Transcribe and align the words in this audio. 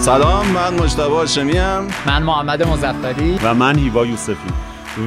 سلام 0.00 0.46
من 0.46 0.74
مجتبی 0.74 1.02
هاشمیم 1.02 1.78
من 2.06 2.22
محمد 2.22 2.62
مزفری 2.62 3.38
و 3.42 3.54
من 3.54 3.78
هیوا 3.78 4.06
یوسفی. 4.06 4.48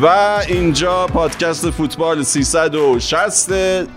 و 0.01 0.07
اینجا 0.47 1.07
پادکست 1.07 1.69
فوتبال 1.69 2.23
360 2.23 3.51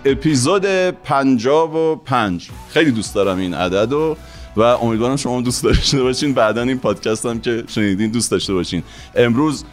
اپیزود 0.05 0.65
55 0.65 2.49
خیلی 2.69 2.91
دوست 2.91 3.15
دارم 3.15 3.37
این 3.37 3.53
عدد 3.53 3.91
رو 3.91 4.17
و 4.55 4.61
امیدوارم 4.61 5.15
شما 5.15 5.41
دوست 5.41 5.63
داشته 5.63 6.03
باشین. 6.03 6.33
بعدا 6.33 6.61
این 6.61 6.79
پادکست 6.79 7.25
هم 7.25 7.39
که 7.39 7.63
شنیدین 7.67 8.11
دوست 8.11 8.31
داشته 8.31 8.53
باشین. 8.53 8.83
امروز 9.15 9.65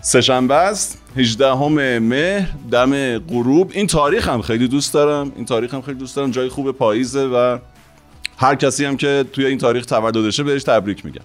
سهشنبه 0.00 0.54
است 0.54 0.98
18 1.16 1.54
مهر 1.98 2.48
دم 2.70 3.18
غروب. 3.18 3.70
این 3.74 3.86
تاریخ 3.86 4.28
هم 4.28 4.42
خیلی 4.42 4.68
دوست 4.68 4.94
دارم. 4.94 5.32
این 5.36 5.44
تاریخ 5.44 5.74
هم 5.74 5.82
خیلی 5.82 5.98
دوست 5.98 6.16
دارم. 6.16 6.30
جای 6.30 6.48
خوب 6.48 6.72
پاییزه 6.72 7.26
و 7.26 7.58
هر 8.38 8.54
کسی 8.54 8.84
هم 8.84 8.96
که 8.96 9.24
توی 9.32 9.46
این 9.46 9.58
تاریخ 9.58 9.86
تولدشه 9.86 10.42
بهش 10.42 10.62
تبریک 10.62 11.04
میگم. 11.04 11.24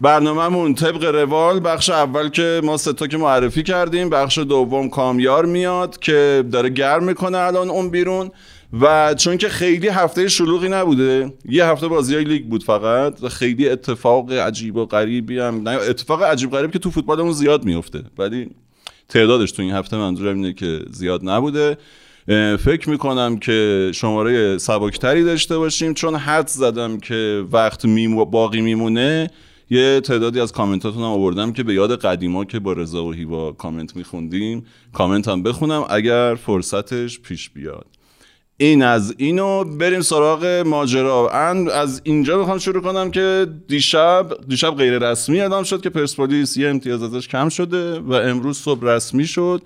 برنامهمون 0.00 0.74
طبق 0.74 1.04
روال 1.04 1.60
بخش 1.64 1.90
اول 1.90 2.28
که 2.28 2.60
ما 2.64 2.76
ستا 2.76 3.06
که 3.06 3.16
معرفی 3.16 3.62
کردیم 3.62 4.10
بخش 4.10 4.38
دوم 4.38 4.88
کامیار 4.88 5.46
میاد 5.46 5.98
که 5.98 6.44
داره 6.52 6.68
گرم 6.68 7.04
می‌کنه 7.04 7.38
الان 7.38 7.70
اون 7.70 7.90
بیرون 7.90 8.30
و 8.80 9.14
چون 9.14 9.36
که 9.36 9.48
خیلی 9.48 9.88
هفته 9.88 10.28
شلوغی 10.28 10.68
نبوده 10.68 11.32
یه 11.48 11.66
هفته 11.66 11.88
بازی 11.88 12.14
های 12.14 12.24
لیگ 12.24 12.44
بود 12.44 12.64
فقط 12.64 13.26
خیلی 13.26 13.68
اتفاق 13.68 14.32
عجیب 14.32 14.76
و 14.76 14.86
غریبی 14.86 15.38
هم 15.38 15.68
نه 15.68 15.70
اتفاق 15.70 16.22
عجیب 16.22 16.50
غریب 16.50 16.70
که 16.70 16.78
تو 16.78 16.90
فوتبالمون 16.90 17.32
زیاد 17.32 17.64
میفته 17.64 18.02
ولی 18.18 18.50
تعدادش 19.08 19.52
تو 19.52 19.62
این 19.62 19.72
هفته 19.72 19.96
منظورم 19.96 20.36
اینه 20.36 20.52
که 20.52 20.80
زیاد 20.90 21.28
نبوده. 21.28 21.76
فکر 22.64 22.90
می‌کنم 22.90 23.38
که 23.38 23.90
شماره 23.94 24.58
سباکتری 24.58 25.24
داشته 25.24 25.58
باشیم 25.58 25.94
چون 25.94 26.14
حد 26.14 26.46
زدم 26.46 26.98
که 26.98 27.44
وقت 27.52 27.84
میم 27.84 28.24
باقی 28.24 28.60
میمونه. 28.60 29.30
یه 29.70 30.00
تعدادی 30.00 30.40
از 30.40 30.52
کامنتاتون 30.52 31.02
هم 31.02 31.08
آوردم 31.08 31.52
که 31.52 31.62
به 31.62 31.74
یاد 31.74 32.00
قدیما 32.00 32.44
که 32.44 32.58
با 32.58 32.72
رضا 32.72 33.04
و 33.04 33.12
هیوا 33.12 33.52
کامنت 33.52 33.96
میخوندیم. 33.96 34.66
کامنت 34.92 35.28
هم 35.28 35.42
بخونم 35.42 35.84
اگر 35.90 36.34
فرصتش 36.34 37.20
پیش 37.20 37.50
بیاد. 37.50 37.86
این 38.56 38.82
از 38.82 39.14
اینو 39.18 39.64
بریم 39.64 40.00
سراغ 40.00 40.44
ماجرا. 40.66 41.28
از 41.28 42.00
اینجا 42.04 42.38
بخوام 42.38 42.58
شروع 42.58 42.82
کنم 42.82 43.10
که 43.10 43.46
دیشب 43.68 44.26
دیشب 44.48 44.74
غیر 44.74 44.98
رسمی 44.98 45.40
اعلام 45.40 45.64
شد 45.64 45.80
که 45.80 45.90
پرسپولیس 45.90 46.56
یه 46.56 46.68
امتیاز 46.68 47.02
ازش 47.02 47.28
کم 47.28 47.48
شده 47.48 48.00
و 48.00 48.12
امروز 48.12 48.58
صبح 48.58 48.84
رسمی 48.84 49.26
شد. 49.26 49.62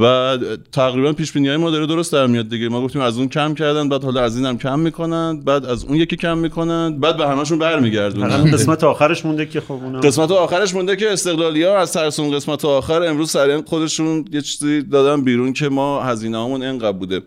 و 0.00 0.38
تقریبا 0.72 1.12
پیش 1.12 1.32
بینی 1.32 1.48
های 1.48 1.56
ما 1.56 1.70
داره 1.70 1.86
درست 1.86 2.12
در 2.12 2.26
میاد 2.26 2.48
دیگه. 2.48 2.68
ما 2.68 2.82
گفتیم 2.82 3.02
از 3.02 3.18
اون 3.18 3.28
کم 3.28 3.54
کردن 3.54 3.88
بعد 3.88 4.04
حالا 4.04 4.20
از 4.20 4.36
این 4.36 4.46
هم 4.46 4.58
کم 4.58 4.78
می‌کنن 4.78 5.40
بعد 5.40 5.64
از 5.66 5.84
اون 5.84 5.96
یکی 5.96 6.16
کم 6.16 6.38
می‌کنن 6.38 7.00
بعد 7.00 7.16
به 7.16 7.28
همشون 7.28 7.58
برمیگردونن. 7.58 8.50
قسمت 8.50 8.84
آخرش 8.84 9.26
مونده 9.26 9.46
که 9.46 9.60
خب 9.60 9.72
اونم 9.72 10.00
قسمت 10.00 10.30
آخرش 10.30 10.74
مونده 10.74 10.96
که 10.96 11.12
استقلالیا 11.12 11.78
از 11.78 11.92
ترس 11.92 12.20
اون 12.20 12.34
قسمت 12.36 12.64
آخر. 12.64 13.02
امروز 13.02 13.30
سریع 13.30 13.62
خودشون 13.62 14.24
یه 14.32 14.40
چیزی 14.40 14.82
دادن 14.82 15.24
بیرون 15.24 15.52
که 15.52 15.68
ما 15.68 16.02
هزینه 16.02 16.38
همون 16.38 16.62
اینقدر 16.62 16.92
بوده. 16.92 17.22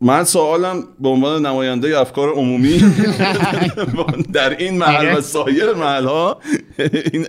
من 0.00 0.24
سوالم 0.24 0.84
به 1.00 1.08
عنوان 1.08 1.46
نماینده 1.46 2.00
افکار 2.00 2.28
عمومی 2.32 2.78
در 4.32 4.56
این 4.56 4.78
محل 4.78 5.18
و 5.18 5.20
سایر 5.20 5.72
محل 5.72 6.04
ها 6.04 6.40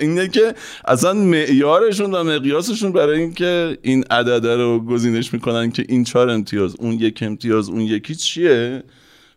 اینه 0.02 0.28
که 0.28 0.55
اصلا 0.86 1.13
معیارشون 1.13 2.16
و 2.16 2.23
مقیاسشون 2.23 2.91
برای 2.91 3.19
اینکه 3.19 3.78
این 3.81 4.03
عدد 4.11 4.45
رو 4.47 4.80
گزینش 4.80 5.33
می‌کنن 5.33 5.72
که 5.72 5.86
این 5.89 6.03
چهار 6.03 6.30
امتیاز 6.30 6.75
اون 6.79 6.94
یک 6.94 7.19
امتیاز 7.22 7.69
اون 7.69 7.81
یکی 7.81 8.16
چیه؟ 8.16 8.84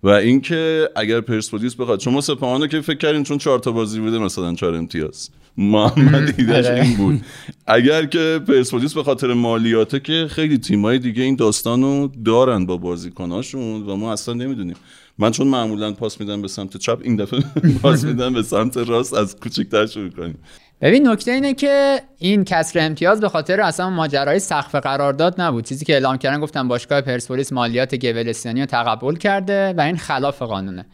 و 0.03 0.09
اینکه 0.09 0.89
اگر 0.97 1.21
پرسپولیس 1.21 1.75
بخواد 1.75 2.01
شما 2.01 2.21
سپاهانو 2.21 2.67
که 2.67 2.81
فکر 2.81 2.99
کردین 2.99 3.23
چون 3.23 3.39
چهار 3.39 3.59
تا 3.59 3.73
بازی 3.73 4.01
بوده 4.01 4.19
مثلا 4.19 4.55
چهار 4.55 4.75
امتیاز. 4.75 5.31
محمد 5.57 6.35
ایدش 6.39 6.67
آره. 6.71 6.83
این 6.83 6.97
بود. 6.97 7.21
اگر 7.67 8.07
که 8.07 8.41
پرسپولیس 8.49 8.95
به 8.95 9.03
خاطر 9.03 9.33
مالیاته 9.33 10.01
که 10.01 10.27
خیلی 10.31 10.59
تیمای 10.59 10.99
دیگه 10.99 11.23
این 11.23 11.37
داستانو 11.37 12.09
دارن 12.25 12.67
با 12.67 12.77
بازیکناشون 12.77 13.83
و 13.83 13.97
ما 13.97 14.13
اصلا 14.13 14.35
نمی‌دونیم. 14.35 14.77
من 15.19 15.31
چون 15.31 15.47
معمولا 15.47 15.93
پاس 15.93 16.21
میدم 16.21 16.43
به 16.43 16.49
سمت 16.49 16.77
چپ 16.77 16.99
این 17.03 17.17
دفعه 17.17 17.41
پاس 17.83 18.05
میدم 18.05 18.33
به 18.33 18.43
سمت 18.43 18.77
راست 18.77 19.15
از 19.15 19.37
کوچکتر 19.37 19.87
شروع 19.87 20.11
کنیم. 20.11 20.39
ببین 20.81 21.09
نکته 21.09 21.31
اینه 21.31 21.55
که 21.55 22.01
این 22.19 22.45
کسر 22.45 22.87
امتیاز 22.87 23.21
به 23.21 23.29
خاطر 23.29 23.61
اصلا 23.61 23.91
ماجرای 23.91 24.39
سقف 24.39 24.75
قرارداد 24.75 25.41
نبود. 25.41 25.65
چیزی 25.65 25.85
که 25.85 25.93
اعلام 25.93 26.17
کردن 26.17 26.41
گفتم 26.41 26.69
باشگاه 26.69 27.01
پرسپولیس 27.01 27.53
مالیات 27.53 27.95
گولسیانی 27.95 28.61
رو 28.61 28.67
تقبل 28.67 29.17
کرده 29.17 29.75
و 29.77 29.81
این 29.81 29.97
خلاف 29.97 30.43
قانونه. 30.43 30.87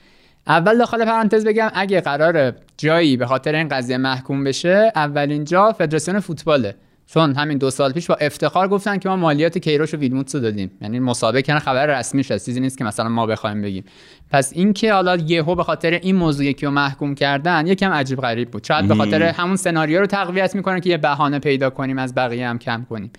اول 0.46 0.78
داخل 0.78 1.04
پرانتز 1.04 1.46
بگم 1.46 1.70
اگه 1.74 2.00
قرار 2.00 2.52
جایی 2.76 3.16
به 3.16 3.26
خاطر 3.26 3.54
این 3.54 3.68
قضیه 3.68 3.96
محکوم 3.96 4.44
بشه 4.44 4.92
اولین 4.94 5.44
جا 5.44 5.72
فدراسیون 5.72 6.20
فوتباله. 6.20 6.74
چون 7.06 7.34
همین 7.34 7.58
دو 7.58 7.70
سال 7.70 7.92
پیش 7.92 8.06
با 8.06 8.14
افتخار 8.14 8.68
گفتن 8.68 8.98
که 8.98 9.08
ما 9.08 9.16
مالیات 9.16 9.58
کیروش 9.58 9.94
و 9.94 9.96
ویلموتس 9.96 10.34
رو 10.34 10.40
دادیم. 10.40 10.70
یعنی 10.80 11.00
مسابقه 11.00 11.42
کردن 11.42 11.60
خبر 11.60 11.98
رسمی 11.98 12.24
شد 12.24 12.42
چیزی 12.44 12.60
نیست 12.60 12.78
که 12.78 12.84
مثلا 12.84 13.08
ما 13.08 13.26
بخوایم 13.26 13.62
بگیم. 13.62 13.84
پس 14.30 14.52
اینکه 14.54 14.92
حالا 14.92 15.16
یهو 15.16 15.54
به 15.54 15.64
خاطر 15.64 15.90
این 15.90 16.16
موضوع 16.16 16.46
یکی 16.46 16.66
رو 16.66 16.72
محکوم 16.72 17.14
کردن 17.14 17.66
یکم 17.66 17.92
عجیب 17.92 18.20
غریب 18.20 18.50
بود. 18.50 18.64
شاید 18.64 18.88
به 18.88 18.94
خاطر 18.94 19.22
همون 19.22 19.56
سناریو 19.56 20.00
رو 20.00 20.06
تقویت 20.06 20.54
می‌کنن 20.54 20.80
که 20.80 20.90
یه 20.90 20.96
بهانه 20.96 21.38
پیدا 21.38 21.70
کنیم 21.70 21.98
از 21.98 22.14
بقیه 22.14 22.48
هم 22.48 22.58
کم 22.58 22.86
کنیم. 22.90 23.10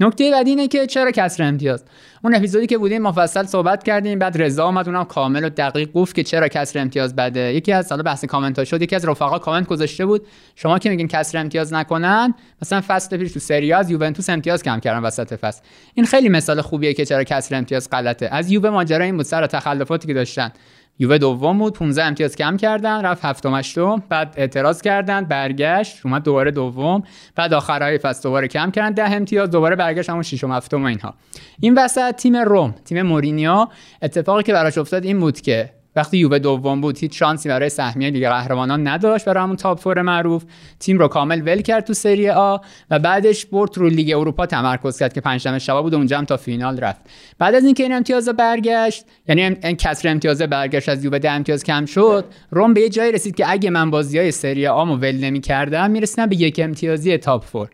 نکته 0.00 0.30
بعدی 0.30 0.50
اینه 0.50 0.68
که 0.68 0.86
چرا 0.86 1.10
کسر 1.10 1.42
امتیاز؟ 1.42 1.84
اون 2.24 2.34
اپیزودی 2.34 2.66
که 2.66 2.78
بودیم 2.78 3.02
مفصل 3.02 3.42
صحبت 3.42 3.82
کردیم 3.82 4.18
بعد 4.18 4.42
رضا 4.42 4.66
اومد 4.66 4.88
اونم 4.88 5.04
کامل 5.04 5.44
و 5.44 5.48
دقیق 5.48 5.92
گفت 5.92 6.14
که 6.14 6.22
چرا 6.22 6.48
کسر 6.48 6.78
امتیاز 6.78 7.16
بده. 7.16 7.54
یکی 7.54 7.72
از 7.72 7.90
حالا 7.90 8.02
بحث 8.02 8.24
کامنت 8.24 8.58
ها 8.58 8.64
شد 8.64 8.82
یکی 8.82 8.96
از 8.96 9.08
رفقا 9.08 9.38
کامنت 9.38 9.66
گذاشته 9.66 10.06
بود 10.06 10.26
شما 10.56 10.78
که 10.78 10.90
میگین 10.90 11.08
کسر 11.08 11.38
امتیاز 11.38 11.72
نکنن 11.72 12.34
مثلا 12.62 12.82
فصل 12.88 13.16
پیش 13.16 13.32
تو 13.32 13.40
سری 13.40 13.72
از 13.72 13.90
یوونتوس 13.90 14.30
امتیاز 14.30 14.62
کم 14.62 14.80
کردن 14.80 15.02
وسط 15.02 15.34
فصل. 15.34 15.62
این 15.94 16.06
خیلی 16.06 16.28
مثال 16.28 16.60
خوبیه 16.60 16.94
که 16.94 17.04
چرا 17.04 17.24
کسر 17.24 17.54
امتیاز 17.54 17.90
غلطه. 17.90 18.28
از 18.32 18.50
یووه 18.50 18.70
ماجرا 18.70 19.04
این 19.04 19.16
بود 19.16 19.26
سر 19.26 19.46
تخلفاتی 19.46 20.08
که 20.08 20.14
داشتن. 20.14 20.52
یووه 20.98 21.18
دوم 21.18 21.58
بود 21.58 21.72
15 21.72 22.04
امتیاز 22.04 22.36
کم 22.36 22.56
کردن 22.56 23.02
رفت 23.02 23.24
هفتم 23.24 23.54
هشتم 23.54 24.02
بعد 24.08 24.34
اعتراض 24.36 24.82
کردن 24.82 25.24
برگشت 25.24 26.06
اومد 26.06 26.22
دوباره 26.22 26.50
دوم 26.50 27.02
بعد 27.36 27.54
آخرهای 27.54 27.98
فصل 27.98 28.22
دوباره 28.22 28.48
کم 28.48 28.70
کردن 28.70 28.90
10 28.90 29.16
امتیاز 29.16 29.50
دوباره 29.50 29.76
برگشت 29.76 30.10
همون 30.10 30.22
ششم 30.22 30.52
هفتم 30.52 30.82
و 30.82 30.86
اینها. 30.86 31.14
این 31.60 31.74
وسط 31.74 32.14
تیم 32.14 32.36
روم 32.36 32.74
تیم 32.84 33.02
مورینیو 33.02 33.66
اتفاقی 34.02 34.42
که 34.42 34.52
براش 34.52 34.78
افتاد 34.78 35.04
این 35.04 35.20
بود 35.20 35.40
که 35.40 35.70
وقتی 35.96 36.18
یووه 36.18 36.38
دوم 36.38 36.80
بود 36.80 36.98
هیچ 36.98 37.18
شانسی 37.18 37.48
برای 37.48 37.68
سهمیه 37.68 38.10
لیگ 38.10 38.28
قهرمانان 38.28 38.88
نداشت 38.88 39.24
برای 39.24 39.42
همون 39.42 39.56
top 39.56 39.80
four 39.80 40.02
معروف. 40.02 40.44
تیم 40.80 40.98
رو 40.98 41.08
کامل 41.08 41.40
ول 41.40 41.60
کرد 41.60 41.84
تو 41.84 41.94
سری 41.94 42.30
آ 42.30 42.58
و 42.90 42.98
بعدش 42.98 43.46
برد 43.46 43.78
رو 43.78 43.88
لیگ 43.88 44.16
اروپا 44.16 44.46
تمرکز 44.46 44.98
کرد 44.98 45.12
که 45.12 45.20
پنجشنبه 45.20 45.58
شب 45.58 45.82
بود 45.82 45.94
اونجا 45.94 46.18
هم 46.18 46.24
تا 46.24 46.36
فینال 46.36 46.78
رفت. 46.78 47.00
بعد 47.38 47.54
از 47.54 47.64
اینکه 47.64 47.82
این 47.82 47.92
امتیاز 47.92 48.28
برگشت 48.28 49.04
یعنی 49.28 49.42
این 49.42 49.76
کسر 49.76 50.08
امتیاز 50.08 50.42
برگشت 50.42 50.88
از 50.88 51.04
یووه 51.04 51.18
ده 51.18 51.30
امتیاز 51.30 51.64
کم 51.64 51.86
شد 51.86 52.24
روم 52.50 52.74
به 52.74 52.80
یه 52.80 52.88
جایی 52.88 53.12
رسید 53.12 53.34
که 53.34 53.50
اگه 53.50 53.70
من 53.70 53.90
بازی 53.90 54.18
های 54.18 54.30
سری 54.30 54.66
آ 54.66 54.84
ول 54.84 55.16
نمی‌کردم 55.20 55.90
می‌رسیدم 55.90 56.26
به 56.26 56.36
یک 56.36 56.60
امتیازی 56.64 57.18
تاپ 57.18 57.44
فور. 57.44 57.68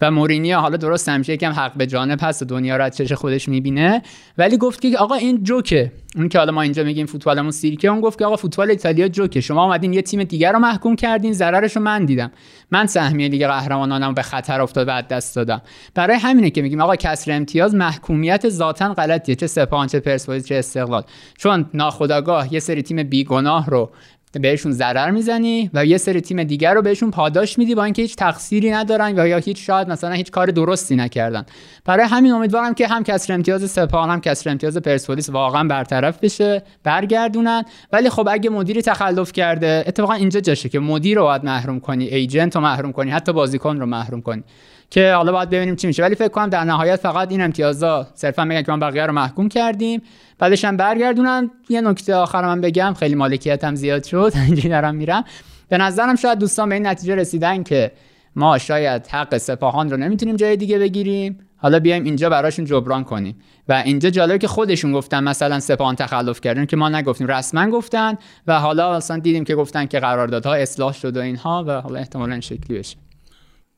و 0.00 0.10
مورینیو 0.10 0.58
حالا 0.58 0.76
درست 0.76 1.08
همیشه 1.08 1.32
یکم 1.32 1.52
حق 1.52 1.72
به 1.76 1.86
جانب 1.86 2.18
و 2.42 2.44
دنیا 2.44 2.76
رو 2.76 2.84
از 2.84 2.96
چش 2.96 3.12
خودش 3.12 3.48
می‌بینه. 3.48 4.02
ولی 4.38 4.56
گفت 4.56 4.80
که 4.80 4.98
آقا 4.98 5.14
این 5.14 5.42
جوکه. 5.42 5.92
اون 6.16 6.28
که 6.28 6.38
حالا 6.38 6.52
ما 6.52 6.62
اینجا 6.62 6.84
میگیم 6.84 7.06
فوتبالمون 7.06 7.50
سیرکه 7.50 7.88
اون 7.88 8.00
گفت 8.00 8.18
که 8.18 8.24
آقا 8.26 8.36
فوتبال 8.36 8.70
ایتالیا 8.70 9.08
جوکه. 9.08 9.40
شما 9.40 9.64
اومدین 9.64 9.92
یه 9.92 10.02
تیم 10.02 10.24
دیگر 10.24 10.52
رو 10.52 10.58
محکوم 10.58 10.96
کردین 10.96 11.32
ضررش 11.32 11.76
رو 11.76 11.82
من 11.82 12.04
دیدم. 12.04 12.30
من 12.70 12.86
سهمیه 12.86 13.28
لیگ 13.28 13.46
قهرمانانم 13.46 14.14
به 14.14 14.22
خطر 14.22 14.60
افتاد 14.60 14.88
و 14.88 15.02
دست 15.02 15.36
دادم. 15.36 15.62
برای 15.94 16.16
همینه 16.16 16.50
که 16.50 16.62
میگیم 16.62 16.80
آقا 16.80 16.96
کسر 16.96 17.32
امتیاز 17.32 17.74
محکومیت 17.74 18.48
ذاتا 18.48 18.94
غلطیه. 18.94 19.34
چه 19.34 19.46
سپاهان 19.46 19.86
چه 19.86 20.00
پرسپولیس 20.00 20.46
چه 20.46 20.54
استقلال. 20.54 21.02
چون 21.38 21.70
ناخداگاه 21.74 22.52
یه 22.54 22.60
سری 22.60 22.82
تیم 22.82 23.02
بیگناه 23.02 23.66
رو 23.66 23.90
بهشون 24.38 24.72
ضرر 24.72 25.10
می‌زنی 25.10 25.70
و 25.74 25.86
یه 25.86 25.98
سری 25.98 26.20
تیم 26.20 26.44
دیگر 26.44 26.74
رو 26.74 26.82
بهشون 26.82 27.10
پاداش 27.10 27.58
میدی 27.58 27.74
با 27.74 27.84
اینکه 27.84 28.02
هیچ 28.02 28.16
تقصیری 28.16 28.70
ندارن 28.70 29.18
و 29.18 29.28
یا 29.28 29.36
هیچ 29.36 29.66
شاید 29.66 29.88
مثلا 29.88 30.12
هیچ 30.12 30.30
کار 30.30 30.46
درستی 30.46 30.96
نکردن. 30.96 31.46
برای 31.84 32.06
همین 32.06 32.32
امیدوارم 32.32 32.74
که 32.74 32.86
هم 32.86 33.02
کسر 33.02 33.34
امتیاز 33.34 33.70
سپاهان 33.70 34.10
هم 34.10 34.20
کسر 34.20 34.50
امتیاز 34.50 34.76
پرسپولیس 34.76 35.30
واقعا 35.30 35.64
برطرف 35.64 36.18
بشه 36.18 36.62
برگردونن. 36.84 37.62
ولی 37.92 38.10
خب 38.10 38.28
اگه 38.30 38.50
مدیری 38.50 38.82
تخلف 38.82 39.32
کرده 39.32 39.84
اتفاقا 39.86 40.12
اینجا 40.12 40.40
جاشه 40.40 40.68
که 40.68 40.80
مدیر 40.80 41.16
رو 41.16 41.22
باید 41.22 41.44
محروم 41.44 41.80
کنی 41.80 42.04
ایجنت 42.04 42.56
رو 42.56 42.62
محروم 42.62 42.92
کنی 42.92 43.10
حتی 43.10 43.32
بازیکن 43.32 43.76
رو 43.76 43.86
محروم 43.86 44.20
کنی. 44.20 44.44
که 44.90 45.12
حالا 45.12 45.32
باید 45.32 45.50
ببینیم 45.50 45.76
چی 45.76 45.86
میشه. 45.86 46.02
ولی 46.02 46.14
فکر 46.14 46.28
کنم 46.28 46.48
در 46.48 46.64
نهایت 46.64 46.96
فقط 46.96 47.30
این 47.30 47.42
امتیازا 47.42 48.06
صرفا 48.14 48.44
میگن 48.44 48.62
که 48.62 48.72
ما 48.72 48.78
بقیه 48.78 49.06
رو 49.06 49.12
محکوم 49.12 49.48
کردیم. 49.48 50.02
بعدش 50.38 50.64
هم 50.64 50.76
برگردونن. 50.76 51.50
یه 51.68 51.80
نکته 51.80 52.14
آخر 52.14 52.42
من 52.42 52.60
بگم. 52.60 52.94
خیلی 52.98 53.14
مالکیتم 53.14 53.74
زیاد 53.74 54.04
شد. 54.04 54.32
اینجوری 54.46 54.68
دارم 54.68 54.94
میرم. 54.94 55.24
به 55.68 55.78
نظرم 55.78 56.14
شاید 56.14 56.38
دوستان 56.38 56.68
به 56.68 56.74
این 56.74 56.86
نتیجه 56.86 57.14
رسیدن 57.14 57.62
که 57.62 57.92
ما 58.36 58.58
شاید 58.58 59.06
حق 59.06 59.36
سپاهان 59.36 59.90
رو 59.90 59.96
نمی‌تونیم 59.96 60.36
جای 60.36 60.56
دیگه 60.56 60.78
بگیریم. 60.78 61.38
حالا 61.56 61.78
بیایم 61.80 62.04
اینجا 62.04 62.30
براشون 62.30 62.64
جبران 62.64 63.04
کنیم. 63.04 63.36
و 63.68 63.72
اینجا 63.72 64.10
جالبه 64.10 64.38
که 64.38 64.48
خودشون 64.48 64.92
گفتن 64.92 65.24
مثلا 65.24 65.60
سپاهان 65.60 65.94
تخلف 65.94 66.40
کردن 66.40 66.66
که 66.66 66.76
ما 66.76 66.88
نگفتیم. 66.88 67.26
رسما 67.26 67.70
گفتن. 67.70 68.14
و 68.46 68.60
حالا 68.60 68.94
اصلا 68.94 69.18
دیدیم 69.18 69.44
که 69.44 69.54
گفتن 69.54 69.86
که 69.86 70.00
قراردادها 70.00 70.54
اصلاح 70.54 70.92
شد 70.92 71.16
و 71.16 71.20
اینها. 71.20 71.64
و 71.66 71.80
حالا 71.80 71.98
احتمالا 71.98 72.40
شکلی 72.40 72.78
بشه. 72.78 73.05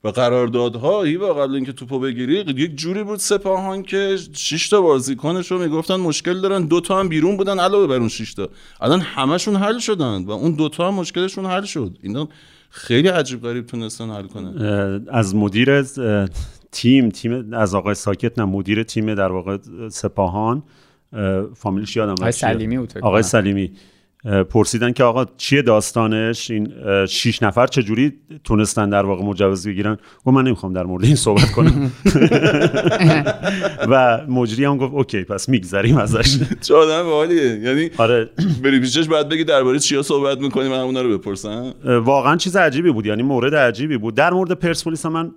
و 0.05 0.09
قراردادها 0.09 1.05
با 1.21 1.35
قبل 1.35 1.55
اینکه 1.55 1.73
توپو 1.73 1.99
بگیری 1.99 2.35
یک 2.35 2.77
جوری 2.77 3.03
بود 3.03 3.19
سپاهان 3.19 3.83
که 3.83 4.17
6 4.33 4.69
تا 4.69 4.81
بازیکنش 4.81 5.51
رو 5.51 5.59
می‌گفتن 5.59 5.97
مشکل 5.97 6.41
دارن 6.41 6.67
دو 6.67 6.81
تا 6.81 7.01
هم 7.01 7.09
بیرون 7.09 7.37
بودن 7.37 7.61
علاوه 7.61 7.87
بر 7.87 7.97
اون 7.97 8.09
6 8.09 8.35
تا. 8.35 8.49
الان 8.81 9.01
همشون 9.01 9.57
حل 9.57 9.79
شدن 9.79 10.25
و 10.25 10.31
اون 10.31 10.53
دو 10.53 10.69
تا 10.69 10.89
هم 10.89 10.95
مشکلشون 10.95 11.47
حل 11.47 11.65
شد. 11.65 11.99
اینا 12.03 12.29
خیلی 12.71 13.09
عجیب 13.09 13.43
غریب 13.43 13.67
تونستن 13.67 14.11
حل 14.11 14.27
کنن. 14.27 15.07
از 15.09 15.35
مدیر 15.35 15.83
تیم 16.73 17.09
تیم 17.09 17.55
از 17.55 17.75
آقای 17.75 17.95
ساکت 17.95 18.39
نه 18.39 18.45
مدیر 18.45 18.83
تیم 18.83 19.15
در 19.15 19.33
واقع 19.33 19.59
سپاهان. 19.89 20.63
فامیلش 21.55 21.97
یادم 21.97 22.13
آقای 22.13 22.33
سلیمی 22.33 22.77
آقای 23.03 23.23
سلیمی. 23.23 23.73
پرسیدن 24.51 24.93
که 24.93 25.05
آقا 25.05 25.25
چیه 25.37 25.63
داستانش؟ 25.63 26.51
این 26.51 26.73
شیش 27.07 27.43
نفر 27.43 27.67
چجوری 27.67 28.13
تونستن 28.45 28.91
در 28.91 29.07
واقع 29.07 29.25
مجوز 29.25 29.67
بگیرن؟ 29.69 29.99
و 30.27 30.31
من 30.31 30.45
نمی‌خوام 30.45 30.73
در 30.73 30.85
مورد 30.85 31.05
این 31.05 31.15
صحبت 31.15 31.53
کنم. 31.53 31.93
و 33.91 34.21
مجری 34.29 34.65
هم 34.65 34.77
گفت 34.77 34.95
اوکی 34.95 35.25
پس 35.25 35.49
میگذریم 35.49 35.97
ازش. 35.97 36.39
چه 36.67 36.75
آدم 36.75 37.03
باحالیه. 37.03 37.59
یعنی 37.59 37.91
آره. 37.97 38.31
بری 38.63 38.81
پیشش 38.81 39.09
بعد 39.09 39.29
بگی 39.29 39.45
درباره 39.45 39.79
چیا 39.79 40.03
صحبت 40.03 40.39
می‌کنی 40.39 40.69
من 40.69 40.79
اونا 40.79 41.03
رو 41.03 41.19
بپرسم. 41.19 41.75
واقعا 41.85 42.37
چیز 42.37 42.57
عجیبی 42.57 42.91
بود 42.91 43.07
یعنی 43.07 43.23
مورد 43.23 43.55
عجیبی 43.55 43.97
بود. 43.97 44.15
در 44.15 44.33
مورد 44.33 44.53
پرسپولیس 44.53 45.07
من 45.07 45.31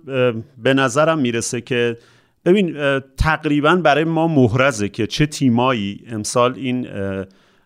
به 0.62 0.74
نظرم 0.74 1.18
می‌رسه 1.18 1.60
که 1.60 1.96
ببین 2.44 2.76
تقریبا 3.16 3.76
برای 3.76 4.04
ما 4.04 4.28
محرزه 4.28 4.88
که 4.88 5.06
چه 5.06 5.26
تیمایی 5.26 6.00
امسال 6.10 6.54
این 6.56 6.86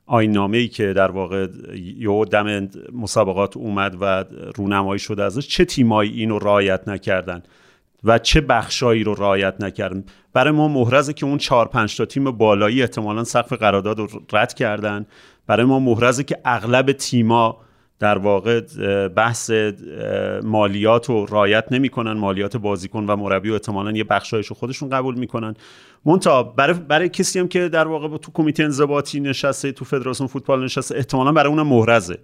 آینامه 0.06 0.58
ای 0.58 0.69
که 0.69 0.93
در 0.93 1.11
واقع 1.11 1.47
یو 1.99 2.25
دم 2.25 2.69
مسابقات 2.93 3.56
اومد 3.56 3.97
و 4.00 4.25
رونمایی 4.56 4.99
شده 4.99 5.25
ازش 5.25 5.49
چه 5.49 5.64
تیمایی 5.64 6.12
اینو 6.12 6.38
رعایت 6.38 6.88
نکردن 6.88 7.43
و 8.05 8.19
چه 8.19 8.41
بخشایی 8.41 9.05
رو 9.05 9.14
رعایت 9.14 9.55
نکردن؟ 9.61 10.05
برای 10.32 10.53
ما 10.53 10.69
محرزه 10.69 11.12
که 11.12 11.26
اون 11.26 11.38
چهار 11.38 11.69
پنج 11.69 11.97
تا 11.97 12.05
تیم 12.05 12.31
بالایی 12.31 12.82
احتمالا 12.82 13.25
سقف 13.25 13.53
قرارداد 13.53 13.99
رو 13.99 14.08
رد 14.32 14.55
کردن. 14.55 15.06
برای 15.47 15.67
ما 15.67 15.79
محرزه 15.79 16.25
که 16.25 16.38
اغلب 16.44 16.93
تیما 16.93 17.58
در 17.98 18.19
واقع 18.19 18.60
بحث 19.08 19.50
مالیات 20.43 21.06
رو 21.06 21.26
رایت 21.26 21.64
نمی‌کنن 21.70 22.12
مالیات 22.12 22.56
بازیکن 22.56 23.06
و 23.06 23.16
مربی 23.16 23.50
و 23.50 23.52
احتمالا 23.52 23.93
یه 23.93 24.04
بخشایش 24.04 24.46
رو 24.46 24.56
خودشون 24.56 24.90
قبول 24.90 25.19
می‌کنن. 25.19 25.54
مونتا 26.04 26.43
برای 26.43 26.75
برای 26.75 27.08
کسی 27.08 27.38
هم 27.38 27.48
که 27.48 27.69
در 27.69 27.88
واقع 27.88 28.16
تو 28.16 28.32
کمیته 28.34 28.64
انضباطی 28.64 29.20
نشسته 29.20 29.72
تو 29.72 29.84
فدراسیون 29.84 30.26
فوتبال 30.26 30.64
نشسته 30.64 30.96
احتمالا 30.96 31.32
برای 31.32 31.48
اونم 31.52 31.66
محرزه. 31.66 32.19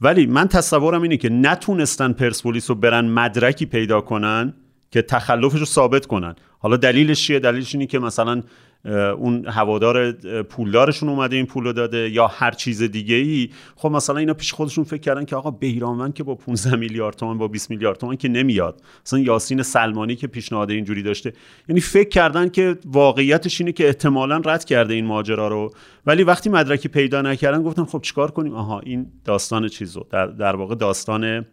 ولی 0.00 0.26
من 0.26 0.48
تصورم 0.48 1.02
اینه 1.02 1.16
که 1.16 1.28
نتونستن 1.28 2.12
پرسپولیس 2.12 2.70
رو 2.70 2.76
برن 2.76 3.04
مدرکی 3.04 3.66
پیدا 3.66 4.00
کنن 4.00 4.54
که 4.90 5.02
تخلفش 5.02 5.58
رو 5.58 5.64
ثابت 5.64 6.06
کنن. 6.06 6.34
حالا 6.58 6.76
دلیلش 6.76 7.26
چیه؟ 7.26 7.38
دلیلش 7.38 7.74
اینه 7.74 7.86
که 7.86 7.98
مثلا 7.98 8.42
اون 8.90 9.46
هوادار 9.46 10.12
پولدارشون 10.42 11.08
اومده 11.08 11.36
این 11.36 11.46
پولو 11.46 11.72
داده 11.72 12.10
یا 12.10 12.26
هر 12.26 12.50
چیز 12.50 12.82
دیگه 12.82 13.14
ای 13.14 13.50
خب 13.76 13.90
مثلا 13.90 14.16
اینا 14.16 14.34
پیش 14.34 14.52
خودشون 14.52 14.84
فکر 14.84 15.00
کردن 15.00 15.24
که 15.24 15.36
آقا 15.36 15.50
بهیرانوند 15.50 16.14
که 16.14 16.22
با 16.22 16.34
15 16.34 16.76
میلیارد 16.76 17.16
تومان 17.16 17.38
با 17.38 17.48
20 17.48 17.70
میلیارد 17.70 17.98
تومان 17.98 18.16
که 18.16 18.28
نمیاد. 18.28 18.82
مثلا 19.06 19.18
یاسین 19.18 19.62
سلمانی 19.62 20.16
که 20.16 20.26
پیشنهاد 20.26 20.70
اینجوری 20.70 21.02
داشته. 21.02 21.32
یعنی 21.68 21.80
فکر 21.80 22.08
کردن 22.08 22.48
که 22.48 22.76
واقعیتش 22.84 23.60
اینه 23.60 23.72
که 23.72 23.86
احتمالا 23.86 24.36
رد 24.44 24.64
کرده 24.64 24.94
این 24.94 25.06
ماجرا 25.06 25.48
رو. 25.48 25.72
ولی 26.06 26.22
وقتی 26.22 26.50
مدرکی 26.50 26.88
پیدا 26.88 27.22
نکردن 27.22 27.62
گفتن 27.62 27.84
خب 27.84 28.00
چیکار 28.02 28.30
کنیم؟ 28.30 28.54
آها 28.54 28.80
این 28.80 29.06
داستان 29.24 29.68
چیزو؟ 29.68 30.06
در, 30.10 30.26
در 30.26 30.56
واقع 30.56 30.74
داستان 30.74 31.46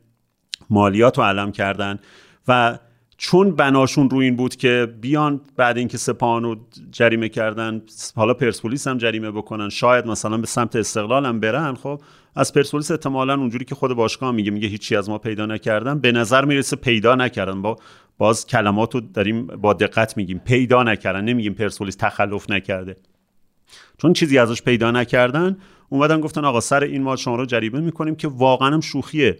مالیات 0.69 1.17
رو 1.17 1.23
علم 1.23 1.51
کردن. 1.51 1.99
و 2.47 2.77
چون 3.23 3.51
بناشون 3.51 4.09
رو 4.09 4.17
این 4.17 4.35
بود 4.35 4.55
که 4.55 4.93
بیان 5.01 5.41
بعد 5.57 5.77
اینکه 5.77 5.97
سپاهان 5.97 6.43
رو 6.43 6.55
جریمه 6.91 7.29
کردن 7.29 7.81
حالا 8.15 8.33
پرسپولیس 8.33 8.87
هم 8.87 8.97
جریمه 8.97 9.31
بکنن 9.31 9.69
شاید 9.69 10.05
مثلا 10.07 10.37
به 10.37 10.47
سمت 10.47 10.75
استقلال 10.75 11.25
هم 11.25 11.39
برن 11.39 11.75
خب 11.75 12.01
از 12.35 12.53
پرسپولیس 12.53 12.91
احتمالا 12.91 13.35
اونجوری 13.35 13.65
که 13.65 13.75
خود 13.75 13.93
باشگاه 13.93 14.31
میگه 14.31 14.51
میگه 14.51 14.67
هیچی 14.67 14.95
از 14.95 15.09
ما 15.09 15.17
پیدا 15.17 15.45
نکردن 15.45 15.99
به 15.99 16.11
نظر 16.11 16.45
می‌رسه 16.45 16.75
پیدا 16.75 17.15
نکردن. 17.15 17.61
با 17.61 17.75
باز 18.17 18.47
کلمات 18.47 18.95
رو 18.95 19.01
داریم 19.01 19.47
با 19.47 19.73
دقت 19.73 20.17
میگیم 20.17 20.39
پیدا 20.45 20.83
نکردن 20.83 21.23
نمیگیم 21.23 21.53
پرسپولیس 21.53 21.95
تخلف 21.95 22.49
نکرده. 22.49 22.97
چون 23.97 24.13
چیزی 24.13 24.37
ازش 24.37 24.61
پیدا 24.61 24.91
نکردن 24.91 25.57
اومدن 25.89 26.21
گفتن 26.21 26.45
آقا 26.45 26.59
سر 26.59 26.83
این 26.83 27.03
ما 27.03 27.15
شما 27.15 27.35
رو 27.35 27.45
جریمه 27.45 27.79
می‌کنیم 27.79 28.15
که 28.15 28.27
واقعا 28.27 28.73
هم 28.73 28.81
شوخیه. 28.81 29.39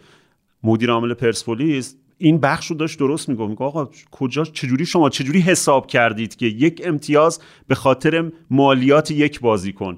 مدیر 0.63 0.91
عامل 0.91 1.13
پرسپولیس 1.13 1.95
این 2.21 2.39
بخش 2.39 2.67
رو 2.67 2.75
داشت 2.75 2.99
درست 2.99 3.29
می‌گفت. 3.29 3.49
میگه 3.49 3.63
آقا 3.63 3.89
کجا 4.11 4.45
چجوری 4.45 4.85
شما 4.85 5.09
چجوری 5.09 5.39
حساب 5.39 5.87
کردید 5.87 6.35
که 6.35 6.45
یک 6.45 6.81
امتیاز 6.85 7.39
به 7.67 7.75
خاطر 7.75 8.31
مالیات 8.49 9.11
یک 9.11 9.39
بازیکن 9.39 9.97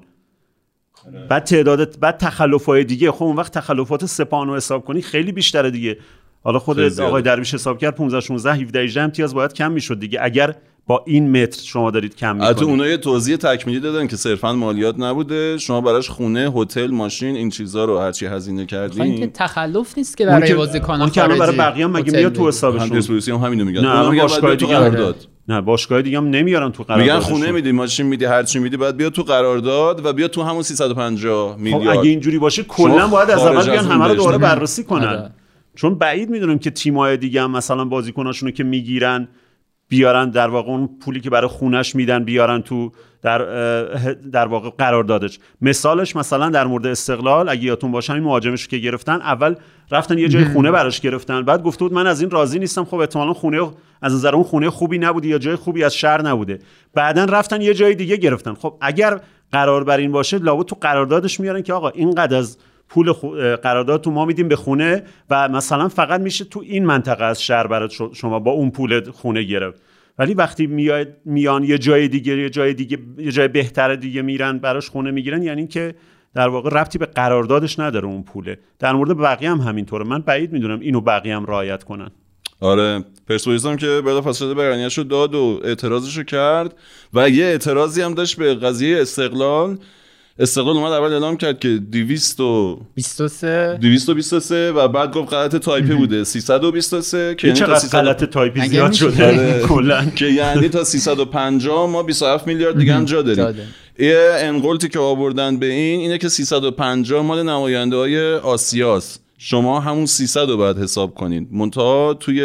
آره. 1.06 1.26
بعد 1.26 1.44
تعداد 1.44 2.00
بعد 2.00 2.16
تخلفات 2.16 2.78
دیگه. 2.78 3.12
خب 3.12 3.22
اون 3.22 3.36
وقت 3.36 3.52
تخلفات 3.52 4.06
سپانو 4.06 4.56
حساب 4.56 4.84
کنی 4.84 5.02
خیلی 5.02 5.32
بیشتره 5.32 5.70
دیگه. 5.70 5.98
حالا 6.44 6.58
خود 6.58 7.00
آقای 7.00 7.22
درویش 7.22 7.54
حساب 7.54 7.78
کرد 7.78 7.94
15 7.94 8.20
16 8.20 8.52
17 8.52 8.80
18 8.80 9.00
امتیاز 9.00 9.34
باید 9.34 9.52
کم 9.52 9.72
می‌شد 9.72 10.00
دیگه. 10.00 10.18
اگر 10.22 10.54
با 10.86 11.04
این 11.06 11.42
متر 11.42 11.62
شما 11.62 11.90
دارید 11.90 12.16
کم 12.16 12.32
می‌کنید. 12.32 12.48
البته 12.48 12.64
اونها 12.64 12.86
یه 12.86 12.96
توضیح 12.96 13.36
تکمیلی 13.36 13.80
دادن 13.80 14.06
که 14.06 14.16
صرفا 14.16 14.52
مالیات 14.52 14.98
نبوده. 14.98 15.58
شما 15.58 15.80
براش 15.80 16.10
خونه 16.10 16.52
هتل 16.56 16.86
ماشین 16.86 17.36
این 17.36 17.50
چیزا 17.50 17.84
رو 17.84 17.98
هرچی 17.98 18.26
هزینه 18.26 18.66
کردین. 18.66 19.02
این 19.02 19.30
تخلف 19.30 19.98
نیست 19.98 20.16
که 20.16 20.26
برای 20.26 20.54
بازیکن 20.54 21.00
اون 21.00 21.10
که 21.10 21.22
برای 21.22 21.56
بقیه 21.56 21.86
مگه 21.86 22.12
میاد 22.12 22.32
تو 22.32 22.48
حسابشون؟ 22.48 23.20
هم 23.28 23.46
همینو 23.46 23.64
میگن. 23.64 23.80
نه 23.80 24.20
باشگاه 24.20 24.54
دیگه 24.54 24.74
قرارداد. 24.74 25.16
نه 25.48 25.60
باشگاه 25.60 26.02
دیگه 26.02 26.16
هم 26.16 26.30
نمیارن 26.30 26.72
تو 26.72 26.82
قرارداد 26.82 27.06
میگن 27.06 27.18
خونه 27.18 27.50
میدی 27.50 27.72
ماشین 27.72 28.06
میدی 28.06 28.24
هر 28.24 28.42
چی 28.42 28.58
میدی 28.58 28.76
بعد 28.76 28.96
بیا 28.96 29.10
تو 29.10 29.22
قرارداد 29.22 30.06
و 30.06 30.12
بیا 30.12 30.28
تو 30.28 30.42
همون 30.42 30.62
350 30.62 31.56
میلیارد 31.58 31.84
خب 31.84 31.98
اگه 31.98 32.10
اینجوری 32.10 32.38
باشه 32.38 32.62
کلا 32.62 33.08
باید 33.08 33.30
از 33.30 33.42
اول 33.42 33.70
بیان 33.70 33.84
همه 33.84 34.08
رو 34.08 34.14
دوباره 34.14 34.38
بررسی 34.38 34.84
کنن. 34.84 35.04
آره. 35.04 35.30
چون 35.74 35.94
بعید 35.94 36.30
می‌دونم 36.30 36.58
که 36.58 36.70
تیم‌های 36.70 37.16
دیگه 37.16 37.42
هم 37.42 37.50
مثلا 37.50 37.84
بازیکناشونو 37.84 38.52
که 38.52 38.64
می‌گیرن 38.64 39.28
بیارن 39.88 40.30
در 40.30 40.48
واقع 40.48 40.70
اون 40.70 40.90
پولی 41.04 41.20
که 41.20 41.30
برای 41.30 41.48
خونش 41.48 41.94
میدن 41.94 42.24
بیارن 42.24 42.62
تو 42.62 42.92
در 43.22 43.38
در 44.12 44.46
واقع 44.46 44.70
قرار 44.78 45.04
دادش. 45.04 45.38
مثالش 45.60 46.16
مثلا 46.16 46.50
در 46.50 46.66
مورد 46.66 46.86
استقلال 46.86 47.48
اگه 47.48 47.62
یادتون 47.62 47.92
باشه 47.92 48.12
این 48.12 48.22
مهاجمش 48.22 48.68
که 48.68 48.78
گرفتن 48.78 49.12
اول 49.12 49.54
رفتن 49.90 50.18
یه 50.18 50.28
جای 50.28 50.44
خونه 50.44 50.70
براش 50.70 51.00
گرفتن. 51.00 51.42
بعد 51.42 51.62
گفته 51.62 51.84
بود 51.84 51.92
من 51.92 52.06
از 52.06 52.20
این 52.20 52.30
راضی 52.30 52.58
نیستم 52.58 52.84
خب 52.84 52.94
احتمالا 52.94 53.32
خونه 53.32 53.70
از 54.02 54.14
نظر 54.14 54.34
اون 54.34 54.44
خونه 54.44 54.70
خوبی 54.70 54.98
نبوده 54.98 55.28
یا 55.28 55.38
جای 55.38 55.56
خوبی 55.56 55.84
از 55.84 55.94
شهر 55.94 56.22
نبوده. 56.22 56.58
بعدا 56.94 57.24
رفتن 57.24 57.60
یه 57.60 57.74
جای 57.74 57.94
دیگه 57.94 58.16
گرفتن. 58.16 58.54
خب 58.54 58.76
اگر 58.80 59.20
قرار 59.52 59.84
بر 59.84 59.96
این 59.96 60.12
باشه 60.12 60.38
لابد 60.38 60.66
تو 60.66 60.76
قراردادش 60.80 61.40
میارن 61.40 61.62
که 61.62 61.72
آقا 61.72 61.88
اینقدر 61.88 62.36
از 62.36 62.58
پول 62.94 63.12
قرارداد 63.56 64.00
تو 64.00 64.10
ما 64.10 64.24
میدیم 64.24 64.48
به 64.48 64.56
خونه 64.56 65.02
و 65.30 65.48
مثلا 65.48 65.88
فقط 65.88 66.20
میشه 66.20 66.44
تو 66.44 66.60
این 66.60 66.86
منطقه 66.86 67.24
از 67.24 67.42
شهر 67.42 67.66
برات 67.66 67.92
شما 68.12 68.38
با 68.38 68.50
اون 68.50 68.70
پول 68.70 69.10
خونه 69.10 69.42
گرفت. 69.42 69.82
ولی 70.18 70.34
وقتی 70.34 70.66
میان 71.24 71.64
یه 71.64 71.78
جای 71.78 72.08
دیگه 72.08 72.38
یه 72.38 72.50
جای 72.50 72.74
دیگه 72.74 72.98
یه 73.18 73.32
جای 73.32 73.48
بهتر 73.48 73.94
دیگه 73.94 74.22
میرن 74.22 74.58
براش 74.58 74.90
خونه 74.90 75.10
می‌گیرن 75.10 75.42
یعنی 75.42 75.66
که 75.66 75.94
در 76.34 76.48
واقع 76.48 76.70
ربطی 76.70 76.98
به 76.98 77.06
قراردادش 77.06 77.78
نداره 77.78 78.06
اون 78.06 78.22
پوله. 78.22 78.58
در 78.78 78.92
مورد 78.92 79.18
بقیه 79.18 79.50
هم 79.50 79.58
همینطوره. 79.58 80.04
من 80.04 80.18
بعید 80.18 80.52
می‌دونم 80.52 80.80
اینو 80.80 81.00
بقیه 81.00 81.36
هم 81.36 81.46
رعایت 81.46 81.84
کنن. 81.84 82.10
آره 82.60 83.04
پرسپولیس 83.28 83.66
هم 83.66 83.76
که 83.76 84.02
بلافاصله 84.04 84.54
بیانیه‌شو 84.54 85.02
داد 85.02 85.34
و 85.34 85.60
اعتراضشو 85.64 86.22
کرد 86.22 86.74
و 87.14 87.30
یه 87.30 87.44
اعتراضی 87.44 88.02
هم 88.02 88.14
داشت 88.14 88.36
به 88.36 88.54
قضیه 88.54 89.00
استقلال. 89.00 89.78
استقلال 90.38 90.76
اومد 90.76 90.92
اول 90.92 91.12
اعلام 91.12 91.36
کرد 91.36 91.60
که 91.60 91.68
223 91.68 93.78
223 93.80 94.72
و 94.72 94.88
بعد 94.88 95.12
گفت 95.12 95.32
غلط 95.32 95.56
تایپی 95.56 95.94
بوده. 95.94 96.24
323 96.24 97.34
که 97.34 97.46
یعنی 97.46 97.58
چقدر 97.58 97.88
غلط 97.88 98.24
تایپی 98.24 98.68
زیاد 98.68 98.92
شده؟ 98.92 99.26
آره. 99.26 99.62
کلا. 99.68 100.04
که 100.04 100.26
یعنی 100.26 100.68
تا 100.68 100.84
350 100.84 101.90
ما 101.90 102.02
27 102.02 102.46
میلیارد 102.46 102.78
دیگه 102.78 102.94
هم 102.94 103.04
جا 103.04 103.22
داریم. 103.22 103.56
یه 103.98 104.30
انقلتی 104.38 104.88
که 104.88 104.98
آوردن 104.98 105.56
به 105.56 105.66
این 105.66 106.00
اینه 106.00 106.18
که 106.18 106.28
350 106.28 107.22
مال 107.22 107.42
نماینده 107.42 107.96
های 107.96 108.34
آسیاس. 108.34 109.18
شما 109.38 109.80
همون 109.80 110.06
300 110.06 110.50
رو 110.50 110.56
باید 110.56 110.78
حساب 110.78 111.14
کنین. 111.14 111.48
منتها 111.52 112.14
توی 112.14 112.42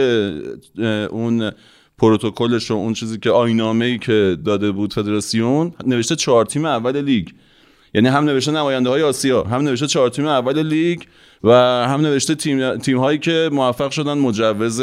اون 1.09 1.51
پروتکلش 1.97 2.71
و 2.71 2.73
اون 2.73 2.93
چیزی 2.93 3.17
که 3.17 3.29
آینامه 3.29 3.85
ای 3.85 3.97
که 3.97 4.37
داده 4.45 4.71
بود 4.71 4.93
فدراسیون 4.93 5.73
نوشته 5.85 6.15
چهار 6.15 6.45
تیم 6.45 6.65
اول 6.65 7.01
لیگ. 7.01 7.27
یعنی 7.93 8.07
هم 8.07 8.23
نوشته 8.23 8.51
نماینده 8.51 8.89
های 8.89 9.03
آسیا 9.03 9.43
هم 9.43 9.61
نوشته 9.61 9.87
چهار 9.87 10.09
تیم 10.09 10.25
اول 10.25 10.67
لیگ 10.67 11.01
و 11.43 11.51
هم 11.87 12.01
نوشته 12.01 12.35
تیم, 12.35 12.77
تیم 12.77 12.97
هایی 12.97 13.17
که 13.17 13.49
موفق 13.51 13.91
شدن 13.91 14.13
مجوز 14.13 14.81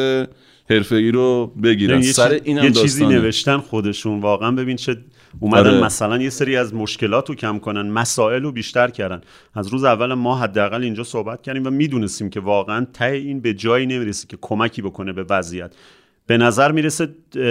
حرفه‌ای 0.70 1.10
رو 1.10 1.52
بگیرن 1.62 2.02
یه 2.02 2.12
سر 2.12 2.40
اینم 2.44 2.64
یه 2.64 2.70
چیزی. 2.70 3.06
نوشتن 3.06 3.58
خودشون 3.58 4.20
واقعا 4.20 4.50
ببین 4.50 4.76
چه 4.76 4.96
اومدن 5.40 5.70
آره. 5.70 5.84
مثلا 5.84 6.18
یه 6.22 6.30
سری 6.30 6.56
از 6.56 6.74
مشکلات 6.74 7.28
رو 7.28 7.34
کم 7.34 7.58
کنن 7.58 7.90
مسائل 7.90 8.42
رو 8.42 8.52
بیشتر 8.52 8.90
کردن 8.90 9.20
از 9.54 9.68
روز 9.68 9.84
اول 9.84 10.14
ما 10.14 10.36
حداقل 10.36 10.82
اینجا 10.82 11.04
صحبت 11.04 11.42
کردیم 11.42 11.66
و 11.66 11.70
می‌دونستیم 11.70 12.30
که 12.30 12.40
واقعا 12.40 12.86
ته 12.92 13.04
این 13.04 13.40
به 13.40 13.54
جایی 13.54 13.86
نمی‌رسه 13.86 14.26
که 14.28 14.38
کمکی 14.40 14.82
بکنه 14.82 15.12
به 15.12 15.26
وضعیت 15.30 15.72
به 16.26 16.36
نظر 16.38 16.72
می‌رسه 16.72 17.08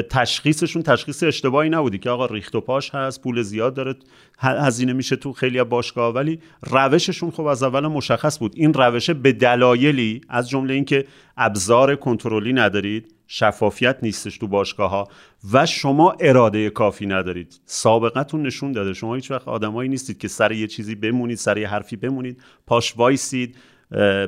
تشخیصشون 0.10 0.84
تشخیص 0.84 1.24
اشتباهی 1.24 1.70
نبودی 1.70 1.98
که 1.98 2.10
آقا 2.10 2.26
ریخت 2.26 2.56
و 2.56 2.62
پاش 2.62 2.90
هست 2.96 3.22
پول 3.22 3.42
زیاد 3.42 3.74
داره 3.74 3.96
هزینه 4.40 4.94
میشه 4.94 5.16
تو 5.16 5.34
خیلی 5.34 5.64
باشگاه 5.64 6.14
ولی 6.14 6.40
روششون 6.62 7.32
خب 7.32 7.46
از 7.46 7.64
اول 7.64 7.88
مشخص 7.88 8.40
بود. 8.40 8.54
این 8.56 8.74
روشه 8.74 9.14
به 9.14 9.32
دلایلی 9.32 10.22
از 10.30 10.50
جمله 10.50 10.74
اینکه 10.74 11.06
ابزار 11.38 11.96
کنترلی 11.96 12.54
ندارید 12.54 13.16
شفافیت 13.28 13.98
نیستش 14.02 14.38
تو 14.38 14.48
باشگاه 14.48 14.90
ها 14.90 15.08
و 15.54 15.66
شما 15.66 16.16
اراده 16.20 16.70
کافی 16.70 17.06
ندارید. 17.06 17.60
سابقتون 17.66 18.46
نشون 18.46 18.72
داده. 18.72 18.94
شما 18.94 19.16
هیچ 19.16 19.32
وقت 19.32 19.48
آدمایی 19.48 19.90
نیستید 19.90 20.18
که 20.18 20.28
سر 20.28 20.52
یه 20.52 20.68
چیزی 20.68 20.96
بمونید 20.96 21.38
سر 21.38 21.58
یه 21.58 21.68
حرفی 21.68 21.96
بمونید 21.96 22.42
پاش 22.68 22.98
وایسید 22.98 23.56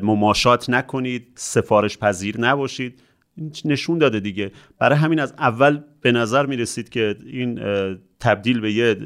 مماشات 0.02 0.70
نکنید 0.70 1.28
سفارش 1.36 1.98
پذیر 1.98 2.40
نباشید. 2.40 3.02
نشون 3.66 3.98
داده 3.98 4.20
دیگه. 4.20 4.52
برای 4.80 4.98
همین 4.98 5.20
از 5.20 5.34
اول 5.38 5.80
به 6.02 6.12
نظر 6.12 6.46
می 6.46 6.58
رسید 6.58 6.90
که 6.90 7.16
این 7.26 7.60
تبدیل 8.20 8.60
به 8.60 8.74
یه 8.74 8.98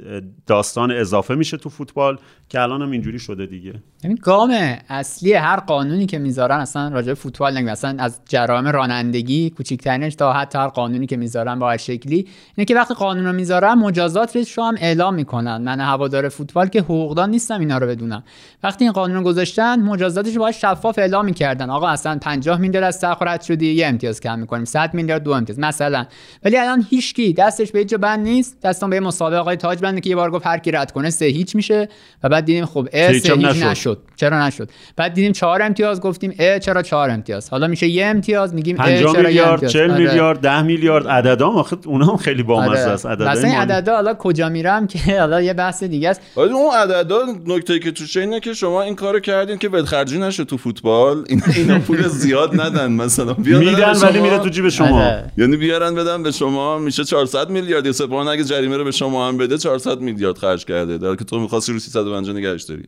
داستان 0.48 0.92
اضافه 0.92 1.36
میشه 1.36 1.58
تو 1.58 1.70
فوتبال. 1.70 2.18
که 2.52 2.60
الان 2.60 2.82
هم 2.82 2.92
اینجوری 2.92 3.20
شده 3.20 3.46
دیگه. 3.46 3.74
ببین 4.04 4.20
گام 4.22 4.78
اصلی 4.90 5.34
هر 5.34 5.60
قانونی 5.60 6.06
که 6.06 6.20
می‌ذارن 6.20 6.60
اصلا 6.60 6.88
راجع 6.88 7.08
به 7.08 7.14
فوتبال 7.14 7.58
نگیم 7.58 7.68
اصلا 7.68 7.96
از 8.00 8.22
جرائم 8.30 8.68
رانندگی 8.68 9.50
کوچیکترینش 9.50 10.16
تا 10.16 10.34
حتی 10.34 10.58
هر 10.58 10.68
قانونی 10.68 11.08
که 11.08 11.18
می‌ذارن 11.18 11.60
با 11.60 11.78
شکلی. 11.78 12.28
اینه 12.56 12.66
که 12.66 12.76
وقتی 12.76 12.94
قانون 12.94 13.26
رو 13.26 13.34
می‌ذارن 13.34 13.74
مجازات 13.74 14.38
رو 14.58 14.64
هم 14.64 14.76
اعلام 14.80 15.16
می‌کنن. 15.16 15.58
من 15.58 15.80
هوادار 15.80 16.30
فوتبال 16.30 16.68
که 16.68 16.82
حقوقدان 16.82 17.30
نیستم 17.30 17.60
اینا 17.60 17.78
رو 17.78 17.88
بدونم. 17.88 18.24
وقتی 18.64 18.86
این 18.86 18.92
قانون 18.92 19.18
رو 19.18 19.24
گذاشتن 19.24 19.80
مجازاتش 19.80 20.36
رو 20.36 20.42
باید 20.42 20.56
شفاف 20.56 21.00
اعلام 21.00 21.26
می‌کردن. 21.26 21.70
آقا 21.70 21.88
اصلا 21.88 22.18
50 22.22 22.58
میلیارد 22.58 22.86
از 22.86 23.04
رد 23.22 23.42
شدی 23.42 23.74
یه 23.74 23.88
امتیاز 23.88 24.22
کم 24.22 24.40
می‌کنیم. 24.40 24.66
100 24.66 24.94
میلیارد 24.94 25.24
دو 25.24 25.32
امتیاز 25.32 25.60
مثلا. 25.60 26.06
ولی 26.44 26.58
الان 26.58 26.86
هیچکی 26.90 27.34
دستش 27.34 27.72
به 27.72 27.86
جا 27.86 27.98
بند 27.98 28.20
نیست. 28.20 28.62
دستان 28.62 28.90
به 28.90 29.00
مسابقه 29.00 29.38
آقای 29.38 29.56
تاج 29.56 29.80
بنده 29.80 30.02
که 30.02 30.10
یه 30.10 30.16
بار 30.16 30.32
گفت 30.32 30.48
هر 30.48 30.58
کی 30.58 30.72
رد 30.72 30.92
کنه 30.92 31.10
سه 31.10 31.26
هیچ 31.26 31.56
میشه. 31.56 31.90
و 32.24 32.41
دیدیم 32.46 32.66
خب 32.66 32.88
اه، 32.94 33.12
هیچ 33.12 33.24
سه 33.24 33.36
نشد. 33.36 33.64
نشد 33.64 33.98
چرا 34.16 34.48
نشد 34.48 34.70
بعد 34.96 35.14
دیدیم 35.14 35.32
چهار 35.32 35.62
امتیاز 35.62 36.02
گفتیم 36.02 36.36
اه 36.40 36.60
چرا 36.60 36.82
چهار 36.82 37.10
امتیاز 37.10 37.50
حالا 37.50 37.68
میشه 37.68 37.88
یه 37.88 38.06
امتیاز 38.06 38.54
میگیم 38.54 38.76
اه 38.80 38.86
50 38.86 39.14
چرا 39.14 39.22
میلیارد 39.24 39.52
امتیاز 39.52 39.72
40 39.72 39.92
آره. 39.92 40.04
میلیارد 40.04 40.42
10 40.42 40.62
میلیارد 40.62 41.08
عددا 41.08 41.48
آخه 41.48 41.78
اونا 41.86 42.06
هم 42.06 42.18
خیلی 42.18 42.44
بامزه 42.44 42.70
آره. 42.70 42.80
است 42.80 43.06
عددهای 43.06 43.38
مثلا. 43.38 43.62
عددا 43.62 43.96
حالا 43.96 44.14
کجا 44.14 44.50
میرم 44.50 44.88
که 44.88 45.00
حالا 45.20 45.42
یه 45.42 45.54
بحث 45.54 45.84
دیگه 45.84 46.10
است 46.10 46.22
ولی 46.38 46.50
اون 46.50 46.76
عددا 46.76 47.20
نکته 47.48 47.80
که 47.80 47.92
توشه 47.92 48.20
اینه 48.20 48.40
که 48.40 48.54
شما 48.54 48.82
این 48.82 48.96
کارو 48.96 49.20
کردین 49.20 49.58
که 49.58 49.70
ولخرجی 49.70 50.20
نشه 50.20 50.46
تو 50.46 50.58
فوتبال 50.58 51.24
این 51.30 51.44
اینا 51.56 51.80
پول 51.80 52.08
زیاد 52.08 52.62
ندن 52.62 52.92
مثلا 52.92 53.36
میدن 53.38 53.58
ولی 53.58 53.96
شما. 54.00 54.22
میره 54.22 54.40
تو 54.40 54.50
جیب 54.50 54.70
شما 54.70 55.02
آره. 55.02 55.32
یعنی 55.38 55.58
بیارن 55.58 55.96
بدن 55.96 56.24
به 56.24 56.32
شما 56.32 56.78
میشه 56.78 57.04
400 57.04 57.50
میلیارد 57.50 57.86
یا 57.86 57.92
سپاهان 57.92 58.28
اگه 58.28 58.44
جریمه 58.44 58.78
رو 58.78 58.84
به 58.84 58.92
شما 58.92 59.28
هم 59.28 59.38
بده 59.38 59.58
400 59.58 60.00
میلیارد 60.00 60.38
خرج 60.38 60.66
کرده 60.66 60.98
در 60.98 61.16
که 61.16 61.24
تو 61.24 61.40
می‌خواستی 61.40 61.74
رو 61.74 61.80
350 61.80 62.31
نگهش 62.34 62.64
داری 62.64 62.84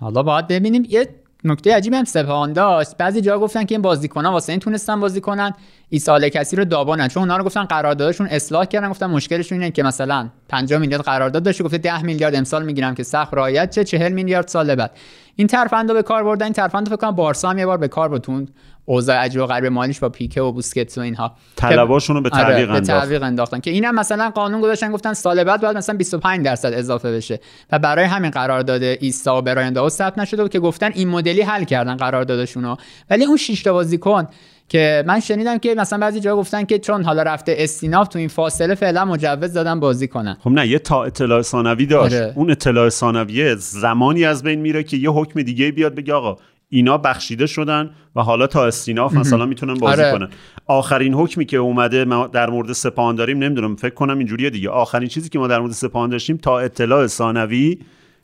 حالا 0.00 0.22
باید 0.22 0.48
ببینیم. 0.48 0.86
یه 0.88 1.08
نکته 1.44 1.76
عجیبی 1.76 1.96
هم 1.96 2.04
سپاهان 2.04 2.52
داشت. 2.52 2.96
بعضی 2.96 3.20
جا 3.20 3.38
گفتن 3.38 3.64
که 3.64 3.74
این 3.74 3.82
بازیکنان 3.82 4.32
واسه 4.32 4.52
این 4.52 4.60
تونستن 4.60 5.00
بازی 5.00 5.20
کنن. 5.20 5.52
ایسال 5.88 6.28
کسی 6.28 6.56
رو 6.56 6.64
دابانن 6.64 7.08
چون 7.08 7.22
اونا 7.22 7.36
رو 7.36 7.44
گفتن 7.44 7.64
قراردادشون 7.64 8.26
اصلاح 8.26 8.64
کردن. 8.64 8.90
گفتن 8.90 9.06
مشکلشون 9.06 9.60
اینه 9.60 9.70
که 9.70 9.82
مثلا 9.82 10.28
50 10.48 10.80
میلیارد 10.80 11.04
قرارداد 11.04 11.42
داشته. 11.42 11.64
گفته 11.64 11.78
10 11.78 12.02
میلیارد 12.02 12.34
امسال 12.34 12.64
می‌گیرم 12.64 12.94
که 12.94 13.02
سخت 13.02 13.34
رعایت 13.34 13.70
چه 13.70 13.84
40 13.84 14.12
میلیارد 14.12 14.48
سال 14.48 14.74
بعد. 14.74 14.90
این 15.36 15.46
ترفندو 15.46 15.94
به 15.94 16.02
کار 16.02 16.24
بردن. 16.24 16.44
این 16.44 16.52
ترفندو 16.52 16.90
فکر 16.90 16.96
کنم 16.96 17.10
بارسا 17.10 17.50
هم 17.50 17.58
یه 17.58 17.66
بار 17.66 17.78
به 17.78 17.88
کار 17.88 18.08
بتون 18.08 18.48
اوضاع 18.90 19.16
عجیب 19.16 19.42
و 19.42 19.46
غریب 19.46 19.72
مالیش 19.72 19.98
با 19.98 20.08
پیکه 20.08 20.42
و 20.42 20.52
بوسکتس 20.52 20.98
و 20.98 21.00
اینها. 21.00 21.32
طلباشون 21.56 22.16
رو 22.16 22.22
به 22.22 22.30
آره، 22.32 22.44
تعویق 22.44 22.68
به 22.68 22.74
انداخت 22.74 23.00
تعویق 23.00 23.22
انداختن. 23.22 23.60
که 23.60 23.70
اینم 23.70 23.94
مثلا 23.94 24.30
قانون 24.30 24.60
گذاشتن 24.60 24.92
گفتن 24.92 25.12
سال 25.12 25.44
بعد 25.44 25.60
باید 25.60 25.76
مثلا 25.76 25.96
25 25.96 26.44
درصد 26.44 26.72
اضافه 26.72 27.12
بشه. 27.12 27.40
و 27.72 27.78
برای 27.78 28.04
همین 28.04 28.30
قرارداد 28.30 28.82
ایستا 28.82 29.38
و 29.38 29.42
برایان 29.42 29.72
داو 29.72 29.88
ثبت 29.88 30.18
نشده 30.18 30.42
بود 30.42 30.52
که 30.52 30.60
گفتن 30.60 30.90
این 30.94 31.08
مدلی 31.08 31.42
حل 31.42 31.64
کردن 31.64 31.96
قراردادشون 31.96 32.64
رو 32.64 32.76
ولی 33.10 33.24
اون 33.24 33.36
6 33.36 33.62
تا 33.62 33.72
بازیکن 33.72 34.26
که 34.70 35.04
من 35.06 35.20
شنیدم 35.20 35.58
که 35.58 35.74
مثلا 35.74 35.98
بعضی 35.98 36.20
جا 36.20 36.36
گفتن 36.36 36.64
که 36.64 36.78
چون 36.78 37.04
حالا 37.04 37.22
رفته 37.22 37.54
استیناف 37.58 38.08
تو 38.08 38.18
این 38.18 38.28
فاصله 38.28 38.74
فعلا 38.74 39.04
مجوز 39.04 39.52
دادن 39.52 39.80
بازی 39.80 40.08
کنن. 40.08 40.36
خب 40.40 40.50
نه 40.50 40.68
یه 40.68 40.78
تا 40.78 41.04
اطلاع 41.04 41.42
ثانوی 41.42 41.86
داشت. 41.86 42.14
آره. 42.14 42.32
اون 42.36 42.50
اطلاع 42.50 42.88
ثانویه 42.88 43.54
زمانی 43.54 44.24
از 44.24 44.42
بین 44.42 44.60
میره 44.60 44.82
که 44.82 44.96
یه 44.96 45.10
حکم 45.10 45.42
دیگه 45.42 45.70
بیاد 45.70 45.94
بگه 45.94 46.14
آقا 46.14 46.36
اینا 46.72 46.98
بخشیده 46.98 47.46
شدن 47.46 47.90
و 48.16 48.22
حالا 48.22 48.46
تا 48.46 48.66
استیناف 48.66 49.14
مثلا 49.14 49.46
می‌تونن 49.46 49.74
بازی 49.74 50.02
آره. 50.02 50.12
کنن. 50.12 50.28
آخرین 50.66 51.14
حکمی 51.14 51.44
که 51.44 51.56
اومده 51.56 52.04
ما 52.04 52.26
در 52.26 52.50
مورد 52.50 52.72
سپاهان 52.72 53.14
داریم 53.14 53.38
نمی‌دونم 53.38 53.76
فکر 53.76 53.94
کنم 53.94 54.18
اینجوریه 54.18 54.50
دیگه. 54.50 54.68
آخرین 54.68 55.08
چیزی 55.08 55.28
که 55.28 55.38
ما 55.38 55.46
در 55.46 55.58
مورد 55.58 55.72
سپاهان 55.72 56.10
داشتیم 56.10 56.36
تا 56.36 56.58
اطلاع 56.58 57.06
ثانوی 57.06 57.78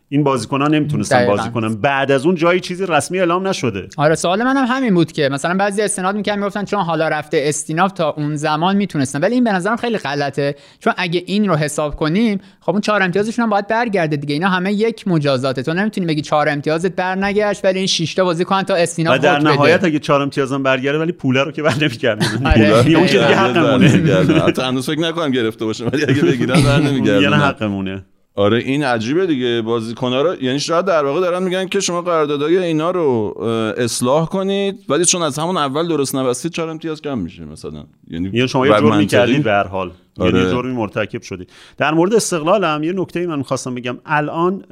این 0.08 0.24
بازیکنان 0.24 0.74
نمی‌تونستن. 0.74 1.26
بازی 1.26 1.50
کنن. 1.50 1.74
بعد 1.74 2.12
از 2.12 2.26
اون 2.26 2.34
جایی 2.34 2.60
چیزی 2.60 2.86
رسمی 2.86 3.18
اعلام 3.18 3.48
نشده. 3.48 3.88
آره 3.96 4.14
سوال 4.14 4.42
منم 4.42 4.64
همین 4.68 4.94
بود 4.94 5.12
که 5.12 5.28
مثلا 5.28 5.54
بعضی 5.54 5.82
استناد 5.82 6.16
می‌کردن 6.16 6.38
می‌گفتن 6.38 6.64
چون 6.64 6.80
حالا 6.80 7.08
رفته 7.08 7.42
استیناف 7.44 7.92
تا 7.92 8.10
اون 8.10 8.36
زمان 8.36 8.76
می‌تونستن. 8.76 9.20
ولی 9.20 9.34
این 9.34 9.44
به 9.44 9.52
نظرم 9.52 9.76
خیلی 9.76 9.98
غلطه. 9.98 10.54
چون 10.80 10.92
اگه 10.96 11.22
این 11.26 11.48
رو 11.48 11.56
حساب 11.56 11.96
کنیم 11.96 12.40
خب 12.60 12.72
اون 12.72 12.80
چهار 12.80 13.02
امتیازشون 13.02 13.42
هم 13.42 13.50
باید 13.50 13.66
برگرده 13.66 14.16
دیگه. 14.16 14.34
اینا 14.34 14.48
همه 14.48 14.72
یک 14.72 15.08
مجازاته. 15.08 15.62
تو 15.62 15.74
نمی‌تونی 15.74 16.06
بگی 16.06 16.22
چهار 16.22 16.48
امتیازت 16.48 16.92
برنگشت 16.92 17.64
ولی 17.64 17.78
این 17.78 17.86
شش 17.86 18.14
تا 18.14 18.24
بازی 18.24 18.44
کن 18.44 18.62
تا 18.62 18.74
استیناف 18.74 19.14
و 19.14 19.18
در 19.18 19.34
حکم 19.34 19.44
بده. 19.44 19.54
نهایت 19.54 19.84
اگه 19.84 19.98
چهار 19.98 20.22
امتیازم 20.22 20.62
برگرده 20.62 20.98
ولی 20.98 21.12
پوله 21.12 21.42
رو 21.42 21.52
که 21.52 21.62
بر 21.62 21.74
نمیگردن. 21.80 22.46
آره. 22.46 22.68
اون 22.96 23.06
که 23.06 23.12
دیگه. 23.12 23.36
حقمونه 23.36 23.88
حتی 24.48 24.62
هنوز 24.62 24.86
فکر 24.86 25.00
نکنم 25.00 25.30
گرفته 25.30 25.64
باشه 25.64 25.84
ولی 25.84 26.02
اگه 26.02 26.22
بگیرن 26.22 26.60
در 26.60 26.82
یعنی 26.82 26.90
نمیگردن 26.90 27.32
حقمونه 27.32 28.04
آره 28.36 28.58
این 28.58 28.84
عجیبه 28.84 29.26
دیگه. 29.26 29.62
بازیکن‌ها 29.62 30.22
رو 30.22 30.42
یعنی 30.42 30.60
شاید 30.60 30.84
در 30.84 31.04
واقع 31.04 31.20
دارن 31.20 31.42
میگن 31.42 31.66
که 31.66 31.80
شما 31.80 32.02
قراردادهای 32.02 32.58
اینا 32.58 32.90
رو 32.90 33.34
اصلاح 33.76 34.26
کنید 34.26 34.84
ولی 34.88 35.04
چون 35.04 35.22
از 35.22 35.38
همون 35.38 35.56
اول 35.56 35.88
درست 35.88 36.14
نبستید 36.14 36.52
چهار 36.52 36.68
امتیاز 36.68 37.02
کم 37.02 37.18
میشه 37.18 37.44
مثلا؟ 37.44 37.84
یعنی 38.08 38.30
یا 38.32 38.46
شما 38.46 38.66
یه 38.66 38.72
جرمی 38.72 39.06
کردید 39.06 39.42
به 39.42 39.50
هر 39.50 39.66
حال. 39.66 39.90
یعنی 40.18 40.30
آره. 40.30 40.44
یه 40.44 40.50
جرمی 40.50 40.72
مرتکب 40.72 41.22
شدید. 41.22 41.50
در 41.76 41.94
مورد 41.94 42.14
استقلال 42.14 42.64
هم 42.64 42.82
یه 42.82 42.92
نکته 42.92 43.26
من 43.26 43.42
خواستم 43.42 43.74
بگم. 43.74 43.98
الان 44.06 44.64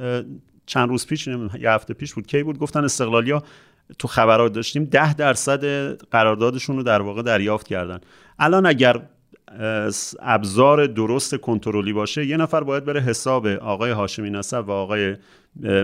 چند 0.65 0.89
روز 0.89 1.07
پیش 1.07 1.27
نمی‌دونم، 1.27 1.63
یه 1.63 1.71
هفته 1.71 1.93
پیش 1.93 2.13
بود 2.13 2.27
کی 2.27 2.43
بود؟ 2.43 2.59
گفتن 2.59 2.83
استقلالیا 2.83 3.43
تو 3.99 4.07
خبرات 4.07 4.53
داشتیم 4.53 4.83
ده 4.83 5.13
درصد 5.13 5.91
قراردادشون 6.11 6.77
رو 6.77 6.83
در 6.83 7.01
واقع 7.01 7.21
دریافت 7.21 7.67
کردن. 7.67 7.99
الان 8.39 8.65
اگر 8.65 9.01
ابزار 10.19 10.87
درست 10.87 11.35
کنترلی 11.35 11.93
باشه 11.93 12.25
یه 12.25 12.37
نفر 12.37 12.63
باید 12.63 12.85
بره 12.85 13.01
حساب 13.01 13.47
آقای 13.47 13.91
هاشمی 13.91 14.29
نسب 14.29 14.63
و 14.67 14.71
آقای 14.71 15.15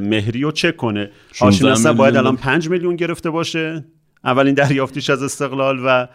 مهری 0.01 0.41
رو 0.41 0.51
چک 0.51 0.75
کنه. 0.75 1.09
16 1.31 1.45
هاشمی 1.45 1.69
نسب 1.69 1.91
باید. 1.91 2.15
الان 2.15 2.35
5 2.35 2.69
میلیون 2.69 2.95
گرفته 2.95 3.29
باشه. 3.29 3.85
اولین 4.23 4.53
دریافتیش 4.53 5.09
از 5.09 5.23
استقلال 5.23 5.79
و 5.85 6.07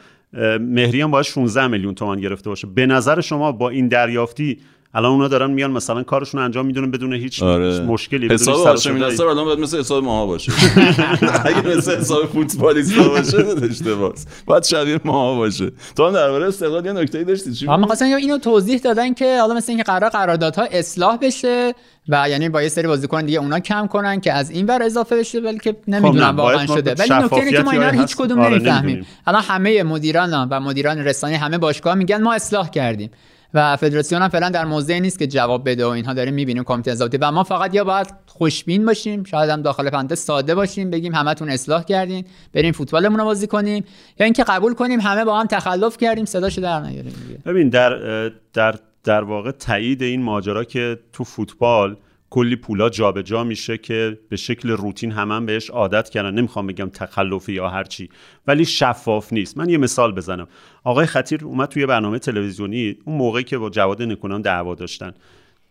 مهری 0.59 1.01
هم 1.01 1.11
باید 1.11 1.25
16 1.25 1.67
میلیون 1.67 1.95
تومان 1.95 2.21
گرفته 2.21 2.51
باشه. 2.51 2.67
به 2.67 2.87
نظر 2.87 3.21
شما 3.21 3.53
با 3.53 3.69
این 3.71 3.89
دریافتی 3.89 4.59
الان 4.97 5.13
اونا 5.13 5.29
دارن 5.29 5.51
میان 5.51 5.71
مثلا 5.71 6.03
کارشون 6.03 6.41
رو 6.41 6.45
انجام 6.45 6.67
می‌دونن 6.67 6.91
بدون 6.91 7.13
هیچ 7.13 7.43
آره. 7.43 7.81
مشکلی 7.81 8.29
بدون 8.29 8.39
حساب 8.39 8.77
صدایی. 8.77 9.01
نصر 9.01 9.27
الان 9.27 9.45
باید 9.45 9.59
مثل 9.59 9.79
حساب 9.79 10.05
ماها 10.05 10.27
باشه 10.27 10.53
اگه 11.45 11.77
مثل 11.77 11.97
حساب 11.97 12.27
فوتبالیستا 12.27 13.09
باشه 13.09 13.47
اشتباهه 13.71 14.15
باید 14.47 14.65
شبیه 14.65 15.01
ماها 15.05 15.37
باشه 15.37 15.73
تو 15.97 16.07
هم 16.07 16.13
درباره 16.13 16.47
استقلال 16.47 16.87
یه 16.87 16.93
نکته‌ای 16.93 17.25
داشتی 17.25 17.53
چی؟ 17.53 17.67
می‌خواستم 17.67 18.07
بگم 18.07 18.17
اینو 18.17 18.39
توضیح 18.39 18.79
دادن 18.79 19.15
که 19.15 19.41
حالا 19.41 19.55
مثل 19.55 19.73
اینکه 19.73 19.85
قرار 19.85 20.11
قراردادها 20.11 20.65
اصلاح 20.71 21.17
بشه 21.17 21.75
و 22.09 22.29
یعنی 22.29 22.49
با 22.49 22.63
یه 22.63 22.69
سری 22.69 22.87
بازیکن 22.87 23.25
دیگه 23.25 23.39
اونا 23.39 23.61
کم 23.61 23.87
کنن 23.87 24.21
که 24.21 24.33
از 24.33 24.51
این 24.51 24.67
ور 24.67 24.83
اضافه 24.83 25.17
بشه 25.17 25.41
ولی 25.41 25.59
که 25.59 25.73
خب 25.73 25.79
نمی‌دونم 25.89 26.37
واقعا 26.37 26.67
شده 26.67 26.95
ولی 26.99 27.15
نکته 27.15 27.37
اینه 27.37 27.51
که 27.51 27.63
ما 27.63 27.71
اینا 27.71 27.85
رو 27.85 27.93
شفافیتی 27.93 28.03
هیچ 28.03 28.17
کدوم 28.17 28.41
آره، 28.41 28.55
نمی‌فهمیم. 28.55 29.07
الان 29.27 29.43
همه 29.43 29.83
مدیران 29.83 30.49
و 30.51 30.61
مدیران 30.61 30.99
رسانه 30.99 31.37
همه 31.37 31.59
باشگاه 31.59 31.95
میگن 31.95 32.23
ما 32.23 32.35
اصلاح 32.35 32.71
کردیم 32.71 33.11
و 33.55 33.77
فدراسیون 33.77 34.23
هم 34.23 34.29
فعلا 34.29 34.51
در 34.51 34.65
موضعی 34.65 35.01
نیست 35.01 35.19
که 35.19 35.27
جواب 35.27 35.69
بده 35.69 35.87
و 35.87 35.89
اینها 35.89 36.15
داریم 36.15 36.35
می‌بینیم 36.35 36.65
کمیته 36.65 36.91
انضباطی 36.91 37.17
و 37.17 37.31
ما 37.31 37.45
فقط 37.45 37.75
یا 37.75 37.85
باید 37.85 38.07
خوشبین 38.27 38.87
باشیم 38.87 39.25
شاید 39.25 39.51
هم 39.51 39.63
داخل 39.63 39.91
پنده 39.91 40.15
ساده 40.15 40.55
باشیم 40.55 40.91
بگیم 40.91 41.15
همتون 41.15 41.49
اصلاح 41.49 41.85
کردین 41.85 42.25
بریم 42.53 42.73
فوتبالمون 42.73 43.19
رو 43.19 43.25
بازی 43.25 43.47
کنیم 43.47 43.85
یا 44.21 44.25
اینکه 44.25 44.45
قبول 44.45 44.75
کنیم 44.75 45.01
همه 45.01 45.25
با 45.25 45.41
هم 45.41 45.47
تخلف 45.47 45.97
کردیم 45.97 46.25
صداشو 46.25 46.61
در 46.61 46.81
نیاریم. 46.81 47.43
ببین 47.47 47.69
در 47.69 48.29
در 48.53 48.75
در 49.05 49.25
واقع 49.25 49.51
تایید 49.51 50.03
این 50.03 50.23
ماجرا 50.23 50.65
که 50.65 50.99
تو 51.13 51.25
فوتبال 51.25 51.97
کلی 52.37 52.57
پولا 52.57 52.89
جابجا 52.89 53.45
میشه 53.45 53.79
که 53.79 54.19
به 54.29 54.37
شکل 54.37 54.71
روتین 54.71 55.13
هم, 55.13 55.47
بهش 55.47 55.71
عادت 55.71 56.09
کردن. 56.09 56.35
نمی‌خوام 56.35 56.67
بگم 56.67 56.89
تخلفی 56.89 57.53
یا 57.53 57.69
هرچی 57.69 58.09
ولی 58.47 58.65
شفاف 58.65 59.33
نیست. 59.33 59.59
من 59.59 59.69
یه 59.69 59.79
مثال 59.79 60.13
بزنم. 60.13 60.49
آقای 60.85 61.07
خطیر 61.07 61.45
اومد 61.45 61.69
توی 61.69 61.87
برنامه 61.87 62.19
تلویزیونی 62.19 62.97
اون 63.05 63.17
موقعی 63.17 63.45
که 63.45 63.59
با 63.59 63.71
جواد 63.71 64.03
نکونام 64.03 64.43
دعوا 64.43 64.75
داشتن. 64.75 65.15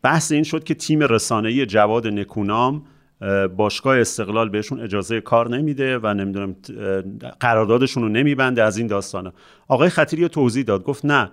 بحث 0.01 0.31
این 0.31 0.43
شد 0.43 0.63
که 0.63 0.73
تیم 0.73 0.99
رسانه‌ای 0.99 1.65
جواد 1.65 2.07
نکونام 2.07 2.85
باشگاه 3.57 3.99
استقلال 3.99 4.49
بهشون 4.49 4.79
اجازه 4.79 5.21
کار 5.21 5.49
نمیده 5.49 5.99
و 5.99 6.13
نمی‌دونم 6.13 6.55
قراردادشون 7.39 8.03
رو 8.03 8.09
نمیبنده 8.09 8.63
از 8.63 8.77
این 8.77 8.87
داستانه 8.87 9.31
آقای 9.67 9.89
خطیری 9.89 10.29
توضیح 10.29 10.63
داد. 10.63 10.83
گفت 10.83 11.05
نه 11.05 11.31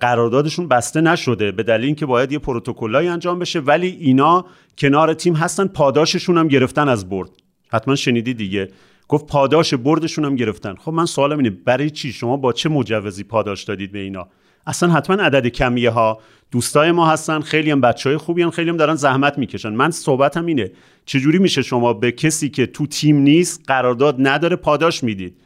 قراردادشون 0.00 0.68
بسته 0.68 1.00
نشده 1.00 1.52
به 1.52 1.62
دلیل 1.62 1.86
اینکه 1.86 2.06
باید 2.06 2.32
یه 2.32 2.38
پروتکلایی 2.38 3.08
انجام 3.08 3.38
بشه. 3.38 3.60
ولی 3.60 3.86
اینا 3.86 4.44
کنار 4.78 5.14
تیم 5.14 5.34
هستن 5.34 5.66
پاداششون 5.66 6.38
هم 6.38 6.48
گرفتن 6.48 6.88
از 6.88 7.08
برد. 7.08 7.30
حتما 7.68 7.94
شنیدی 7.94 8.34
دیگه. 8.34 8.68
گفت 9.08 9.26
پاداش 9.26 9.74
بردشون 9.74 10.24
هم 10.24 10.36
گرفتن. 10.36 10.74
خب 10.74 10.92
من 10.92 11.06
سوالم 11.06 11.38
اینه 11.38 11.50
برای 11.50 11.90
چی؟ 11.90 12.12
شما 12.12 12.36
با 12.36 12.52
چه 12.52 12.68
مجوزی 12.68 13.24
پاداش 13.24 13.64
دادید 13.64 13.92
به 13.92 13.98
اینا؟ 13.98 14.28
اصلا 14.66 14.92
حتما 14.92 15.16
عدد 15.16 15.46
کمیه 15.46 15.90
ها 15.90 16.20
دوستای 16.50 16.92
ما 16.92 17.06
هستن 17.06 17.40
خیلی 17.40 17.70
هم 17.70 17.80
بچه 17.80 18.08
های 18.08 18.16
خوبی 18.16 18.42
هم 18.42 18.50
خیلی 18.50 18.70
هم 18.70 18.76
دارن 18.76 18.94
زحمت 18.94 19.38
می‌کشن. 19.38 19.68
من 19.68 19.90
صحبتم 19.90 20.46
اینه 20.46 20.70
چجوری 21.04 21.38
میشه 21.38 21.62
شما 21.62 21.92
به 21.92 22.12
کسی 22.12 22.48
که 22.48 22.66
تو 22.66 22.86
تیم 22.86 23.16
نیست 23.16 23.62
قرارداد 23.66 24.16
نداره 24.18 24.56
پاداش 24.56 25.04
می‌دید؟ 25.04 25.36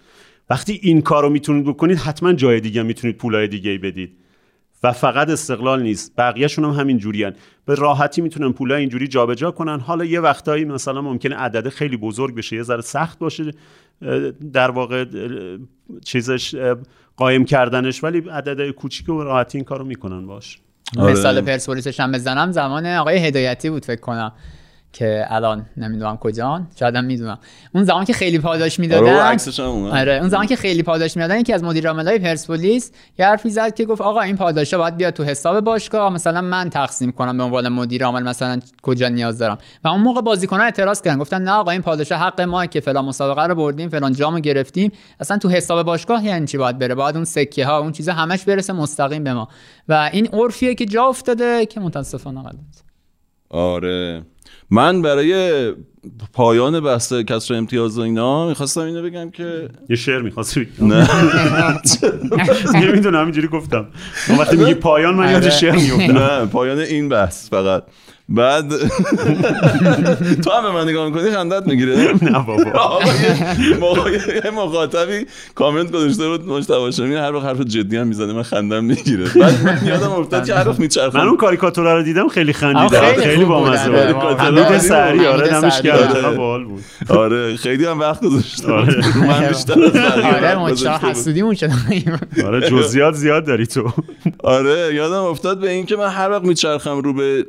وقتی 0.51 0.81
این 0.83 1.01
کارو 1.03 1.31
می‌تونید 1.31 1.65
بکنید 1.65 1.99
حتما 1.99 2.33
جای 2.33 2.61
دیگه 2.61 2.83
می‌تونید 2.83 3.17
پولای 3.17 3.49
دیگه 3.49 3.79
بدید. 3.79 4.17
و 4.83 4.93
فقط 4.93 5.31
استقلال 5.31 5.83
نیست 5.83 6.13
بقیهشون 6.19 6.65
هم 6.65 6.71
همین 6.71 6.99
جوریان. 6.99 7.35
به 7.67 7.75
راحتی 7.75 8.21
می‌تونن 8.21 8.53
پولای 8.53 8.81
اینجوری 8.81 9.09
جابجا 9.09 9.51
کنن. 9.51 9.81
حالا 9.81 10.05
یه 10.05 10.21
وقتایی 10.21 10.65
مثلا 10.65 11.01
ممکنه 11.01 11.37
عدد 11.37 11.69
خیلی 11.69 11.97
بزرگ 11.97 12.35
بشه 12.35 12.57
یه 12.57 12.63
ذره 12.63 12.81
سخت 12.81 13.19
باشه 13.19 13.51
در 14.53 14.71
واقع 14.71 15.05
چیزش 16.05 16.55
قایم 17.17 17.45
کردنش 17.45 18.05
ولی 18.05 18.19
عدد 18.31 18.71
کوچیک 18.71 19.09
و 19.09 19.23
راحتی 19.23 19.59
این 19.59 19.65
کارو 19.65 19.85
می‌کنن 19.85 20.27
باش. 20.27 20.59
آره. 20.99 21.13
مثال 21.13 21.41
پرسپولیسش 21.41 22.01
هم 22.01 22.13
بزنم 22.13 22.53
زمان 22.53 22.87
آقای 22.87 23.19
هدایتی 23.19 23.71
بود 23.71 23.85
فکر 23.85 24.01
کنم. 24.01 24.33
که 24.93 25.27
الان 25.29 25.67
نمی‌دونم 25.77 26.17
کجان 26.17 26.67
شاید 26.79 26.97
هم 26.97 27.05
می‌دونم. 27.05 27.39
اون 27.75 27.85
زمان 27.85 28.05
که 28.05 28.13
خیلی 28.13 28.39
پاداش 28.39 28.79
می‌دادن. 28.81 29.03
آره, 29.03 30.01
آره 30.01 30.13
اون 30.13 30.29
زمان 30.29 30.47
که 30.47 30.57
خیلی 30.57 30.83
پاداش 30.83 31.17
می‌دادن 31.17 31.41
یکی 31.41 31.53
از 31.53 31.65
مدیر 31.65 31.89
عاملای 31.89 32.19
پرسپولیس 32.19 32.93
یه 33.19 33.27
حرفی 33.27 33.51
زد 33.51 33.75
که 33.75 33.85
گفت 33.85 34.01
آقا 34.01 34.21
این 34.21 34.37
پاداشا 34.37 34.79
باید 34.79 34.97
بیاد 34.97 35.13
تو 35.13 35.25
حساب 35.25 35.61
باشگاه 35.61 36.13
مثلا 36.13 36.41
من 36.41 36.71
تقسیم 36.71 37.13
کنم 37.13 37.39
به 37.39 37.43
عنوان 37.43 37.69
مدیر 37.69 38.05
عامل 38.05 38.23
مثلا 38.23 38.61
کجا 38.83 39.09
نیاز 39.09 39.39
دارم. 39.39 39.59
و 39.85 39.89
اون 39.89 40.01
موقع 40.01 40.21
بازیکن‌ها 40.21 40.63
اعتراض 40.63 41.03
کردن. 41.03 41.19
گفتن 41.19 41.43
نه 41.43 41.51
آقا 41.53 41.71
این 41.71 41.83
پاداشا 41.83 42.17
حق 42.17 42.41
ما 42.41 42.67
که 42.67 42.81
فلان 42.81 43.05
مسابقه 43.05 43.47
رو 43.47 43.55
بردیم 43.55 43.89
فلان 43.89 44.13
جامو 44.13 44.41
گرفتیم. 44.41 44.93
اصلا 45.21 45.39
تو 45.39 45.49
حساب 45.49 45.87
باشگاه 45.87 46.25
یعنی 46.25 46.47
چی 46.47 46.59
باید 46.59 46.79
بره؟ 46.79 46.95
باید 46.95 47.17
اون 47.17 47.25
سکه 47.25 47.67
ها 47.67 47.79
اون 47.79 47.93
چیزا 47.93 48.13
همش 48.13 48.45
برسه 48.45 48.73
مستقیم 48.73 49.25
به 49.25 49.35
ما. 49.35 49.49
و 49.89 50.11
این 50.13 50.29
عرفیه 50.33 50.75
که 50.75 50.87
جا 50.87 51.05
افتاده 51.05 51.67
که 51.67 51.81
متاسفانه 51.81 52.43
آره. 53.51 54.23
من 54.71 55.03
برای 55.03 55.73
پایان 56.33 56.81
بحث 56.81 57.13
کسر 57.13 57.55
امتیاز 57.55 57.99
و 57.99 58.01
اینا 58.01 58.49
می‌خواستم 58.49 58.81
اینو 58.81 59.03
بگم 59.03 59.31
که 59.31 59.69
یه 59.89 59.97
شعر 59.97 60.23
می‌خواستی 60.23 60.69
نه. 60.81 61.09
نمی‌دونم 62.75 63.21
همینجوری 63.21 63.49
گفتم. 63.49 63.87
وقتی 64.39 64.57
میگی 64.57 64.75
پایان 64.75 65.15
من 65.15 65.33
یاد 65.33 65.51
شعر 65.51 65.75
میفتم 65.75 66.19
نه 66.19 66.47
پایان 66.47 66.79
این 66.79 67.09
بحث 67.09 67.51
فقط. 67.51 67.85
بعد 68.33 68.69
تو 70.45 70.51
هم 70.51 70.63
به 70.63 70.71
من 70.71 70.89
نگاه 70.89 71.07
می‌کنی 71.09 71.31
خندت 71.31 71.67
می‌گیره. 71.67 71.97
نه 72.23 72.45
بابا. 72.47 74.11
یه 74.45 74.51
مخاطبی 74.51 75.27
کامنت 75.55 75.93
گذاشته 75.93 76.29
بود 76.29 76.49
مجتبی 76.49 76.93
شمی 76.93 77.15
هر 77.15 77.35
وقت 77.35 77.45
حرف 77.45 77.61
جدی 77.61 77.97
هم 77.97 78.07
می‌زنه 78.07 78.33
من 78.33 78.43
خندم 78.43 78.85
می‌گیره. 78.85 79.25
بعد 79.25 79.65
من 79.65 79.81
یادم 79.87 80.11
افتاد 80.11 80.47
که 80.47 80.55
حرف 80.55 80.79
میچرخه 80.79 81.19
من 81.19 81.27
اون 81.27 81.37
کاریکاتور 81.37 81.95
رو 81.97 82.03
دیدم 82.03 82.29
خیلی 82.29 82.53
خندیدم. 82.53 83.15
خیلی 83.23 83.45
بامزه 83.45 83.91
بود. 83.91 84.37
خندید 84.37 84.79
سری 84.79 85.27
آره 85.27 85.55
نمش 85.55 85.83
کرد 85.83 86.37
باحال 86.37 86.65
بود. 86.65 86.83
آره 87.09 87.57
خیلی 87.57 87.85
هم 87.85 88.01
وقت 88.01 88.25
گذاشته 88.25 88.73
آره. 88.73 89.19
من 89.19 89.49
بیشتر 89.49 89.85
از 89.85 89.97
آره 90.35 90.59
مجتبی 90.59 91.07
حسودیمون 91.07 91.55
شد 91.55 91.71
آره 92.45 92.71
جزئیات 92.71 93.15
زیاد 93.15 93.47
داری 93.47 93.67
تو. 93.67 93.93
آره 94.45 94.95
یادم 94.95 95.23
افتاد 95.23 95.61
به 95.61 95.71
این 95.71 95.87
که 95.87 95.97
من 95.97 96.09
هر 96.09 96.31
وقت 96.31 96.43
میچرخم 96.43 96.99
رو 96.99 97.13
به 97.13 97.47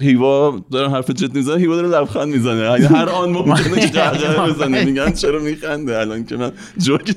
هیوا 0.00 0.64
دارم 0.72 0.90
حرف 0.90 1.10
جد 1.10 1.34
می‌زنه 1.34 1.56
هیوا 1.56 1.76
داره 1.76 1.88
لبخند 1.88 2.28
می‌زنه. 2.28 2.60
یعنی 2.60 2.84
هر 2.84 3.08
آن 3.08 3.30
ممکنه 3.30 3.80
که 3.86 3.86
قهقه 4.00 4.52
بزنه 4.52 4.84
میگن 4.84 5.12
چرا 5.12 5.38
میخنده؟ 5.38 5.98
الان 5.98 6.24
که 6.24 6.36
من 6.36 6.52
جوک 6.78 7.14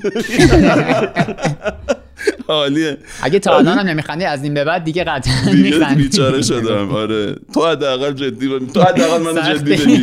عالیه. 2.48 2.98
اگه 3.22 3.38
تا 3.38 3.56
الان 3.58 3.78
هم 3.78 3.86
نمیخندی 3.86 4.24
از 4.24 4.42
این 4.44 4.54
به 4.54 4.64
بعد 4.64 4.84
دیگه 4.84 5.04
قطعا 5.04 5.52
دیگه 5.54 5.94
بیچاره 5.96 6.42
شدم. 6.42 6.90
آره. 6.90 7.36
تو 7.54 7.66
حداقل 7.66 8.12
جدی 8.12 8.48
تو 8.74 8.82
حداقل 8.82 9.22
من 9.22 9.54
جدی 9.54 9.76
بگیر. 9.76 9.98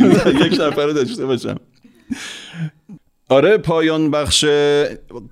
یک 0.46 0.60
نفر 0.60 0.86
داشته 0.88 1.26
باشم. 1.26 1.56
آره 3.28 3.58
پایان 3.58 4.10
بخش 4.10 4.44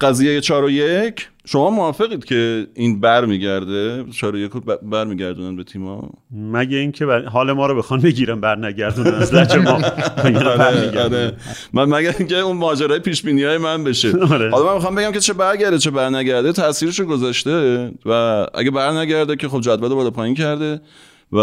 قضیه 0.01 0.41
4 0.41 0.65
و 0.65 0.71
یک. 0.71 1.29
شما 1.49 1.71
موافقید 1.71 2.25
که 2.25 2.67
این 2.75 3.01
بر 3.01 3.25
میگرده 3.25 4.05
4 4.13 4.35
و 4.35 4.39
یک 4.39 4.53
برمیگردونن 4.83 5.57
به 5.57 5.65
تیما 5.65 6.11
مگه 6.31 6.77
اینکه 6.77 7.05
حال 7.05 7.53
ما 7.53 7.67
رو 7.67 7.75
بخوان 7.75 8.01
بگیرن 8.01 8.41
بر 8.41 8.67
نگردونن 8.67 9.15
از 9.15 9.35
لج 9.35 9.57
ما. 9.57 9.71
آره، 10.25 11.03
آره. 11.03 11.33
من 11.73 11.85
مگه 11.85 12.15
اینکه 12.19 12.37
اون 12.37 12.57
ماجرای 12.57 12.99
پیش 12.99 13.23
بینی 13.23 13.45
های 13.45 13.59
من 13.59 13.85
بشه. 13.85 14.13
آره. 14.19 14.51
حالا 14.51 14.67
من 14.67 14.75
می‌خوام 14.75 14.95
بگم 14.95 15.13
که 15.13 15.21
چه 15.21 15.33
برگرده 15.33 15.79
چه 15.79 15.91
بر 15.91 16.11
نگرده 16.11 16.53
تاثیرشو 16.53 17.05
گذاشته 17.05 17.91
و 18.07 18.47
اگه 18.55 18.71
بر 18.71 18.93
نگرده 18.93 19.37
که 19.37 19.49
خب 19.49 19.61
جدول 19.61 19.95
بالا 19.95 20.11
پایین 20.11 20.35
کرده 20.35 20.81
و 21.33 21.39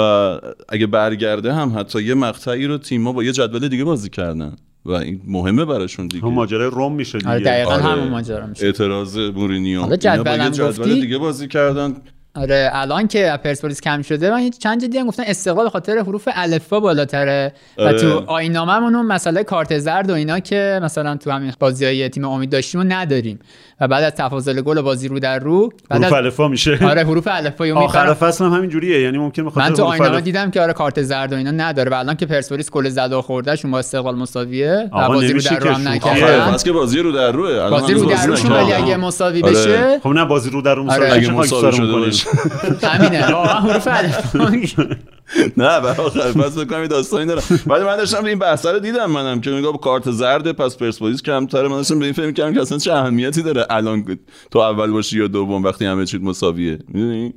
اگه 0.70 0.88
برگرده 0.88 1.54
هم 1.54 1.80
حتی 1.80 2.04
یه 2.04 2.14
مقطعی 2.14 2.68
رو 2.68 2.78
تیما 2.78 3.12
با 3.12 3.24
یه 3.24 3.32
جدول 3.32 3.68
دیگه 3.68 3.84
بازی 3.84 4.10
کردن. 4.10 4.56
و 4.86 4.92
این 4.92 5.22
مهمه 5.28 5.66
براشون 5.66 6.08
دیگه. 6.08 6.26
هم 6.26 6.34
ماجرای 6.34 6.70
روم 6.70 6.96
میشه 6.96 7.18
دیگه. 7.18 7.32
آره 7.32 7.40
دقیقا 7.40 7.72
آره. 7.72 7.84
همون 7.84 8.08
ماجرا 8.08 8.46
میشه. 8.48 8.66
اعتراض 8.66 9.18
مورینیو. 9.18 9.96
جدول, 9.96 10.50
جدول 10.50 11.02
دیگه 11.02 11.18
بازی 11.18 11.48
کردن. 11.48 11.96
آره 12.36 12.70
الان 12.74 13.08
که 13.08 13.40
پرسپولیس 13.44 13.82
کم 13.82 14.02
شده 14.02 14.32
من 14.32 14.50
چند 14.50 14.82
جدی 14.82 14.98
هم 14.98 15.08
گفتن 15.08 15.24
استقلال 15.28 15.70
خاطر 15.70 15.98
حروف 15.98 16.30
الفبا 16.34 16.80
بالاتره. 16.80 17.54
آره. 17.78 17.96
و 17.96 18.00
تو 18.00 18.24
آیناممون 18.28 18.96
اون 18.96 19.06
مسئله 19.06 19.44
کارت 19.44 19.78
زرد 19.78 20.10
و 20.10 20.14
اینا 20.14 20.40
که 20.40 20.80
مثلا 20.84 21.18
تو 21.18 21.32
همین 21.32 21.54
بازیای 21.60 22.10
تیم 22.10 22.26
امید 22.26 22.50
داشتیم 22.50 22.82
و 22.82 22.84
نداریم. 22.84 23.40
و 23.82 23.88
بعد 23.88 24.04
از 24.04 24.12
تفاضل 24.12 24.62
گل 24.62 24.82
بازی 24.82 25.08
رو 25.08 25.20
در 25.20 25.40
رو 25.40 25.70
بعد 25.90 26.04
حروف 26.04 26.14
الفا 26.14 26.48
میشه. 26.48 26.80
آره 26.82 27.04
حروف 27.04 27.28
الفا 27.32 27.74
آخر 27.76 28.14
فصل 28.14 28.46
هم 28.46 28.54
همین 28.54 28.70
جوریه 28.70 29.02
یعنی 29.02 29.18
ممکن 29.18 29.46
بخاطر 29.46 29.70
من 29.70 29.74
تو 29.76 29.84
آینامه 29.84 30.22
دیدم 30.22 30.52
که 30.52 30.62
آره 30.62 30.74
کارت 30.74 31.02
زرد 31.02 31.34
و 31.34 31.36
اینا 31.36 31.52
نداره. 31.52 31.92
و 31.92 31.94
الان 31.94 32.16
که 32.16 32.26
پرسپولیس 32.26 32.72
گل 32.72 32.90
زد 32.90 33.14
و 33.14 33.22
خوردهشون 33.22 33.72
با 33.72 33.80
استقلال 33.80 34.16
مساویه 34.16 34.90
و 34.94 35.08
بازی 35.08 35.34
رو 35.34 35.42
در 35.42 35.60
رو 35.60 35.72
هم 35.72 35.88
نکردن. 35.88 36.58
که 36.58 36.72
بازی 36.72 37.00
رو 37.00 37.12
در 37.12 37.32
روه. 37.32 37.70
بازی 37.70 37.94
رو 37.94 38.06
در 38.06 38.26
روشون 38.26 38.52
ولی 38.52 38.74
اگه 38.74 38.98
مساوی 38.98 39.44
آره. 39.44 39.54
بشه 39.54 40.00
خب 40.00 40.10
نه 40.10 40.26
بازی 40.26 40.50
رو 40.50 40.62
در 40.62 40.76
رو 40.76 40.84
مساوی 40.84 42.14
همینه. 42.84 43.18
حروف 43.18 43.88
نه 45.58 45.66
آخر 45.66 46.32
پس 46.32 46.58
بکنم 46.58 46.88
داستانی 46.88 47.26
دارم. 47.26 47.44
ولی 47.68 47.84
من 47.84 47.98
داشتم 47.98 48.26
این 48.26 48.40
بحث 48.40 48.66
رو 48.66 48.80
دیدم 48.80 49.12
منم 49.12 49.42
که 49.42 49.50
میگه 49.50 49.78
کارت 49.82 50.12
زرد 50.12 50.52
پس 50.52 50.78
پرسپولیس 50.78 51.22
کمتره. 51.22 51.68
من 51.68 51.76
داشتم 51.76 52.00
به 52.00 52.06
این 52.06 52.14
فکر 52.14 52.26
می‌کردم 52.26 52.54
که 52.54 52.62
اصلا 52.62 52.78
چه 52.78 52.94
اهمیتی 52.94 53.44
داره 53.44 53.66
الان 53.70 54.20
تو 54.52 54.60
اول 54.60 54.92
باشی 54.92 55.20
یا 55.20 55.28
دوم 55.28 55.64
وقتی 55.64 55.86
همه 55.86 56.06
چیز 56.06 56.22
مساویه. 56.22 56.80
می‌دونی؟ 56.88 57.34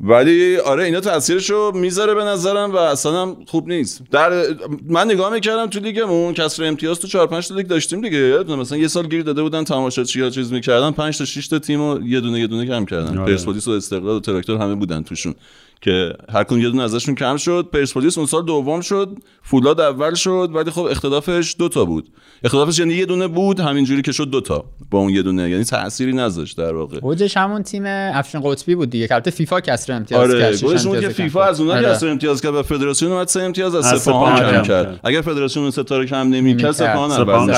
ولی 0.00 0.56
آره 0.56 0.84
اینا 0.84 1.00
تاثیرشو 1.00 1.72
می‌ذاره 1.74 2.14
به 2.14 2.24
نظرم 2.24 2.72
و 2.72 2.76
اصلا 2.76 3.22
هم 3.22 3.36
خوب 3.46 3.68
نیست. 3.68 4.02
در 4.10 4.44
من 4.88 5.10
نگاه 5.10 5.32
می‌کردم 5.32 5.66
تو 5.66 5.80
لیگمون 5.80 6.34
کسر 6.34 6.64
امتیاز 6.64 7.00
تو 7.00 7.08
4 7.08 7.26
5 7.26 7.48
تا 7.48 7.54
لیگ 7.54 7.66
داشتیم 7.66 8.00
دیگه 8.00 8.44
مثلا 8.48 8.78
یه 8.78 8.88
سال 8.88 9.06
گیر 9.06 9.22
داده 9.22 9.42
بودن 9.42 9.64
تماشاچی 9.64 10.20
ها 10.20 10.30
چیز 10.30 10.52
می‌کردن 10.52 10.90
5 10.90 11.18
تا 11.18 11.24
6 11.24 11.48
تا 11.48 11.58
تیمو 11.58 12.00
یه 12.06 12.20
دونه 12.20 12.40
یه 12.40 12.46
دونه 12.46 12.66
کم 12.66 12.84
کردن. 12.84 13.18
آره. 13.18 13.32
پرسپولیس 13.32 13.68
و 13.68 13.70
استقلال 13.70 14.16
و 14.16 14.20
تراکتور 14.20 14.56
همه 14.60 14.74
بودن 14.74 15.02
توشون. 15.02 15.34
که 15.80 16.12
هر 16.32 16.44
کدوم 16.44 16.60
یه 16.60 16.68
دونه 16.68 16.82
ازشون 16.82 17.14
کم 17.14 17.36
شد. 17.36 17.68
پرسپولیس 17.72 18.18
اون 18.18 18.26
سال 18.26 18.44
دوم 18.44 18.80
شد. 18.80 19.18
فولاد 19.42 19.80
اول 19.80 20.14
شد 20.14 20.50
ولی 20.54 20.70
خب 20.70 20.82
اختلافش 20.82 21.56
دو 21.58 21.68
تا 21.68 21.84
بود. 21.84 22.08
اختلافش 22.44 22.78
یعنی 22.78 22.94
یه 22.94 23.06
دونه 23.06 23.26
بود 23.26 23.60
همینجوری 23.60 24.02
که 24.02 24.12
شد 24.12 24.30
دو 24.30 24.40
تا 24.40 24.64
با 24.90 24.98
اون 24.98 25.10
یه 25.10 25.22
دونه. 25.22 25.50
یعنی 25.50 25.64
تأثیری 25.64 26.12
نذاشت 26.12 26.56
در 26.56 26.74
واقع. 26.74 26.98
اوجش 27.02 27.36
همون 27.36 27.62
تیم 27.62 27.82
افشین 27.86 28.40
قطبی 28.44 28.74
بود 28.74 28.90
دیگه 28.90 29.08
البته 29.10 29.30
فیفا 29.30 29.60
کسر 29.60 29.92
امتیاز 29.92 30.30
آره 30.30 30.56
کرد 30.58 30.86
اون 30.86 31.00
که 31.00 31.08
فیفا 31.08 31.44
از 31.44 31.60
اونها 31.60 31.76
آره. 31.76 31.88
کسر 31.88 32.08
امتیاز 32.08 32.40
کرد 32.40 32.54
و 32.54 32.62
فدراسیون 32.62 33.12
اومد 33.12 33.28
سه 33.28 33.42
امتیاز 33.42 33.74
از 33.74 34.00
سپاهان 34.00 34.38
کم 34.38 34.62
کرد. 34.62 35.00
اگر 35.04 35.20
فدراسیون 35.20 35.62
اون 35.62 35.70
ستاره 35.70 36.06
کم 36.06 36.16
نمی‌کرد 36.16 36.72
سپاهان 36.72 37.10
اول 37.10 37.54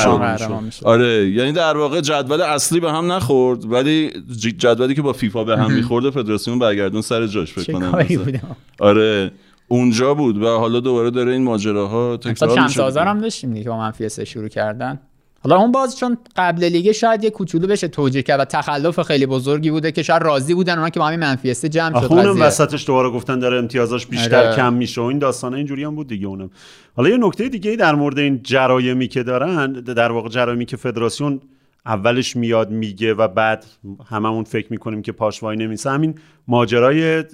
شد. 0.70 0.84
آره 0.84 1.30
یعنی 1.30 1.52
در 1.52 1.76
واقع 1.76 2.00
جدول 2.00 2.40
اصلی 2.40 2.80
به 2.80 2.92
هم 2.92 3.12
نخورد 3.12 3.72
ولی 3.72 4.10
جدولی 4.58 4.94
که 4.94 5.02
با 5.02 5.12
فیفا 5.12 5.44
به 5.44 5.58
هم 5.58 5.72
می‌خورد 5.72 6.10
فدراسیون 6.10 6.58
برگردون 6.58 7.00
سر 7.00 7.26
جاش 7.26 7.52
فکر 7.52 7.72
کنم. 7.72 8.06
بودم 8.16 8.56
آره 8.78 9.30
اونجا 9.68 10.14
بود 10.14 10.42
و 10.42 10.46
حالا 10.46 10.80
دوباره 10.80 11.10
داره 11.10 11.32
این 11.32 11.42
ماجراها 11.42 12.16
تکرار 12.16 12.54
چند 12.54 12.64
میشه. 12.64 12.76
سازار 12.76 13.06
هم 13.06 13.20
داشتیم 13.20 13.54
دیگه 13.54 13.70
با 13.70 13.78
منفی 13.78 14.08
سه 14.08 14.24
شروع 14.24 14.48
کردن. 14.48 15.00
حالا 15.42 15.56
اون 15.56 15.72
باز 15.72 15.98
چون 15.98 16.18
قبل 16.36 16.64
لیگ 16.64 16.92
شاید 16.92 17.24
یه 17.24 17.30
کوچولو 17.30 17.66
بشه 17.66 17.88
توجیه 17.88 18.22
کرد 18.22 18.40
و 18.40 18.44
تخلف 18.44 19.02
خیلی 19.02 19.26
بزرگی 19.26 19.70
بوده 19.70 19.92
که 19.92 20.02
شاید 20.02 20.22
راضی 20.22 20.54
بودن 20.54 20.78
اونا 20.78 20.90
که 20.90 21.00
با 21.00 21.06
همین 21.06 21.20
منفی 21.20 21.54
سه 21.54 21.68
جمع 21.68 22.00
شد 22.00 22.06
اونم 22.12 22.32
قضیه. 22.32 22.44
وسطش 22.44 22.86
دوباره 22.86 23.10
گفتن 23.10 23.38
داره 23.38 23.58
امتیازاش 23.58 24.06
بیشتر 24.06 24.46
آره. 24.46 24.56
کم 24.56 24.72
میشه 24.72 25.00
و 25.00 25.04
این 25.04 25.18
داستانه 25.18 25.56
اینجوری 25.56 25.84
هم 25.84 25.94
بود 25.94 26.08
دیگه 26.08 26.26
اونم. 26.26 26.50
حالا 26.96 27.08
یه 27.08 27.16
نکته 27.16 27.48
دیگه 27.48 27.70
ای 27.70 27.76
در 27.76 27.94
مورد 27.94 28.18
این 28.18 28.40
جرایمی 28.42 29.08
که 29.08 29.22
دارن 29.22 29.72
در 29.72 30.12
واقع 30.12 30.28
جرایمی 30.28 30.66
که 30.66 30.76
فدراسیون 30.76 31.40
اولش 31.86 32.36
میاد 32.36 32.70
میگه 32.70 33.14
و 33.14 33.28
بعد 33.28 33.66
هممون 34.06 34.44
فکر 34.44 34.66
می‌کنیم 34.70 35.02
که 35.02 35.12
پاش 35.12 35.42
وای 35.42 35.56
نمیسه. 35.56 35.90
همین 35.90 36.14
ماجرای 36.48 37.24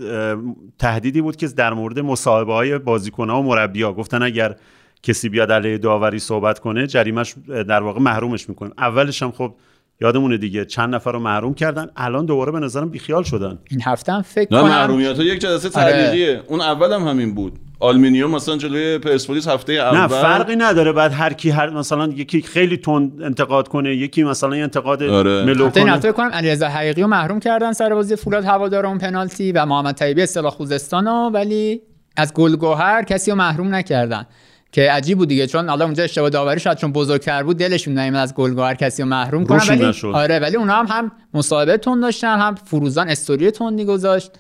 تهدیدی 0.78 1.20
بود 1.20 1.36
که 1.36 1.48
در 1.48 1.74
مورد 1.74 2.00
مصاحبه 2.00 2.52
های 2.52 2.78
بازیکن‌ها 2.78 3.40
و 3.40 3.44
مربی‌ها. 3.44 3.92
گفتن 3.92 4.22
اگر 4.22 4.56
کسی 5.02 5.28
بیاد 5.28 5.52
علیه 5.52 5.78
داوری 5.78 6.18
صحبت 6.18 6.58
کنه 6.58 6.86
جریمش 6.86 7.34
در 7.48 7.82
واقع 7.82 8.00
محرومش 8.00 8.48
می‌کنه. 8.48 8.70
اولش 8.78 9.22
هم 9.22 9.30
خب 9.30 9.54
یادمونه 10.00 10.36
دیگه 10.36 10.64
چند 10.64 10.94
نفر 10.94 11.12
رو 11.12 11.18
محروم 11.18 11.54
کردن. 11.54 11.86
الان 11.96 12.26
دوباره 12.26 12.52
به 12.52 12.60
نظرم 12.60 12.88
بیخیال 12.88 13.22
شدن. 13.22 13.58
این 13.70 13.82
هفته 13.84 14.12
هم 14.12 14.22
فکر 14.22 14.54
نه 14.54 14.60
کنم 14.60 14.70
محرومیت 14.70 15.16
ها 15.16 15.22
یک 15.22 15.40
جلسه 15.40 15.80
آره. 15.80 15.92
تعلیقیه 15.92 16.42
اون 16.48 16.60
اول 16.60 16.92
هم 16.92 17.08
همین 17.08 17.34
بود. 17.34 17.58
آلمینیوم 17.80 18.30
مثلا 18.30 18.56
جلوی 18.56 18.98
پرسپولیس 18.98 19.48
هفته 19.48 19.72
اول؟ 19.72 19.98
نه 19.98 20.08
فرقی 20.08 20.56
نداره. 20.56 20.92
بعد 20.92 21.12
هر 21.12 21.32
کی 21.32 21.50
هر 21.50 21.70
مثلا 21.70 22.06
یکی 22.06 22.42
خیلی 22.42 22.76
تند 22.76 23.22
انتقاد 23.22 23.68
کنه 23.68 23.94
یکی 23.96 24.24
مثلا 24.24 24.56
یه 24.56 24.62
انتقاد 24.62 25.02
آره. 25.02 25.44
ملو 25.44 25.70
کنه. 25.70 25.92
هفته 25.92 26.12
کنم 26.12 26.30
علیرضا 26.30 26.68
حقیقی 26.68 27.02
رو 27.02 27.08
محروم 27.08 27.40
کردن 27.40 27.72
سر 27.72 27.94
بازی. 27.94 28.16
فولاد 28.16 28.44
هوادار 28.44 28.86
اون 28.86 28.98
پنالتی 28.98 29.52
و 29.52 29.66
محمد 29.66 29.94
طیبی 29.94 30.22
اصطلاح 30.22 30.52
خوزستان 30.52 31.06
رو 31.06 31.30
ولی 31.32 31.80
از 32.16 32.32
گلگوهر 32.34 33.02
کسی 33.02 33.30
رو 33.30 33.36
محروم 33.36 33.74
نکردن. 33.74 34.26
که 34.72 34.92
عجیب 34.92 35.18
بود 35.18 35.28
دیگه. 35.28 35.46
چون 35.46 35.68
حالا 35.68 35.84
اونجا 35.84 36.04
اشتباه 36.04 36.30
داوری 36.30 36.60
شاید 36.60 36.78
چون 36.78 36.92
بزرگتر 36.92 37.42
بود 37.42 37.56
دلشون 37.56 37.94
نمیاد 37.94 38.22
از 38.22 38.34
گلگوهر 38.34 38.74
کسی 38.74 39.02
رو 39.02 39.08
محروم 39.08 39.46
کنن. 39.46 39.60
ولی 39.68 39.86
نشد. 39.86 40.06
آره 40.06 40.38
ولی 40.38 40.56
اونا 40.56 40.72
هم 40.74 40.86
هم 40.86 41.12
مصاحبه 41.34 41.76
تون 41.76 42.00
داشتن 42.00 42.38
هم 42.38 42.54
فروزان 42.54 43.08
استوری 43.08 43.50
تندی 43.50 43.84
گذاشت. 43.84 44.30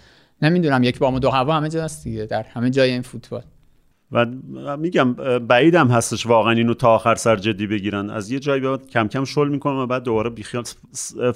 نمی‌دونم 0.42 0.82
یک 0.82 0.98
با 0.98 1.18
دو 1.18 1.30
هوا 1.30 1.54
همه 1.54 1.68
جا 1.68 1.84
هست 1.84 2.04
دیگه 2.04 2.26
در 2.26 2.42
همه 2.42 2.70
جای 2.70 2.90
این 2.90 3.02
فوتبال. 3.02 3.42
و 4.12 4.26
میگم 4.76 5.12
بعیدم 5.38 5.88
هستش 5.88 6.26
واقعا 6.26 6.52
اینو 6.52 6.74
تا 6.74 6.94
آخر 6.94 7.14
سر 7.14 7.36
جدی 7.36 7.66
بگیرن. 7.66 8.10
از 8.10 8.30
یه 8.30 8.38
جایی 8.38 8.60
بعد 8.60 8.90
کم 8.90 9.08
کم 9.08 9.24
شل 9.24 9.48
می‌کنم 9.48 9.76
و 9.76 9.86
بعد 9.86 10.02
دوباره 10.02 10.30
بیخیال 10.30 10.64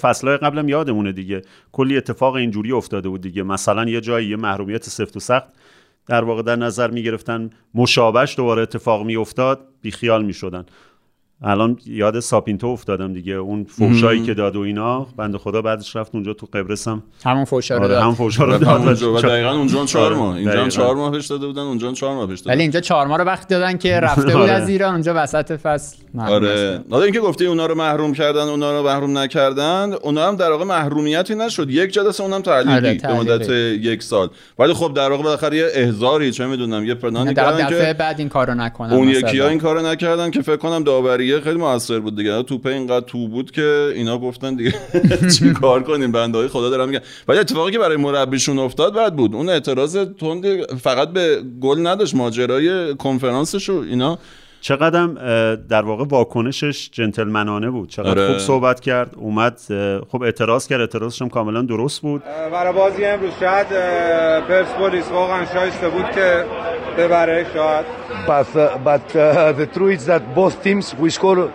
فصلهای 0.00 0.36
قبلم 0.36 0.68
یادمونه 0.68 1.12
دیگه. 1.12 1.42
کلی 1.72 1.96
اتفاق 1.96 2.34
اینجوری 2.34 2.72
افتاده 2.72 3.08
بود 3.08 3.20
دیگه. 3.20 3.42
مثلا 3.42 3.84
یه 3.84 4.00
جایی 4.00 4.28
یه 4.28 4.36
محرومیت 4.36 4.84
سفت 4.84 5.16
و 5.16 5.20
سخت 5.20 5.48
در 6.06 6.24
واقع 6.24 6.42
در 6.42 6.56
نظر 6.56 6.90
می‌گرفتن. 6.90 7.50
مشابهش 7.74 8.36
دوباره 8.36 8.62
اتفاق 8.62 9.06
میافتاد 9.06 9.60
بیخیال 9.82 10.24
می‌شدن. 10.24 10.64
الان 11.42 11.78
یاد 11.86 12.20
ساپینتو 12.20 12.66
افتادم 12.66 13.12
دیگه 13.12 13.32
اون 13.32 13.64
فوشایی 13.64 14.22
که 14.22 14.34
داد 14.34 14.56
و 14.56 14.60
اینا 14.60 15.06
بنده 15.16 15.38
خدا 15.38 15.62
بعدش 15.62 15.96
رفت 15.96 16.14
اونجا 16.14 16.32
تو 16.32 16.46
قبرس 16.52 16.88
هم 16.88 17.02
همون 17.24 17.44
فوشا 17.44 17.76
رو 17.76 17.84
آره 17.84 17.94
داد 17.94 18.02
هم 18.02 18.14
فوشا 18.14 18.44
رو 18.44 18.58
داد 18.58 18.64
اونجا- 18.68 19.20
دقیقا 19.20 19.50
اونجا 19.50 19.80
هم 19.80 19.86
چهار 19.86 20.06
آره، 20.06 20.16
ماه 20.16 20.34
اینجا 20.36 20.50
هم 20.50 20.56
دقیقاً. 20.56 20.68
چهار 20.68 20.94
ماه 20.96 21.12
پیش 21.12 21.26
داده 21.26 21.46
بودن 21.46 21.62
اونجا 21.62 21.88
هم 21.88 21.94
چهار 21.94 22.14
ماه 22.14 22.26
پیش 22.26 22.40
دادن 22.40 22.52
ولی 22.54 22.62
اینجا 22.62 22.80
چهار 22.80 23.06
ماه 23.06 23.18
رو 23.18 23.24
وقت 23.24 23.48
دادن 23.48 23.76
که 23.78 24.00
رفته 24.00 24.22
بود 24.22 24.32
آره. 24.32 24.50
از 24.52 24.68
ایران 24.68 24.92
اونجا 24.92 25.12
وسط 25.16 25.52
فصل 25.52 25.96
آره. 26.18 26.80
حالا 26.90 27.04
اینکه 27.04 27.20
گفتی 27.20 27.46
اونا 27.46 27.66
رو 27.66 27.74
محروم 27.74 28.12
کردن 28.12 28.40
اونا 28.48 28.78
رو 28.78 28.84
محروم 28.86 29.18
نکردن 29.18 29.92
اونا 30.02 30.28
هم 30.28 30.36
در 30.36 30.50
واقع 30.50 30.64
محرومیتی 30.64 31.34
نشد 31.34 31.70
یک 31.70 31.90
جلسه 31.90 32.22
اونم 32.22 32.40
تعلیقی 32.42 32.74
آره، 32.76 32.98
به. 33.02 33.12
مدت 33.34 33.48
یک 33.80 34.02
سال 34.02 34.28
ولی 34.58 34.72
خب 34.72 34.92
در 34.94 35.10
واقع 35.10 35.22
بالاخره 35.22 35.56
یه 35.56 35.66
احضاری 35.74 36.32
چه 36.32 36.46
می‌دونم 36.46 36.84
یه 36.84 36.94
پنانی 36.94 37.34
در 37.34 37.44
کردن 37.44 37.66
دفعه 37.66 37.86
که 37.86 37.92
بعد 37.98 38.18
این 38.18 38.28
کارو 38.28 38.54
نکنن 38.54 38.92
اون. 38.92 39.08
یکی 39.08 39.38
ها 39.38 39.48
این 39.48 39.58
کارو 39.58 39.86
نکردن 39.86 40.30
که 40.30 40.42
فکر 40.42 40.56
کنم 40.56 40.82
داوریه 41.30 41.44
خیلی 41.44 41.58
موثر 41.58 42.00
بود 42.00 42.16
دیگه. 42.16 42.42
توپ 42.42 42.66
اینقدر 42.66 43.06
تو 43.06 43.28
بود 43.28 43.50
که 43.50 43.92
اینا 43.94 44.18
گفتن 44.18 44.54
دیگه 44.54 44.74
چی 45.38 45.52
کار 45.62 45.82
کنیم؟ 45.82 46.12
بنده 46.12 46.38
های 46.38 46.48
خدا 46.48 46.70
دارم 46.70 46.88
میگن. 46.88 47.00
ولی 47.28 47.38
اتفاقی 47.38 47.72
که 47.72 47.78
برای 47.78 47.96
مربیشون 47.96 48.58
افتاد 48.58 48.94
بعد 48.94 49.16
بود. 49.16 49.34
اون 49.34 49.48
اعتراض 49.48 49.96
تند 49.96 50.72
فقط 50.80 51.08
به 51.08 51.42
گل 51.60 51.86
نداشت. 51.86 52.14
ماجرای 52.14 52.94
کنفرانسش 52.94 53.70
و 53.70 53.84
اینا. 53.90 54.18
چقدرم 54.62 55.14
در 55.68 55.82
واقع 55.82 56.04
واکنشش 56.04 56.90
جنتلمنانه 56.92 57.70
بود. 57.70 57.88
چقدر 57.88 58.10
آره. 58.10 58.26
خوب 58.26 58.38
صحبت 58.38 58.80
کرد 58.80 59.14
اومد 59.16 59.58
خب 60.08 60.22
اعتراض 60.22 60.68
کرد. 60.68 60.80
اعتراضش 60.80 61.22
هم 61.22 61.28
کاملا 61.28 61.62
درست 61.62 62.02
بود. 62.02 62.22
برای 62.52 62.72
بازی 62.72 63.04
امروز 63.04 63.32
شاید 63.40 63.66
پرسپولیس 64.48 65.08
واقعا 65.10 65.46
شایسته 65.46 65.88
بود 65.88 66.10
که 66.10 66.44
ببره 66.98 67.46
شاید. 67.54 67.99
But, 68.27 68.55
uh, 68.55 68.77
but 68.83 69.15
uh, 69.15 69.51
the 69.51 69.67
truth 69.67 69.99
is 69.99 70.05
that 70.05 70.23
both 70.35 70.63
teams 70.63 70.95
we 70.95 71.09
score 71.09 71.51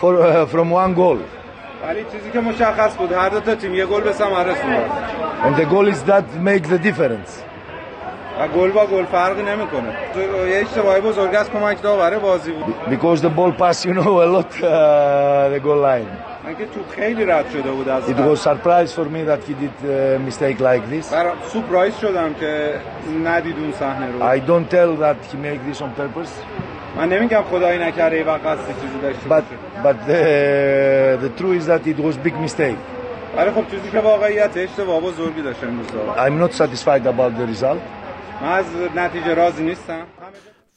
for, 0.00 0.12
uh, 0.22 0.46
from 0.46 0.70
one 0.70 0.94
goal. 0.94 1.18
ولی 1.88 2.04
چیزی 2.12 2.30
که 2.30 2.40
مشخص 2.40 2.96
بود 2.96 3.12
هر 3.12 3.28
دو 3.28 3.40
تا 3.40 3.54
تیم 3.54 3.74
یه 3.74 3.86
گل 3.86 4.00
به 4.00 4.12
ثمر 4.12 4.44
رسوندن 4.44 4.88
And 5.42 5.56
the 5.56 5.64
goal 5.64 5.86
is 5.88 6.02
that 6.02 6.24
makes 6.34 6.68
the 6.68 6.78
difference. 6.78 7.30
و 8.40 8.48
گل 8.48 8.70
با 8.70 8.86
گل 8.86 9.04
فرقی 9.04 9.42
نمیکنه 9.42 9.94
یه 10.50 10.60
اشتباهی 10.60 11.00
بزرگ 11.00 11.34
از 11.34 11.50
کمک 11.50 11.82
داور 11.82 12.18
بازی 12.18 12.52
بود 12.52 12.74
Because 12.90 13.20
the 13.20 13.30
ball 13.30 13.52
pass, 13.52 13.84
you 13.84 13.92
know, 13.94 14.22
a 14.22 14.28
lot 14.36 14.52
uh, 14.62 15.48
the 15.54 15.60
goal 15.60 15.80
line. 15.80 16.08
من 16.45 16.55
که 16.55 16.65
توپ 16.65 16.89
خیلی 16.89 17.25
رد 17.25 17.45
شده 17.49 17.71
بود 17.71 17.89
از 17.89 18.03
It 18.09 18.17
was 18.17 18.39
surprise 18.41 18.91
for 18.93 19.05
me 19.05 19.23
that 19.23 19.41
he 19.47 19.53
did 19.53 19.75
a 19.89 20.19
mistake 20.29 20.59
like 20.59 20.89
this. 20.89 21.11
برا 21.11 21.33
سورپرایز 21.47 21.95
شدم 21.97 22.33
که 22.33 22.73
ندید 23.25 23.55
اون 23.59 23.71
صحنه 23.71 24.11
رو 24.11 24.35
I 24.35 24.39
don't 24.39 24.69
tell 24.71 25.01
that 25.01 25.31
he 25.31 25.37
made 25.37 25.73
this 25.73 25.81
on 25.81 25.89
purpose, 25.99 26.29
من 26.97 27.09
نمیگم 27.09 27.43
خدایی 27.51 27.79
نکرده 27.79 28.23
و 28.23 28.37
قصد 28.37 28.67
چیزی 28.81 28.99
داشته 29.01 29.29
but 29.29 29.43
but 29.83 29.95
the, 30.07 31.25
the 31.25 31.41
truth 31.41 31.61
is 31.61 31.65
that 31.65 31.87
it 31.87 31.99
was 31.99 32.27
big 32.27 32.35
mistake. 32.47 32.77
ولی 33.37 33.51
خب 33.51 33.71
چیزی 33.71 33.91
که 33.91 33.99
واقعیت 33.99 34.57
اشتباه 34.57 35.01
بزرگی 35.01 35.41
داشت 35.41 35.63
امروز. 35.63 35.87
I'm 36.17 36.47
not 36.47 36.55
satisfied 36.57 37.07
about 37.07 37.39
the 37.39 37.55
result. 37.55 37.79
من 38.41 38.51
از 38.51 38.65
نتیجه 38.95 39.33
راضی 39.33 39.63
نیستم 39.63 40.03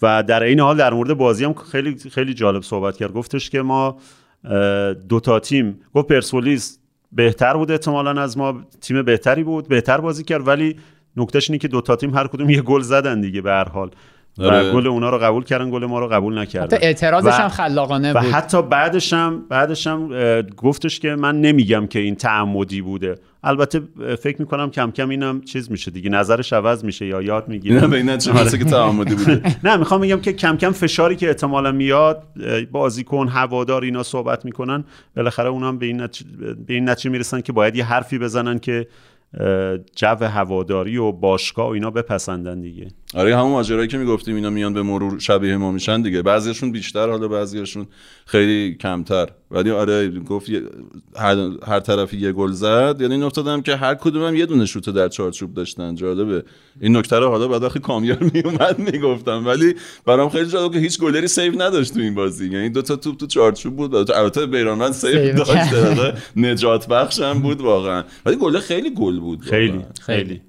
و 0.02 0.22
در 0.22 0.42
این 0.42 0.60
حال 0.60 0.76
در 0.76 0.92
مورد 0.92 1.14
بازی 1.14 1.44
هم 1.44 1.54
خیلی 1.54 1.96
خیلی 2.14 2.34
جالب 2.34 2.62
صحبت 2.62 2.96
کرد 2.96 3.12
گفتش 3.12 3.50
که 3.50 3.62
ما 3.62 3.96
اه، 4.44 4.94
دو 4.94 5.20
تا 5.20 5.40
تیم. 5.40 5.80
گفت 5.94 6.08
پرسپولیس 6.08 6.78
بهتر 7.12 7.56
بود 7.56 7.70
احتمالا 7.70 8.22
از 8.22 8.38
ما 8.38 8.62
تیم 8.80 9.02
بهتری 9.02 9.44
بود 9.44 9.68
بهتر 9.68 10.00
بازی 10.00 10.24
کرد 10.24 10.48
ولی 10.48 10.76
نکتهش 11.16 11.50
اینه 11.50 11.58
که 11.58 11.68
دو 11.68 11.80
تا 11.80 11.96
تیم 11.96 12.14
هر 12.14 12.26
کدوم 12.26 12.50
یه 12.50 12.62
گل 12.62 12.80
زدن 12.80 13.20
دیگه 13.20 13.40
به 13.40 13.50
هر 13.50 13.68
حال. 13.68 13.90
و 14.38 14.44
آره. 14.44 14.72
گل 14.72 14.86
اونا 14.86 15.10
رو 15.10 15.18
قبول 15.18 15.44
کردن 15.44 15.70
گل 15.70 15.86
ما 15.86 15.98
رو 15.98 16.08
قبول 16.08 16.38
نکردن. 16.38 16.76
حتی 16.76 16.86
اعتراضش 16.86 17.26
و- 17.26 17.42
هم 17.42 17.48
خلاقانه 17.48 18.12
و 18.12 18.20
بود. 18.20 18.30
حتی 18.30 18.62
بعدش 18.62 19.12
هم 19.12 19.42
بعدش 19.48 19.86
هم 19.86 20.08
گفتش 20.56 21.00
که 21.00 21.08
من 21.14 21.40
نمیگم 21.40 21.86
که 21.86 21.98
این 21.98 22.14
تعمدی 22.14 22.82
بوده. 22.82 23.14
البته 23.44 23.82
فکر 24.22 24.36
می‌کنم 24.40 24.70
کم 24.70 24.90
کم 24.90 25.08
اینم 25.08 25.40
چیز 25.40 25.70
میشه 25.70 25.90
دیگه 25.90 26.10
نظرش 26.10 26.52
عوض 26.52 26.84
میشه 26.84 27.06
یا 27.06 27.22
یاد 27.22 27.48
می‌گیره 27.48 27.80
نه 27.80 27.86
به 27.86 27.96
این 27.96 28.10
نتیجه 28.10 28.32
می‌رسه 28.32 28.58
که 28.58 28.64
تعمدی 28.64 29.14
بوده؟ 29.14 29.42
نه 29.64 29.76
می‌خوام 29.76 30.00
بگم 30.00 30.20
که 30.20 30.32
کم 30.32 30.56
کم 30.56 30.70
فشاری 30.70 31.16
که 31.16 31.28
احتمالا 31.28 31.72
میاد 31.72 32.22
بازیکن 32.72 33.28
هوادار 33.28 33.82
اینا 33.82 34.02
صحبت 34.02 34.44
می‌کنن 34.44 34.84
بالاخره 35.16 35.48
اونم 35.48 35.78
به 35.78 35.86
این 35.86 36.00
نتیجه, 36.02 36.30
به 36.66 36.74
این 36.74 36.88
نتیجه 36.88 37.10
می‌رسن 37.10 37.40
که 37.40 37.52
باید 37.52 37.76
یه 37.76 37.84
حرفی 37.84 38.18
بزنن 38.18 38.58
که 38.58 38.86
جو 39.96 40.16
هواداری 40.24 40.96
و 40.96 41.12
باشگاه 41.12 41.68
و 41.68 41.70
اینا 41.70 41.90
بپسندن 41.90 42.60
دیگه. 42.60 42.88
آره 43.14 43.36
همون 43.36 43.50
ماجرایی 43.50 43.88
که 43.88 43.98
می‌گفتیم 43.98 44.34
اینا 44.34 44.50
میان 44.50 44.74
به 44.74 44.82
مرور 44.82 45.18
شبیه 45.18 45.56
ما 45.56 45.72
میشن 45.72 46.02
دیگه. 46.02 46.22
بعضیشون 46.22 46.72
بیشتر 46.72 47.10
حالا 47.10 47.28
بعضیشون 47.28 47.86
خیلی 48.26 48.74
کمتر. 48.80 49.28
ولی 49.50 49.70
آره 49.70 50.10
گفت 50.10 50.50
هر, 51.16 51.36
هر 51.66 51.80
طرفی 51.80 52.16
یه 52.16 52.32
گل 52.32 52.52
زد 52.52 52.96
یعنی 53.00 53.14
این 53.14 53.22
افتادم 53.22 53.62
که 53.62 53.76
هر 53.76 53.94
کدومم 53.94 54.36
یه 54.36 54.46
دونه 54.46 54.66
شوت 54.66 54.90
در 54.90 55.08
چارچوب 55.08 55.54
داشتن. 55.54 55.94
جالبه. 55.94 56.44
این 56.80 56.96
نکته 56.96 57.18
رو 57.18 57.28
حالا 57.28 57.48
بعد 57.48 57.62
وقتی 57.62 57.80
کامیار 57.80 58.18
میومد 58.34 58.78
می‌گفتم. 58.78 59.46
ولی 59.46 59.74
برام 60.06 60.28
خیلی 60.28 60.46
جالب 60.46 60.72
که 60.72 60.78
هیچ 60.78 61.00
گلری 61.00 61.28
save 61.28 61.62
نداشت 61.62 61.94
تو 61.94 62.00
این 62.00 62.14
بازی. 62.14 62.48
یعنی 62.50 62.68
دو 62.68 62.82
تا 62.82 62.96
توپ 62.96 63.16
تو 63.16 63.26
چارچوب 63.26 63.76
بود. 63.76 63.94
البته 63.94 64.46
بیرانوند 64.46 64.92
save 64.92 65.32
داشت. 65.32 65.52
نجات 66.36 66.88
بخش 66.88 67.20
هم 67.20 67.38
بود 67.42 67.60
واقعا. 67.60 68.04
ولی 68.26 68.36
گل 68.36 68.58
خیلی 68.58 68.90
گل 68.90 69.20
بود 69.20 69.40
خیلی. 69.40 69.80
خیلی. 70.00 70.40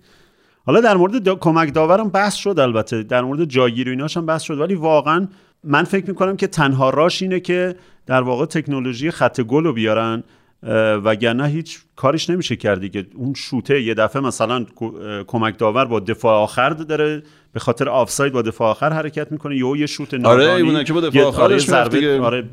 حالا 0.66 0.82
در 0.82 0.98
مورد 0.98 1.24
دا... 1.24 1.36
کمک 1.36 1.74
داورم 1.74 2.10
بحث 2.10 2.36
شد 2.36 2.60
البته 2.60 3.04
در 3.04 3.22
مورد 3.22 3.46
جایگیری 3.46 3.90
و 3.90 3.94
ایناش 3.94 4.18
هم 4.18 4.26
بحث 4.26 4.42
شد. 4.42 4.60
ولی 4.60 4.76
واقعا 4.76 5.28
من 5.64 5.84
فکر 5.84 6.10
می‌کنم 6.10 6.38
که 6.38 6.48
تنها 6.48 6.90
راش 6.90 7.22
اینه 7.22 7.40
که 7.40 7.76
در 8.06 8.22
واقع 8.22 8.46
تکنولوژی 8.46 9.12
خط 9.12 9.42
گل 9.42 9.64
رو 9.64 9.74
بیارن 9.74 10.24
وگرنه 11.04 11.48
هیچ 11.48 11.80
کاریش 11.96 12.30
نمیشه 12.30 12.56
کرد 12.56 12.80
دیگه. 12.80 13.08
اون 13.16 13.34
شوته 13.34 13.82
یه 13.82 13.94
دفعه 13.94 14.22
مثلا 14.22 14.66
کمک 15.28 15.58
داور 15.58 15.86
با 15.86 16.00
دفاع 16.00 16.34
آخر 16.34 16.70
داره 16.70 17.24
به 17.54 17.60
خاطر 17.60 17.90
آفساید 17.90 18.34
با 18.34 18.42
دفاع 18.42 18.70
آخر 18.72 18.94
حرکت 18.94 19.32
می‌کنه. 19.32 19.58
یهو 19.58 19.78
یه 19.78 19.86
شوت 19.86 20.14
ناگهانی 20.14 20.64
ایونه 20.64 20.84
که 20.84 20.94
با 20.94 21.02
دفاع 21.02 21.24
آخر 21.24 21.42
آره، 21.42 21.58
ضربه 21.58 21.98
دیگه. 21.98 22.22
آره 22.22 22.44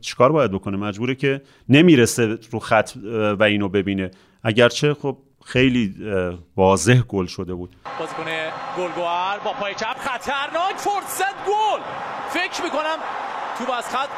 چیکار 0.00 0.32
باید 0.32 0.50
بکنه؟ 0.50 0.76
مجبوره 0.76 1.14
که 1.14 1.42
نمی‌رسه 1.68 2.38
رو 2.50 2.58
خط 2.58 2.90
و 3.38 3.42
اینو 3.42 3.68
ببینه. 3.68 4.10
اگرچه 4.42 4.94
خب 4.94 5.16
خیلی 5.48 5.94
واضح 6.56 6.94
گل 6.94 7.26
شده 7.26 7.54
بود. 7.54 7.76
بازیکن 7.98 8.24
گلگوهر 8.78 9.38
با 9.38 9.52
پای 9.52 9.74
چپ. 9.74 9.98
خطرناک 9.98 10.76
فرصت 10.76 11.34
گل. 11.46 11.80
فکر 12.30 12.62
می‌کنم 12.62 12.98
تو 13.58 13.72
از 13.72 13.88
خط 13.88 14.08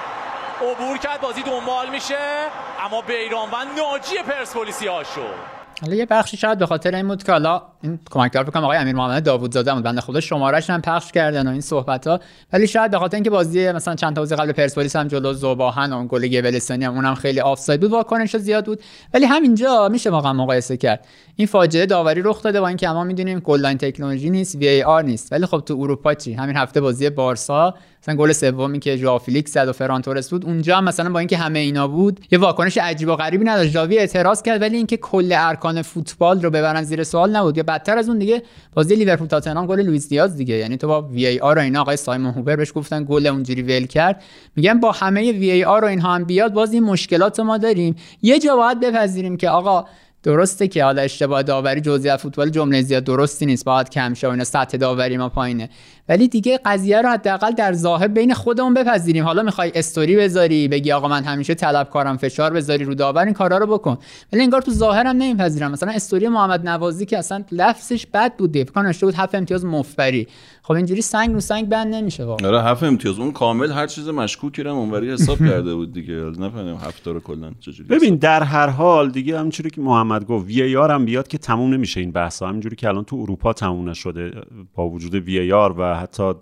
عبور 0.63 0.99
کرد. 0.99 1.21
بازی 1.21 1.43
دنبال 1.43 1.91
میشه. 1.91 2.49
اما 2.81 3.03
بیرانوند 3.03 3.79
ناجی 3.79 4.19
پرسپولیسی 4.19 4.87
ها 4.87 5.05
شد. 5.05 5.60
حالا 5.81 5.95
یه 5.95 6.07
بخشی 6.07 6.37
شاید 6.37 6.59
به 6.59 6.67
خاطر 6.67 6.95
این 6.95 7.09
بود 7.09 7.23
که 7.23 7.33
حالا 7.33 7.63
این 7.83 7.99
کمک 8.11 8.32
داور 8.32 8.45
به 8.45 8.51
گمانم 8.51 8.65
آقای 8.65 8.79
امیر 8.79 8.95
محمد 8.95 9.25
داوود 9.25 9.55
زاده 9.55 9.75
بود 9.75 9.83
بنده 9.83 10.01
خدا 10.01 10.21
شمارش 10.21 10.71
هم 10.71 10.81
پخش 10.81 11.13
کردن 11.13 11.49
و 11.49 11.51
این 11.51 11.61
صحبت 11.61 12.07
ها 12.07 12.21
ولی 12.53 12.67
شاید 12.67 12.91
به 12.91 12.99
خاطر 12.99 13.17
اینکه 13.17 13.31
بازی 13.31 13.73
مثلا 13.73 13.95
چند 13.95 14.15
تا 14.15 14.21
بازی 14.21 14.37
قبل 14.37 14.53
پرسپولیس 14.53 14.97
هم 14.97 15.09
جلو 15.09 15.33
ذوب 15.33 15.67
آهن 15.67 15.93
و 15.93 15.97
اون 15.97 16.07
گل 16.07 16.27
گبلستانی 16.27 16.85
هم 16.85 16.95
اونم 16.95 17.15
خیلی 17.15 17.41
آفساید 17.41 17.81
بود 17.81 17.91
واکنش 17.91 18.37
زیاد 18.37 18.67
بود. 18.67 18.81
ولی 19.15 19.25
همینجا 19.25 19.89
میشه 19.89 20.11
واقعا 20.11 20.33
مقایسه 20.33 20.77
کرد. 20.77 21.07
این 21.37 21.47
فاجعه 21.47 21.87
داوری 21.87 22.23
رخ 22.25 22.43
داده 22.43 22.61
با 22.61 22.69
اینکه 22.69 22.89
ما 22.89 23.05
می‌دونیم 23.05 23.39
goal 23.39 23.75
technology 23.75 24.31
نیست 24.31 24.55
VAR 24.55 25.03
نیست. 25.03 25.33
ولی 25.33 25.47
خب 25.47 25.61
تو 25.61 25.77
اروپا 25.81 26.15
چی؟ 26.15 26.33
همین 26.33 26.57
هفته 26.57 26.81
بازی 26.81 27.11
بارسا 27.11 27.75
مثلا 28.03 28.15
گل 28.15 28.33
سومی 28.33 28.79
که 28.79 28.97
ژائو 28.97 29.19
فیلیکس 29.19 29.53
زد 29.53 29.69
و 29.69 29.73
فران 29.73 30.03
تورس 30.03 30.31
بود 30.31 30.45
اونجا 30.45 30.77
هم 30.77 30.85
مثلا 30.85 31.11
با 31.11 31.19
اینکه 31.19 31.37
همه 31.37 31.59
اینا 31.59 31.89
بود 31.89 32.21
یه 32.31 32.39
واکنش 32.39 32.79
عجیب 32.79 33.09
و 33.09 33.17
غریبی 33.17 33.45
نداشت. 33.45 33.71
ژاوی 33.71 33.99
اعتراض 33.99 34.43
کرد 34.43 34.63
ولی 34.63 34.77
اینکه 34.77 34.97
کل 34.97 35.35
ارکان 35.37 35.83
فوتبال 35.83 36.43
رو 36.43 36.51
ببرن 36.51 36.83
زیر 36.83 37.05
سوال 37.05 37.37
نبود. 37.37 37.57
یا 37.57 37.63
بدتر 37.63 37.99
از 37.99 38.09
اون 38.09 38.19
دیگه 38.19 38.43
بازی 38.75 38.95
لیورپول 38.95 39.27
تاتنهام 39.27 39.67
گل 39.67 39.81
لوئیس 39.81 40.09
دیاز 40.09 40.37
دیگه. 40.37 40.55
یعنی 40.55 40.77
تو 40.77 40.87
با 40.87 41.03
VAR 41.03 41.59
و 41.59 41.61
اینا 41.61 41.81
آقای 41.81 41.97
سایمون 41.97 42.35
هوپر 42.35 42.57
بهش 42.57 42.73
گفتن 42.75 43.05
گل 43.09 43.27
اونجوری 43.27 43.63
ول 43.63 43.87
کرد. 43.87 44.23
میگن 44.57 44.81
با 44.81 44.93
همه 44.93 45.33
VAR 45.33 45.85
و 45.85 45.89
اینها 45.89 46.15
هم 46.15 46.25
بیاد 46.25 46.53
باز 46.53 46.73
این 46.73 46.83
مشکلات 46.83 47.41
ما 47.41 47.59
داریم. 47.59 47.97
یه 48.23 48.39
جا 48.39 48.57
باید 48.57 48.81
بپذیریم 48.81 49.37
که 49.37 49.51
آقا 49.51 49.85
درسته 50.23 50.69
که 50.69 50.85
حالا 50.85 51.03
اشتباه 51.03 51.43
داوری 51.43 51.81
جزئی 51.81 52.14
از 52.14 52.21
فوتباله 52.21 52.51
جمله 52.51 52.83
زیاد 52.83 53.05
درستی 53.05 53.47
نیست 53.47 53.65
باید 53.65 53.91
کم 53.91 54.15
شه 54.15 54.31
اینا 54.31 54.45
سطح 54.45 54.79
داوری 54.79 55.17
ما 55.17 55.29
پایینه. 55.29 55.69
ولی 56.11 56.29
دیگه 56.29 56.61
قضیه 56.65 57.03
رو 57.03 57.09
حداقل 57.09 57.51
در 57.51 57.73
ظاهر 57.73 58.09
بین 58.09 58.35
خودمون 58.35 58.75
بپذیریم. 58.75 59.25
حالا 59.25 59.43
می‌خوای 59.43 59.73
استوری 59.75 60.17
بذاری 60.17 60.69
بگی 60.69 60.93
آقا 60.93 61.09
من 61.09 61.25
همیشه 61.25 61.55
طلبکارم 61.55 62.17
فشار 62.17 62.53
بذاری 62.53 62.85
رو 62.85 62.95
داور 62.95 63.25
این 63.25 63.35
کارا 63.35 63.59
رو 63.59 63.67
بکن. 63.67 63.99
ولی 64.33 64.43
انگار 64.43 64.63
تو 64.63 64.71
ظاهرم 64.71 65.17
نمیپذیرم. 65.17 65.71
مثلا 65.71 65.93
استوری 65.93 66.29
محمد 66.29 66.69
نوازی 66.69 67.07
که 67.07 67.19
اصلا 67.19 67.45
لفظش 67.53 68.07
بد 68.07 68.37
بود 68.37 68.53
دیپ 68.53 68.71
کان 68.71 68.93
بود 69.03 69.15
هفت 69.15 69.35
امتیاز 69.35 69.65
مفت 69.65 69.91
بری. 69.91 70.27
خب 70.63 70.73
اینجوری 70.73 71.03
سنگ 71.03 71.33
رو 71.33 71.41
سنگ 71.41 71.69
بند 71.69 71.95
نمیشه 71.95 72.25
واقعا. 72.25 72.49
آره 72.49 72.63
هفت 72.63 72.83
امتیاز. 72.83 73.19
اون 73.19 73.33
کامل 73.33 73.73
هر 73.73 73.87
چیز 73.87 74.09
مشکوکی 74.09 74.63
رو 74.63 74.75
اونوری 74.75 75.13
حساب 75.13 75.39
کرده 75.49 75.75
بود 75.75 75.93
دیگه. 75.93 76.15
نفهمیدم 76.15 76.77
هفت 76.77 77.07
رو 77.07 77.21
کلا 77.21 77.51
چجوری 77.61 77.89
ببین 77.89 78.17
در 78.17 78.43
هر 78.43 78.67
حال 78.67 79.11
دیگه 79.11 79.39
همونجوری 79.39 79.71
که 79.71 79.81
محمد 79.81 80.25
گفت 80.25 80.47
VAR 80.47 80.91
هم 80.91 81.05
بیاد 81.05 81.29
که 81.29 81.39
تموم 81.39 81.75
نمیشه 81.75 82.01
این 82.01 82.13
بحث. 82.13 82.43
همینجوری 82.43 82.77
که 82.77 82.89
الان 82.89 83.05
تو 83.05 83.17
اروپا 83.17 83.53
تموم 83.53 83.89
نشده 83.89 84.33
با 84.75 84.89
وجود 84.89 85.15
VAR 85.15 85.75
و 85.79 86.00
حتی 86.01 86.33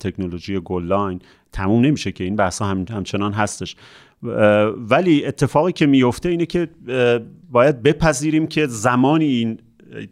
technology 0.00 0.60
goal 0.60 0.84
line 0.84 1.20
تموم 1.52 1.84
نمیشه 1.84 2.12
که 2.12 2.24
این 2.24 2.36
بحث 2.36 2.62
هم 2.62 2.84
همچنان 2.90 3.32
هستش. 3.32 3.76
ولی 4.76 5.26
اتفاقی 5.26 5.72
که 5.72 5.86
میفته 5.86 6.28
اینه 6.28 6.46
که 6.46 6.68
باید 7.50 7.82
بپذیریم 7.82 8.46
که 8.46 8.66
زمانی 8.66 9.24
این 9.24 9.58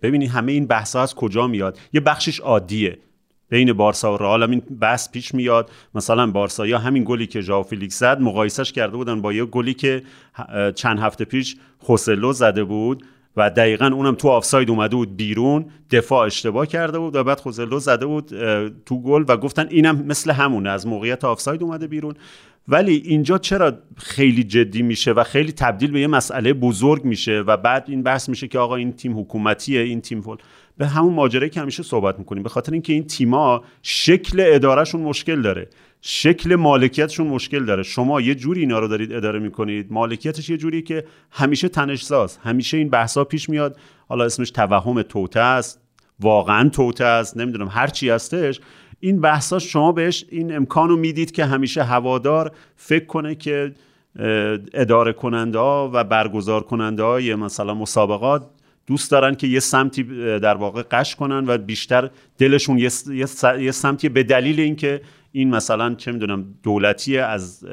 ببینید 0.03 0.31
همه 0.31 0.53
این 0.53 0.67
بحث 0.67 0.97
از 0.97 1.15
کجا 1.15 1.47
میاد. 1.47 1.79
یه 1.93 2.01
بخشش 2.01 2.41
عادیه. 2.41 2.99
بین 3.49 3.73
بارسا 3.73 4.15
و 4.15 4.17
رئال 4.17 4.43
این 4.43 4.62
بحث 4.81 5.11
پیش 5.11 5.35
میاد. 5.35 5.71
مثلا 5.95 6.27
بارسا 6.27 6.67
یا 6.67 6.79
همین 6.79 7.05
گلی 7.07 7.27
که 7.27 7.41
ژائو 7.41 7.62
فیلیکس 7.62 7.99
زد 7.99 8.21
مقایسش 8.21 8.73
کرده 8.73 8.97
بودن 8.97 9.23
با 9.23 9.33
یه 9.33 9.45
گلی 9.45 9.75
که 9.75 10.03
چند 10.75 10.99
هفته 10.99 11.25
پیش 11.25 11.57
خوسلو 11.79 12.33
زده 12.33 12.65
بود. 12.65 13.05
و 13.37 13.51
دقیقا 13.51 13.87
اونم 13.87 14.14
تو 14.14 14.29
آفساید 14.29 14.71
اومده 14.71 14.97
بود 14.97 15.16
بیرون 15.16 15.64
دفاع 15.90 16.27
اشتباه 16.27 16.66
کرده 16.66 16.99
بود 16.99 17.16
و 17.16 17.25
بعد 17.25 17.40
خوزلو 17.40 17.79
زده 17.79 18.07
بود 18.07 18.31
تو 18.87 19.03
گل 19.03 19.25
و 19.29 19.37
گفتن 19.37 19.66
اینم 19.71 20.05
مثل 20.07 20.31
همونه 20.31 20.71
از 20.71 20.87
موقعیت 20.87 21.25
آفساید 21.25 21.62
اومده 21.62 21.87
بیرون. 21.87 22.14
ولی 22.68 23.03
اینجا 23.05 23.38
چرا 23.38 23.73
خیلی 23.97 24.45
جدی 24.45 24.83
میشه 24.83 25.12
و 25.12 25.25
خیلی 25.25 25.53
تبدیل 25.53 25.90
به 25.90 26.01
یه 26.01 26.07
مسئله 26.07 26.53
بزرگ 26.53 27.05
میشه 27.05 27.40
و 27.47 27.57
بعد 27.57 27.85
این 27.88 28.03
بحث 28.03 28.29
میشه 28.29 28.49
که 28.49 28.59
آقا 28.59 28.77
این 28.77 28.92
تیم 28.92 29.18
حکومتیه 29.18 29.81
این 29.81 30.01
تیم 30.01 30.21
فول 30.21 30.37
به 30.79 30.87
همون 30.87 31.14
ماجرایی 31.14 31.51
که 31.51 31.61
همیشه 31.61 31.83
صحبت 31.83 32.18
می‌کنیم 32.18 32.42
به 32.42 32.49
خاطر 32.49 32.73
اینکه 32.73 32.92
این 32.92 33.07
تیما 33.07 33.64
شکل 33.83 34.45
ادارهشون 34.47 35.01
مشکل 35.01 35.42
داره. 35.42 35.68
شکل 36.05 36.55
مالکیتشون 36.55 37.27
مشکل 37.27 37.65
داره. 37.65 37.83
شما 37.83 38.21
یه 38.21 38.35
جوری 38.35 38.61
اینا 38.61 38.79
رو 38.79 38.88
دارید 38.88 39.12
اداره 39.12 39.38
می‌کنید. 39.38 39.87
مالکیتش 39.93 40.51
یه 40.51 40.57
جوری 40.57 40.83
که 40.83 41.05
همیشه 41.31 41.69
تنشساز. 41.69 42.37
همیشه 42.37 42.77
این 42.77 42.88
بحثا 42.91 43.25
پیش 43.25 43.49
میاد. 43.49 43.77
حالا 44.09 44.25
اسمش 44.25 44.51
توهم 44.51 45.03
توته 45.03 45.41
است. 45.41 45.81
واقعا 46.21 46.69
توته 46.69 47.05
است. 47.05 47.37
نمی‌دونم 47.37 47.69
هر 47.69 47.87
چی 47.87 48.11
هستش. 48.11 48.61
این 49.01 49.21
بحثا 49.21 49.59
شما 49.59 49.93
بهش 49.93 50.25
این 50.31 50.57
امکان 50.57 50.91
می‌دید 50.99 51.31
که 51.31 51.45
همیشه 51.45 51.83
هوادار 51.83 52.53
فکر 52.77 53.05
کنه 53.05 53.35
که 53.35 53.73
اداره 54.75 55.12
کننده 55.12 55.59
ها 55.59 55.91
و 55.93 56.05
برگزار 56.05 56.62
کننده 56.62 57.03
های 57.03 57.35
مثلا 57.35 57.75
مسابقات 57.75 58.47
دوست 58.87 59.11
دارن 59.11 59.35
که 59.35 59.47
یه 59.47 59.61
سمتی 59.61 60.03
در 60.38 60.55
واقع 60.55 60.83
قش 60.91 61.17
کنن 61.17 61.45
و 61.47 61.59
بیشتر 61.59 62.11
دلشون 62.38 62.79
یه 63.59 63.71
سمتی 63.71 64.09
به 64.09 64.23
دلیل 64.23 64.61
اینکه 64.61 65.01
این 65.33 65.51
مثلا 65.51 65.95
چه 65.95 66.12
می‌دونم 66.12 66.55
دولتی 66.62 67.18
از 67.18 67.64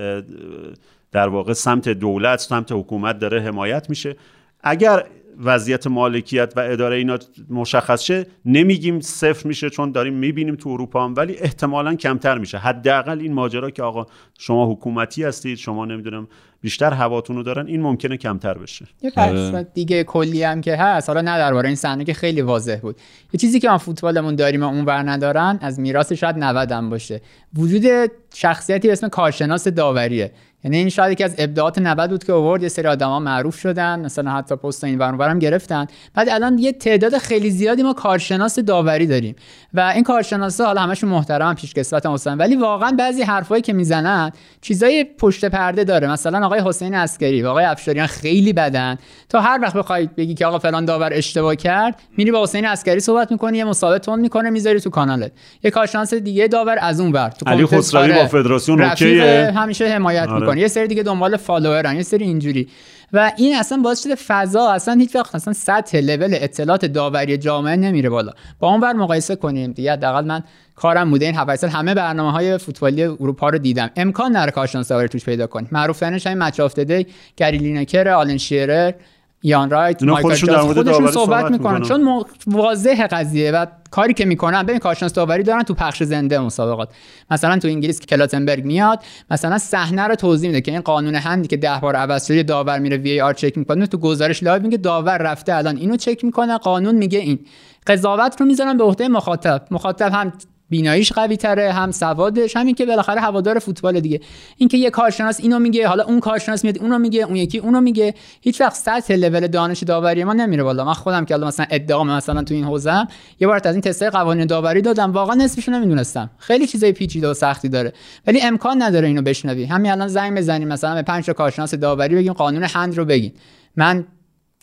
در 1.12 1.28
واقع 1.28 1.54
سمت 1.54 1.90
دولت 1.90 2.40
سمت 2.40 2.72
حکومت 2.72 3.20
داره 3.20 3.42
حمایت 3.42 3.90
میشه. 3.90 4.16
اگر 4.64 5.06
وضعیت 5.44 5.88
مالکیت 5.88 6.54
و 6.56 6.60
اداره 6.60 6.96
اینا 6.96 7.18
مشخص 7.50 8.02
شه 8.02 8.26
نمیگیم 8.46 9.00
صفر 9.00 9.48
میشه 9.48 9.70
چون 9.70 9.92
داریم 9.92 10.14
می‌بینیم 10.14 10.56
تو 10.56 10.70
اروپا 10.70 11.06
هم 11.06 11.14
ولی 11.18 11.38
احتمالا 11.38 11.96
کمتر 11.96 12.38
میشه. 12.38 12.58
حداقل 12.58 13.20
این 13.20 13.34
ماجرا 13.34 13.70
که 13.70 13.84
آقا 13.84 14.06
شما 14.40 14.72
حکومتی 14.72 15.24
هستید 15.24 15.58
شما 15.58 15.86
نمی‌دونم 15.86 16.28
بیشتر 16.62 16.94
هواتون 16.94 17.36
رو 17.36 17.44
دارن 17.44 17.68
این 17.68 17.82
ممکنه 17.82 18.18
کمتر 18.18 18.54
بشه. 18.58 18.86
یه 19.02 19.12
آره. 19.18 19.64
دیگه 19.74 20.04
کلی 20.04 20.44
هم 20.44 20.62
که 20.62 20.76
هست. 20.76 21.10
حالا 21.10 21.22
نه 21.22 21.38
درباره 21.38 21.68
این 21.68 21.76
صحنه 21.76 22.04
که 22.04 22.14
خیلی 22.14 22.42
واضح 22.42 22.80
بود. 22.82 22.96
یه 23.34 23.38
چیزی 23.38 23.60
که 23.60 23.70
ما 23.70 23.78
فوتبالمون 23.78 24.36
داریم 24.36 24.64
و 24.64 24.66
اون 24.66 24.86
ور 24.86 25.10
ندارن 25.10 25.60
از 25.62 25.80
میراث 25.80 26.14
شاید 26.14 26.36
90 26.38 26.90
باشه. 26.90 27.22
وجود 27.56 28.12
شخصیتی 28.34 28.88
به 28.88 28.92
اسم 28.92 29.08
کارشناس 29.08 29.68
داوریه. 29.68 30.32
یعنی 30.64 30.78
این 30.78 30.90
شاید 30.90 31.12
یکی 31.12 31.24
از 31.24 31.36
ابداعات 31.38 31.78
90 31.78 32.10
بود 32.10 32.24
که 32.24 32.34
آورد 32.34 32.64
یه 32.64 32.70
سری 32.70 32.88
آدما 32.88 33.20
معروف 33.20 33.60
شدن 33.60 34.00
مثلا 34.00 34.32
حتی 34.32 34.56
پست 34.56 34.84
این 34.84 35.02
هم 35.02 35.40
گرفتن. 35.40 35.88
بعد 36.14 36.30
الان 36.30 36.58
یه 36.58 36.72
تعداد 36.72 37.18
خیلی 37.18 37.50
زیادی 37.50 37.84
ما 37.84 37.94
کارشناس 37.94 38.60
داوری 38.60 39.08
داریم. 39.08 39.36
و 39.74 39.80
این 39.96 40.04
کارشناسا 40.04 40.66
حالا 40.66 40.82
همشون 40.82 41.10
محترم 41.10 41.56
پیشکسوت 41.56 42.06
هستن 42.06 42.38
ولی 42.38 42.56
واقعا 42.56 42.92
بعضی 42.92 43.24
حرفایی 43.24 43.62
که 43.62 43.74
می‌زنن 43.74 44.32
چیزای 44.62 45.04
پشت 45.18 45.46
پرده 45.46 45.84
داره. 45.84 46.12
مثلا 46.12 46.46
آقای 46.46 46.62
حسین 46.66 46.94
عسکری 46.94 47.42
و 47.42 47.48
آقای 47.48 47.66
افشاریان 47.66 48.08
خیلی 48.08 48.54
بدن. 48.54 48.98
تا 49.30 49.42
هر 49.42 49.60
وقت 49.62 49.74
بخواید 49.74 50.16
بگی 50.16 50.34
که 50.34 50.46
آقا 50.46 50.60
فلان 50.60 50.86
داور 50.86 51.10
اشتباه 51.14 51.56
کرد 51.56 51.96
میری 52.18 52.32
با 52.32 52.44
حسین 52.44 52.66
عسکری 52.66 53.00
صحبت 53.00 53.32
می‌کنی 53.32 53.58
یه 53.58 53.66
مسابقه 53.66 54.00
تون 54.00 54.20
می‌کنه 54.20 54.50
می‌ذاری 54.50 54.80
تو 54.80 54.90
کانالت 54.90 55.32
یه 55.64 55.72
کارشناس 55.72 56.14
دیگه 56.14 56.48
داور 56.48 56.78
از 56.82 57.00
اون 57.00 57.12
ور. 57.12 57.30
تو 57.30 57.50
علی 57.50 57.66
خسروی 57.66 58.14
با 58.14 58.26
فدراسیون 58.26 58.82
اوکیه؟ 58.82 59.52
همیشه 59.56 59.88
حمایت 59.88 60.28
آره. 60.28 60.49
می‌کنه. 60.50 60.62
یه 60.62 60.68
سری 60.68 60.88
دیگه 60.88 61.04
دنبال 61.04 61.38
فالوورن 61.38 61.96
یه 61.96 62.04
سری 62.04 62.26
اینجوری. 62.26 62.70
و 63.14 63.32
این 63.38 63.56
اصلا 63.56 63.78
باعث 63.78 64.04
شده 64.04 64.16
فضا 64.16 64.72
اصلا 64.72 64.94
هیچ 64.94 65.16
وقت 65.16 65.36
اصلا 65.36 65.54
سطح 65.54 65.98
لول 65.98 66.30
اطلاعات 66.34 66.86
داوری 66.86 67.38
جامعه 67.38 67.76
نمیره 67.76 68.10
بالا. 68.10 68.32
با 68.60 68.70
اون 68.70 68.80
ور 68.80 68.94
مقایسه 68.94 69.36
کنیم 69.36 69.72
دیگه 69.72 69.92
حداقل 69.92 70.26
من 70.26 70.44
کارم 70.76 71.10
بوده 71.10 71.26
این 71.26 71.36
7 71.36 71.56
سال. 71.56 71.70
همه 71.70 71.94
برنامه 71.94 72.32
های 72.32 72.58
فوتبالی 72.58 73.04
اروپا 73.04 73.50
رو 73.50 73.58
دیدم. 73.58 73.90
امکان 73.96 74.32
نداره 74.32 74.52
کارشناس 74.52 74.88
داوری 74.88 75.08
توش 75.08 75.26
پیدا 75.26 75.48
کنی 75.48 75.68
معروف 75.72 76.00
ترینش 76.00 76.28
همین 76.28 76.44
Match 76.44 76.60
of 76.60 76.80
the 76.80 76.94
Day 76.94 77.08
گری 77.38 77.58
لینکر 77.58 78.08
آلن 78.08 78.38
شیرر. 78.38 78.94
یان 79.44 79.70
رایت 79.70 80.04
مایکل 80.04 80.22
خودشون, 80.22 80.58
خودشون 80.58 81.12
صحبت 81.12 81.52
می‌کنن. 81.52 81.82
چون 81.82 82.26
واضح 82.48 83.08
قضیه 83.08 83.52
و 83.52 83.66
کاری 83.92 84.14
که 84.14 84.26
می‌کنن 84.26 84.64
ببین 84.64 84.80
کارشناس 84.80 85.14
داوری 85.14 85.44
دارن 85.44 85.64
تو 85.64 85.74
پخش 85.74 86.04
زنده 86.04 86.40
مسابقات. 86.40 86.90
مثلا 87.32 87.60
تو 87.60 87.68
انگلیس 87.68 88.00
که 88.00 88.06
کلاتنبرگ 88.06 88.66
میاد 88.66 89.04
مثلا 89.32 89.58
صحنه 89.58 90.02
رو 90.02 90.16
توضیح 90.16 90.50
میده 90.50 90.62
که 90.62 90.72
این 90.72 90.82
قانون 90.82 91.16
hand 91.16 91.41
ی 91.41 91.48
که 91.48 91.58
ده 91.58 91.80
بار 91.82 91.96
عوض 91.96 92.28
شده 92.28 92.44
داور 92.44 92.80
میره 92.80 92.98
VAR 92.98 93.34
چک 93.34 93.58
می‌کنه. 93.58 93.88
تو 93.88 93.98
گزارش 93.98 94.44
live 94.44 94.62
میگه 94.62 94.78
داور 94.78 95.18
رفته 95.18 95.56
الان. 95.56 95.78
اینو 95.78 95.96
چک 95.96 96.26
می‌کنه 96.26 96.58
قانون 96.58 96.96
میگه 96.96 97.20
این. 97.20 97.40
قضاوت 97.88 98.36
رو 98.40 98.46
می‌ذارن 98.46 98.78
به 98.78 98.84
عهده 98.84 99.08
مخاطب. 99.08 99.66
مخاطب 99.72 100.12
هم 100.14 100.34
بیناییش 100.70 101.12
قوی 101.14 101.38
تره 101.38 101.72
هم 101.72 101.92
سوادش 101.92 102.56
همین 102.58 102.76
که 102.76 102.86
بالاخره 102.86 103.22
هوادار 103.22 103.60
فوتبال 103.60 104.00
دیگه. 104.00 104.22
اینکه 104.58 104.78
یه 104.78 104.90
کارشناس 104.90 105.40
اینو 105.40 105.60
میگه 105.60 105.88
حالا 105.88 106.04
اون 106.04 106.20
کارشناس 106.20 106.64
میاد 106.64 106.78
اونو 106.78 106.98
میگه 106.98 107.24
اون 107.24 107.36
یکی 107.36 107.58
اونو 107.58 107.82
میگه 107.82 108.14
هیچ 108.42 108.62
وقت 108.62 108.76
سطح 108.76 109.14
لول 109.14 109.48
دانش 109.48 109.84
داوری 109.84 110.24
ما 110.24 110.34
نمیره 110.34 110.64
بالا. 110.64 110.86
من 110.86 110.94
خودم 110.94 111.26
که 111.26 111.36
مثلا 111.36 111.66
ادعا 111.70 112.04
مثلا 112.04 112.44
تو 112.44 112.54
این 112.54 112.64
حوزه 112.64 113.08
یه 113.40 113.48
بار 113.48 113.62
از 113.64 113.76
این 113.76 113.82
تستای 113.82 114.10
قوانین 114.10 114.46
داوری 114.46 114.82
دادم 114.82 115.12
واقعا 115.12 115.36
نصفش 115.36 115.70
نمی‌دونستم. 115.70 116.30
خیلی 116.38 116.68
چیزای 116.68 116.92
پیچیده 116.92 117.28
و 117.28 117.34
سختی 117.34 117.70
داره. 117.70 117.94
ولی 118.28 118.42
امکان 118.42 118.82
نداره 118.82 119.08
اینو 119.08 119.22
بشنوی. 119.22 119.66
همین 119.66 119.92
الان 119.92 120.08
زنگ 120.08 120.38
بزنیم 120.38 120.68
مثلا 120.68 120.96
به 120.96 121.02
پنج 121.02 121.26
تا 121.26 121.34
کارشناس 121.34 121.74
داوری 121.74 122.16
بگیم 122.16 122.34
قانون 122.34 122.64
هند 122.64 122.98
رو 122.98 123.06
بگین 123.06 123.32
من 123.76 124.06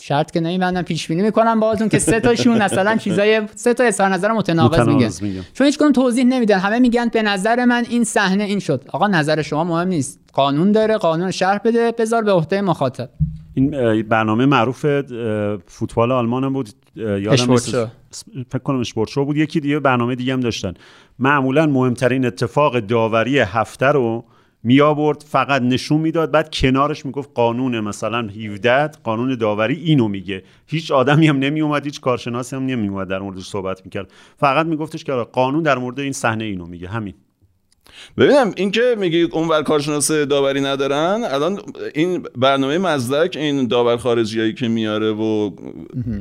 شرط 0.00 0.30
که 0.30 0.40
نمیبندم 0.40 0.82
پیش 0.82 1.08
بینی 1.08 1.22
می‌کنم 1.22 1.60
باهاتون 1.60 1.88
که 1.88 1.98
سه 1.98 2.20
تاشون 2.20 2.62
مثلا 2.62 2.96
چیزای 2.96 3.42
سه 3.54 3.74
تا 3.74 3.84
اظهار 3.84 4.10
نظر 4.10 4.32
متناقض 4.32 5.22
میگن. 5.22 5.44
چون 5.54 5.66
هیچ 5.66 5.78
کدوم 5.78 5.92
توضیح 5.92 6.24
نمیدن. 6.24 6.58
همه 6.58 6.78
میگن 6.78 7.08
به 7.08 7.22
نظر 7.22 7.64
من 7.64 7.84
این 7.88 8.04
صحنه 8.04 8.44
این 8.44 8.58
شد. 8.58 8.84
آقا 8.92 9.06
نظر 9.06 9.42
شما 9.42 9.64
مهم 9.64 9.88
نیست. 9.88 10.20
قانون 10.32 10.72
داره 10.72 10.96
قانون 10.96 11.30
شرح 11.30 11.58
بده 11.64 11.92
بذار 11.98 12.22
به 12.22 12.32
عهده 12.32 12.60
مخاطب. 12.60 13.08
این 13.54 14.02
برنامه 14.02 14.46
معروف 14.46 14.86
فوتبال 15.66 16.12
آلمان 16.12 16.44
هم 16.44 16.52
بود. 16.52 16.68
یادم 16.96 17.50
نیست. 17.50 17.76
فکر 18.50 18.58
کنم 18.64 18.82
شو 18.82 19.24
بود. 19.24 19.36
یکی 19.36 19.60
دیگه 19.60 19.80
برنامه 19.80 20.14
دیگه 20.14 20.32
هم 20.32 20.40
داشتن. 20.40 20.74
معمولا 21.18 21.66
مهمترین 21.66 22.26
اتفاق 22.26 22.78
داوری 22.80 23.38
هفته 23.38 23.86
رو 23.86 24.24
می 24.66 24.80
آورد 24.80 25.24
فقط 25.28 25.62
نشون 25.62 26.00
می‌داد. 26.00 26.30
بعد 26.30 26.50
کنارش 26.50 27.06
می‌گفت 27.06 27.30
قانون 27.34 27.80
مثلا 27.80 28.18
17 28.18 28.86
قانون 28.86 29.34
داوری 29.34 29.74
اینو 29.74 30.08
میگه. 30.08 30.42
هیچ 30.66 30.90
آدمی 30.90 31.28
هم 31.28 31.38
نمی 31.38 31.60
اومد 31.60 31.84
هیچ 31.84 32.00
کارشناسی 32.00 32.56
هم 32.56 32.66
نمی 32.66 32.88
اومد 32.88 33.08
در 33.08 33.18
موردش 33.18 33.46
صحبت 33.46 33.84
می‌کرد. 33.84 34.12
فقط 34.36 34.66
میگفتش 34.66 35.04
که 35.04 35.12
آره، 35.12 35.24
قانون 35.24 35.62
در 35.62 35.78
مورد 35.78 36.00
این 36.00 36.12
صحنه 36.12 36.44
اینو 36.44 36.66
میگه. 36.66 36.88
همین. 36.88 37.14
ببینم 38.18 38.52
این 38.56 38.70
که 38.70 38.96
میگی 38.98 39.22
اونور 39.22 39.62
کارشناس 39.62 40.10
داوری 40.10 40.60
ندارن 40.60 41.24
الان 41.24 41.58
این 41.94 42.22
برنامه 42.36 42.78
مزدک 42.78 43.36
این 43.36 43.66
داور 43.66 43.96
خارجیایی 43.96 44.54
که 44.54 44.68
میاره 44.68 45.10
و 45.10 45.50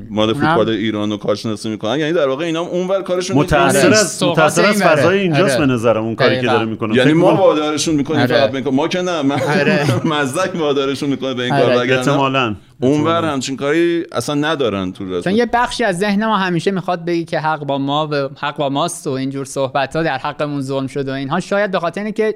مال 0.09 0.33
فوتبال 0.33 0.69
ایران 0.69 1.11
رو 1.11 1.17
کارشناسی 1.17 1.69
می‌کنن 1.69 1.99
یعنی 1.99 2.13
در 2.13 2.27
واقع 2.27 2.45
اینا 2.45 2.63
هم 2.63 2.69
اونور 2.69 3.01
کارشون 3.01 3.37
متأثر. 3.37 3.93
از 3.93 4.23
متأثر 4.23 4.65
از. 4.65 4.83
فضای 4.83 5.19
اینجاست 5.19 5.57
آره. 5.57 5.67
به 5.67 5.73
نظرم 5.73 6.03
اون 6.03 6.15
کاری 6.15 6.41
که. 6.41 6.47
داره 6.47 6.65
می‌کنه 6.65 6.95
یعنی 6.95 7.13
ما 7.13 7.35
وادارشون 7.35 7.95
می‌کنیم 7.95 8.21
آره. 8.21 8.27
فقط 8.27 8.53
می‌کنیم 8.53 8.75
ما 8.75 8.87
که 8.87 9.01
نه 9.01 9.21
من 9.21 9.41
آره. 9.41 9.85
مزدک 10.21 10.55
وادارشون 10.55 11.09
می‌کنه 11.09 11.33
به 11.33 11.43
این. 11.43 11.59
کار 11.59 11.71
احتمالاً 11.71 12.55
اونور 12.81 13.25
همچین 13.25 13.57
کاری 13.57 14.05
اصلا 14.11 14.35
ندارن 14.35 14.91
تو 14.91 15.03
چون 15.05 15.13
رسم 15.13 15.29
یه 15.29 15.45
بخشی 15.45 15.83
از 15.83 15.97
ذهن 15.97 16.25
ما 16.25 16.37
همیشه 16.37 16.71
می‌خواد 16.71 17.05
بگی 17.05 17.25
که 17.25 17.39
حق 17.39 17.59
با 17.59 17.77
ما 17.77 18.07
و 18.11 18.29
حق 18.37 18.57
با 18.57 18.69
ماست 18.69 19.07
و 19.07 19.09
اینجور 19.09 19.45
صحبت 19.45 19.95
ها 19.95 20.03
در 20.03 20.17
حقمون 20.17 20.61
ظلم 20.61 20.87
شده 20.87 21.11
و 21.11 21.15
اینها. 21.15 21.39
شاید 21.39 21.71
به 21.71 21.79
خاطر 21.79 22.01
اینه 22.01 22.11
که 22.11 22.35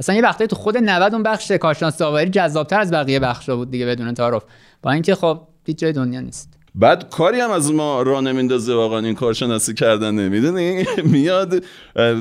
اصلا 0.00 0.14
یه 0.14 0.22
وقتی 0.22 0.46
تو 0.46 0.56
خود 0.56 0.76
90 0.76 1.14
اون 1.14 1.22
بخش 1.22 1.50
کارشناس 1.50 1.98
داوری 1.98 2.30
جذابتر 2.30 2.80
از 2.80 2.90
بقیه 2.90 3.20
بخشا 3.20 3.56
بود 3.56 3.70
دیگه 3.70 3.86
بدون 3.86 4.14
تعارف. 4.14 4.42
با 4.82 4.90
اینکه 4.90 5.14
خب 5.14 5.40
هیچ 5.66 5.78
جای 5.78 5.92
دنیا 5.92 6.20
نیست. 6.20 6.55
بعد 6.78 7.10
کاری 7.10 7.40
هم 7.40 7.50
از 7.50 7.72
ما 7.72 8.02
را 8.02 8.20
نمیندازه 8.20 8.74
واقعا 8.74 8.98
این 8.98 9.14
کارشناسی 9.14 9.74
کردن 9.74 10.28
می‌دونی؟ 10.28 10.84
میاد 11.12 11.62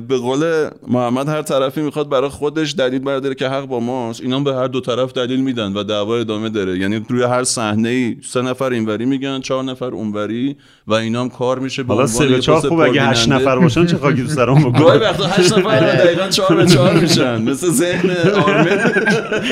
به 0.08 0.18
قول 0.18 0.70
محمد 0.88 1.30
هر 1.30 1.42
طرفی 1.42 1.82
می‌خواد 1.82 2.10
برای 2.10 2.30
خودش 2.30 2.76
دلیل 2.78 3.00
برداره 3.00 3.36
که 3.36 3.48
حق 3.48 3.66
با 3.66 3.80
ماست. 3.80 4.22
اینا 4.22 4.40
به 4.40 4.56
هر 4.56 4.68
دو 4.68 4.82
طرف 4.82 5.14
دلیل 5.14 5.42
میدن 5.42 5.74
و 5.74 5.84
دعوا 5.84 6.18
ادامه 6.18 6.50
داره. 6.50 6.78
یعنی 6.80 7.06
روی 7.10 7.24
هر 7.24 7.44
صحنه 7.44 7.90
ای 7.90 8.18
سه 8.24 8.42
نفر 8.42 8.70
اینوری 8.70 9.06
میگن 9.06 9.40
چهار 9.42 9.64
نفر 9.64 9.86
اونوری 9.86 10.56
و 10.88 10.94
اینا 10.94 11.22
هم 11.22 11.30
کار 11.30 11.60
میشه 11.60 11.84
به 11.84 11.94
حالا 11.94 12.08
سه 12.08 12.28
به 12.28 12.40
چهار 12.40 12.60
خوب 12.70 12.80
اگه 12.80 13.02
هشت. 13.02 13.30
نفر 13.30 13.60
باشن 13.60 13.86
چه 13.86 13.98
خاکی 13.98 14.24
تو 14.24 14.30
سرم 14.30 14.54
گاهی 14.72 14.72
بکنه 14.72 14.96
وقتا 14.96 15.26
هشت 15.26 15.58
نفر 15.58 15.80
دقیقا 16.04 16.28
چهار 16.28 16.56
به 16.56 16.66
چهار 16.66 16.94
میشن. 16.94 17.42
مثل 17.42 17.68
ذهن 17.68 18.10
آرمن. 18.46 18.92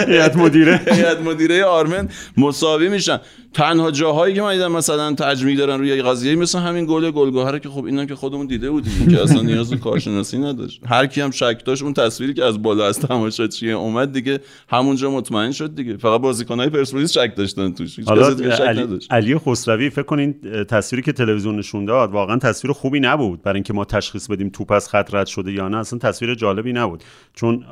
هیئت 0.08 0.36
مدیره. 0.36 0.82
هیئت 0.92 1.22
مدیره 1.22 1.66
آرمن 1.66 2.10
مساوی 2.38 2.90
میشن. 2.90 3.20
تنها 3.54 3.92
جاهایی 3.92 4.36
که 4.36 4.42
من 4.42 4.54
دیدم 4.54 4.72
مثلا 4.72 4.93
تجمیع 4.98 5.58
دارن 5.58 5.80
روی 5.80 5.88
یه 5.88 6.04
قضیه 6.04 6.36
مثل 6.36 6.60
همین 6.60 6.86
گل 6.86 7.12
گلگهر 7.12 7.60
که 7.60 7.70
خب 7.70 7.86
اینا 7.86 8.06
که 8.06 8.16
خودمون 8.16 8.48
دیده 8.48 8.72
بودیم 8.72 9.08
که 9.08 9.24
اصلا 9.24 9.42
نیاز 9.42 9.70
به 9.70 9.78
کارشناسی 9.78 10.38
نداشت. 10.38 10.82
هر 10.86 11.06
کی 11.06 11.22
هم 11.22 11.32
شک 11.32 11.62
داشت 11.66 11.84
اون 11.84 11.94
تصویری 11.94 12.34
که 12.34 12.44
از 12.44 12.62
بالا 12.62 12.88
از 12.88 13.00
تماشاچی 13.00 13.72
اومد 13.72 14.14
دیگه 14.14 14.40
همونجا 14.70 15.12
مطمئن 15.12 15.52
شد 15.52 15.76
دیگه. 15.76 15.98
فقط 15.98 16.22
بازیکنای 16.22 16.70
پرسپولیس 16.70 17.12
شک 17.12 17.34
داشتن 17.36 17.72
توش. 17.72 18.00
حالا 18.00 18.28
علی, 18.28 18.82
نداشت. 18.82 19.14
علی 19.14 19.38
خسروی 19.38 19.90
فکر 19.90 20.04
کنین 20.04 20.36
تصویری 20.70 21.04
که 21.04 21.12
تلویزیون 21.12 21.56
نشون 21.56 21.86
داد 21.86 22.12
واقعا 22.12 22.38
تصویر 22.38 22.72
خوبی 22.72 23.00
نبود 23.00 23.42
برای 23.44 23.56
اینکه 23.56 23.74
ما 23.74 23.86
تشخیص 23.86 24.28
بدیم 24.28 24.50
توپ 24.50 24.72
از 24.72 24.90
خط 24.90 25.14
رد 25.14 25.28
شده 25.28 25.52
یا 25.52 25.68
نه 25.68 25.78
اصلا 25.78 26.00
تصویر 26.00 26.36
جالبی 26.36 26.74
نبود. 26.74 27.04
چون 27.34 27.64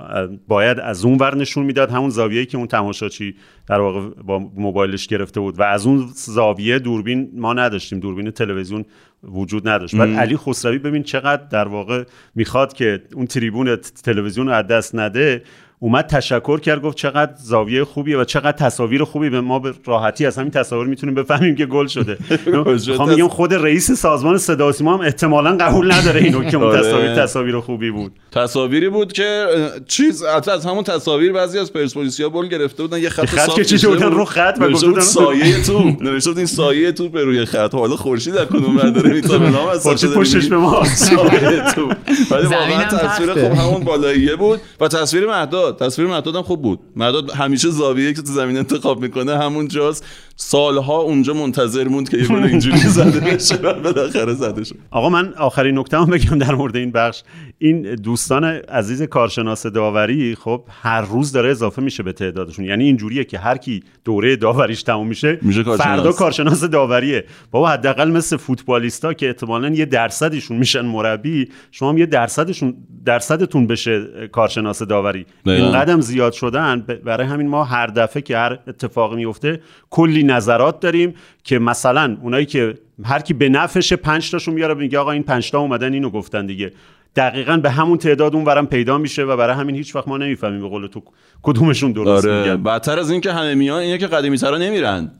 باید 0.48 0.80
از 0.80 1.06
اون 1.06 1.18
ور 1.18 1.36
نشون 1.36 1.66
می‌داد 1.66 1.92
همون 1.92 2.10
زاویه‌ای 2.10 2.46
که 2.46 2.58
اون 2.58 2.68
تماشاچی 2.68 3.36
در 3.72 3.80
واقع 3.80 4.10
با 4.10 4.40
موبایلش 4.40 5.08
گرفته 5.08 5.40
بود. 5.40 5.60
و 5.60 5.64
از 5.64 5.86
اون 5.86 6.10
زاویه 6.16 6.80
دوربین 6.80 7.32
ما 7.34 7.54
نداشتیم. 7.54 8.00
دوربین 8.00 8.32
تلویزیون 8.32 8.86
وجود 9.24 9.68
نداشت. 9.68 9.96
بعد 9.96 10.10
علی 10.10 10.38
خسروی 10.38 10.78
ببین 10.78 11.04
چقدر 11.04 11.44
در 11.52 11.68
واقع 11.68 12.04
می‌خواد 12.36 12.74
که 12.74 13.04
اون 13.16 13.26
تریبون 13.26 13.76
تلویزیون 13.76 14.48
رو 14.48 14.54
از 14.54 14.68
دست 14.68 14.96
نده. 14.96 15.44
اومد 15.84 16.08
تشکر 16.08 16.60
کرد 16.60 16.82
گفت 16.82 16.98
چقدر 16.98 17.32
زاویه 17.44 17.84
خوبیه 17.84 18.18
و 18.18 18.24
چقدر 18.24 18.52
تصاویر 18.52 19.04
خوبی 19.04 19.30
به 19.30 19.42
ما 19.42 19.60
به 19.60 19.74
راحتی 19.86 20.26
از 20.26 20.38
همین 20.38 20.52
تصاویر 20.52 20.88
می‌تونیم 20.88 21.16
بفهمیم 21.16 21.56
که 21.56 21.66
گل 21.66 21.88
شده. 21.88 22.18
می‌خوام 22.88 23.10
میگم 23.10 23.28
خود 23.28 23.54
رئیس 23.54 23.92
سازمان 23.92 24.38
صدا 24.38 24.68
و 24.68 24.72
سیما 24.72 24.94
هم 24.94 25.02
احتمالا 25.02 25.58
قبول 25.58 25.92
نداره 25.92 26.22
اینو 26.22 26.44
که 26.44 26.58
اون. 26.58 26.80
تصاویر 26.80 27.16
تصاویر 27.16 27.60
خوبی 27.60 27.92
بود. 27.92 28.12
تصاویری 28.32 28.90
بود 28.90 29.14
که 29.14 29.46
چیز 29.88 30.24
از 30.24 30.66
همون 30.66 30.84
تصاویر 30.84 31.34
بعضی 31.34 31.60
از 31.60 31.74
پرسپولیسیا 31.74 32.30
بول 32.30 32.48
گرفته 32.48 32.84
بودن 32.84 32.98
یه 33.00 33.10
خط 33.10 33.26
خط 33.26 33.38
صاف 33.46 33.60
کشیده 33.60 33.78
کشیده 33.78 33.88
بودن 33.94 34.10
بود. 34.10 34.18
رو 34.18 34.26
خط 34.26 34.58
و 34.60 34.70
بودن- 34.70 35.00
سایه 35.00 35.62
توپ 35.66 36.02
نوشته 36.04 36.30
بود 36.30 36.38
این 36.38 36.48
سایه 36.48 36.92
توپ 36.92 37.18
روی 37.18 37.46
خط. 37.46 37.76
حالا 37.76 37.96
خورشید 37.96 38.38
از 38.38 38.48
کدوم 38.48 38.78
ور 38.78 38.90
داره 38.90 39.14
می‌تونه 39.14 39.50
نام 39.50 39.68
از 39.68 39.84
خورشید 39.84 40.14
پشتش 40.14 40.48
به 40.48 40.58
ما. 40.58 40.84
سایه 40.86 41.64
توپ 41.76 41.94
ولی 42.32 42.44
واقعا 42.48 42.84
تصویر. 42.84 43.34
خوب 43.34 43.52
همون 43.60 43.84
بالاییه 43.84 44.36
بود 44.36 44.60
و 44.80 44.88
تصویر 44.88 45.26
مهداد. 45.28 45.71
تصویر 45.78 46.08
مهداد 46.08 46.36
هم 46.36 46.42
خوب 46.42 46.62
بود. 46.62 46.80
مهداد 46.96 47.32
همیشه 47.32 47.70
زاویه 47.70 48.14
که 48.14 48.22
تو 48.22 48.34
زمین 48.34 48.58
انتخاب 48.58 49.02
می‌کنه 49.02 49.38
همون 49.38 49.68
جاست. 49.68 50.06
سالها 50.36 50.98
اونجا 50.98 51.34
منتظر 51.34 51.88
موند 51.88 52.10
که 52.10 52.18
یه 52.18 52.28
گل 52.28 52.44
اینجوری 52.44 52.78
زده 52.98 53.20
بشه 53.20 53.56
و 53.56 53.74
بالاخره 53.74 54.34
زده 54.34 54.64
شد. 54.64 54.76
آقا 54.92 55.10
من 55.10 55.34
آخرین 55.34 55.78
نکته 55.78 55.98
هم 55.98 56.06
بگم 56.06 56.38
در 56.38 56.56
مورد 56.56 56.76
این 56.76 56.92
بخش. 56.92 57.24
این 57.58 57.96
دوستان 57.96 58.44
عزیز 58.44 59.02
کارشناس 59.02 59.66
داوری 59.66 60.36
خب 60.36 60.64
هر 60.82 61.02
روز 61.02 61.32
داره 61.32 61.50
اضافه 61.50 61.82
میشه 61.82 62.04
به 62.04 62.14
تعدادشون. 62.14 62.66
یعنی 62.66 62.84
اینجوریه 62.84 63.24
که 63.24 63.38
هر 63.38 63.58
کی 63.58 63.84
دوره 64.06 64.36
داوریش 64.36 64.84
تموم 64.84 65.08
میشه 65.08 65.40
میشه 65.42 65.64
کارشناس. 65.64 65.88
فردا 65.88 66.12
کارشناس. 66.12 66.64
داوریه. 66.64 67.26
بابا 67.52 67.70
حداقل 67.70 68.12
مثل 68.12 68.38
فوتبالیستا 68.38 69.14
که 69.14 69.28
احتمالاً 69.28 69.70
یه 69.70 69.86
درصدشون 69.86 70.58
میشن 70.58 70.82
مربی 70.82 71.50
شما 71.72 71.90
هم 71.90 71.98
یه 71.98 72.06
درصدشون 72.06 72.74
درصدتون 73.06 73.68
بشه 73.68 74.06
کارشناس 74.32 74.84
داوری. 74.84 75.26
این 75.46 75.72
قدم 75.72 76.02
زیاد 76.02 76.34
شدن. 76.34 76.86
برای 77.06 77.28
همین 77.28 77.48
ما 77.48 77.64
هر 77.64 77.88
دفعه 77.88 78.22
که 78.22 78.38
هر 78.38 78.60
اتفاقی 78.68 79.16
میفته 79.16 79.62
کلی 79.90 80.21
نظرات 80.24 80.80
داریم 80.80 81.14
که 81.44 81.60
مثلا 81.60 82.18
اونایی 82.22 82.46
که 82.46 82.78
هر 83.04 83.20
کی 83.20 83.34
به 83.34 83.50
نفعش 83.50 83.94
5 83.94 84.32
تاشون 84.32 84.54
میاره 84.54 84.74
میگه 84.74 85.00
آقا 85.00 85.12
این 85.12 85.24
5 85.24 85.52
تا 85.52 85.60
اومدن 85.60 85.94
اینو 85.94 86.10
گفتن 86.10 86.46
دیگه. 86.46 86.72
دقیقا 87.16 87.58
به 87.58 87.70
همون 87.70 87.98
تعداد 87.98 88.36
اون 88.36 88.46
ورم 88.46 88.68
پیدا 88.68 88.98
میشه 88.98 89.24
و 89.24 89.38
برای 89.38 89.56
همین 89.56 89.76
هیچ 89.76 89.96
وقت 89.96 90.08
ما 90.08 90.18
نمی‌فهمیم 90.18 90.62
به 90.62 90.68
قول 90.68 90.88
تو 90.88 91.04
کدومشون 91.42 91.92
درست 91.92 92.26
آره 92.26 92.40
میگن 92.42 92.64
بدتر 92.64 93.00
از 93.00 93.12
این 93.12 93.22
که 93.22 93.32
همه 93.32 93.56
میان 93.56 93.80
اینه 93.80 93.98
که 93.98 94.08
قدیمی 94.08 94.38
ترا 94.38 94.58
نمیرن. 94.58 95.12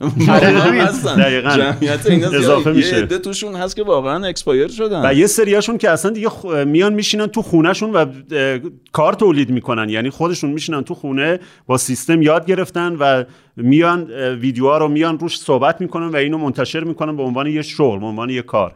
هستن 0.80 1.16
دقیقاً. 1.16 1.50
جمعیت 1.50 2.06
اینا 2.06 2.28
اضافه 2.28 2.72
میشه. 2.72 2.96
یه 2.96 3.02
عده 3.02 3.18
توشون 3.18 3.54
هست 3.54 3.76
که 3.76 3.82
واقعا 3.82 4.26
expire 4.26 4.68
شدن 4.68 5.10
و 5.10 5.14
یه 5.14 5.26
سریاشون 5.26 5.78
که 5.78 5.90
اصلا 5.90 6.10
دیگه 6.10 6.28
خ- 6.28 6.44
میان 6.66 6.94
میشینن 6.94 7.26
تو 7.26 7.42
خونهشون 7.42 7.90
و 7.92 7.96
اه، 7.96 8.58
کار 8.92 9.12
تولید 9.12 9.50
می‌کنن 9.50 9.88
یعنی 9.88 10.10
خودشون 10.10 10.50
میشینن 10.50 10.82
تو 10.82 10.94
خونه 10.94 11.40
با 11.66 11.76
سیستم 11.76 12.22
یاد 12.22 12.46
گرفتن 12.46 12.96
و 13.00 13.24
میان 13.56 14.10
ویدیوها 14.40 14.78
رو 14.78 14.88
میان 14.88 15.18
روش 15.18 15.38
صحبت 15.38 15.80
می‌کنن 15.80 16.06
و 16.08 16.16
اینو 16.16 16.38
منتشر 16.38 16.84
می‌کنن 16.84 17.16
به 17.16 17.22
عنوان 17.22 17.46
یه 17.46 17.62
شغل 17.62 17.98
به 17.98 18.06
عنوان 18.06 18.30
یه 18.30 18.42
کار 18.42 18.74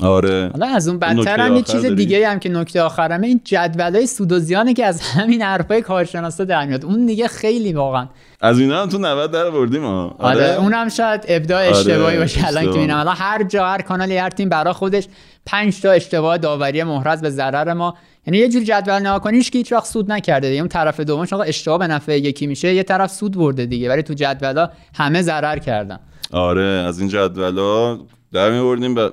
آره. 0.00 0.50
حالا 0.52 0.66
از 0.66 0.88
اون 0.88 0.98
بدتر 0.98 1.40
هم 1.40 1.56
یه 1.56 1.62
چیز 1.62 1.82
داری؟ 1.82 1.94
دیگه 1.94 2.28
هم 2.28 2.38
که 2.38 2.48
نکته 2.48 2.82
آخرمه 2.82 3.26
این 3.26 3.40
جدولای 3.44 4.06
سود 4.06 4.32
و 4.32 4.38
زیانه 4.38 4.74
که 4.74 4.86
از 4.86 5.00
همین 5.00 5.42
حرفای 5.42 5.82
کارشناسا 5.82 6.44
در 6.44 6.66
میاد. 6.66 6.84
اون 6.84 7.06
دیگه 7.06 7.28
خیلی 7.28 7.72
واقعا 7.72 8.08
از 8.40 8.58
اینا 8.58 8.82
هم 8.82 8.88
تو 8.88 8.98
90 8.98 9.30
در 9.30 9.50
بردیم 9.50 9.82
ها. 9.84 10.16
آره, 10.18 10.56
اونم 10.60 10.88
شاید 10.88 11.24
ابداع 11.28 11.68
اشتباهی 11.68 12.18
باشه 12.18 12.46
الان 12.46 12.64
که. 12.64 12.70
می‌بینم. 12.70 12.96
الان 12.96 13.16
هر 13.18 13.42
جا 13.42 13.66
هر 13.66 13.82
کانالی 13.82 14.16
هر 14.16 14.30
تیم 14.30 14.48
برا 14.48 14.72
خودش 14.72 15.08
5 15.46 15.80
تا 15.80 15.90
اشتباه 15.90 16.38
داوری 16.38 16.82
محرز 16.82 17.20
به 17.20 17.30
ضرر 17.30 17.72
ما. 17.72 17.94
یعنی 18.26 18.38
یه 18.38 18.48
جوری 18.48 18.64
جدول 18.64 18.98
نگاه 18.98 19.20
کنیش 19.20 19.50
که 19.50 19.58
هیچ 19.58 19.72
وقت 19.72 19.86
سود 19.86 20.12
نکرده. 20.12 20.48
دیگه 20.48 20.60
اون 20.60 20.68
طرف 20.68 21.00
دومش 21.00 21.32
آقا 21.32 21.42
اشتباه 21.42 21.78
به 21.78 21.86
نفع 21.86 22.18
یکی 22.18 22.46
میشه 22.46 22.74
یه 22.74 22.82
طرف 22.82 23.10
سود 23.10 23.32
برده 23.32 23.66
دیگه. 23.66 23.88
ولی 23.88 24.02
تو 24.02 24.14
جدولا 24.14 24.70
همه 24.94 25.22
ضرر 25.22 25.58
کردن. 25.58 25.98
آره 26.32 26.62
از 26.62 27.00
این 27.00 27.08
جدولا 27.08 27.98
در 28.32 28.50
میبردیم. 28.50 28.96
و 28.96 29.08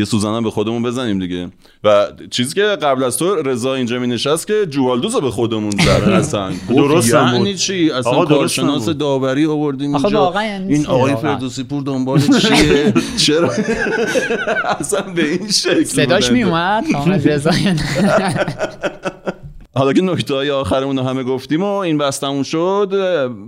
یه 0.00 0.06
سوزن 0.06 0.34
هم 0.34 0.42
به 0.42 0.50
خودمون 0.50 0.82
بزنیم 0.82 1.18
دیگه. 1.18 1.48
و 1.84 2.06
چیزی 2.30 2.54
که 2.54 2.62
قبل 2.62 3.04
از 3.04 3.18
تو 3.18 3.34
رضا 3.34 3.74
اینجا 3.74 3.98
می 3.98 4.06
نشست 4.06 4.46
که 4.46 4.66
جوالدوز 4.66 5.16
به 5.16 5.30
خودمون 5.30 5.70
زد 5.70 6.08
اصلا. 6.20 6.52
درست 6.68 7.14
هم. 7.14 7.26
یعنی 7.26 7.38
بود. 7.38 7.54
چی؟ 7.54 7.90
اصلا 7.90 8.24
کارشناس. 8.24 8.88
داوری 8.88 9.46
آوردیم 9.46 9.94
اینجا. 9.94 10.32
یعنی 10.42 10.74
این 10.74 10.86
آقای؟ 10.86 11.16
فردوسی 11.16 11.64
پور 11.64 11.82
دنبال 11.82 12.20
چیه؟ 12.20 12.94
چرا؟ 13.26 13.50
اصلا 14.80 15.00
به 15.00 15.28
این 15.28 15.50
شکل 15.50 15.84
صداش. 15.84 16.30
میومد؟ 16.30 16.84
کامل 16.92 17.22
رضا 17.22 17.50
حالا 19.74 19.92
که 19.92 20.02
نکته 20.02 20.34
های 20.34 20.50
آخرمون 20.50 20.98
رو 20.98 21.04
همه 21.04 21.22
گفتیم 21.22 21.62
و 21.62 21.66
این 21.66 21.98
بستمون 21.98 22.42
شد 22.42 22.92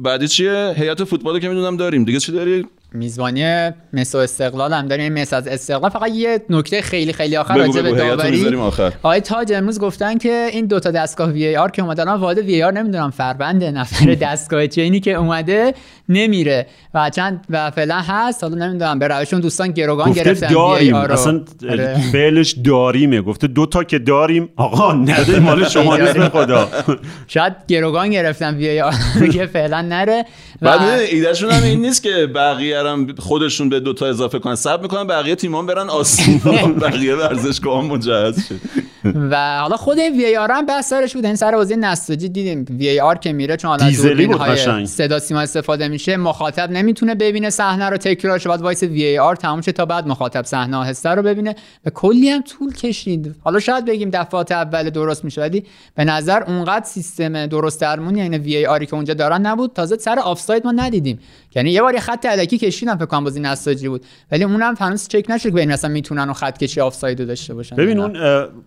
بعدی 0.02 0.28
چیه؟ 0.28 0.74
هیئت 0.76 1.04
فوتبال 1.04 1.34
رو 1.34 1.40
که 1.40 1.48
می‌دونم 1.48 1.76
داریم. 1.76 2.04
دیگه 2.04 2.20
چی 2.20 2.32
داری؟ 2.32 2.66
میزبانی 2.94 3.70
مس 3.92 4.14
و 4.14 4.18
استقلال 4.18 4.72
هم 4.72 4.88
داریم. 4.88 5.12
مس 5.12 5.32
از 5.32 5.48
استقلال. 5.48 5.90
فقط 5.90 6.10
یه 6.14 6.40
نکته 6.50 6.82
خیلی 6.82 7.12
خیلی 7.12 7.36
آخر 7.36 7.56
راجع 7.56 7.82
به 7.82 7.92
داوری. 7.92 8.56
آقای 9.02 9.20
تاج 9.20 9.52
امروز 9.52 9.80
گفتن 9.80 10.18
که 10.18 10.48
این 10.52 10.66
دوتا 10.66 10.90
دستگاه 10.90 11.30
وی 11.30 11.56
آر 11.56 11.70
که 11.70 11.82
اومدن 11.82 12.08
الان 12.08 12.20
وارد 12.20 12.38
وی 12.38 12.62
آر 12.62 12.72
نمی‌دونم 12.72 13.10
فربند 13.10 13.64
نفر 13.64 14.14
دستگاه 14.26 14.66
چه 14.66 14.82
اینی 14.82 15.00
که 15.00 15.12
اومده 15.12 15.74
نمیره. 16.08 16.66
و 16.94 17.10
چند 17.10 17.44
و 17.50 17.70
فعلا 17.70 18.00
هست. 18.00 18.44
حالا 18.44 18.66
نمی‌دونم 18.66 18.98
به 18.98 19.08
روشون 19.08 19.40
دوستان 19.40 19.68
گروگان 19.68 20.12
گرفتن 20.12 20.46
وی 20.46 20.54
داریم 20.54 20.94
آر 20.94 21.06
رو. 21.06 21.12
اصلا 21.12 21.40
آره. 21.70 22.00
فعلش 22.12 22.52
داریمه. 22.64 23.22
گفته 23.22 23.46
دو 23.46 23.66
تا 23.66 23.84
که 23.84 23.98
داریم 23.98 24.48
آقا 24.56 24.92
نده 24.92 25.38
مال 25.38 25.68
شما 25.68 25.96
نیست 25.96 26.28
خدا. 26.28 26.68
شاید 27.26 27.52
گروگان 27.68 28.10
گرفتن 28.10 28.56
VAR 28.56 28.92
که 29.32 29.46
فعلا 29.46 29.82
نره. 29.82 30.24
بعد 30.60 30.80
و 30.80 30.84
می‌دونی 30.84 31.02
ایدهشون 31.02 31.50
هم 31.50 31.62
این 31.62 31.80
نیست 31.80 32.02
که 32.02 32.26
بقیه 32.34 32.81
هم 32.86 33.14
خودشون 33.18 33.68
به 33.68 33.80
دوتا 33.80 34.06
اضافه 34.06 34.38
کنن. 34.38 34.54
صبر 34.54 34.82
می‌کنن 34.82 35.06
بقیه 35.06 35.34
تیمان 35.34 35.66
برن 35.66 35.90
آسیا 35.90 36.66
بقیه 36.82 37.16
ورزشگاه 37.16 37.82
هم 37.82 37.86
مجهز 37.90 38.48
شد 38.48 38.60
و 39.04 39.58
حالا 39.60 39.76
خود 39.76 39.98
VAR 39.98 40.50
هم 40.52 40.66
بحث 40.66 40.88
سرش 40.88 41.14
بود. 41.14 41.26
این 41.26 41.36
سر 41.36 41.52
بازی 41.52 41.76
نساجی 41.76 42.28
دیدیم. 42.28 42.66
VAR 42.78 43.14
که 43.14 43.32
میره 43.32 43.56
چون 43.56 43.68
حالا 43.70 43.88
دیزلی 43.88 44.26
بود. 44.26 44.84
صدا 44.84 45.18
سیما 45.18 45.40
استفاده 45.40 45.88
میشه 45.88 46.16
مخاطب 46.16 46.70
نمی‌تونه 46.70 47.14
ببینه 47.14 47.50
صحنه 47.50 47.88
رو 47.88 47.96
تکرارش 47.96 48.46
باید 48.46 48.60
voice 48.60 48.82
VAR 48.82 49.36
تموم 49.36 49.60
شه 49.60 49.72
تا 49.72 49.86
بعد 49.86 50.06
مخاطب 50.06 50.44
صحنه 50.44 50.76
آهسته 50.76 51.08
رو 51.08 51.22
ببینه. 51.22 51.54
و 51.86 51.90
کلی 51.90 52.28
هم 52.28 52.42
طول 52.42 52.72
کشید. 52.72 53.34
حالا 53.40 53.60
شاید 53.60 53.84
بگیم 53.84 54.10
دفعات 54.10 54.52
اول 54.52 54.90
درست 54.90 55.24
میشه 55.24 55.40
ولی 55.40 55.64
به 55.94 56.04
نظر 56.04 56.42
اونقدر 56.42 56.84
سیستم 56.84 57.46
درست 57.46 57.80
درمونی 57.80 58.18
یعنی 58.18 58.38
وی 58.38 58.66
آری 58.66 58.86
که 58.86 58.94
اونجا 58.94 59.14
دارن 59.14 59.46
نبود. 59.46 59.72
تازه 59.72 59.96
سر 59.96 60.18
آفساید 60.18 60.64
ما 60.64 60.72
ندیدیم. 60.72 61.18
یعنی 61.54 61.70
یه 61.70 61.82
بار 61.82 61.94
یه 61.94 62.00
خط 62.00 62.26
الکی 62.30 62.58
کشیدم 62.58 62.96
فکر 62.96 63.06
کنم 63.06 63.24
بازی 63.24 63.40
نساجی 63.40 63.88
بود. 63.88 64.04
ولی 64.32 64.44
اونم 64.44 64.74
هنوز 64.80 65.08
چک 65.08 65.26
نشد 65.28 65.42
که 65.42 65.50
ببین 65.50 65.72
مثلا 65.72 65.90
می‌تونن 65.90 66.20
اون 66.20 66.32
خط 66.32 66.58
کشی 66.58 66.80
آفساید 66.80 67.20
رو 67.20 67.26
داشته 67.26 67.54
باشن 67.54 67.76
ببین. 67.76 68.00
اون 68.00 68.16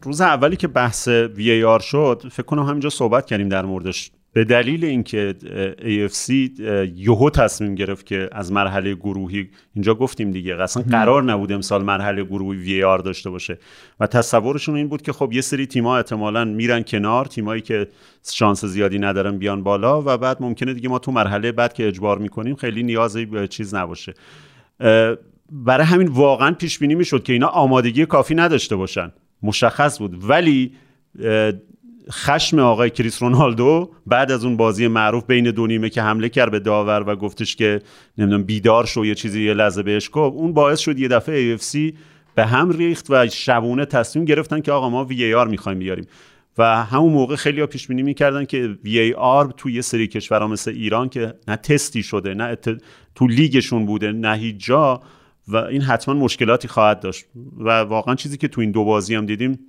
روز 0.01 0.21
اولی 0.25 0.55
که 0.55 0.67
بحث 0.67 1.07
وی 1.07 1.51
ای 1.51 1.63
آر 1.63 1.79
شد 1.79 2.23
فکر 2.31 2.45
کنم 2.45 2.63
همینجا 2.63 2.89
صحبت 2.89 3.25
کردیم 3.25 3.49
در 3.49 3.65
موردش. 3.65 4.11
به 4.33 4.43
دلیل 4.43 4.85
اینکه 4.85 5.35
AFC 5.79 6.29
یهو 6.95 7.29
تصمیم 7.29 7.75
گرفت 7.75 8.05
که 8.05 8.29
از 8.31 8.51
مرحله 8.51 8.95
گروهی 8.95 9.49
اینجا 9.73 9.95
گفتیم 9.95 10.31
دیگه 10.31 10.61
اصلا 10.61 10.83
قرار 10.83 11.23
نبود 11.23 11.51
امسال 11.51 11.83
مرحله 11.83 12.23
گروهی 12.23 12.59
وی 12.59 12.83
آر 12.83 12.97
داشته 12.97 13.29
باشه. 13.29 13.57
و 13.99 14.07
تصورشون 14.07 14.75
این 14.75 14.87
بود 14.87 15.01
که 15.01 15.13
خب 15.13 15.33
یه 15.33 15.41
سری 15.41 15.65
تیم‌ها 15.65 15.97
احتمالاً 15.97 16.45
میرن 16.45 16.83
کنار 16.83 17.25
تیمایی 17.25 17.61
که 17.61 17.87
شانس 18.31 18.65
زیادی 18.65 18.99
ندارن 18.99 19.37
بیان 19.37 19.63
بالا 19.63 20.01
و 20.01 20.17
بعد 20.17 20.37
ممکنه 20.39 20.73
دیگه 20.73 20.89
ما 20.89 20.99
تو 20.99 21.11
مرحله 21.11 21.51
بعد 21.51 21.73
که 21.73 21.87
اجبار 21.87 22.17
می‌کنیم 22.17 22.55
خیلی 22.55 22.83
نیازی 22.83 23.25
به 23.25 23.47
چیز 23.47 23.75
نباشه. 23.75 24.13
برای 25.51 25.85
همین 25.85 26.07
واقعا 26.07 26.51
پیش 26.51 26.79
بینی 26.79 26.95
می‌شد 26.95 27.23
که 27.23 27.33
اینا 27.33 27.47
آمادگی 27.47 28.05
کافی 28.05 28.35
نداشته 28.35 28.75
باشن. 28.75 29.11
مشخص 29.45 29.99
بود. 29.99 30.29
ولی 30.29 30.71
خشم 32.11 32.59
آقای 32.59 32.89
کریس 32.89 33.23
رونالدو 33.23 33.91
بعد 34.07 34.31
از 34.31 34.45
اون 34.45 34.57
بازی 34.57 34.87
معروف 34.87 35.25
بین 35.25 35.51
دو 35.51 35.67
نیمه 35.67 35.89
که 35.89 36.01
حمله 36.01 36.29
کرد 36.29 36.51
به 36.51 36.59
داور 36.59 37.03
و 37.07 37.15
گفتش 37.15 37.55
که 37.55 37.81
نمی‌دونم 38.17 38.43
بیدار 38.43 38.85
شو 38.85 39.05
یه 39.05 39.15
چیزی 39.15 39.45
یه 39.45 39.53
لحظه 39.53 39.83
بهش 39.83 40.09
گفت 40.13 40.35
اون 40.35 40.53
باعث 40.53 40.79
شد 40.79 40.99
یه 40.99 41.07
دفعه 41.07 41.57
AFC 41.57 41.77
به 42.35 42.45
هم 42.45 42.69
ریخت 42.69 43.05
و 43.09 43.27
شبونه 43.27 43.85
تصمیم 43.85 44.25
گرفتن 44.25 44.61
که 44.61 44.71
آقا 44.71 44.89
ما 44.89 45.05
وی 45.05 45.33
آر 45.33 45.47
می‌خوایم 45.47 45.79
بیاریم. 45.79 46.07
و 46.57 46.85
همون 46.85 47.13
موقع 47.13 47.35
خیلی 47.35 47.61
ها 47.61 47.67
پیش 47.67 47.87
بینی 47.87 48.03
می‌کردن 48.03 48.45
که 48.45 48.77
وی 48.83 49.13
آر 49.13 49.53
توی 49.57 49.73
یه 49.73 49.81
سری 49.81 50.07
کشورها 50.07 50.47
مثل 50.47 50.71
ایران 50.71 51.09
که 51.09 51.33
نه 51.47 51.55
تستی 51.55 52.03
شده 52.03 52.33
نه 52.33 52.57
تو 53.15 53.27
لیگشون 53.27 53.85
بوده 53.85 54.11
نه 54.11 54.37
هیچ 54.37 54.55
جا 54.57 55.01
و 55.47 55.57
این 55.57 55.81
حتما 55.81 56.15
مشکلاتی 56.15 56.67
خواهد 56.67 56.99
داشت. 56.99 57.25
و 57.57 57.69
واقعا 57.69 58.15
چیزی 58.15 58.37
که 58.37 58.47
تو 58.47 58.61
این 58.61 58.71
دو 58.71 58.85
بازی 58.85 59.15
هم 59.15 59.25
دیدیم 59.25 59.59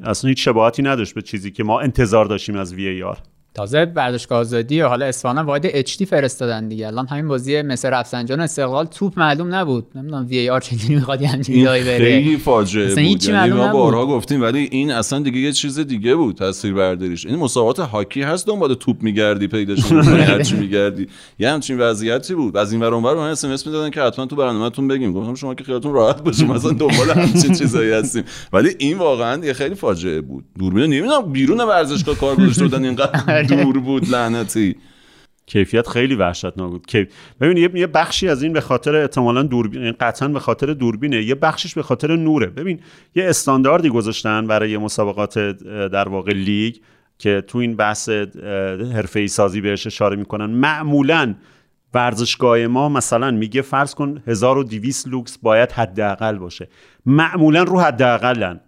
اصلا 0.00 0.28
هیچ 0.28 0.44
شباهتی 0.44 0.82
نداشت 0.82 1.14
به 1.14 1.22
چیزی 1.22 1.50
که 1.50 1.64
ما 1.64 1.80
انتظار 1.80 2.24
داشتیم 2.24 2.56
از 2.56 2.74
وی 2.74 3.02
آر 3.02 3.18
تازه 3.56 3.92
ورزشگاه 3.94 4.38
آزادی 4.38 4.82
و 4.82 4.88
حالا 4.88 5.06
اصفهان 5.06 5.38
هم 5.38 5.46
وارد 5.46 5.66
اچ 5.66 6.02
فرستادن 6.02 6.68
دیگه. 6.68 6.86
الان 6.86 7.06
همین 7.06 7.28
بازی 7.28 7.62
مثل 7.62 7.90
رفسنجان 7.90 8.40
استقلال 8.40 8.86
توپ 8.86 9.18
معلوم 9.18 9.54
نبود. 9.54 9.86
نمی‌دونم 9.94 10.26
وی 10.26 10.50
آر 10.50 10.60
چجوری 10.60 10.94
می‌خواد 10.94 11.22
همچین 11.22 11.64
جایی 11.64 11.84
بره. 11.84 11.98
خیلی 11.98 12.36
فاجعه 12.36 12.88
بود 12.88 12.98
هیچی 12.98 13.32
یعنی 13.32 13.50
معلوم 13.50 13.66
ما. 13.66 13.72
بارها 13.72 14.06
گفتیم 14.06 14.42
ولی 14.42 14.68
این 14.72 14.90
اصلا 14.90 15.18
دیگه 15.18 15.38
یه 15.38 15.52
چیز 15.52 15.78
دیگه 15.78 16.14
بود 16.14 16.36
تصویر 16.36 16.74
برداریش 16.74 17.26
این 17.26 17.36
مسابقات 17.36 17.80
هاکی 17.80 18.22
هست 18.22 18.46
دنبال 18.46 18.74
توپ 18.74 19.02
میگردی 19.02 19.48
پیداش 19.48 19.92
هرچی 20.32 20.56
میگردی. 20.56 21.06
یه 21.38 21.50
همچین 21.50 21.78
وضعیتی 21.78 22.34
بود. 22.34 22.56
از 22.56 22.72
این 22.72 22.82
ور 22.82 22.94
اونور 22.94 23.14
من 23.14 23.30
اس 23.30 23.44
ام 23.44 23.50
اس 23.50 23.66
می‌دادن 23.66 23.90
که 23.90 24.00
حتما 24.02 24.26
تو 24.26 24.36
برنامه‌تون 24.36 24.88
بگیم. 24.88 25.12
گفتم 25.12 25.34
شما 25.34 25.54
که 25.54 25.64
خیالتون 25.64 25.92
راحت 25.92 26.22
باشه 26.22 26.44
مثلا 26.44 26.70
دنبال 26.70 27.10
همچین 27.10 27.52
چیزایی 27.54 27.92
هستیم. 27.92 28.24
ولی 28.52 28.70
این 28.78 28.98
واقعا 28.98 29.44
یه 29.44 29.52
خیلی 29.52 29.74
فاجعه 29.74 30.20
بود. 30.20 30.44
دوربین 30.58 30.84
نمی‌دونم 30.84 31.32
بیرون 31.32 31.60
ورزشگاه 31.60 32.14
کار 32.14 32.36
گذاشته 32.36 32.62
بودن 32.62 32.84
اینقدر 32.84 33.45
دور 33.46 33.78
بود 33.78 34.08
لعنتی. 34.08 34.76
کیفیت 35.46 35.88
خیلی 35.88 36.14
وحشتناک 36.14 36.70
بود. 36.70 37.08
ببین 37.40 37.56
یه- 37.76 37.86
بخشی 37.86 38.28
از 38.28 38.42
این 38.42 38.52
به 38.52 38.60
خاطر 38.60 38.96
احتمالاً 38.96 39.42
دوربین 39.42 39.92
قطعا 39.92 40.28
به 40.28 40.40
خاطر 40.40 40.66
دوربینه. 40.66 41.22
یه 41.22 41.34
بخشش 41.34 41.74
به 41.74 41.82
خاطر 41.82 42.16
نوره. 42.16 42.46
ببین 42.46 42.80
یه 43.14 43.24
استانداردی 43.28 43.88
گذاشتن 43.88 44.46
برای 44.46 44.78
مسابقات 44.78 45.38
در 45.92 46.08
واقع 46.08 46.32
لیگ 46.32 46.76
که 47.18 47.42
تو 47.46 47.58
این 47.58 47.76
بحث 47.76 48.08
حرفه 48.94 49.26
سازی 49.26 49.60
بهش 49.60 49.86
اشاره 49.86 50.16
می‌کنن. 50.16 50.46
معمولاً 50.46 51.34
ورزشگاه 51.94 52.66
ما 52.66 52.88
مثلا 52.88 53.30
میگه 53.30 53.62
فرض 53.62 53.94
کن 53.94 54.22
1200 54.26 55.08
لوکس 55.08 55.38
باید 55.38 55.72
حداقل 55.72 56.38
باشه. 56.38 56.68
معمولا 57.06 57.62
رو 57.62 57.80
حداقلن. 57.80 58.60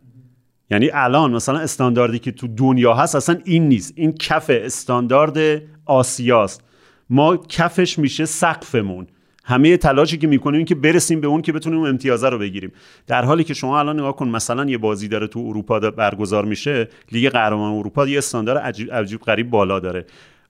یعنی 0.70 0.90
الان 0.92 1.30
مثلا 1.30 1.58
استانداردی 1.58 2.18
که 2.18 2.32
تو 2.32 2.48
دنیا 2.48 2.94
هست 2.94 3.14
اصلا 3.14 3.38
این 3.44 3.68
نیست. 3.68 3.92
این 3.96 4.12
کف 4.12 4.50
استاندارد 4.54 5.62
آسیاست. 5.84 6.62
ما 7.10 7.36
کفش 7.36 7.98
میشه 7.98 8.24
سقفمون. 8.24 9.06
همه 9.44 9.76
تلاشی 9.76 10.18
که 10.18 10.26
می‌کنیم 10.26 10.56
این 10.56 10.66
که 10.66 10.74
برسیم 10.74 11.20
به 11.20 11.26
اون 11.26 11.42
که 11.42 11.52
بتونیم 11.52 11.78
اون 11.78 11.88
امتیازه 11.88 12.28
رو 12.28 12.38
بگیریم. 12.38 12.72
در 13.06 13.24
حالی 13.24 13.44
که 13.44 13.54
شما 13.54 13.78
الان 13.78 14.00
نگاه 14.00 14.16
کن 14.16 14.28
مثلا 14.28 14.64
یه 14.64 14.78
بازی 14.78 15.08
داره 15.08 15.26
تو 15.26 15.40
اروپا 15.40 15.80
برگزار 15.80 16.44
میشه 16.44 16.88
لیگ 17.12 17.28
قهرمان 17.28 17.72
اروپا 17.72 18.06
یه 18.06 18.18
استاندارد 18.18 18.58
عجیب, 18.58 18.92
عجیب 18.92 19.20
غریب 19.20 19.50
بالا 19.50 19.80
داره. 19.80 20.06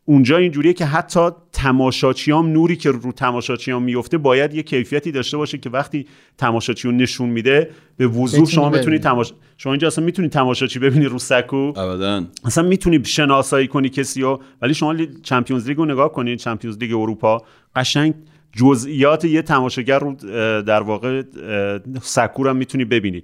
اونجا 0.09 0.37
اینجوریه 0.37 0.73
که 0.73 0.85
حتی 0.85 1.21
تماشاچیام 1.53 2.53
نوری 2.53 2.77
که 2.77 2.91
رو 2.91 3.13
تماشاچیام 3.13 3.83
میفته 3.83 4.19
باید 4.19 4.55
یه 4.55 4.63
کیفیتی 4.63 5.13
داشته 5.13 5.37
باشه 5.37 5.59
که 5.59 5.71
وقتی 5.71 6.07
تماشاچیون 6.39 6.97
نشون 6.97 7.29
میده 7.29 7.71
به 7.97 8.07
وضوح 8.07 8.47
شما. 8.47 8.71
بتونی 8.71 8.99
تماش... 8.99 9.33
شما 9.57 9.73
اینجا 9.73 9.87
اصلا 9.87 10.05
می‌تونی 10.05 10.29
تماشاچی 10.29 10.79
ببینی 10.79 11.05
رو 11.05 11.19
سکو. 11.19 11.57
ابدا. 11.57 12.25
اصلا 12.45 12.65
می‌تونی 12.65 13.05
شناسایی 13.05 13.69
کنی 13.69 13.89
کسی 13.89 14.23
رو. 14.23 14.41
ولی 14.63 14.75
شما 14.75 14.93
لی- 14.93 15.21
Champions 15.23 15.69
League 15.69 15.77
رو 15.77 15.85
نگاه 15.85 16.13
کنید 16.13 16.39
Champions 16.39 16.79
League 16.79 16.93
اروپا 16.93 17.43
قشنگ 17.77 18.15
جزئیات 18.53 19.25
یه 19.25 19.43
تماشاگر 19.43 19.99
رو 19.99 20.15
در 20.63 20.83
واقع 20.83 21.23
اه، 21.43 21.81
سکو 22.03 22.43
رو 22.43 22.51
هم 22.51 22.57
می‌تونی 22.57 22.85
ببینی. 22.85 23.23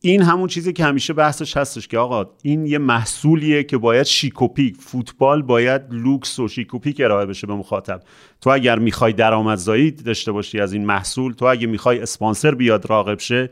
این 0.00 0.22
همون 0.22 0.48
چیزی 0.48 0.72
که 0.72 0.84
همیشه 0.84 1.12
بحثش 1.12 1.56
هستش 1.56 1.88
که 1.88 1.98
آقا 1.98 2.26
این 2.42 2.66
یه 2.66 2.78
محصولیه 2.78 3.62
که 3.64 3.78
باید 3.78 4.06
شیکوپیک 4.06 4.76
فوتبال 4.76 5.42
باید 5.42 5.82
لوکس 5.90 6.38
و 6.38 6.48
شیکوپیک 6.48 7.00
ارائه 7.00 7.26
بشه 7.26 7.46
به 7.46 7.54
مخاطب. 7.54 8.02
تو 8.40 8.50
اگر 8.50 8.78
می‌خوای 8.78 9.12
درآمدزایی 9.12 9.90
داشته 9.90 10.32
باشی 10.32 10.60
از 10.60 10.72
این 10.72 10.84
محصول 10.84 11.32
تو 11.32 11.44
اگه 11.44 11.66
می‌خوای 11.66 11.98
اسپانسر 11.98 12.54
بیاد 12.54 12.90
راقب 12.90 13.18
شه 13.18 13.50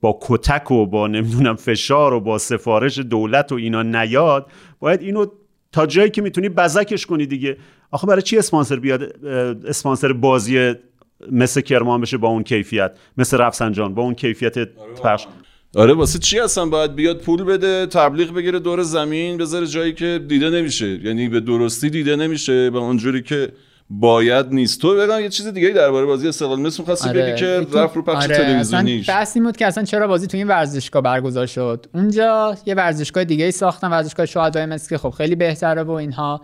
با 0.00 0.18
کتک 0.22 0.70
و 0.70 0.86
با 0.86 1.08
نمی‌دونم 1.08 1.56
فشار 1.56 2.14
و 2.14 2.20
با 2.20 2.38
سفارش 2.38 2.98
دولت 2.98 3.52
و 3.52 3.54
اینا 3.54 3.82
نیاد 3.82 4.50
باید 4.78 5.02
اینو 5.02 5.26
تا 5.72 5.86
جایی 5.86 6.10
که 6.10 6.22
می‌تونی 6.22 6.48
بزکش 6.48 7.06
کنی 7.06 7.26
دیگه. 7.26 7.56
آخه 7.90 8.06
برای 8.06 8.22
چی 8.22 8.38
اسپانسر 8.38 8.76
بیاد 8.76 9.26
اسپانسر 9.66 10.12
بازی 10.12 10.74
مثل 11.32 11.60
کرمان 11.60 12.00
بشه 12.00 12.16
با 12.16 12.28
اون 12.28 12.42
کیفیت 12.42 12.92
مثل 13.16 13.38
رفسنجان 13.38 13.94
با 13.94 14.02
اون 14.02 14.14
کیفیت 14.14 14.58
پخش؟ 15.02 15.26
آره 15.76 15.94
واسه 15.94 16.18
چی 16.18 16.40
اصلا 16.40 16.66
باید 16.66 16.94
بیاد 16.94 17.18
پول 17.18 17.44
بده 17.44 17.86
تبلیغ 17.86 18.34
بگیره 18.34 18.58
دور 18.58 18.82
زمین 18.82 19.36
بذاره 19.36 19.66
جایی 19.66 19.92
که 19.92 20.20
دیده 20.28 20.50
نمیشه؟ 20.50 20.86
یعنی 21.04 21.28
به 21.28 21.40
درستی 21.40 21.90
دیده 21.90 22.16
نمیشه 22.16 22.70
به 22.70 22.78
اونجوری 22.78 23.22
که 23.22 23.52
باید 23.92 24.46
نیست. 24.52 24.80
تو 24.80 24.96
بگم 24.96 25.20
یه 25.20 25.28
چیز 25.28 25.46
دیگه 25.46 25.68
درباره 25.68 26.06
بازی 26.06 26.28
استقلال 26.28 26.60
مثل 26.60 26.82
خواستی 26.82 27.08
بگی 27.08 27.34
که 27.34 27.66
تو- 27.72 27.78
رفت 27.78 27.96
رو 27.96 28.02
پخش 28.02 28.24
آره، 28.24 28.36
تلویزیونیش. 28.36 29.08
اصلا 29.08 29.14
بحث 29.14 29.36
این 29.36 29.44
بود 29.44 29.56
که 29.56 29.66
اصلا 29.66 29.84
چرا 29.84 30.06
بازی 30.06 30.26
تو 30.26 30.36
این 30.36 30.48
ورزشگاه 30.48 31.02
برگزار 31.02 31.46
شد. 31.46 31.86
اونجا 31.94 32.56
یه 32.66 32.74
ورزشگاه 32.74 33.24
دیگه 33.24 33.44
ای 33.44 33.50
ساختن 33.52 33.90
ورزشگاه 33.90 34.26
شهدای 34.26 34.66
مصر 34.66 34.88
که 34.88 34.98
خب 34.98 35.10
خیلی 35.10 35.34
بهتره 35.34 35.82
و 35.82 35.90
اینها. 35.90 36.40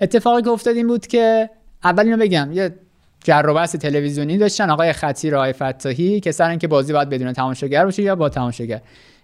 اتفاقی 0.00 0.42
که 0.42 0.50
افتاد 0.50 0.76
این 0.76 0.86
بود 0.86 1.06
که 1.06 1.50
اول 1.84 2.02
اینو 2.04 2.16
بگم 2.16 2.48
یه 2.52 2.74
جر 3.24 3.46
و 3.56 3.66
تلویزیونی 3.66 4.38
داشتن. 4.38 4.70
آقای 4.70 4.92
خطیر 4.92 5.36
آقای 5.36 5.52
فتاحی 5.52 6.20
که 6.20 6.32
سر 6.32 6.50
اینکه 6.50 6.68
بازی 6.68 6.92
باید 6.92 7.08
بدون 7.08 7.32
تماشاگر 7.32 7.84
باشه 7.84 8.02
یا 8.02 8.16
با 8.16 8.28
تماشاگر. 8.28 8.80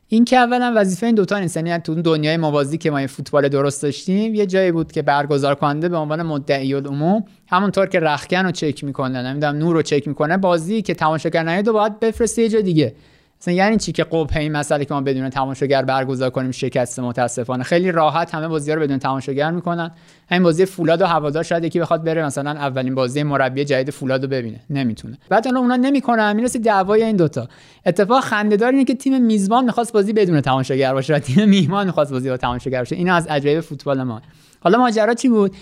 این 0.09 0.24
که 0.24 0.36
اولا 0.36 0.72
وظیفه 0.76 1.07
این 1.07 1.14
دوتا 1.14 1.38
نیست. 1.38 1.57
یعنی 1.57 1.78
تو 1.78 1.95
دنیای 1.95 2.36
موازی 2.36 2.78
که 2.78 2.90
ما 2.90 2.99
این 2.99 3.07
فوتبال 3.07 3.49
درست 3.49 3.82
داشتیم 3.82 4.34
یه 4.34 4.47
جایی 4.47 4.72
بود 4.72 4.92
که 4.92 5.03
برگزار 5.03 5.55
کننده 5.55 5.88
به 5.88 5.97
عنوان 5.97 6.22
مدعی 6.22 6.74
العموم 6.74 7.24
همونطور 7.49 7.86
که 7.86 8.01
رخکن 8.01 8.45
رو 8.45 8.51
چک 8.51 8.84
می‌کنه 8.84 9.22
نمی‌دونم 9.22 9.57
نور 9.57 9.74
رو 9.74 9.82
چک 9.82 10.09
می‌کنه 10.09 10.36
بازی 10.36 10.82
که 10.82 10.95
تماشاگر 10.95 11.42
نیاد 11.42 11.70
باید 11.70 12.01
بفرسته 12.01 12.42
یه 12.42 12.49
جا 12.49 12.61
دیگه. 12.61 12.95
مثلا 13.41 13.55
یعنی 13.55 13.76
چی 13.76 13.93
که 13.93 14.05
قبه 14.05 14.39
این 14.39 14.53
مسئله 14.53 14.85
که 14.85 14.95
ما 14.95 15.01
بدون 15.01 15.30
تماشاگر 15.30 15.82
برگزار 15.82 16.30
کنیم 16.30 16.51
شکست 16.51 17.01
متاسفانه؟ 17.01 17.64
خیلی 17.64 17.93
راحت 17.93 18.35
همه 18.35 18.49
بازی 18.49 18.72
رو 18.72 18.80
بدون 18.80 18.99
تماشاگر 18.99 19.51
می‌کنن. 19.51 19.91
همین 20.30 20.43
بازی 20.43 20.66
فولاد 20.66 21.03
و 21.03 21.07
هوادار 21.07 21.43
شاید 21.43 21.64
یکی 21.64 21.80
بخواد 21.80 22.05
بره 22.05 22.24
مثلا 22.24 22.51
اولین 22.51 22.95
بازی 22.95 23.22
مربی 23.22 23.64
جدید 23.64 23.91
فولاد 23.91 24.22
رو 24.22 24.28
ببینه. 24.28 24.61
نمی‌تونه. 24.70 25.18
بعد 25.28 25.49
الان 25.49 25.61
اونا 25.61 25.76
نمی‌کنن. 25.76 26.37
می‌رسه 26.37 26.59
دعوای 26.59 27.03
این 27.03 27.16
دوتا. 27.16 27.49
اتفاق 27.87 28.24
خنده‌دار 28.24 28.72
اینه 28.72 28.85
که 28.85 28.95
تیم 28.95 29.22
میزبان 29.22 29.64
می‌خواست 29.64 29.93
بازی 29.93 30.12
بدون 30.12 30.41
تماشاگر 30.41 30.93
باشه 30.93 31.14
و 31.14 31.18
تیم 31.18 31.49
میهمان 31.49 31.87
می‌خواست 31.87 32.12
بازی 32.12 32.28
با 32.28 32.37
تماشاگر 32.37 32.78
باشه. 32.78 32.97
این 32.97 33.11
از 33.11 33.26
عجایب 33.26 33.61
فوتبال 33.61 34.03
ما. 34.03 34.22
حالا 34.61 34.78
ماجرا 34.78 35.14
چی 35.14 35.28
بود؟ 35.28 35.57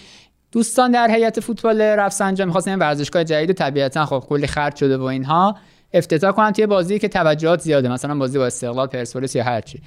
دوستان 0.52 0.90
در 0.90 1.10
هیئت 1.10 1.40
فوتبال 1.40 1.80
رفسنجان 1.80 2.46
می‌خواستن 2.46 2.78
ورزشگاه 2.78 3.24
جدید 3.24 3.52
طبیعتا 3.52 4.06
خب 4.06 4.24
کلی 4.28 4.46
خرج 4.46 4.76
شده 4.76 4.96
و 4.96 5.02
اینها. 5.02 5.56
افتتاح 5.94 6.32
کنن 6.32 6.52
توی 6.52 6.66
بازی 6.66 6.98
که 6.98 7.08
توجهات 7.08 7.60
زیاده 7.60 7.88
مثلا 7.88 8.14
بازی 8.14 8.38
با 8.38 8.46
استقلال 8.46 8.86
پرسپولیس 8.86 9.36
یا 9.36 9.44
هرچی 9.44 9.82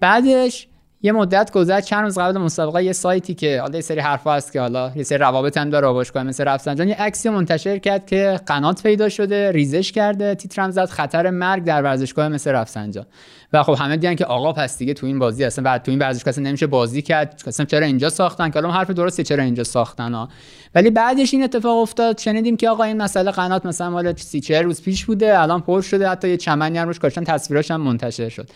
بعدش 0.00 0.68
یه 1.02 1.12
مدت 1.12 1.50
گذشت 1.52 1.86
چند 1.86 2.04
روز 2.04 2.18
قبل 2.18 2.38
مسابقه 2.38 2.84
یه 2.84 2.92
سایتی 2.92 3.34
که 3.34 3.60
حالا 3.60 3.74
یه 3.74 3.80
سری 3.80 4.00
حرفا 4.00 4.34
هست 4.34 4.52
که 4.52 4.60
حالا 4.60 4.92
یه 4.96 5.02
سری 5.02 5.18
روابط 5.18 5.56
هم 5.56 5.70
داره 5.70 5.88
باشگاه 5.88 6.22
مثل 6.22 6.44
رفسنجان 6.44 6.88
یه 6.88 6.94
عکسی 6.94 7.28
منتشر 7.28 7.78
کرد 7.78 8.06
که 8.06 8.40
قنات 8.46 8.82
پیدا 8.82 9.08
شده 9.08 9.52
ریزش 9.52 9.92
کرده 9.92 10.34
تیترم 10.34 10.70
زد 10.70 10.84
خطر 10.84 11.30
مرگ 11.30 11.64
در 11.64 11.82
ورزشگاه 11.82 12.28
مثل 12.28 12.50
رفسنجان 12.50 13.06
و 13.52 13.62
خب 13.62 13.76
همه 13.78 13.96
دیدن 13.96 14.14
که 14.14 14.24
آقا 14.24 14.52
پس 14.52 14.78
دیگه 14.78 14.94
تو 14.94 15.06
این 15.06 15.18
بازی 15.18 15.44
اصلا 15.44 15.64
بعد 15.64 15.82
تو 15.82 15.90
این 15.90 15.98
ورزشگاه 15.98 16.28
اصلا 16.28 16.44
نمیشه 16.44 16.66
بازی 16.66 17.02
کرد 17.02 17.42
اصلا 17.46 17.66
چرا 17.66 17.86
اینجا 17.86 18.10
ساختن؟ 18.10 18.50
که 18.50 18.60
حرف 18.60 18.90
درسته 18.90 19.22
چرا 19.22 19.42
اینجا 19.42 19.64
ساختن 19.64 20.14
ها؟ 20.14 20.28
ولی 20.74 20.90
بعدش 20.90 21.34
این 21.34 21.44
اتفاق 21.44 21.78
افتاد 21.78 22.18
شنیدیم 22.18 22.56
که 22.56 22.68
آقا 22.68 22.84
این 22.84 23.02
مسئله 23.02 23.30
قنات 23.30 23.66
مثلا 23.66 23.90
مال 23.90 24.16
30 24.16 24.54
روز 24.54 24.82
پیش 24.82 25.04
بوده 25.04 25.40
الان 25.40 25.60
پر 25.60 25.80
شده 25.80 26.08
حتی 26.08 26.28
یه 26.28 26.36
چمنی 26.36 26.78
هم 26.78 26.88
روش 26.88 26.98
کاشتن 26.98 27.24
تصویراش 27.24 27.70
هم 27.70 27.80
منتشر 27.80 28.28
شد. 28.28 28.50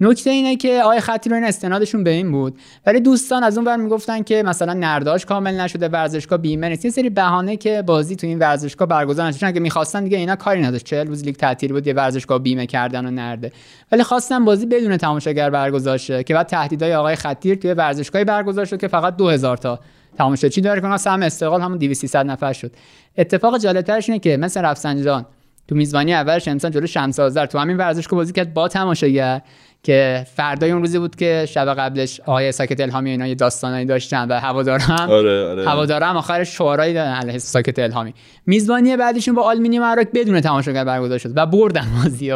نکته 0.00 0.30
اینه 0.30 0.56
که 0.56 0.82
آقای 0.82 1.00
این 1.26 1.44
استنادشون 1.44 2.04
به 2.04 2.10
این 2.10 2.32
بود. 2.32 2.58
ولی 2.86 3.00
دوستان 3.00 3.44
از 3.44 3.58
اون 3.58 3.66
ور 3.66 3.76
می‌گفتن 3.76 4.22
که 4.22 4.42
مثلا 4.42 4.72
نرداش 4.72 5.26
کامل 5.26 5.60
نشده 5.60 5.88
ورزشگاه 5.88 6.38
بیمه 6.38 6.68
نیست. 6.68 6.84
یه 6.84 6.90
سری 6.90 7.10
بهانه 7.10 7.56
که 7.56 7.82
بازی 7.82 8.16
تو 8.16 8.26
این 8.26 8.38
ورزشگاه 8.38 8.88
برگزار 8.88 9.26
نشه 9.26 9.52
که 9.52 9.60
می‌خواستن 9.60 10.04
دیگه 10.04 10.18
اینا 10.18 10.36
کاری 10.36 10.62
نداشت. 10.62 10.84
40 10.84 11.06
روز 11.06 11.24
لیگ 11.24 11.36
تعطیل 11.36 11.72
بود 11.72 11.86
یه 11.86 11.92
ورزشگاه 11.92 12.38
بیمه 12.38 12.66
کردن 12.66 13.06
و 13.06 13.10
نرده. 13.10 13.52
ولی 13.92 14.02
خواستن 14.02 14.44
بازی 14.44 14.66
بدون 14.66 14.96
تماشاگر 14.96 15.50
برگزار 15.50 15.98
شه 15.98 16.24
که 16.24 16.34
بعد 16.34 16.46
تهدیدهای 16.46 16.94
آقای 16.94 17.16
خطیر 17.16 17.54
توی 17.54 17.72
ورزشگاهی 17.72 18.24
برگزار 18.24 18.64
شد 18.64 18.80
که 18.80 18.88
فقط 18.88 19.16
2000 19.16 19.56
تا 19.56 19.80
تماشاچی 20.18 20.60
داره 20.60 20.80
که 20.80 20.96
سهم 20.96 21.22
استقلال 21.22 21.60
همون 21.60 21.78
200 21.78 22.16
نفر 22.16 22.52
شد. 22.52 22.72
اتفاق 23.18 23.58
جالبترش 23.58 24.08
اینه 24.08 24.18
که 24.18 24.36
مثل 24.36 24.60
رفسنجان 24.62 25.26
تو 25.68 25.76
میزبانی 25.76 26.14
اولش 26.14 26.48
امسال 26.48 26.70
جلو 26.70 26.86
شمس 26.86 27.20
آذر 27.20 27.46
تو 27.46 27.58
همین 27.58 27.76
ورزشگاه 27.76 28.16
بازی 28.16 28.32
کرد 28.32 28.54
با 28.54 28.68
تماشاگر. 28.68 29.42
که 29.82 30.26
فردای 30.34 30.70
اون 30.70 30.80
روزی 30.80 30.98
بود 30.98 31.16
که 31.16 31.46
شب 31.48 31.74
قبلش 31.74 32.20
آقای 32.20 32.52
ساکت 32.52 32.80
الهامی 32.80 33.10
اینا 33.10 33.26
یه 33.26 33.34
داستانایی 33.34 33.86
داشتن 33.86 34.28
و 34.28 34.40
هوادارا 34.40 34.84
هم 34.84 35.10
آره 35.10 35.46
آره. 35.46 35.68
هوادارا 35.68 36.06
هم 36.06 36.16
آخر 36.16 36.44
شعارایی 36.44 36.94
دادن 36.94 37.12
علیه 37.12 37.38
ساکت 37.38 37.78
الهامی. 37.78 38.14
میزبانی 38.46 38.96
بعدشون 38.96 39.34
با 39.34 39.42
آلمینی 39.42 39.78
مراک 39.78 40.08
بدون 40.14 40.40
تماشاگر 40.40 40.84
برگزار 40.84 41.18
شد 41.18 41.32
و 41.36 41.46
بردن 41.46 41.86
بازی 42.04 42.30
و 42.30 42.34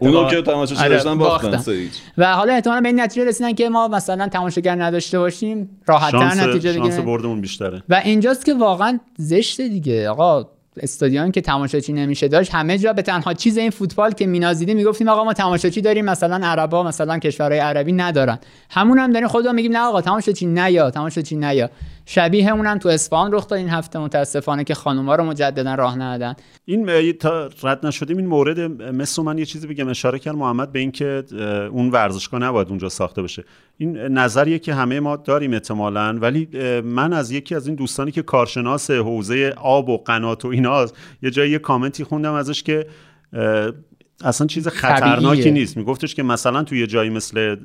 اونو 0.00 0.30
که 0.30 0.42
تماشاچی 0.42 0.80
آره، 0.80 0.88
داشتن 0.88 1.18
باختن 1.18 1.62
و 2.18 2.34
حالا 2.34 2.52
احتمالاً 2.52 2.80
به 2.80 2.88
این 2.88 3.00
نتیجه 3.00 3.28
رسیدن 3.28 3.52
که 3.52 3.68
ما 3.68 3.88
مثلا 3.88 4.28
تماشاگر 4.28 4.82
نداشته 4.82 5.18
باشیم 5.18 5.70
راحت‌تر 5.86 6.48
نتیجه 6.48 6.72
دیگه 6.72 6.90
شانس 6.90 6.98
بردمون 6.98 7.40
بیشتره. 7.40 7.82
و 7.88 8.00
اینجاست 8.04 8.44
که 8.44 8.54
واقعا 8.54 9.00
زشت 9.18 9.60
دیگه. 9.60 10.08
آقا 10.08 10.53
استادیوم 10.82 11.30
که 11.30 11.40
تماشاچی 11.40 11.92
نمیشه 11.92 12.28
داشت 12.28 12.54
همه 12.54 12.78
جا 12.78 12.92
به 12.92 13.02
تنها 13.02 13.34
چیز 13.34 13.58
این 13.58 13.70
فوتبال 13.70 14.10
که 14.12 14.26
مینازیدیم 14.26 14.76
می‌گفتیم 14.76 15.08
آقا 15.08 15.24
ما 15.24 15.32
تماشاچی 15.32 15.80
داریم 15.80 16.04
مثلا 16.04 16.46
عربا 16.46 16.82
مثلا 16.82 17.18
کشورهای 17.18 17.60
عربی 17.60 17.92
ندارن. 17.92 18.38
همون 18.70 18.98
هم 18.98 19.12
داریم 19.12 19.28
خودمون 19.28 19.54
میگیم 19.54 19.72
نه 19.72 19.78
آقا 19.78 20.00
تماشاچی 20.00 20.46
نیا 20.46 20.90
تماشاچی 20.90 21.36
نیا 21.36 21.70
شبیه 22.06 22.52
اونم 22.52 22.78
تو 22.78 22.88
اسفان 22.88 23.32
رخ 23.32 23.48
داد 23.48 23.58
این 23.58 23.68
هفته 23.68 23.98
متاسفانه 23.98 24.64
که 24.64 24.74
خانوما 24.74 25.14
رو 25.14 25.24
مجددا 25.24 25.74
راه 25.74 25.98
ندادن. 25.98 26.34
این 26.64 27.12
تا 27.12 27.50
رد 27.62 27.86
نشدیم 27.86 28.16
این 28.16 28.26
مورد 28.26 28.60
مثل 28.82 29.22
من 29.22 29.38
یه 29.38 29.44
چیزی 29.44 29.66
بگم 29.66 29.88
اشاره 29.88 30.18
کرد 30.18 30.34
محمد 30.34 30.72
به 30.72 30.78
اینکه 30.78 31.24
اون 31.72 31.90
ورزشگاه 31.90 32.40
نباید 32.40 32.68
اونجا 32.68 32.88
ساخته 32.88 33.22
بشه. 33.22 33.44
این 33.78 33.96
نظریه 33.96 34.58
که 34.58 34.74
همه 34.74 35.00
ما 35.00 35.16
داریم 35.16 35.52
احتمالا 35.52 36.18
ولی 36.20 36.48
من 36.80 37.12
از 37.12 37.30
یکی 37.30 37.54
از 37.54 37.66
این 37.66 37.76
دوستانی 37.76 38.10
که 38.10 38.22
کارشناس 38.22 38.90
حوزه 38.90 39.54
آب 39.56 39.88
و 39.88 39.98
قنات 39.98 40.44
و 40.44 40.48
ایناست 40.48 40.96
یه 41.22 41.30
جایی 41.30 41.52
یه 41.52 41.58
کامنتی 41.58 42.04
خوندم 42.04 42.32
ازش 42.32 42.62
که 42.62 42.86
اصلا 44.20 44.46
چیز 44.46 44.68
خطرناکی 44.68 45.50
نیست. 45.50 45.76
میگفتش 45.76 46.14
که 46.14 46.22
مثلا 46.22 46.62
توی 46.62 46.80
یه 46.80 46.86
جایی 46.86 47.10
مثل 47.10 47.56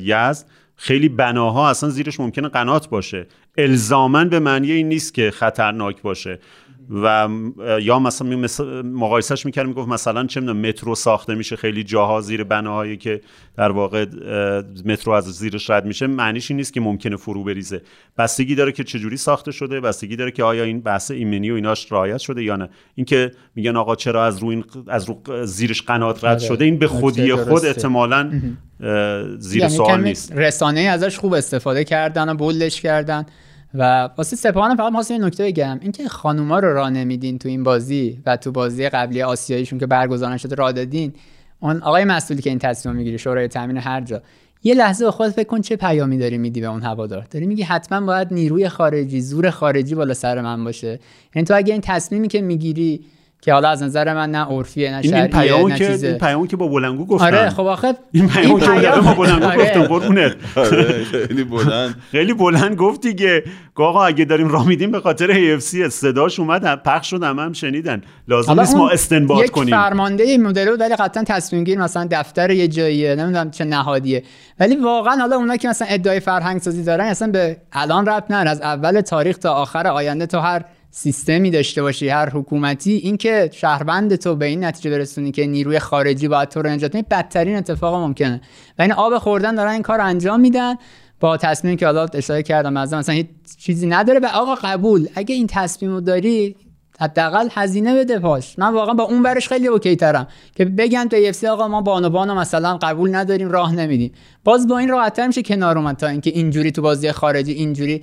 یزد 0.00 0.46
خیلی 0.76 1.08
بناها 1.08 1.70
اصلا 1.70 1.88
زیرش 1.88 2.20
ممکنه 2.20 2.48
قنات 2.48 2.88
باشه. 2.88 3.26
الزامن 3.58 4.28
به 4.28 4.38
معنی 4.38 4.72
این 4.72 4.88
نیست 4.88 5.14
که 5.14 5.30
خطرناک 5.30 6.02
باشه. 6.02 6.38
و 6.90 7.28
یا 7.80 7.98
مثلا 7.98 8.28
مقایسهش 8.84 9.46
می‌کرد 9.46 9.66
می‌گفت 9.66 9.88
مثلا 9.88 10.26
چه 10.26 10.40
مترو 10.40 10.94
ساخته 10.94 11.34
میشه 11.34 11.56
خیلی 11.56 11.84
جاها 11.84 12.20
زیر 12.20 12.44
بناهایی 12.44 12.96
که 12.96 13.20
در 13.56 13.72
واقع 13.72 14.06
مترو 14.84 15.12
از 15.12 15.24
زیرش 15.24 15.70
رد 15.70 15.84
میشه 15.84 16.06
معنیش 16.06 16.50
این 16.50 16.56
نیست 16.56 16.72
که 16.72 16.80
ممکنه 16.80 17.16
فرو 17.16 17.44
بریزه. 17.44 17.82
بستگی 18.18 18.54
داره 18.54 18.72
که 18.72 18.84
چجوری 18.84 19.16
ساخته 19.16 19.52
شده 19.52 19.80
بستگی 19.80 20.16
داره 20.16 20.30
که 20.30 20.44
آیا 20.44 20.62
این 20.62 20.80
بحث 20.80 21.10
ایمنی 21.10 21.50
و 21.50 21.54
ایناش 21.54 21.92
رعایت 21.92 22.18
شده 22.18 22.42
یا 22.42 22.56
نه. 22.56 22.68
اینکه 22.94 23.30
میگن 23.54 23.76
آقا 23.76 23.96
چرا 23.96 24.24
از 24.24 24.38
رو 24.38 24.48
این 24.48 24.64
از 24.88 25.08
رو 25.08 25.46
زیرش 25.46 25.82
قنات 25.82 26.24
رد 26.24 26.38
آره. 26.38 26.48
شده 26.48 26.64
این 26.64 26.78
به 26.78 26.88
خودی 26.88 27.34
خود 27.34 27.64
احتمالاً 27.64 28.30
زیر 29.38 29.60
یعنی 29.60 29.74
سوال 29.74 30.02
نیست. 30.04 30.32
رسانه 30.32 30.80
ازش 30.80 31.18
خوب 31.18 31.32
استفاده 31.32 31.84
کردن 31.84 32.28
و 32.28 32.34
بولش 32.34 32.80
کردن. 32.80 33.26
و 33.74 34.08
واسه 34.16 34.36
سپاهان 34.36 34.76
فقط 34.76 34.86
می‌خواستم 34.86 35.14
یه 35.14 35.20
نکته 35.20 35.44
بگم. 35.44 35.78
اینکه 35.82 36.08
خانوما 36.08 36.58
رو 36.58 36.72
راه 36.72 36.90
نمیدین 36.90 37.38
تو 37.38 37.48
این 37.48 37.62
بازی 37.62 38.22
و 38.26 38.36
تو 38.36 38.52
بازی 38.52 38.88
قبلی 38.88 39.22
آسیاییشون 39.22 39.78
که 39.78 39.86
برگزار 39.86 40.36
شده 40.36 40.54
راه 40.54 40.72
دادین 40.72 41.12
اون 41.60 41.82
آقای 41.82 42.04
مسئولی 42.04 42.42
که 42.42 42.50
این 42.50 42.58
تصمیم 42.58 42.94
می‌گیره 42.94 43.16
شورای 43.16 43.48
تامین 43.48 43.76
هر 43.76 44.00
جا 44.00 44.22
یه 44.62 44.74
لحظه 44.74 45.04
به 45.04 45.10
خودت 45.10 45.32
فکر 45.32 45.48
کن 45.48 45.60
چه 45.60 45.76
پیامی 45.76 46.18
داری 46.18 46.38
میدی 46.38 46.60
به 46.60 46.66
اون 46.66 46.82
هوادار. 46.82 47.26
داری 47.30 47.46
میگی 47.46 47.62
حتما 47.62 48.06
باید 48.06 48.34
نیروی 48.34 48.68
خارجی 48.68 49.20
زور 49.20 49.50
خارجی 49.50 49.94
بالا 49.94 50.14
سر 50.14 50.40
من 50.40 50.64
باشه. 50.64 51.00
یعنی 51.34 51.46
تو 51.46 51.56
اگه 51.56 51.72
این 51.72 51.82
تصمیمی 51.82 52.28
که 52.28 52.40
می‌گیری 52.40 53.04
که 53.46 53.52
حالا 53.52 53.68
از 53.68 53.82
نظر 53.82 54.14
من 54.14 54.30
نه 54.30 54.44
عرفیه 54.44 54.90
نه 54.90 55.02
شرعیه 55.02 55.22
این 55.22 55.30
پیامو 55.30 55.70
که 55.70 55.92
این 55.92 56.18
پیامو 56.18 56.46
که 56.46 56.56
با 56.56 56.68
بلنگو 56.68 57.06
گفتن. 57.06 57.26
آره 57.26 57.50
خب 57.50 57.66
آخه 57.66 57.94
این 58.12 58.28
پیامو 58.28 58.60
که 58.60 58.66
با 59.04 59.14
بلنگو 59.14 59.44
آره. 59.46 59.64
گفتم 59.64 59.82
قربونت. 59.82 60.36
آره 60.56 61.04
خیلی 61.04 61.44
بلند. 61.44 61.94
خیلی 62.12 62.34
بلند 62.34 62.76
گفت 62.76 63.00
دیگه. 63.00 63.44
آقا 63.74 64.04
اگه 64.04 64.24
داریم 64.24 64.48
راه 64.48 64.68
میدیم 64.68 64.90
به 64.90 65.00
خاطر 65.00 65.58
AFC 65.58 65.88
صداش 65.88 66.40
اومد 66.40 66.82
پخش 66.82 67.10
شد 67.10 67.22
هم, 67.22 67.38
هم 67.38 67.52
شنیدن. 67.52 68.02
لازم 68.28 68.60
نیست 68.60 68.76
ما 68.76 68.90
استنباط 68.90 69.50
کنیم. 69.50 69.68
یک 69.68 69.74
فرمانده 69.74 70.38
مدل 70.38 70.76
ولی 70.80 70.96
قطعا 70.96 71.24
تصمیم 71.26 71.64
گیر 71.64 71.78
مثلا 71.78 72.08
دفتر 72.10 72.50
یه 72.50 72.68
جاییه 72.68 73.14
نمی‌دونم 73.14 73.50
چه 73.50 73.64
نهادیه. 73.64 74.22
ولی 74.60 74.76
واقعا 74.76 75.16
حالا 75.16 75.36
اونا 75.36 75.56
که 75.56 75.68
مثلا 75.68 75.88
ادعای 75.90 76.20
فرهنگ 76.20 76.60
سازی 76.60 76.84
دارن 76.84 77.04
اصلا 77.04 77.28
به 77.28 77.56
الان 77.72 78.06
رب 78.06 78.24
نه 78.30 78.36
از 78.36 78.60
اول 78.60 79.00
تاریخ 79.00 79.38
تا 79.38 79.52
آخر 79.52 79.86
آینده 79.86 80.26
تو 80.26 80.38
هر 80.38 80.64
سیستمی 80.90 81.50
داشته 81.50 81.82
باشی 81.82 82.08
هر 82.08 82.30
حکومتی 82.30 82.92
اینکه 82.92 83.50
شهروند 83.52 84.16
تو 84.16 84.36
به 84.36 84.46
این 84.46 84.64
نتیجه 84.64 84.90
برسونی 84.90 85.32
که 85.32 85.46
نیروی 85.46 85.78
خارجی 85.78 86.28
باید 86.28 86.48
تو 86.48 86.62
رو 86.62 86.70
نجات 86.70 86.96
بدترین 86.96 87.56
اتفاق 87.56 87.94
ممکنه. 87.94 88.40
و 88.78 88.82
این 88.82 88.92
آب 88.92 89.18
خوردن 89.18 89.54
دارن 89.54 89.72
این 89.72 89.82
کار 89.82 90.00
انجام 90.00 90.40
میدن 90.40 90.74
با 91.20 91.36
تصمیمی 91.36 91.76
که 91.76 91.86
حالا 91.86 92.06
اشاره 92.14 92.42
کردم 92.42 92.76
از 92.76 92.94
مثلا 92.94 93.14
هیچ 93.14 93.26
چیزی 93.58 93.86
نداره 93.86 94.20
و 94.20 94.26
آقا 94.34 94.54
قبول 94.54 95.08
اگه 95.14 95.34
این 95.34 95.46
تصمیم 95.46 95.92
رو 95.92 96.00
داری 96.00 96.56
حداقل 97.00 97.48
هزینه 97.52 97.94
بده 97.94 98.18
پاش. 98.18 98.58
من 98.58 98.74
واقعا 98.74 98.94
با 98.94 99.04
اون 99.04 99.22
برش 99.22 99.48
خیلی 99.48 99.66
اوکی 99.66 99.96
ترم 99.96 100.28
که 100.54 100.64
بگن 100.64 101.08
تو 101.08 101.16
اف 101.24 101.44
آقا 101.44 101.68
ما 101.68 101.80
بانو 101.82 102.34
مثلا 102.34 102.78
قبول 102.82 103.14
نداریم 103.14 103.48
راه 103.48 103.74
نمیدیم. 103.74 104.12
باز 104.44 104.68
با 104.68 104.78
این 104.78 104.88
راحت‌تر 104.88 105.26
میشه 105.26 105.42
کنار 105.42 105.78
اومد 105.78 105.96
تا 105.96 106.06
اینکه 106.06 106.30
اینجوری 106.30 106.72
تو 106.72 106.82
بازی 106.82 107.12
خارجی 107.12 107.52
اینجوری 107.52 108.02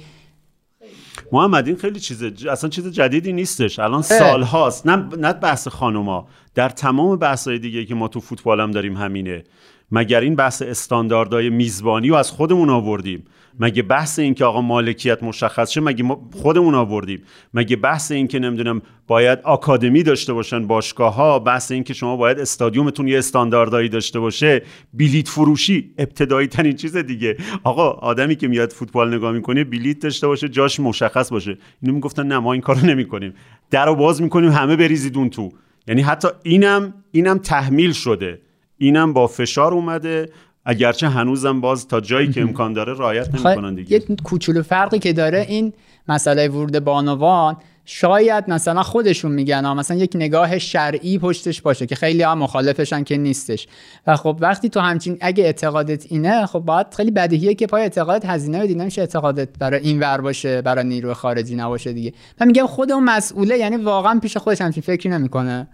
محمد 1.31 1.67
این 1.67 1.75
خیلی 1.75 1.99
چیز 1.99 2.23
اصلا 2.23 2.69
چیز 2.69 2.87
جدیدی 2.87 3.33
نیستش. 3.33 3.79
الان 3.79 4.01
سال 4.01 4.43
هاست. 4.43 4.87
نه 4.87 4.95
نه 5.17 5.33
بحث 5.33 5.67
خانوما. 5.67 6.27
در 6.55 6.69
تمام 6.69 7.15
بحث‌های 7.15 7.59
دیگه 7.59 7.85
که 7.85 7.95
ما 7.95 8.07
تو 8.07 8.19
فوتبال 8.19 8.59
هم 8.59 8.71
داریم 8.71 8.97
همینه. 8.97 9.43
مگر 9.91 10.19
این 10.19 10.35
بحث 10.35 10.61
استانداردهای 10.61 11.49
میزبانی 11.49 12.09
رو 12.09 12.15
از 12.15 12.31
خودمون 12.31 12.69
آوردیم؟ 12.69 13.25
مگه 13.59 13.83
بحث 13.83 14.19
این 14.19 14.33
که 14.33 14.45
آقا 14.45 14.61
مالکیت 14.61 15.23
مشخص 15.23 15.71
شه 15.71 15.81
مگه 15.81 16.03
ما 16.03 16.29
خودمون 16.33 16.75
آوردیم؟ 16.75 17.21
مگه 17.53 17.75
بحث 17.75 18.11
این 18.11 18.27
که 18.27 18.39
نمی‌دونم 18.39 18.81
باید 19.07 19.39
آکادمی 19.43 20.03
داشته 20.03 20.33
باشن 20.33 20.67
باشگاه 20.67 21.15
ها 21.15 21.39
بحث 21.39 21.71
این 21.71 21.83
که 21.83 21.93
شما 21.93 22.17
باید 22.17 22.39
استادیومتون 22.39 23.07
یه 23.07 23.17
استانداردهایی 23.17 23.89
داشته 23.89 24.19
باشه 24.19 24.61
بلیت 24.93 25.27
فروشی 25.27 25.93
ابتدایی 25.97 26.47
ترین 26.47 26.75
چیز 26.75 26.97
دیگه. 26.97 27.37
آقا 27.63 27.89
آدمی 27.89 28.35
که 28.35 28.47
میاد 28.47 28.71
فوتبال 28.71 29.15
نگاه 29.15 29.31
می‌کنه 29.31 29.63
بلیت 29.63 29.99
داشته 29.99 30.27
باشه 30.27 30.49
جاش 30.49 30.79
مشخص 30.79 31.29
باشه. 31.29 31.57
اینو 31.81 31.95
می‌گفتن 31.95 32.27
نه 32.27 32.39
ما 32.39 32.53
این 32.53 32.61
کارو 32.61 32.85
نمی‌کنیم. 32.85 33.33
در 33.69 33.85
رو 33.85 33.95
باز 33.95 34.21
می‌کنیم 34.21 34.51
همه 34.51 34.75
بریزید 34.75 35.17
اون 35.17 35.29
تو. 35.29 35.51
یعنی 35.87 36.01
حتی 36.01 36.27
اینم 36.43 36.93
اینم 37.11 37.37
تحمیل 37.37 37.91
شده. 37.91 38.41
اینم 38.77 39.13
با 39.13 39.27
فشار 39.27 39.73
اومده. 39.73 40.29
اگرچه 40.65 41.09
هنوزم 41.09 41.61
باز 41.61 41.87
تا 41.87 42.01
جایی 42.01 42.31
که 42.31 42.41
امکان 42.41 42.73
داره 42.73 42.93
رعایت 42.93 43.29
نمی‌کنن 43.35 43.75
دیگه. 43.75 43.91
یه 43.91 44.15
کوچولو 44.23 44.63
فرقی 44.63 44.99
که 44.99 45.13
داره 45.13 45.45
این 45.49 45.73
مسئله 46.07 46.47
ورود 46.47 46.79
بانوان 46.79 47.57
شاید 47.85 48.43
مثلا 48.47 48.83
خودشون 48.83 49.31
میگن 49.31 49.73
مثلا 49.73 49.97
یک 49.97 50.11
نگاه 50.15 50.59
شرعی 50.59 51.19
پشتش 51.19 51.61
باشه 51.61 51.85
که 51.85 51.95
خیلی 51.95 52.23
هم 52.23 52.37
مخالفشن 52.37 53.03
که 53.03 53.17
نیستش. 53.17 53.67
و 54.07 54.15
خب 54.15 54.37
وقتی 54.39 54.69
تو 54.69 54.79
همچین 54.79 55.17
اگه 55.21 55.43
اعتقادت 55.43 56.11
اینه 56.11 56.45
خب 56.45 56.59
باید 56.59 56.87
خیلی 56.97 57.11
بدیهیه 57.11 57.53
که 57.53 57.67
پای 57.67 57.81
اعتقادت 57.81 58.25
هزینه 58.25 58.59
بدی 58.59 58.75
نمیشه 58.75 59.01
اعتقادت 59.01 59.49
برای 59.59 59.79
این 59.79 59.99
ور 59.99 60.21
باشه 60.21 60.61
برای 60.61 60.85
نیروی 60.85 61.13
خارجی 61.13 61.55
نباشه 61.55 61.93
دیگه. 61.93 62.13
من 62.41 62.47
میگم 62.47 62.65
خود 62.67 62.91
اون 62.91 63.03
مسئوله 63.03 63.57
یعنی 63.57 63.77
واقعا 63.77 64.19
پیش 64.19 64.37
خودش 64.37 64.61
همچین 64.61 64.83
فکری 64.83 65.09
نمی‌کنه 65.09 65.67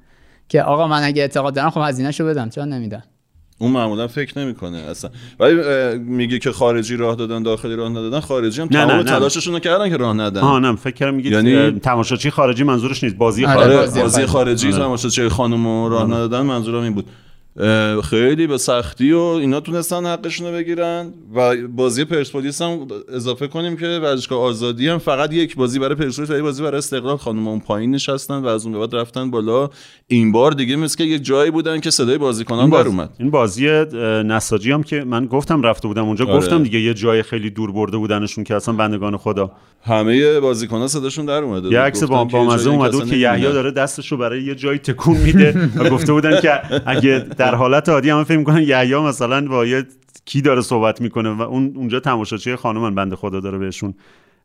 که 0.49 0.63
آقا 0.63 0.87
من 0.87 1.03
اگه 1.03 1.21
اعتقاد 1.21 1.53
دارم 1.53 1.69
خب 1.69 1.81
هزینهشو 1.83 2.25
بدم 2.25 2.49
چرا 2.49 2.65
نمیدم 2.65 3.03
اون 3.61 3.71
معمولا 3.71 4.07
فکر 4.07 4.39
نمی‌کنه 4.39 4.77
اصلا. 4.77 5.11
ولی 5.39 5.53
میگه 5.97 6.39
که 6.39 6.51
خارجی 6.51 6.95
راه 6.95 7.15
دادن 7.15 7.43
داخلی 7.43 7.75
راه 7.75 7.89
ندادن 7.89 8.19
خارجی 8.19 8.61
هم 8.61 8.67
تمام 8.67 9.03
تلاششون 9.03 9.53
رو 9.53 9.59
کردن 9.59 9.89
که 9.89 9.97
راه 9.97 10.13
ندن. 10.13 10.41
ها 10.41 10.59
نه 10.59 10.75
فکر 10.75 10.93
کردم 10.93 11.15
میگه 11.15 11.29
یعنی 11.31 11.79
تماشاچی 11.79 12.29
خارجی 12.29 12.63
منظورش 12.63 13.03
نیست. 13.03 13.15
بازی 13.15 13.45
آره، 13.45 13.55
خارجی 13.55 13.77
بازی, 13.77 14.01
بازی 14.01 14.25
خارجی. 14.25 14.67
آره. 14.67 14.77
تماشاچی 14.77 15.29
خانم 15.29 15.85
راه 15.85 16.05
ندادن 16.05 16.41
منظورم 16.41 16.83
این 16.83 16.93
بود. 16.93 17.05
خیلی 18.03 18.47
به 18.47 18.57
سختی 18.57 19.11
و 19.11 19.19
اینا 19.19 19.59
تونستن 19.59 20.05
حقشون 20.05 20.47
رو 20.47 20.53
بگیرن 20.53 21.13
و 21.35 21.67
بازی 21.67 22.05
پرسپولیس 22.05 22.61
هم 22.61 22.87
اضافه 23.13 23.47
کنیم 23.47 23.77
که 23.77 23.85
ورزشگاه 23.85 24.39
آزادی 24.39 24.87
هم 24.87 24.97
فقط 24.97 25.33
یک 25.33 25.55
بازی 25.55 25.79
برای 25.79 25.95
پرسپولیس 25.95 26.31
و 26.31 26.43
بازی 26.43 26.63
برای 26.63 26.77
استقلال 26.77 27.17
خانم 27.17 27.47
اون 27.47 27.59
پایین 27.59 27.91
نشستن 27.91 28.37
و 28.37 28.47
از 28.47 28.65
اون 28.65 28.73
به 28.73 28.79
بعد 28.79 28.95
رفتن 28.95 29.31
بالا. 29.31 29.69
این 30.07 30.31
بار 30.31 30.51
دیگه 30.51 30.75
مثل 30.75 30.97
که 30.97 31.03
یک 31.03 31.23
جایی 31.23 31.51
بودن 31.51 31.79
که 31.79 31.89
صدای 31.89 32.17
بازیکنان 32.17 32.69
بر 32.69 32.87
اومد. 32.87 33.09
این 33.19 33.29
بازی 33.29 33.67
نساجی 34.25 34.71
هم 34.71 34.83
که 34.83 35.03
من 35.03 35.25
گفتم 35.25 35.61
رفته 35.61 35.87
بودم 35.87 36.05
اونجا 36.05 36.25
آره. 36.25 36.37
گفتم 36.37 36.63
دیگه 36.63 36.79
یه 36.79 36.93
جای 36.93 37.23
خیلی 37.23 37.49
دور 37.49 37.71
برده 37.71 37.97
بودنشون 37.97 38.43
که 38.43 38.55
اصلا 38.55 38.73
بندگان 38.73 39.17
خدا. 39.17 39.51
همه 39.83 40.39
بازیکنان 40.39 40.87
صداشون 40.87 41.25
در 41.25 41.43
اومده 41.43 41.69
یه 41.69 41.79
عکس 41.79 42.03
با, 42.03 42.23
با 42.23 42.43
مزه 42.43 42.69
اومده 42.69 43.05
که 43.05 43.15
یحیی 43.15 43.43
داره 43.43 43.71
دستشو 43.71 44.17
برای 44.17 44.43
یه 44.43 44.55
جایی 44.55 44.79
تکون 44.79 45.17
میده 45.17 45.69
و 45.75 45.89
گفته 45.89 46.13
بودن 46.13 46.41
که 46.41 46.61
اگه 46.85 47.19
در 47.39 47.55
حالت 47.55 47.89
عادی 47.89 48.09
همه 48.09 48.23
فکر 48.23 48.37
می‌کنن 48.37 48.61
یحیی 48.61 48.95
مثلا 48.95 49.47
با 49.47 49.65
یه 49.65 49.85
کی 50.25 50.41
داره 50.41 50.61
صحبت 50.61 51.01
می‌کنه 51.01 51.29
و 51.29 51.41
اون 51.41 51.73
اونجا 51.75 51.99
تماشاچی 51.99 52.55
خانم 52.55 52.95
بنده 52.95 53.15
خدا 53.15 53.39
داره 53.39 53.57
بهشون 53.57 53.93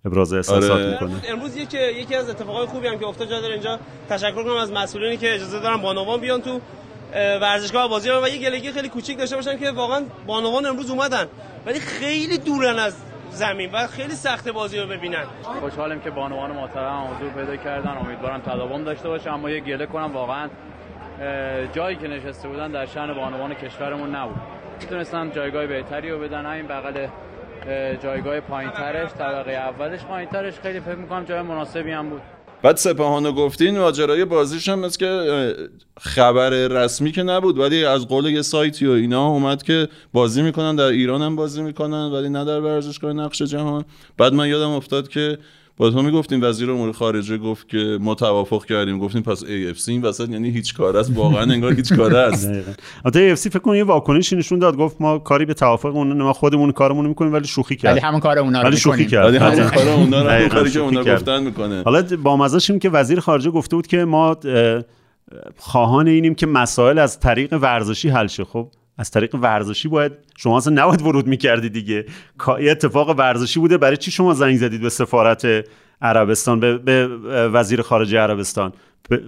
ابراز 0.05 0.33
احساسات 0.33 0.71
آره. 0.71 0.91
می‌کنه. 0.91 1.23
امروز 1.29 1.57
یکی 1.57 1.79
یکی 1.79 2.15
از 2.15 2.31
اتفاقای 2.31 2.67
خوبی 2.67 2.87
هم 2.87 2.99
که 2.99 3.07
افتاد 3.07 3.31
جا 3.31 3.41
داره 3.41 3.53
اینجا. 3.53 3.79
تشکر 4.09 4.43
کنم 4.43 4.57
از 4.57 4.73
مسئولینی 4.73 5.17
که 5.17 5.35
اجازه 5.35 5.61
دارن 5.61 5.77
بانوان 5.77 6.21
بیان 6.21 6.41
تو 6.41 6.61
ورزشگاه 7.15 7.89
بازی 7.89 8.11
و 8.11 8.29
یه 8.29 8.51
گلگی 8.51 8.73
خیلی 8.73 8.89
کوچیک 8.89 9.19
داشته 9.19 9.37
باشن 9.37 9.59
که 9.59 9.71
واقعا 9.71 10.03
بانوان 10.27 10.67
امروز 10.67 10.91
اومدن. 10.91 11.27
ولی 11.67 11.81
خیلی 11.81 12.39
دورن 12.39 12.79
از 12.79 12.97
زمین 13.31 13.71
و 13.73 13.87
خیلی 13.87 14.15
سخت 14.15 14.49
بازی 14.49 14.79
رو 14.79 14.87
ببینن. 14.87 15.25
خوشحالم 15.61 16.01
که 16.01 16.11
بانوان 16.11 16.51
محترم 16.51 17.15
حضور 17.17 17.31
پیدا 17.31 17.57
کردن. 17.57 17.97
امیدوارم 18.07 18.41
تداوم 18.41 18.85
داشته 18.85 19.09
باشه 19.09 19.33
اما 19.33 19.51
یه 19.51 19.61
گله 19.61 19.87
کنم. 19.87 20.13
واقعا 20.13 20.49
جایی 21.73 21.97
که 21.97 22.09
نشسته 22.09 22.49
بودن 22.49 22.71
در 22.71 22.87
شأن 22.87 23.15
بانوان 23.15 23.55
کشورمون 23.55 24.15
نبود. 24.15 24.37
می‌تونستن 24.81 25.31
جایگاه 25.31 25.67
بهتری 25.67 26.11
رو 26.11 26.19
بدن. 26.19 26.47
همین 26.47 26.67
بغل 26.67 27.07
جایگاه 28.03 28.41
پایینترش 28.41 29.11
طبقه 29.11 29.53
اولش 29.53 30.01
پایینترش. 30.01 30.55
خیلی 30.63 30.81
فکر 30.81 30.95
می‌کنم 30.95 31.25
جای 31.25 31.43
مناسبی 31.43 31.91
هم 31.91 32.11
بود. 32.11 32.21
بعد 32.63 32.77
سپاهانو 32.77 33.33
گفتین 33.33 33.79
ماجرای 33.79 34.25
بازیش 34.25 34.69
هم 34.69 34.79
مثل 34.79 34.99
که 34.99 35.55
خبر 36.01 36.51
رسمی 36.51 37.13
که 37.13 37.23
نبود 37.23 37.59
ولی 37.59 37.85
از 37.85 38.09
قول 38.09 38.27
یه 38.27 38.43
سایتی 38.43 38.87
و 38.87 38.91
اینا 38.91 39.27
اومد 39.27 39.63
که 39.63 39.89
بازی 40.13 40.43
می‌کنن 40.43 40.77
در 40.77 40.85
ایران 40.85 41.23
هم 41.23 41.37
بازی 41.37 41.63
می‌کنن 41.63 42.13
ولی 42.13 42.29
نه 42.29 42.45
در 42.45 42.61
ورزشگاه 42.61 43.13
نقش 43.13 43.43
جهان. 43.43 43.85
بعد 44.19 44.33
من 44.33 44.49
یادم 44.49 44.71
افتاد 44.71 45.09
که 45.09 45.39
با 45.77 45.91
تو 45.91 46.03
می‌گفتیم 46.03 46.43
وزیر 46.43 46.71
امور 46.71 46.93
خارجه 46.93 47.39
گفت 47.39 47.69
که 47.69 47.99
ما 48.01 48.15
توافق 48.15 48.65
کردیم. 48.65 48.99
گفتیم 48.99 49.23
پس 49.23 49.45
AFC 49.45 49.89
این 49.89 50.03
وسط 50.03 50.29
یعنی 50.29 50.51
هیچ 50.51 50.75
کار 50.75 50.97
است. 50.97 51.13
واقعا 51.17 51.53
انگار 51.53 51.73
هیچ 51.73 51.93
کار 51.93 52.17
است. 52.17 52.51
البته 53.05 53.37
AFC 53.37 53.39
فکر 53.39 53.59
کنم 53.59 53.75
یه 53.75 53.85
واکنشی 53.85 54.37
نشون 54.37 54.59
داد. 54.59 54.77
گفت 54.77 54.97
ما 55.01 55.19
کاری 55.19 55.45
به 55.45 55.55
توافق 55.55 55.97
اون 55.97 56.23
ما 56.23 56.33
خودمون 56.33 56.73
کارمون 56.73 57.07
می‌کنیم 57.07 57.33
ولی 57.33 57.47
شوخی 57.47 57.77
کرد. 57.77 57.93
ولی 57.93 58.01
همون 58.01 58.21
کار 58.21 58.39
اونا 58.39 58.63
رو 58.63 58.69
ولی 58.69 58.77
شوخی 58.77 59.07
کرد. 59.07 59.27
ولی 59.27 59.37
همون 59.37 59.69
کار 59.71 59.89
اونا 59.89 60.39
رو 60.39 60.49
کاری 60.49 60.71
که 60.71 60.81
اونا 60.81 61.05
گفتن 61.05 61.43
می‌کنه. 61.43 61.83
حالا 61.83 62.03
با 62.23 62.37
مزاشیم 62.37 62.79
که 62.79 62.91
وزیر 62.91 63.21
خارجه 63.21 63.51
گفته 63.51 63.77
بود 63.77 63.87
که 63.87 64.05
ما 64.05 64.37
خواهان 65.57 66.09
اینیم 66.09 66.35
که 66.35 66.47
مسائل 66.47 66.99
از 66.99 67.21
طریق 67.21 67.53
ورزشی 67.53 68.09
حل 68.09 68.27
شه. 68.27 68.45
خب 68.45 68.69
از 68.99 69.11
طریق 69.11 69.35
ورزشی 69.35 69.89
باید 69.89 70.13
شما 70.37 70.57
اصلا 70.57 70.83
نباید 70.83 71.03
ورود 71.03 71.27
می‌کردی 71.27 71.69
دیگه. 71.69 72.07
یه 72.61 72.71
اتفاق 72.71 73.19
ورزشی 73.19 73.61
بوده 73.61 73.79
برای 73.79 73.97
چی 73.97 74.11
شما 74.11 74.35
زنگ 74.35 74.57
زدید 74.57 74.81
به 74.81 74.89
سفارت 74.89 75.47
عربستان 76.03 76.61
به, 76.61 76.79
به 76.79 77.09
وزیر 77.49 77.83
خارجه 77.83 78.19
عربستان؟ 78.19 78.73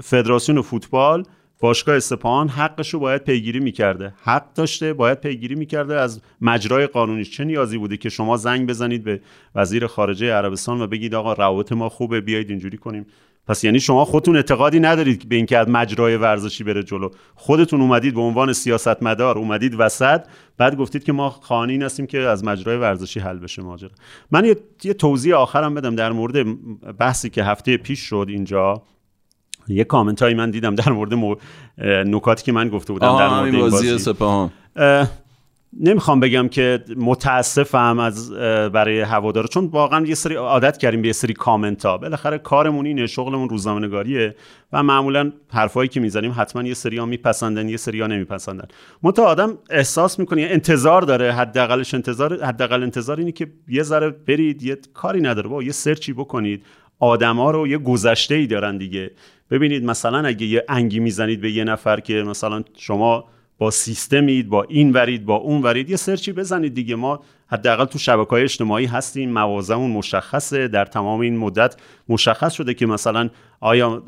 فدراسیون 0.03 0.63
فوتبال 0.63 1.25
باشگاه 1.61 1.97
استپان 1.97 2.49
حقش 2.49 2.95
رو 2.95 3.01
باید 3.01 3.25
پیگیری 3.25 3.61
می‌کرده. 3.61 4.15
حق 4.23 4.53
داشته 4.55 4.93
باید 4.93 5.21
پیگیری 5.21 5.55
می‌کرده. 5.55 5.95
از 5.95 6.21
مجرای 6.41 6.87
قانونیش 6.87 7.31
چه 7.31 7.45
نیازی 7.45 7.79
بوده 7.79 7.97
که 7.97 8.09
شما 8.09 8.37
زنگ 8.37 8.69
بزنید 8.69 9.05
به 9.05 9.21
وزیر 9.55 9.87
خارجه 9.87 10.33
عربستان 10.33 10.81
و 10.81 10.87
بگید 10.87 11.15
آقا 11.15 11.33
روابط 11.33 11.73
ما 11.73 11.89
خوبه 11.89 12.21
بیایید 12.21 12.51
اینجوری 12.51 12.77
کنیم؟ 12.77 13.07
پس 13.47 13.65
یعنی 13.65 13.81
شما 13.81 14.05
خودتون 14.05 14.37
اعتقادی 14.37 14.81
ندارید 14.81 15.29
به 15.29 15.37
اینکه 15.37 15.59
از 15.59 15.69
مجرای 15.69 16.17
ورزشی 16.17 16.65
بره 16.65 16.83
جلو. 16.83 17.11
خودتون 17.35 17.81
اومدید 17.81 18.15
به 18.15 18.21
عنوان 18.21 18.53
سیاستمدار 18.53 19.39
اومدید 19.39 19.75
وسط 19.79 20.21
بعد 20.59 20.77
گفتید 20.77 21.05
که 21.05 21.13
ما 21.13 21.31
خانین 21.31 21.83
هستیم 21.83 22.07
که 22.07 22.19
از 22.19 22.45
مجرای 22.45 22.77
ورزشی 22.77 23.21
حل 23.21 23.39
بشه 23.39 23.63
ماجرا. 23.63 23.91
من 24.31 24.45
یه, 24.45 24.57
یه 24.85 24.95
توضیح 24.95 25.35
آخرم 25.35 25.75
بدم 25.75 25.95
در 25.95 26.13
مورد 26.13 26.47
بحثی 26.97 27.31
که 27.31 27.45
هفته 27.45 27.77
پیش 27.77 28.01
شد 28.01 28.27
اینجا. 28.29 28.83
یه 29.69 29.85
کامنت 29.85 30.23
هایی 30.23 30.35
من 30.35 30.51
دیدم 30.51 30.75
در 30.75 30.93
مورد 30.93 31.39
نکاتی 32.07 32.45
که 32.45 32.53
من 32.53 32.69
گفته 32.69 32.93
بودم 32.93 33.19
در 33.19 33.29
مورد 33.29 33.55
این 33.55 33.61
بازی 33.61 33.99
سپاهان. 33.99 34.51
نمی‌خوام 35.81 36.21
بگم 36.21 36.49
که 36.49 36.85
متاسفم 36.97 37.99
از 37.99 38.33
برای 38.73 39.01
هوادارا 39.01 39.47
چون 39.47 39.67
واقعا 39.67 40.07
یه 40.07 40.15
سری 40.15 40.35
عادت 40.35 40.77
کردیم 40.77 41.03
به 41.03 41.09
یه 41.09 41.13
سری 41.13 41.33
کامنت 41.35 41.87
ها. 41.87 41.99
بالاخره 41.99 42.39
کارمون 42.39 42.87
اینه 42.87 43.07
شغلمون 43.07 43.49
روزنامه‌نگاریه 43.49 44.35
و 44.73 44.83
معمولا 44.83 45.33
حرفایی 45.53 45.89
که 45.89 46.01
می‌زنیم 46.01 46.35
حتما 46.37 46.63
یه 46.63 46.75
سری 46.75 46.99
ها 46.99 47.07
میپسندن 47.07 47.69
یه 47.69 47.77
سری 47.77 48.01
ها 48.01 48.07
نمیپسندن. 48.07 48.69
مت 49.03 49.19
آدم 49.19 49.59
احساس 49.71 50.19
می‌کنه 50.19 50.43
انتظار 50.43 51.03
داره 51.03 51.33
حداقلش 51.33 51.95
انتظار 51.95 52.45
حداقل 52.45 52.83
انتظار 52.83 53.19
اینه 53.19 53.33
که 53.33 53.47
یه 53.69 53.83
ذره 53.83 54.11
برید 54.11 54.63
یه 54.63 54.79
کاری 54.95 55.21
نداره. 55.21 55.49
با 55.49 55.63
یه 55.63 55.73
سرچی 55.73 56.13
بکنید. 56.13 56.65
آدما 56.99 57.51
رو 57.51 57.67
یه 57.67 57.79
گذشته 57.79 58.35
ای 58.35 58.47
دارن 58.47 58.79
دیگه. 58.79 59.11
ببینید 59.51 59.85
مثلا 59.85 60.27
اگه 60.27 60.47
یه 60.47 60.65
انگی 60.69 61.01
می‌زنید 61.01 61.41
به 61.41 61.51
یه 61.51 61.65
نفر 61.65 62.01
که 62.01 62.15
مثلا 62.15 62.63
شما 62.77 63.25
با 63.59 63.71
سیستمید 63.71 64.49
با 64.49 64.63
این 64.63 64.93
ورید 64.93 65.25
با 65.25 65.35
اون 65.35 65.63
ورید. 65.63 65.91
یه 65.91 65.97
سرچی 65.97 66.33
بزنید 66.33 66.75
دیگه. 66.75 66.95
ما 66.95 67.21
حداقل 67.49 67.85
تو 67.85 67.99
شبکه 67.99 68.31
های 68.31 68.43
اجتماعی 68.43 68.87
هستیم. 68.87 69.31
موازمون 69.31 69.91
مشخصه. 69.91 70.69
در 70.69 70.85
تمام 70.85 71.21
این 71.21 71.37
مدت 71.37 71.77
مشخص 72.09 72.53
شده 72.53 72.75
که 72.75 72.87
مثلا 72.87 73.31
آیا 73.61 74.03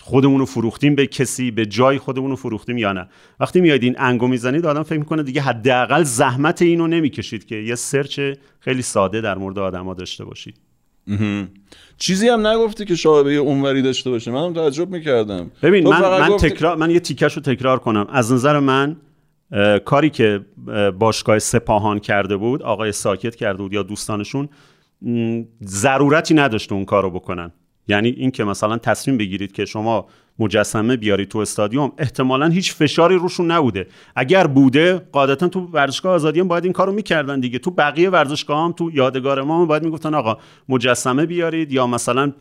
خودمون 0.00 0.38
رو 0.38 0.46
فروختیم 0.46 0.94
به 0.94 1.06
کسی 1.06 1.50
به 1.50 1.66
جای 1.66 1.98
خودمون 1.98 2.30
رو 2.30 2.36
فروختیم 2.36 2.78
یا 2.78 2.92
نه. 2.92 3.08
وقتی 3.40 3.60
میاد 3.60 3.82
این 3.82 3.94
انگو 3.98 4.28
می‌زنید 4.28 4.66
آدم 4.66 4.82
فکر 4.82 4.98
می‌کنه 4.98 5.22
دیگه 5.22 5.40
حداقل 5.40 6.02
زحمت 6.02 6.62
اینو 6.62 6.86
نمی‌کشید 6.86 7.46
که 7.46 7.56
یه 7.56 7.74
سرچ 7.74 8.20
خیلی 8.60 8.82
ساده 8.82 9.20
در 9.20 9.38
مورد 9.38 9.58
آدما 9.58 9.94
داشته 9.94 10.24
باشید. 10.24 10.56
چیزی 11.98 12.28
هم 12.28 12.46
نگفتی 12.46 12.84
که 12.84 12.94
شاهبه 12.94 13.34
اونوری 13.34 13.82
داشته 13.82 14.10
باشه. 14.10 14.30
منم 14.30 14.52
تعجب 14.52 14.90
می‌کردم. 14.90 15.50
ببین 15.62 15.88
من, 15.88 16.20
من, 16.28 16.36
تکرار 16.36 16.76
من 16.76 16.90
یه 16.90 17.00
تیکش 17.00 17.34
رو 17.34 17.42
تکرار 17.42 17.78
کنم. 17.78 18.06
از 18.10 18.32
نظر 18.32 18.58
من 18.58 18.96
کاری 19.84 20.10
که 20.10 20.40
باشگاه 20.98 21.38
سپاهان 21.38 21.98
کرده 21.98 22.36
بود 22.36 22.62
آقای 22.62 22.92
ساکت 22.92 23.36
کرده 23.36 23.62
بود 23.62 23.72
یا 23.72 23.82
دوستانشون 23.82 24.48
ضرورتی 25.64 26.34
نداشته 26.34 26.74
اون 26.74 26.84
کارو 26.84 27.10
بکنن. 27.10 27.52
یعنی 27.88 28.08
این 28.08 28.30
که 28.30 28.44
مثلا 28.44 28.78
تصمیم 28.78 29.18
بگیرید 29.18 29.52
که 29.52 29.64
شما 29.64 30.06
مجسمه 30.38 30.96
بیاری 30.96 31.26
تو 31.26 31.38
استادیوم 31.38 31.92
احتمالا 31.98 32.48
هیچ 32.48 32.74
فشاری 32.74 33.16
روشون 33.16 33.50
نبوده. 33.50 33.86
اگر 34.16 34.46
بوده 34.46 35.02
قاعدتا 35.12 35.48
تو 35.48 35.60
ورزشگاه 35.60 36.14
آزادی 36.14 36.40
هم 36.40 36.48
باید 36.48 36.64
این 36.64 36.72
کارو 36.72 36.92
می‌کردن 36.92 37.40
دیگه. 37.40 37.58
تو 37.58 37.70
بقیه 37.70 38.10
ورزشگاه 38.10 38.64
هم 38.64 38.72
تو 38.72 38.90
یادگار 38.94 39.42
ما 39.42 39.60
هم 39.60 39.66
باید 39.66 39.82
می‌گفتن 39.82 40.14
آقا 40.14 40.38
مجسمه 40.68 41.26
بیارید 41.26 41.72
یا 41.72 41.86
مثلا 41.86 42.32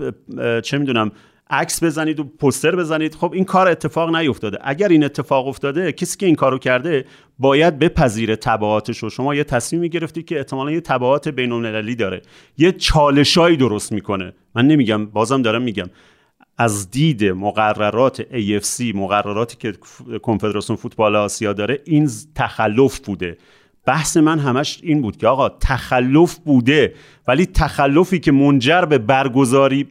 چه 0.63 0.77
می‌دونم 0.77 1.11
عکس 1.49 1.83
بزنید 1.83 2.19
و 2.19 2.23
پوستر 2.23 2.75
بزنید. 2.75 3.15
خب 3.15 3.33
این 3.33 3.45
کار 3.45 3.67
اتفاق 3.67 4.15
نیفتاده. 4.15 4.57
اگر 4.61 4.87
این 4.87 5.03
اتفاق 5.03 5.47
افتاده 5.47 5.91
کسی 5.91 6.17
که 6.17 6.25
این 6.25 6.35
کارو 6.35 6.57
کرده 6.57 7.05
باید 7.39 7.79
بپذیره 7.79 8.35
تبعاتش 8.35 8.97
رو 8.97 9.09
شما 9.09 9.35
یه 9.35 9.43
تصمیمی 9.43 9.89
گرفتید 9.89 10.25
که 10.25 10.37
احتمالا 10.37 10.71
یه 10.71 10.81
تبعات 10.81 11.27
بین 11.27 11.95
داره. 11.95 12.21
یه 12.57 12.71
چالشایی 12.71 13.57
درست 13.57 13.91
می‌کنه. 13.91 14.33
من 14.55 14.67
نمیگم 14.67 15.05
بازم 15.05 15.41
دارم 15.41 15.61
میگم. 15.61 15.89
از 16.61 16.91
دید 16.91 17.25
مقررات 17.25 18.21
AFC 18.21 18.95
مقرراتی 18.95 19.57
که 19.57 19.73
کنفدراسیون 20.19 20.77
فوتبال 20.77 21.15
آسیا 21.15 21.53
داره 21.53 21.79
این 21.85 22.09
تخلف 22.35 22.99
بوده. 22.99 23.37
بحث 23.85 24.17
من 24.17 24.39
همش 24.39 24.79
این 24.83 25.01
بود 25.01 25.17
که 25.17 25.27
آقا 25.27 25.49
تخلف 25.49 26.37
بوده 26.37 26.93
ولی 27.27 27.45
تخلفی 27.45 28.19
که 28.19 28.31
منجر 28.31 28.85
به 28.85 28.97
برگزاری 28.97 29.87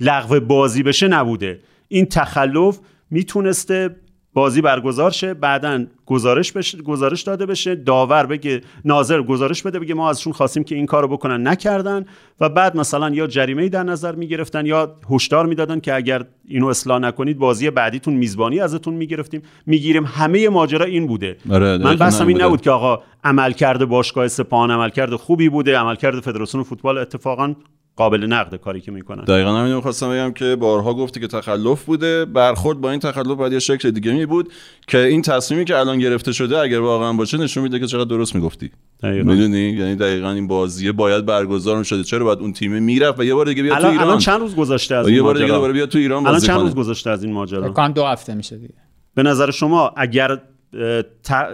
لغو 0.00 0.40
بازی 0.40 0.82
بشه 0.82 1.08
نبوده. 1.08 1.60
این 1.88 2.06
تخلف 2.06 2.78
می‌تونسته 3.10 3.96
بازی 4.38 4.60
برگزار 4.60 5.10
شه 5.10 5.34
بعدا 5.34 5.86
گزارش 6.06 6.52
بشه 6.52 6.82
گزارش 6.82 7.22
داده 7.22 7.46
بشه 7.46 7.74
داور 7.74 8.26
بگه 8.26 8.60
ناظر 8.84 9.22
گزارش 9.22 9.62
بده 9.62 9.78
بگه 9.78 9.94
ما 9.94 10.10
ازشون 10.10 10.32
خواستیم 10.32 10.64
که 10.64 10.74
این 10.74 10.86
کارو 10.86 11.08
بکنن. 11.08 11.46
نکردن 11.46 12.04
و 12.40 12.48
بعد 12.48 12.76
مثلا 12.76 13.10
یا 13.10 13.26
جریمه 13.26 13.68
در 13.68 13.82
نظر 13.82 14.14
می‌گرفتن 14.14 14.66
یا 14.66 14.96
هشدار 15.10 15.46
می‌دادن 15.46 15.80
که 15.80 15.94
اگر 15.94 16.24
اینو 16.48 16.66
اصلاح 16.66 16.98
نکنید 16.98 17.38
بازی 17.38 17.70
بعدیتون 17.70 18.14
میزبانی 18.14 18.60
ازتون 18.60 18.94
می‌گرفتیم. 18.94 19.42
می‌گیریم. 19.66 20.04
همه 20.04 20.48
ماجرا 20.48 20.84
این 20.84 21.06
بوده. 21.06 21.36
آره 21.50 21.78
من 21.78 21.96
بحثم 21.96 22.26
این 22.26 22.42
نبود 22.42 22.60
که 22.60 22.70
آقا 22.70 23.02
عملکرد 23.24 23.84
باشگاه 23.84 24.28
سپاهان 24.28 24.70
عملکرد 24.70 25.14
خوبی 25.14 25.48
بوده 25.48 25.78
عملکرد 25.78 26.20
فدراسیون 26.20 26.64
فوتبال 26.64 26.98
اتفاقا 26.98 27.54
قابل 27.98 28.26
نقد 28.26 28.54
کاری 28.54 28.80
که 28.80 28.90
می‌کنن. 28.90 29.24
دقیقا 29.24 29.50
همین 29.52 29.74
می‌خواستم 29.74 30.10
بگم 30.10 30.32
که 30.32 30.56
بارها 30.56 30.94
گفتی 30.94 31.20
که 31.20 31.26
تخلف 31.26 31.84
بوده. 31.84 32.24
برخورد 32.24 32.80
با 32.80 32.90
این 32.90 33.00
تخلف 33.00 33.36
باید 33.36 33.52
یه 33.52 33.58
شکل 33.58 33.90
دیگه 33.90 34.12
می 34.12 34.26
بود 34.26 34.52
که 34.86 34.98
این 34.98 35.22
تصمیمی 35.22 35.64
که 35.64 35.76
الان 35.76 35.98
گرفته 35.98 36.32
شده 36.32 36.58
اگر 36.58 36.80
واقعا 36.80 37.12
باشه 37.12 37.38
نشون 37.38 37.62
میده 37.62 37.78
که 37.78 37.86
چقدر 37.86 38.04
درست 38.04 38.34
می‌گفتی. 38.34 38.70
می‌دونی؟ 39.02 39.58
یعنی 39.58 39.96
دقیقا 39.96 40.30
این 40.30 40.46
بازیه 40.46 40.92
باید 40.92 41.26
برگزار 41.26 41.82
شده 41.82 42.02
چرا 42.02 42.24
باید 42.24 42.38
اون 42.38 42.52
تیم 42.52 42.82
می‌رفت 42.82 43.20
و 43.20 43.24
یه 43.24 43.34
بار 43.34 43.46
دیگه 43.46 43.62
بیاد 43.62 43.78
تو 43.78 43.86
ایران 43.86 44.06
الان 44.06 44.18
چند 44.18 44.40
روز 44.40 44.56
گذشته 44.56 44.94
از 44.94 45.06
این 45.06 45.16
یه 45.16 45.22
بار 45.22 45.34
دیگه 45.34 45.52
دوباره 45.52 45.72
بیاد 45.72 45.88
تو 45.88 45.98
ایران 45.98 46.26
الان 46.26 46.40
چند 46.40 46.60
روز 46.60 46.74
گذشته 46.74 47.10
از 47.10 47.24
این 47.24 47.32
ماجرا؟ 47.32 47.88
دو 47.88 48.04
هفته 48.04 48.34
میشه 48.34 48.56
دیگه. 48.56 48.74
به 49.14 49.22
نظر 49.22 49.50
شما 49.50 49.92
اگر 49.96 50.40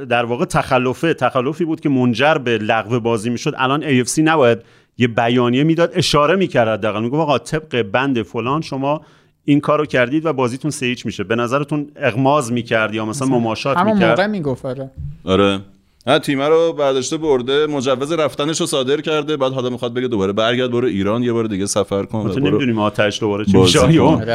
در 0.08 0.24
واقع 0.24 0.44
تخلفه 0.44 1.14
تخلفی 1.14 1.64
بود 1.64 1.80
که 1.80 1.88
منجر 1.88 2.34
به 2.34 2.58
لغو 2.58 3.00
بازی 3.00 3.30
می‌شد 3.30 3.54
الان 3.56 4.04
AFC 4.04 4.18
نباید 4.18 4.58
یه 4.98 5.08
بیانیه 5.08 5.64
می‌داد 5.64 5.90
اشاره 5.94 6.36
می‌کرد 6.36 6.68
حداقل. 6.68 7.02
میگه 7.02 7.16
آقا 7.16 7.38
طبق 7.38 7.82
بند 7.82 8.22
فلان 8.22 8.60
شما 8.60 9.00
این 9.44 9.60
کارو 9.60 9.86
کردید 9.86 10.26
و 10.26 10.32
بازیتون 10.32 10.70
سه 10.70 10.94
میشه. 11.04 11.24
به 11.24 11.36
نظرتون 11.36 11.90
اغماز 11.96 12.52
می‌کرد 12.52 12.94
یا 12.94 13.04
مثلا 13.04 13.28
مماشات 13.28 13.76
می‌کرد 13.78 13.96
همون 13.96 14.08
موقع 14.08 14.26
می‌گفت 14.26 14.66
آره. 14.66 14.90
آره. 15.24 15.60
نه 16.06 16.18
تیمه 16.18 16.48
رو 16.48 16.72
برداشته 16.72 17.16
برده 17.16 17.66
مجوز 17.66 18.12
رفتنش 18.12 18.60
رو 18.60 18.66
صادر 18.66 19.00
کرده 19.00 19.36
بعد 19.36 19.52
حالا 19.52 19.70
می‌خواد 19.70 19.94
بگه 19.94 20.08
دوباره 20.08 20.32
برگرد 20.32 20.70
برو 20.70 20.86
ایران 20.86 21.22
یه 21.22 21.32
بار 21.32 21.44
دیگه 21.44 21.66
سفر 21.66 22.04
کن 22.04 22.30
تو 22.30 22.40
نمی‌دونیم 22.40 22.78
آتش 22.78 23.20
دوباره 23.20 23.44
چه 23.44 23.58
میشه. 23.58 23.78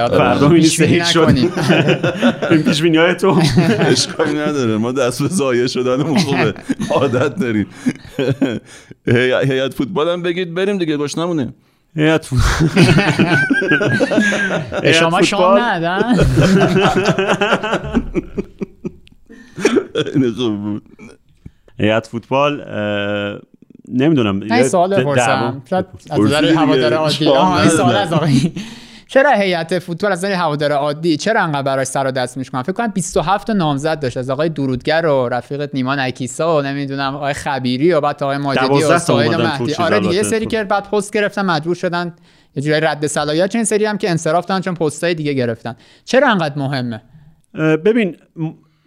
فردا 0.08 0.48
می 0.48 0.62
سهید 0.64 1.06
شد؟ 1.06 1.36
این 2.52 2.64
پیش 2.64 2.82
بینیای 2.82 3.16
تو؟ 3.22 3.42
اشکالی 3.80 4.34
نداره. 4.34 4.78
ما 4.78 4.92
دست 4.92 5.22
به 5.22 5.28
زایه 5.28 5.68
شدن 5.68 6.04
خوبه. 6.16 6.54
عادت 6.92 7.36
داریم. 7.40 7.68
هیئت 9.48 9.74
فوتبال 9.74 10.10
هم 10.10 10.22
بگید 10.22 10.54
بریم 10.54 10.78
دیگه 10.78 10.98
باش 10.98 11.18
نمونه 11.18 11.54
هیئت 11.96 12.30
شما 14.94 15.22
شام 15.22 15.58
ندن 15.60 16.16
این 20.16 20.32
خوب 20.34 20.58
بود. 20.58 20.84
هیئت 21.80 22.08
فوتبال 22.08 22.66
نمی‌دونم. 23.88 24.42
این 24.42 24.64
سوال 24.64 25.02
بپرسم. 25.02 25.62
از 26.12 26.20
نظر 26.20 26.46
هوادار 26.46 26.94
عادی. 26.94 27.28
این 27.28 27.70
سوال 27.70 27.96
از 27.96 28.14
آقای 28.14 28.52
چرا 29.08 29.32
هیئت 29.32 29.80
فوتبال 29.80 30.12
از 30.12 30.26
هوادار 30.26 30.72
عادی 30.72 31.18
چرا 31.18 31.42
انقدر 31.42 31.62
براش 31.62 31.88
سر 31.88 32.08
و 32.08 32.12
دست 32.12 32.38
میشکنن 32.38 32.62
فکر 32.62 32.72
کنم 32.72 32.88
27 32.88 33.50
نامزد 33.50 34.00
داشت. 34.00 34.18
از 34.18 34.30
آقای 34.30 34.50
درودگر 34.50 35.06
و 35.06 35.30
رفیقت 35.30 35.70
نیمان 35.74 36.00
اکیسا 36.00 36.58
و 36.58 36.62
نمی‌دونم 36.62 37.16
آقای 37.16 37.34
خبیری 37.34 37.94
و 37.94 38.02
بعد 38.02 38.24
آقای 38.24 38.38
ماجدی 38.38 38.84
و 38.84 39.00
سهیل 39.00 39.36
مهدی. 39.36 39.74
آره 39.74 40.00
دیگه 40.00 40.24
سری 40.24 40.46
که 40.46 40.64
بعد 40.64 40.90
پست 40.90 41.14
گرفتن 41.14 41.46
مجبور 41.46 41.76
شدن 41.76 42.14
یه 42.56 42.64
جوری 42.64 42.80
رد 42.80 43.08
صلاحیت 43.08 43.50
چه 43.50 43.64
سری 43.64 43.86
هم 43.86 43.98
که 43.98 44.10
انصراف 44.10 44.46
دادن 44.46 44.62
چون 44.62 44.74
پستای 44.74 45.14
دیگه 45.14 45.34
گرفتن. 45.34 45.76
چرا 46.06 46.32
انقدر 46.32 46.60
مهمه؟ 46.60 47.02
ببین 47.56 48.18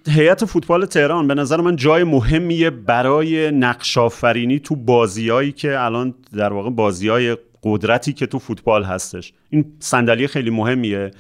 هیئت 0.08 0.44
فوتبال 0.44 0.86
تهران 0.86 1.28
به 1.28 1.34
نظر 1.34 1.60
من 1.60 1.76
جای 1.76 2.04
مهمیه 2.04 2.70
برای 2.70 3.50
نقش 3.50 3.98
آفرینی 3.98 4.58
تو 4.58 4.76
بازیایی 4.76 5.52
که 5.52 5.80
الان 5.80 6.14
در 6.36 6.52
واقع 6.52 6.70
بازیای 6.70 7.36
قدرتی 7.62 8.12
که 8.12 8.26
تو 8.26 8.38
فوتبال 8.38 8.84
هستش. 8.84 9.32
این 9.50 9.64
صندلی 9.78 10.26
خیلی 10.26 10.50
مهمیه. 10.50 11.10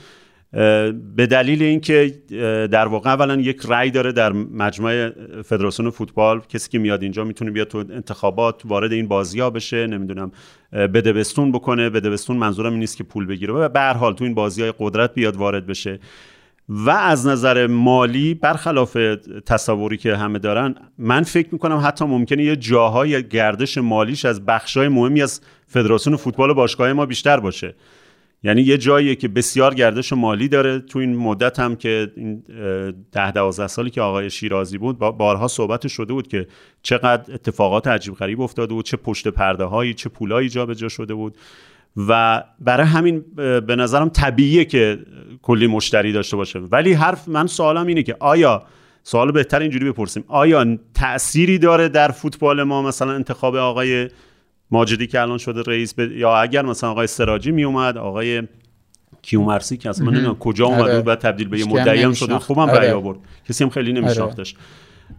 به 1.16 1.26
دلیل 1.30 1.62
اینکه 1.62 2.14
در 2.70 2.86
واقع 2.86 3.10
اولا 3.10 3.36
یک 3.36 3.62
رأی 3.68 3.90
داره 3.90 4.12
در 4.12 4.32
مجمع 4.32 5.10
فدراسیون 5.44 5.90
فوتبال. 5.90 6.40
کسی 6.48 6.70
که 6.70 6.78
میاد 6.78 7.02
اینجا 7.02 7.24
می‌تونه 7.24 7.50
بیاد 7.50 7.68
تو 7.68 7.78
انتخابات 7.78 8.62
وارد 8.64 8.92
این 8.92 9.08
بازی 9.08 9.50
بشه. 9.50 9.86
نمی‌دونم 9.86 10.32
بدبستون 10.72 11.52
بکنه. 11.52 11.90
بدبستون 11.90 12.36
منظورم 12.36 12.70
این 12.70 12.80
نیست 12.80 12.96
که 12.96 13.04
پول 13.04 13.26
بگیره. 13.26 13.54
و 13.54 13.68
به 13.68 13.80
هر 13.80 13.94
حال 13.94 14.14
تو 14.14 14.24
این 14.24 14.34
بازی 14.34 14.62
های 14.62 14.72
قدرت 14.78 15.14
بیاد 15.14 15.36
وارد 15.36 15.66
بشه. 15.66 15.98
و 16.74 16.90
از 16.90 17.26
نظر 17.26 17.66
مالی 17.66 18.34
برخلاف 18.34 18.96
تصوری 19.46 19.96
که 19.96 20.16
همه 20.16 20.38
دارن 20.38 20.74
من 20.98 21.22
فکر 21.22 21.48
می‌کنم 21.52 21.80
حتی 21.84 22.04
ممکنه 22.04 22.44
یه 22.44 22.56
جاهای 22.56 23.28
گردش 23.28 23.78
مالیش 23.78 24.24
از 24.24 24.46
بخشای 24.46 24.88
مهمی 24.88 25.22
از 25.22 25.40
فدراسیون 25.66 26.16
فوتبال 26.16 26.52
باشگاه 26.52 26.92
ما 26.92 27.06
بیشتر 27.06 27.40
باشه. 27.40 27.74
یعنی 28.44 28.62
یه 28.62 28.78
جاییه 28.78 29.14
که 29.14 29.28
بسیار 29.28 29.74
گردش 29.74 30.12
مالی 30.12 30.48
داره. 30.48 30.78
تو 30.78 30.98
این 30.98 31.16
مدت 31.16 31.60
هم 31.60 31.76
که 31.76 32.12
این 32.16 32.42
ده 33.12 33.30
دوازده 33.32 33.66
سالی 33.66 33.90
که 33.90 34.00
آقای 34.00 34.30
شیرازی 34.30 34.78
بود 34.78 34.98
بارها 34.98 35.48
صحبت 35.48 35.88
شده 35.88 36.12
بود 36.12 36.28
که 36.28 36.46
چقدر 36.82 37.34
اتفاقات 37.34 37.86
عجیب 37.86 38.14
غریب 38.14 38.40
افتاده 38.40 38.74
بود 38.74 38.84
چه 38.84 38.96
پشت 38.96 39.28
پرده 39.28 39.64
هایی 39.64 39.94
چه 39.94 40.08
پولایی 40.08 40.48
جابجا 40.48 40.88
شده 40.88 41.14
بود. 41.14 41.36
و 41.96 42.42
برای 42.60 42.86
همین 42.86 43.24
به 43.36 43.76
نظرم 43.76 44.08
طبیعیه 44.08 44.64
که 44.64 44.98
کلی 45.42 45.66
مشتری 45.66 46.12
داشته 46.12 46.36
باشه. 46.36 46.58
ولی 46.58 46.92
حرف 46.92 47.28
من 47.28 47.46
سوالم 47.46 47.86
اینه 47.86 48.02
که 48.02 48.16
آیا 48.20 48.62
سوال 49.02 49.32
بهتر 49.32 49.60
اینجوری 49.60 49.90
بپرسیم 49.90 50.24
آیا 50.28 50.78
تأثیری 50.94 51.58
داره 51.58 51.88
در 51.88 52.08
فوتبال 52.08 52.62
ما؟ 52.62 52.82
مثلا 52.82 53.12
انتخاب 53.12 53.56
آقای 53.56 54.08
ماجدی 54.70 55.06
که 55.06 55.20
الان 55.20 55.38
شده 55.38 55.62
رئیس 55.66 55.94
یا 55.98 56.36
اگر 56.36 56.64
مثلا 56.64 56.90
آقای 56.90 57.06
سراجی 57.06 57.50
می 57.50 57.64
اومد 57.64 57.96
آقای 57.96 58.42
کیومرسی 59.22 59.76
که 59.76 59.88
اصلا 59.88 60.06
من 60.06 60.12
نمی‌دونم 60.12 60.36
کجا 60.38 60.66
اومد 60.66 60.80
آره. 60.80 61.02
بعد 61.02 61.18
تبدیل 61.18 61.48
به 61.48 61.58
یه 61.58 61.68
مدعی 61.68 62.02
هم 62.02 62.12
شده. 62.12 62.38
خوبم 62.38 62.66
رأی 62.66 62.76
آره. 62.76 62.92
آورد. 62.92 63.18
کسی 63.48 63.64
هم 63.64 63.70
خیلی 63.70 63.92
نمیشناختش. 63.92 64.54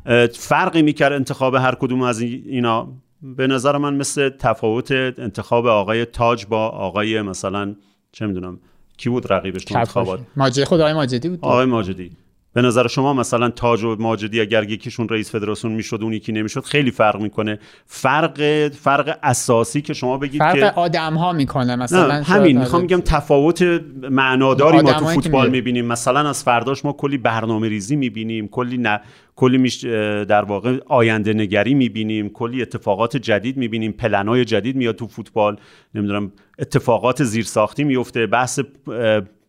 آره. 0.05 0.27
فرقی 0.27 0.81
می‌کرد 0.81 1.13
انتخاب 1.13 1.55
هر 1.55 1.75
کدوم 1.75 2.01
از 2.01 2.21
اینا؟ 2.21 2.93
به 3.23 3.47
نظر 3.47 3.77
من 3.77 3.95
مثل 3.95 4.29
تفاوت 4.29 4.91
انتخاب 4.91 5.67
آقای 5.67 6.05
تاج 6.05 6.45
با 6.45 6.67
آقای 6.67 7.21
مثلا 7.21 7.75
چه 8.11 8.27
می‌دونم 8.27 8.59
کی 8.97 9.09
بود 9.09 9.33
رقیبش 9.33 9.65
تو 9.65 9.77
انتخابات؟ 9.77 10.19
ماجدی 10.35 10.65
خود 10.65 10.79
آقای 10.79 10.93
ماجدی 10.93 11.29
بود. 11.29 11.39
آقای 11.41 11.65
ماجدی. 11.65 12.11
به 12.53 12.61
نظر 12.61 12.87
شما 12.87 13.13
مثلا 13.13 13.49
تاج 13.49 13.83
و 13.83 13.95
ماجدی 13.99 14.41
اگر 14.41 14.69
یکیشون 14.69 15.09
رئیس 15.09 15.31
فدراسیون 15.31 15.73
می‌شد 15.73 15.99
اون 16.01 16.13
یکی 16.13 16.31
نمی‌شد؟ 16.31 16.63
خیلی 16.63 16.91
فرق 16.91 17.21
می‌کنه. 17.21 17.59
فرق 17.85 18.67
فرق 18.69 19.19
اساسی 19.23 19.81
که 19.81 19.93
شما 19.93 20.17
بگید 20.17 20.41
فرق 20.41 20.55
که 20.55 20.65
آدم 20.65 21.13
ها 21.13 21.33
می‌کنه 21.33 21.75
مثلا 21.75 22.23
همین. 22.23 22.59
می‌خوام 22.59 22.81
میگم 22.81 23.01
تفاوت 23.01 23.81
معناداری 24.11 24.81
ما 24.81 24.93
تو 24.93 25.05
فوتبال 25.05 25.49
می‌بینیم. 25.49 25.85
مثلا 25.85 26.29
از 26.29 26.43
فرداش 26.43 26.85
ما 26.85 26.93
کلی 26.93 27.17
برنامه 27.17 27.69
ریزی 27.69 27.95
می‌بینیم 27.95 28.47
کلی 28.47 28.77
نه 28.77 29.01
کلی 29.35 29.57
میش 29.57 29.83
در 30.25 30.43
واقع 30.43 30.77
آینده 30.85 31.33
نگری 31.33 31.73
می‌بینیم 31.73 32.29
کلی 32.29 32.61
اتفاقات 32.61 33.17
جدید 33.17 33.57
می‌بینیم. 33.57 33.91
پلنای 33.91 34.45
جدید 34.45 34.75
میاد 34.75 34.95
تو 34.95 35.07
فوتبال. 35.07 35.57
نمی‌دونم 35.95 36.31
اتفاقات 36.59 37.23
زیرساختی 37.23 37.83
میفته 37.83 38.27
بحث 38.27 38.59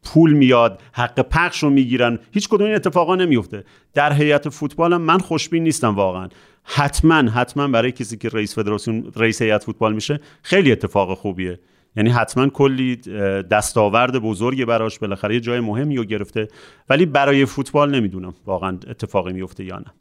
پول 0.04 0.32
میاد 0.32 0.82
حق 0.92 1.20
پخش 1.20 1.62
رو 1.62 1.70
می‌گیرن. 1.70 2.18
هیچ 2.32 2.48
کدوم 2.48 2.66
این 2.66 2.74
اتفاقا 2.74 3.16
نمیفته. 3.16 3.64
در 3.94 4.12
هیئت 4.12 4.48
فوتبالم 4.48 5.00
من 5.00 5.18
خوشبین 5.18 5.62
نیستم 5.62 5.94
واقعا. 5.94 6.28
حتما 6.64 7.14
حتما 7.14 7.68
برای 7.68 7.92
کسی 7.92 8.16
که 8.16 8.28
رئیس 8.28 8.54
فدراسیون 8.54 9.12
رئیس 9.16 9.42
هیئت 9.42 9.64
فوتبال 9.64 9.94
میشه 9.94 10.20
خیلی 10.42 10.72
اتفاق 10.72 11.18
خوبیه. 11.18 11.60
یعنی 11.96 12.10
حتما 12.10 12.48
کلی 12.48 12.96
دستاورد 13.50 14.18
بزرگی 14.18 14.64
براش 14.64 14.98
بالاخره 14.98 15.34
یه 15.34 15.40
جای 15.40 15.60
مهمی 15.60 15.96
رو 15.96 16.04
گرفته. 16.04 16.48
ولی 16.88 17.06
برای 17.06 17.44
فوتبال 17.44 17.94
نمی‌دونم 17.94 18.34
واقعا 18.46 18.78
اتفاقی 18.88 19.32
میفته 19.32 19.64
یا 19.64 19.78
نه. 19.78 19.94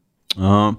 آها. 0.45 0.77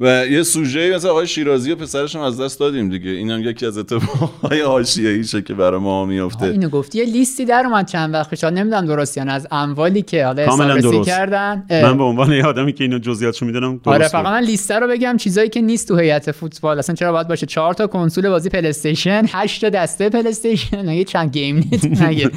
و 0.00 0.26
یه 0.26 0.42
سوژه 0.42 0.94
مثل 0.94 1.08
آقای 1.08 1.26
شیرازی 1.26 1.72
و 1.72 1.76
پسرش 1.76 2.16
هم 2.16 2.22
از 2.22 2.40
دست 2.40 2.60
دادیم 2.60 2.88
دیگه. 2.88 3.10
اینم 3.10 3.42
یکی 3.42 3.66
از 3.66 3.78
اتفاقهای 3.78 4.60
حاشیه‌ایشه 4.60 5.42
که 5.42 5.54
برای 5.54 5.80
ما 5.80 6.04
میفته 6.04 6.44
اینو 6.44 6.68
گفتی. 6.68 6.98
یه 6.98 7.04
لیستی 7.04 7.44
در 7.44 7.66
اومد 7.66 7.88
چند 7.88 8.14
وقت 8.14 8.30
پیش. 8.30 8.44
نمی‌دونم 8.44 8.86
درست 8.86 9.16
یا 9.16 9.24
نه 9.24 9.32
از 9.32 9.46
اموالی 9.50 10.02
که 10.02 10.26
حالا 10.26 10.46
کاملا 10.46 10.74
حسابرسی 10.74 10.96
درست. 10.96 11.08
کردن 11.08 11.66
من 11.70 11.96
به 11.98 12.04
عنوان 12.04 12.32
یه 12.32 12.46
آدمی 12.46 12.72
که 12.72 12.84
اینو 12.84 12.98
جزئیاتشو 12.98 13.46
می‌دونم 13.46 13.80
آره 13.84 13.98
درست 13.98 14.12
فقط 14.12 14.26
من 14.26 14.42
لیست 14.42 14.70
رو 14.70 14.88
بگم. 14.88 15.16
چیزایی 15.16 15.48
که 15.48 15.60
نیست 15.60 15.88
تو 15.88 15.96
هیئت 15.96 16.32
فوتبال. 16.32 16.78
اصلا 16.78 16.94
چرا 16.94 17.12
باید 17.12 17.28
باشه؟ 17.28 17.46
چهار 17.46 17.74
تا 17.74 17.86
کنسول 17.86 18.28
بازی 18.28 18.48
پلی 18.48 18.68
استیشن 18.68 19.24
8 19.28 19.60
تا 19.60 19.68
دسته 19.68 20.08
پلی 20.08 20.28
استیشن 20.28 20.90
مگه 20.90 21.04
چند 21.04 21.32
گیم 21.32 21.56
نت 21.72 22.02
مگه 22.02 22.30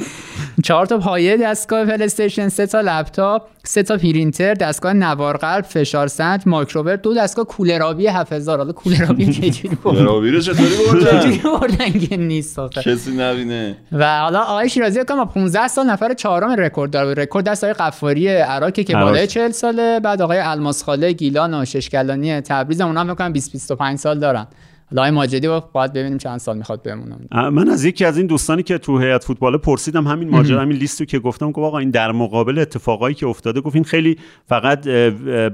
چهار 0.64 0.86
تا 0.86 0.98
پایه 0.98 1.36
دستگاه 1.36 1.84
پلی 1.84 2.04
استیشن 2.04 2.48
سه 2.48 2.66
تا 2.66 2.80
لپتاپ 2.80 3.42
سه 3.64 3.82
تا 3.82 3.96
پرینتر 3.96 4.54
دستگاه 4.54 4.92
نوار 4.92 5.36
قلب 5.36 5.64
فشار 5.64 6.06
سنج 6.06 6.42
مایکروویو 6.46 6.96
دو 6.96 7.14
دستگاه 7.14 7.47
کولر 7.48 7.82
آبی 7.82 8.06
7000 8.06 8.58
حالا 8.58 8.72
کولر 8.72 9.04
آبی 9.10 9.26
چجوری 9.32 9.76
بردن؟ 9.84 10.04
راوی 10.04 10.30
رو 10.30 10.40
چطوری 10.40 10.68
چجوری 11.20 11.38
بردن 11.44 11.76
بردن 11.76 11.98
که 11.98 12.16
نیست 12.16 12.58
آخه؟ 12.58 12.82
کسی 12.82 13.10
نبینه. 13.16 13.76
و 13.92 14.20
حالا 14.20 14.40
آقای 14.40 14.68
شیرازی 14.68 15.04
که 15.08 15.14
ما 15.14 15.24
15 15.24 15.68
سال 15.68 15.86
نفر 15.86 16.14
چهارم 16.14 16.50
رکورد 16.50 16.90
داره. 16.90 17.22
رکورد 17.22 17.44
دست 17.44 17.64
آقای 17.64 17.74
غفاری 17.74 18.28
اراک 18.28 18.72
که. 18.72 18.92
بالای 18.94 19.26
40 19.26 19.50
ساله 19.50 20.00
بعد 20.00 20.22
آقای 20.22 20.38
الماس 20.38 20.82
خاله 20.84 21.12
گیلان 21.12 21.54
و 21.54 21.64
ششکلانی 21.64 22.40
تبریز. 22.40 22.80
اونها 22.80 23.00
هم 23.02 23.08
میگن 23.10 23.32
20 23.32 23.52
25 23.52 23.98
سال 23.98 24.18
دارن. 24.18 24.46
حالا 24.90 25.02
آقای 25.02 25.10
ماجدی 25.10 25.48
با- 25.48 25.60
باید 25.72 25.92
ببینیم 25.92 26.18
چند 26.18 26.38
سال 26.38 26.56
می‌خواد 26.58 26.82
بمونه 26.82 27.16
من 27.50 27.68
از 27.68 27.84
یکی 27.84 28.04
از 28.04 28.18
این 28.18 28.26
دوستانی 28.26 28.62
که 28.62 28.78
تو 28.78 28.98
هیئت 28.98 29.24
فوتبال 29.24 29.56
پرسیدم 29.56 30.06
همین 30.06 30.30
ماجرا 30.30 30.60
همین 30.60 30.76
لیستو 30.76 31.04
که 31.04 31.18
گفتم 31.18 31.50
گفت 31.50 31.66
آقا 31.66 31.78
این 31.78 31.90
در 31.90 32.12
مقابل 32.12 32.58
اتفاقایی 32.58 33.14
که 33.14 33.26
افتاده 33.26 33.60
گفت 33.60 33.74
این 33.74 33.84
خیلی 33.84 34.18
فقط 34.48 34.88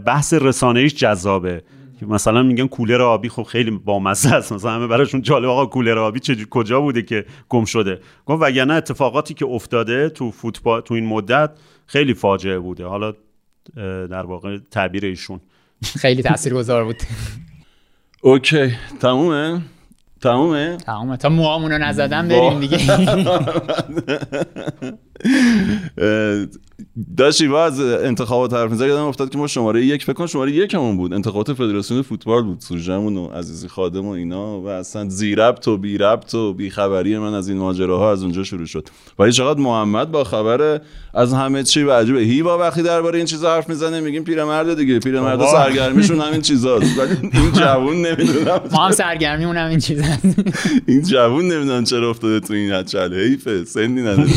بحث 0.05 0.35
رسانه‌ایش 0.35 0.95
جذابه. 0.95 1.63
مثلا 2.03 2.43
میگن 2.43 2.67
کولر 2.67 3.03
آبی 3.03 3.29
خب 3.29 3.43
خیلی 3.43 3.71
بامزه 3.71 4.35
است. 4.35 4.53
مثلا 4.53 4.71
همه 4.71 4.87
براشون 4.87 5.23
جالب. 5.23 5.49
آقا 5.49 5.67
کولر 5.67 5.99
آبی 5.99 6.21
چه 6.21 6.37
کجا 6.51 6.81
بوده 6.81 7.03
که 7.03 7.25
گم 7.49 7.65
شده؟ 7.65 8.01
گفت 8.27 8.43
وگرنه 8.43 8.75
اتفاقاتی 8.75 9.35
که 9.35 9.47
افتاده 9.47 10.09
تو 10.09 10.31
فوتبال 10.31 10.81
تو 10.81 10.95
این 10.95 11.07
مدت 11.07 11.51
خیلی 11.87 12.15
فاجعه 12.15 12.59
بوده. 12.59 12.85
حالا 12.85 13.15
در 14.11 14.27
واقع 14.27 14.59
تعبیر 14.71 15.05
ایشون. 15.05 15.41
خیلی 15.85 16.23
تاثیرگذار 16.23 16.85
بود. 16.85 16.97
اوکی. 18.23 18.73
تمومه؟ 19.01 19.63
تمومه؟ 20.21 20.77
تمام 20.77 21.17
تا 21.17 21.29
موامونو 21.29 21.79
نزدن 21.79 22.29
بریم 22.29 22.61
دیگه. 22.61 22.79
داشتی 27.17 27.49
با 27.49 27.65
از 27.65 27.81
انتخابات 27.81 28.53
حرف 28.53 28.71
می‌زدی 28.71 28.89
یادم 28.89 29.03
افتاد 29.03 29.31
که 29.31 29.39
ما 29.39 29.47
شماره 29.47 29.85
یک 29.85 30.05
فکر 30.05 30.13
کنم 30.13 30.27
شماره 30.27 30.53
یکمون 30.53 30.97
بود. 30.97 31.13
انتخابات 31.13 31.53
فدراسیون 31.53 32.03
فوتبال 32.03 32.43
بود. 32.43 32.61
سوژمون 32.61 33.17
و 33.17 33.27
عزیزی 33.27 33.69
خادم 33.69 34.07
و 34.07 34.11
اینا 34.11 34.61
و 34.61 34.69
اصلا 34.69 35.09
زی 35.09 35.35
ربط 35.35 35.69
و 35.69 35.77
بی 35.77 35.99
ربط 35.99 36.35
و 36.35 36.53
بی 36.53 36.71
خبری 36.71 37.19
من 37.19 37.35
از 37.35 37.49
این 37.49 37.59
ماجراها 37.59 38.13
از 38.13 38.23
اونجا 38.23 38.45
شروع 38.45 38.67
شد. 38.67 38.89
ولی 39.19 39.33
چقدر 39.33 39.61
محمد 39.61 40.11
با 40.11 40.25
خبر 40.25 40.81
از 41.15 41.33
همه 41.33 41.63
چی 41.63 41.83
و 41.83 41.93
عجیبه. 41.93 42.21
هیوا 42.21 42.59
وقتی 42.59 42.83
درباره 42.83 43.17
این 43.17 43.27
چیزا 43.27 43.55
حرف 43.55 43.69
می‌زنه 43.69 44.01
میگیم 44.01 44.25
پیرمرد 44.25 44.77
دیگه. 44.77 44.99
پیرمرد. 44.99 45.47
سرگرمیشون 45.47 46.21
همین 46.21 46.41
چیزاست. 46.41 46.99
ولی 46.99 47.31
این 47.33 47.53
جوون 47.53 48.07
نمی‌دونم. 48.07 48.61
ما 48.73 48.87
هم 48.87 48.93
سرگرمیمون 48.93 49.57
هم 49.57 49.71
این 49.71 49.79
چیز 49.79 50.01
هست 50.01 50.25
این 50.87 51.03
جوون 51.03 51.53
نمی‌دونم 51.53 51.85
چرا 51.85 52.11
افتاده 52.11 52.41
تو 52.41 52.55
این 52.55 52.73
هچل 52.73 53.15
حیفه. 53.15 53.65
سنی 53.65 54.03
نداره. 54.03 54.29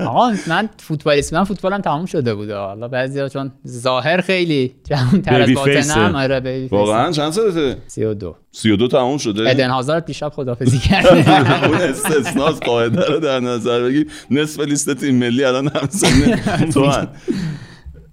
آقا 0.00 0.32
من 0.46 0.68
فوتبالیست 1.14 1.34
من 1.34 1.44
فوتبالم 1.44 1.80
تموم 1.80 2.06
شده 2.06 2.34
بود. 2.34 2.50
حالا 2.50 2.88
بعضیا 2.88 3.28
چون 3.28 3.52
ظاهر 3.68 4.20
خیلی 4.20 4.74
جوان 4.84 5.22
تر 5.22 5.42
از. 5.42 5.54
باطنم 5.54 6.14
آره 6.14 6.40
بیبی. 6.40 6.68
واقعا 6.68 7.12
چند 7.12 7.32
سالته؟ 7.32 7.76
32 7.86 8.36
32 8.52 8.88
تموم 8.88 9.18
شده؟ 9.18 9.50
ادن 9.50 9.70
هازارد 9.70 10.04
دیشب 10.04 10.28
خدافظی 10.28 10.78
کرده. 10.78 11.40
اون 11.68 11.80
استثناس 11.80 12.60
قاعده 12.60 13.06
رو 13.06 13.20
در 13.20 13.40
نظر 13.40 13.82
بگیر. 13.82 14.06
نصف 14.30 14.60
لیست 14.60 14.94
تیم 14.94 15.14
ملی 15.14 15.44
الان 15.44 15.68
هم 15.68 15.88
سن 15.88 16.36
تو. 16.70 16.92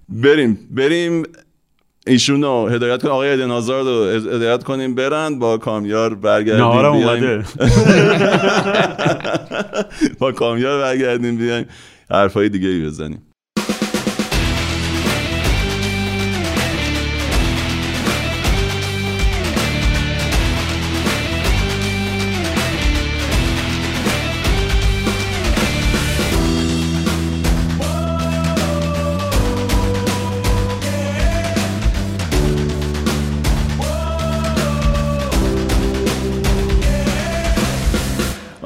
بریم 0.23 0.59
بریم. 0.71 1.23
ایشون 2.07 2.41
رو 2.41 2.67
هدایت 2.67 3.01
کن 3.01 3.07
آقای 3.07 3.29
ادن 3.29 3.49
هازارد 3.49 3.87
رو 3.87 4.05
هدایت 4.35 4.63
کنیم. 4.63 4.95
برن 4.95 5.39
با 5.39 5.57
کامیار 5.57 6.15
برگردیم 6.15 6.63
نهارم. 6.63 6.93
اومده. 6.93 7.39
با 10.19 10.31
کامیار 10.31 10.81
برگردیم 10.81 11.37
بیایم. 11.37 11.65
حرفای 12.11 12.49
دیگه 12.49 12.67
ای 12.69 12.85
بزنیم. 12.85 13.30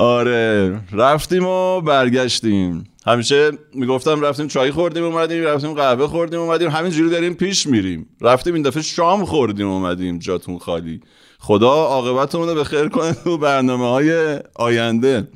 آره 0.06 0.80
رفتیم 0.92 1.46
و 1.46 1.82
برگشتیم. 1.82 2.84
همیشه 3.06 3.52
می‌گفتم 3.74 4.22
رفتیم 4.22 4.48
چای 4.48 4.72
خوردیم 4.72 5.04
اومدیم 5.04 5.44
رفتیم 5.44 5.74
قهوه 5.74 6.08
خوردیم 6.08 6.40
اومدیم. 6.40 6.70
همینجوری 6.70 7.10
داریم 7.10 7.34
پیش 7.34 7.68
میریم. 7.68 8.10
رفتیم 8.22 8.54
این 8.54 8.64
دفعه 8.64 8.82
شام 8.82 9.26
خوردیم 9.26 9.68
اومدیم 9.68 10.20
جاتون 10.20 10.58
خالی. 10.58 11.02
خدا 11.40 11.70
عاقبتمون 11.70 12.50
رو 12.50 12.56
به 12.56 12.64
خیر 12.64 12.90
کنه 12.90 13.14
تو 13.14 13.38
برنامه 13.38 13.90
های 13.90 14.40
آینده. 14.56 15.28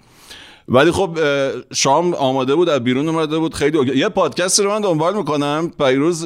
ولی 0.71 0.91
خب 0.91 1.17
شام 1.73 2.13
آماده 2.13 2.55
بود 2.55 2.69
از 2.69 2.83
بیرون 2.83 3.09
اومده 3.09 3.37
بود. 3.37 3.53
خیلی 3.53 3.77
اوکی. 3.77 3.97
یه 3.97 4.09
پادکست 4.09 4.59
رو 4.59 4.69
من 4.69 4.81
دنبال 4.81 5.17
می‌کنم. 5.17 5.71
پیروز 5.79 6.25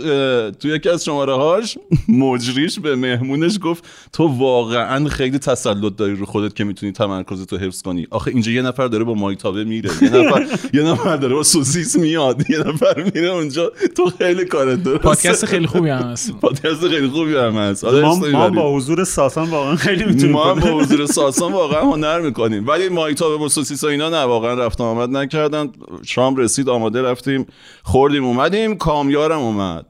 تو 0.59 0.67
یکی 0.67 0.89
از 0.89 1.05
شماره 1.05 1.33
هاش 1.33 1.77
مجریش 2.07 2.79
به 2.79 2.95
مهمونش 2.95 3.59
گفت 3.63 3.83
تو 4.13 4.27
واقعا 4.27 5.09
خیلی 5.09 5.39
تسلط 5.39 5.95
داری 5.95 6.15
رو 6.15 6.25
خودت 6.25 6.55
که 6.55 6.63
می‌تونی 6.63 6.91
تمرکز 6.91 7.45
تو 7.45 7.57
حفظ 7.57 7.81
کنی. 7.81 8.07
آخه 8.11 8.31
اینجا 8.31 8.51
یه 8.51 8.61
نفر 8.61 8.87
داره 8.87 9.03
با 9.03 9.13
مایتابه 9.13 9.63
میره. 9.63 9.89
یه 10.01 10.09
نفر 10.09 10.45
یه 10.73 10.83
نفر 10.83 11.17
داره 11.17 11.35
با 11.35 11.43
سوسیس 11.43 11.95
میاد. 11.95 12.49
یه 12.49 12.57
نفر 12.59 13.03
میره 13.13 13.27
اونجا. 13.27 13.71
تو 13.97 14.11
خیلی 14.17 14.45
کارت 14.45 14.83
درست 14.83 15.01
پادکست 15.01 15.45
خیلی 15.45 15.67
خوبی 15.67 15.89
هم 15.89 16.01
هست. 16.01 16.31
پادکست 16.31 16.87
خیلی 16.87 17.07
خوبی 17.07 17.35
هم 17.35 17.53
هست. 17.57 17.85
ما, 17.85 18.15
ما. 18.15 18.49
با 18.49 18.75
حضور 18.75 19.03
ساسان 19.03 19.49
واقعا 19.49 19.75
خیلی 19.75 20.05
می‌تونیم 20.05 20.31
ما 20.31 20.53
با 20.53 20.69
حضور 20.69 21.05
ساسان 21.05 21.53
واقعا 21.53 21.81
هنر 21.81 22.21
می‌کنیم. 22.21 22.67
ولی 22.67 22.89
مایتابه 22.89 23.45
و 23.45 23.49
سوسیس 23.49 23.83
و 23.83 23.87
اینا 23.87 24.09
نه 24.09 24.32
واقعا 24.33 24.53
رفت 24.53 24.81
و 24.81 24.83
آمد 24.83 25.09
نکردن 25.09 25.71
شام 26.05 26.35
رسید 26.35 26.69
آماده 26.69 27.01
رفتیم 27.01 27.45
خوردیم 27.83 28.25
اومدیم 28.25 28.77
کامیارم 28.77 29.39
اومد. 29.39 29.85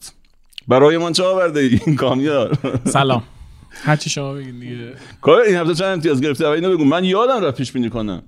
برای 0.67 0.97
من 0.97 1.13
چه 1.13 1.23
آورده 1.23 1.59
این 1.59 1.95
کامیار؟ 1.95 2.57
سلام. 2.85 3.23
هرچی 3.87 4.09
شما 4.09 4.33
بگین 4.33 4.59
دیگه. 4.59 4.93
کار 5.21 5.41
این 5.41 5.55
هفته 5.55 5.73
چند 5.73 5.87
امتیاز 5.87 6.21
گرفتی؟ 6.21 6.45
اول 6.45 6.53
اینو 6.53 6.71
بگو. 6.71 6.85
من 6.85 7.03
یادم 7.03 7.45
رفت 7.45 7.57
پیش 7.57 7.71
بینی 7.71 7.89
کنم. 7.89 8.23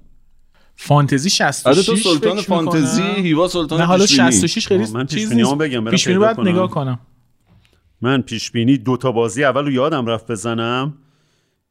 فانتزی 0.76 1.30
66 1.30 1.68
از 1.68 1.86
تو 1.86 1.96
سلطان. 1.96 2.42
فانتزی 2.42 3.02
هیوا 3.02 3.48
سلطان 3.48 3.80
نه 3.80 3.86
حالا 3.86 4.06
پیش 4.06 4.20
بینی. 4.20 4.32
66 4.32 4.68
خیلی 4.68 4.86
من 4.94 5.06
پیش‌بینی‌هامو 5.06 5.64
نیست. 5.64 5.74
بگم، 5.74 5.90
پیش 5.90 6.08
بینی 6.08 6.20
باید 6.20 6.36
کنم. 6.36 6.48
نگاه 6.48 6.70
کنم. 6.70 7.00
من 8.02 8.22
پیش 8.22 8.52
بینی 8.52 8.78
دو 8.78 8.98
تا 8.98 9.12
بازی 9.12 9.44
اول 9.44 9.66
رو 9.66 9.72
یادم 9.72 10.06
رفت 10.06 10.32
بزنم. 10.32 10.94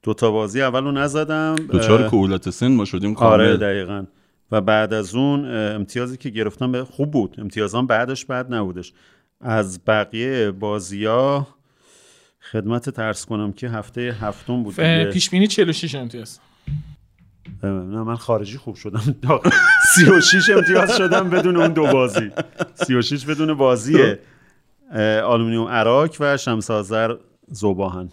دو 0.02 0.14
تا 0.14 0.30
بازی 0.30 0.62
اول 0.62 0.84
رو 0.84 0.92
نزدم. 0.92 1.56
دوچار 1.72 2.02
اه، 2.02 2.10
کهولت 2.10 2.50
سن 2.50 2.68
ما 2.68 2.84
شدیم 2.84 3.16
آره 3.16 3.46
کامل. 3.46 3.56
دقیقا. 3.56 4.04
و 4.52 4.60
بعد 4.60 4.92
از 4.92 5.14
اون 5.14 5.56
امتیازی 5.56 6.16
که 6.16 6.30
گرفتم 6.30 6.84
خوب 6.84 7.10
بود. 7.10 7.34
امتیازم 7.38 7.86
بعدش 7.86 8.24
بد 8.24 8.54
نبودش. 8.54 8.92
از 9.40 9.84
بقیه 9.84 10.50
بازی 10.50 11.04
ها 11.04 11.46
خدمتت 12.52 12.90
عرض 12.90 13.26
کنم 13.26 13.52
که 13.52 13.68
هفته 13.68 14.16
هفتم 14.20 14.62
بود. 14.62 14.74
پیش 15.10 15.30
بینی 15.30 15.46
46 15.46 15.94
امتیاز. 15.94 16.40
نه 17.62 18.02
من 18.02 18.16
خارجی 18.16 18.58
خوب 18.58 18.74
شدم. 18.74 19.16
36 19.94 20.50
امتیاز 20.56 20.96
شدم 20.96 21.30
بدون 21.30 21.56
اون 21.56 21.72
دو 21.72 21.82
بازی. 21.82 22.30
36 22.74 23.26
بدون 23.26 23.54
بازی 23.54 24.14
آلومینیوم 25.24 25.68
اراک 25.68 26.10
و 26.20 26.36
شمس 26.36 26.70
آذر 26.70 27.14
ذوب‌آهن 27.48 28.08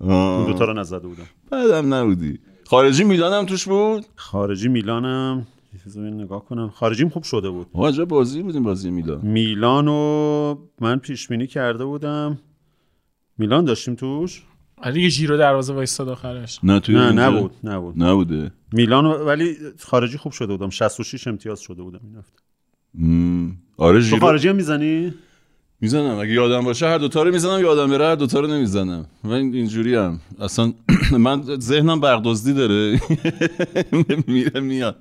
اون 0.00 0.46
دوتا 0.46 0.64
رو 0.64 0.72
نزده 0.72 1.08
بودم. 1.08 1.26
بعدم 1.50 1.94
نبودی. 1.94 2.38
خارجی 2.64 3.04
میلان 3.04 3.32
هم 3.32 3.46
توش 3.46 3.68
بود؟ 3.68 4.06
خارجی 4.16 4.68
میلانم. 4.68 5.46
یه 5.74 5.80
چیزی 5.84 6.00
نگاه 6.00 6.44
کنم. 6.44 6.68
خارجیم 6.68 7.08
خوب 7.08 7.22
شده 7.22 7.50
بود. 7.50 7.66
عجب 7.74 8.04
بازی 8.04 8.42
بودیم؟ 8.42 8.62
بازی 8.62 8.90
میلان. 8.90 9.20
میلانو 9.22 10.56
من 10.80 10.98
پیش 10.98 11.28
بینی 11.28 11.46
کرده 11.46 11.84
بودم. 11.84 12.38
میلان 13.38 13.64
داشتیم 13.64 13.94
توش؟ 13.94 14.42
آره 14.82 15.00
یه 15.00 15.08
ژیرو 15.08 15.36
دروازه 15.36 15.72
وایستاد 15.72 16.08
آخرش. 16.08 16.60
نه 16.62 16.80
توی 16.80 16.94
نه 16.94 17.12
نبود 17.12 17.52
نبود. 17.64 18.02
نبوده. 18.02 18.52
میلان 18.72 19.04
ولی 19.06 19.56
خارجی 19.78 20.18
خوب 20.18 20.32
شده 20.32 20.46
بودم. 20.46 20.70
66 20.70 21.26
امتیاز 21.26 21.60
شده 21.60 21.82
بودم 21.82 22.00
این 22.04 22.16
هفته. 22.16 22.38
آره 23.76 23.98
تو 23.98 24.04
ژیرو 24.04 24.20
خارجی 24.20 24.48
هم 24.48 24.56
می‌زنی؟ 24.56 25.14
می‌زنم. 25.80 26.18
اگه 26.18 26.32
یادم 26.32 26.64
باشه 26.64 26.86
هر 26.86 26.98
دوتا 26.98 27.22
رو 27.22 27.32
می‌زنم 27.32 27.60
یادم 27.60 27.90
بره 27.90 28.04
هر 28.06 28.14
دوتا 28.14 28.40
رو 28.40 28.46
نمی‌زنم. 28.46 29.06
من 29.24 29.32
اینجوری 29.32 29.94
هم 29.94 30.20
اصلا 30.40 30.72
من 31.18 31.42
ذهنم 31.60 32.00
برقدزدی 32.00 32.52
داره. 32.54 33.00
میره 34.26 34.60
میاد. 34.60 34.96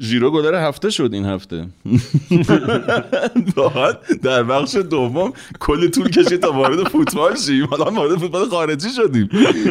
ژیرو 0.00 0.30
گلر 0.30 0.68
هفته 0.68 0.90
شد 0.90 1.10
این 1.12 1.24
هفته. 1.24 1.66
در 4.22 4.42
بخش 4.42 4.74
دوم 4.74 5.32
کل 5.60 5.88
طول 5.88 6.08
کشید 6.10 6.40
تا 6.40 6.52
وارد 6.52 6.88
فوتبال 6.88 7.36
شیم. 7.36 7.66
حالا 7.66 7.84
وارد 7.84 8.18
فوتبال 8.18 8.48
خارجی 8.48 8.88
شدیم. 8.90 9.28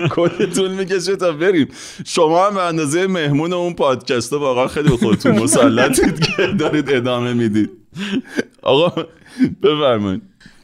کل 0.07 0.45
طول 0.45 0.71
می‌کشه 0.71 1.15
تا 1.15 1.31
بریم. 1.31 1.67
شما 2.05 2.47
هم 2.47 2.53
به 2.53 2.61
اندازه 2.61 3.07
مهمون 3.07 3.53
اون 3.53 3.73
پادکسته 3.73 4.37
واقعا 4.37 4.67
خیلی 4.67 4.89
به 4.89 4.97
خودتون 4.97 5.39
مسلطید 5.39 6.19
که 6.19 6.47
دارید 6.47 6.89
ادامه 6.89 7.33
می‌دید. 7.33 7.69
آقا 8.61 9.05
بفرمایید. 9.63 10.21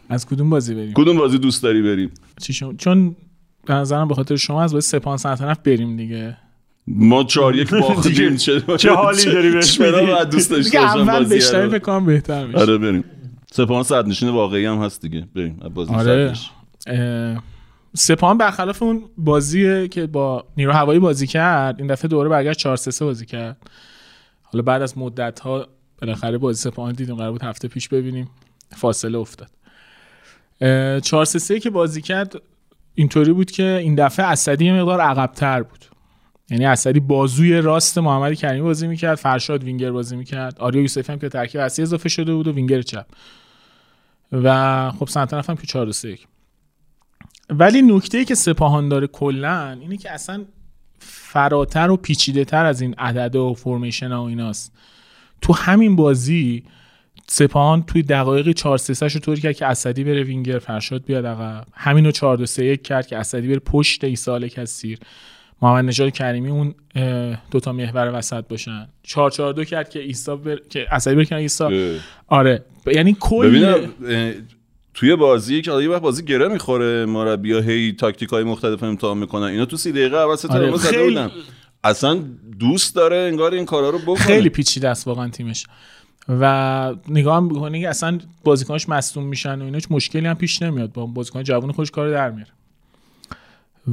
از 0.09 0.25
کدوم 0.25 0.49
بازی 0.49 0.75
بریم؟ 0.75 0.93
کدوم 0.93 1.17
بازی 1.17 1.37
دوست 1.37 1.63
داری 1.63 1.81
بریم؟ 1.81 2.11
چون 2.77 3.15
به 3.65 3.73
نظرم 3.73 4.07
به 4.07 4.15
خاطر 4.15 4.35
شما 4.35 4.63
از 4.63 4.73
بازی 4.73 4.87
سپاهان 4.87 5.17
سلطنت 5.17 5.63
بریم 5.63 5.97
دیگه. 5.97 6.37
ما 6.87 7.23
چهار 7.23 7.55
یک 7.55 7.69
باختیم 7.81 8.35
چه 8.35 8.93
حالی 8.95 9.25
داری 9.25 9.51
بهش 9.51 9.79
میدی؟ 9.79 10.25
دوست 10.31 10.51
داشته 10.51 10.79
باشم 10.79 10.97
اول 10.97 11.25
بشنوی 11.25 11.63
رو؟ 11.63 11.69
فکر 11.69 11.79
کنم 11.79 12.05
بهتر 12.05 12.45
میشه. 12.45 12.59
آره 12.59 12.77
بریم. 12.77 13.03
سپاهان 13.51 13.83
صد 13.83 14.07
نشین 14.07 14.29
واقعی 14.29 14.65
هم 14.65 14.77
هست 14.77 15.01
دیگه. 15.01 15.27
بریم 15.35 15.59
از 15.61 15.73
بازی 15.73 15.93
آره. 15.93 16.33
سپاهان 17.93 18.37
برخلاف 18.37 18.83
اون 18.83 19.03
بازی 19.17 19.87
که 19.87 20.07
با 20.07 20.45
نیرو 20.57 20.71
هوایی 20.71 20.99
بازی 20.99 21.27
کرد. 21.27 21.75
این 21.79 21.87
دفعه 21.87 22.07
دوره 22.07 22.29
برگشت 22.29 22.59
4 22.59 22.75
3 22.75 23.05
بازی 23.05 23.25
کرد. 23.25 23.57
حالا 24.43 24.61
بعد 24.61 24.81
از 24.81 24.97
مدت 24.97 25.39
ها 25.39 25.67
بالاخره 26.01 26.37
بازی 26.37 26.61
سپاهان 26.61 26.93
دیدیم 26.93 27.15
قرار 27.15 27.31
بود 27.31 27.43
هفته 27.43 27.67
پیش 27.67 27.89
ببینیم. 27.89 28.29
فاصله 28.75 29.17
افتاد. 29.17 29.49
4 31.01 31.25
3 31.25 31.59
که 31.59 31.69
بازی 31.69 32.01
کرد 32.01 32.35
اینطوری 32.95 33.33
بود 33.33 33.51
که 33.51 33.63
این 33.63 33.95
دفعه 33.95 34.25
اسدی 34.25 34.65
یه 34.65 34.73
مقدار 34.73 35.01
عقبتر 35.01 35.63
بود. 35.63 35.85
یعنی 36.49 36.65
اسدی 36.65 36.99
بازوی 36.99 37.61
راست 37.61 37.97
محمد 37.97 38.33
کریمی 38.33 38.61
بازی 38.61 38.87
می‌کرد 38.87 39.15
فرشاد 39.15 39.63
وینگر 39.63 39.91
بازی 39.91 40.15
می‌کرد 40.15 40.59
آریا 40.59 40.81
یوسفی 40.81 41.11
هم 41.11 41.19
که 41.19 41.29
ترکیب 41.29 41.61
اصلی 41.61 41.83
اضافه 41.83 42.09
شده 42.09 42.33
بود 42.33 42.47
و 42.47 42.51
وینگر 42.51 42.81
چپ. 42.81 43.05
و 44.31 44.91
خب 44.91 45.07
سنتنف 45.07 45.49
هم 45.49 45.55
که 45.55 45.67
4 45.67 45.91
3 45.91 46.17
ولی 47.49 47.81
نکته 47.81 48.17
ای 48.17 48.25
که 48.25 48.35
سپاهان 48.35 48.89
داره 48.89 49.07
کلا 49.07 49.77
اینه 49.81 49.97
که 49.97 50.11
اصلا 50.11 50.45
فراتر 50.99 51.91
و 51.91 51.97
پیچیده 51.97 52.45
تر 52.45 52.65
از 52.65 52.81
این 52.81 52.93
عدد 52.93 53.35
و 53.35 53.53
فرمیشن 53.53 54.11
ها 54.11 54.23
و 54.23 54.27
ایناست. 54.27 54.71
تو 55.41 55.53
همین 55.53 55.95
بازی 55.95 56.63
سپاهان 57.27 57.83
توی 57.83 58.03
دقایق 58.03 58.51
4 58.51 58.77
3 58.77 59.07
رو 59.07 59.19
طوری 59.19 59.41
کرد 59.41 59.55
که 59.55 59.65
اسدی 59.65 60.03
بره 60.03 60.23
وینگر 60.23 60.59
فرشاد 60.59 61.05
بیاد 61.05 61.25
عقب. 61.25 61.67
همینو 61.73 62.11
4 62.11 62.37
2 62.37 62.45
3 62.45 62.65
1 62.65 62.83
کرد 62.83 63.07
که 63.07 63.17
اسدی 63.17 63.47
بره 63.47 63.59
پشت 63.59 64.03
عیسی 64.03 64.32
آل 64.32 64.47
کثیر. 64.47 64.99
محمد 65.61 65.85
نژاد 65.85 66.11
کریمی 66.11 66.49
اون 66.49 66.75
دوتا 67.51 67.71
محور 67.71 68.11
وسط 68.13 68.47
باشن. 68.47 68.87
4 69.03 69.31
4 69.31 69.53
2 69.53 69.63
کرد 69.63 69.89
که 69.89 69.99
عیسی 69.99 70.35
بر... 70.35 70.59
که 70.69 70.87
بره 71.05 71.25
کنار 71.25 71.41
عیسی. 71.41 71.71
آره. 72.27 72.65
یعنی 72.85 73.17
کل 73.19 73.87
توی 74.93 75.15
بازی 75.15 75.61
که 75.61 75.71
یه 75.71 75.89
وقت 75.89 76.01
بازی 76.01 76.23
گره 76.23 76.47
می‌خوره. 76.47 77.05
مربی 77.05 77.53
هی 77.53 77.93
تاکتیک 77.93 78.29
های 78.29 78.43
مختلف 78.43 78.83
امتحان 78.83 79.17
می‌کنن. 79.17 79.43
اینا 79.43 79.65
تو 79.65 79.77
سی 79.77 79.91
دقیقه 79.91 80.17
اول 80.17 80.35
سه 80.35 80.47
آره، 80.47 80.77
زده 80.77 81.03
بودن. 81.03 81.31
اصلا 81.83 82.23
دوست 82.59 82.95
داره 82.95 83.15
انگار 83.15 83.53
این 83.53 83.65
کارا 83.65 83.89
رو 83.89 83.99
بکنه. 83.99 84.15
خیلی 84.15 84.49
پیچیده 84.49 84.89
است 84.89 85.07
واقعا 85.07 85.29
تیمش. 85.29 85.65
و 86.29 86.95
نگاه 87.07 87.37
هم 87.37 87.43
می‌کنی 87.43 87.81
که 87.81 87.89
اصلا 87.89 88.19
بازیکناش 88.43 88.89
مصدوم 88.89 89.23
میشن 89.23 89.61
و 89.61 89.63
اینا 89.63 89.75
هیچ 89.75 89.87
مشکلی 89.89 90.27
هم 90.27 90.35
پیش 90.35 90.61
نمیاد. 90.61 90.91
با 90.91 91.05
بازیکن 91.05 91.43
جوان 91.43 91.71
خودش 91.71 91.91
کار 91.91 92.11
در 92.11 92.31
میاره. 92.31 92.51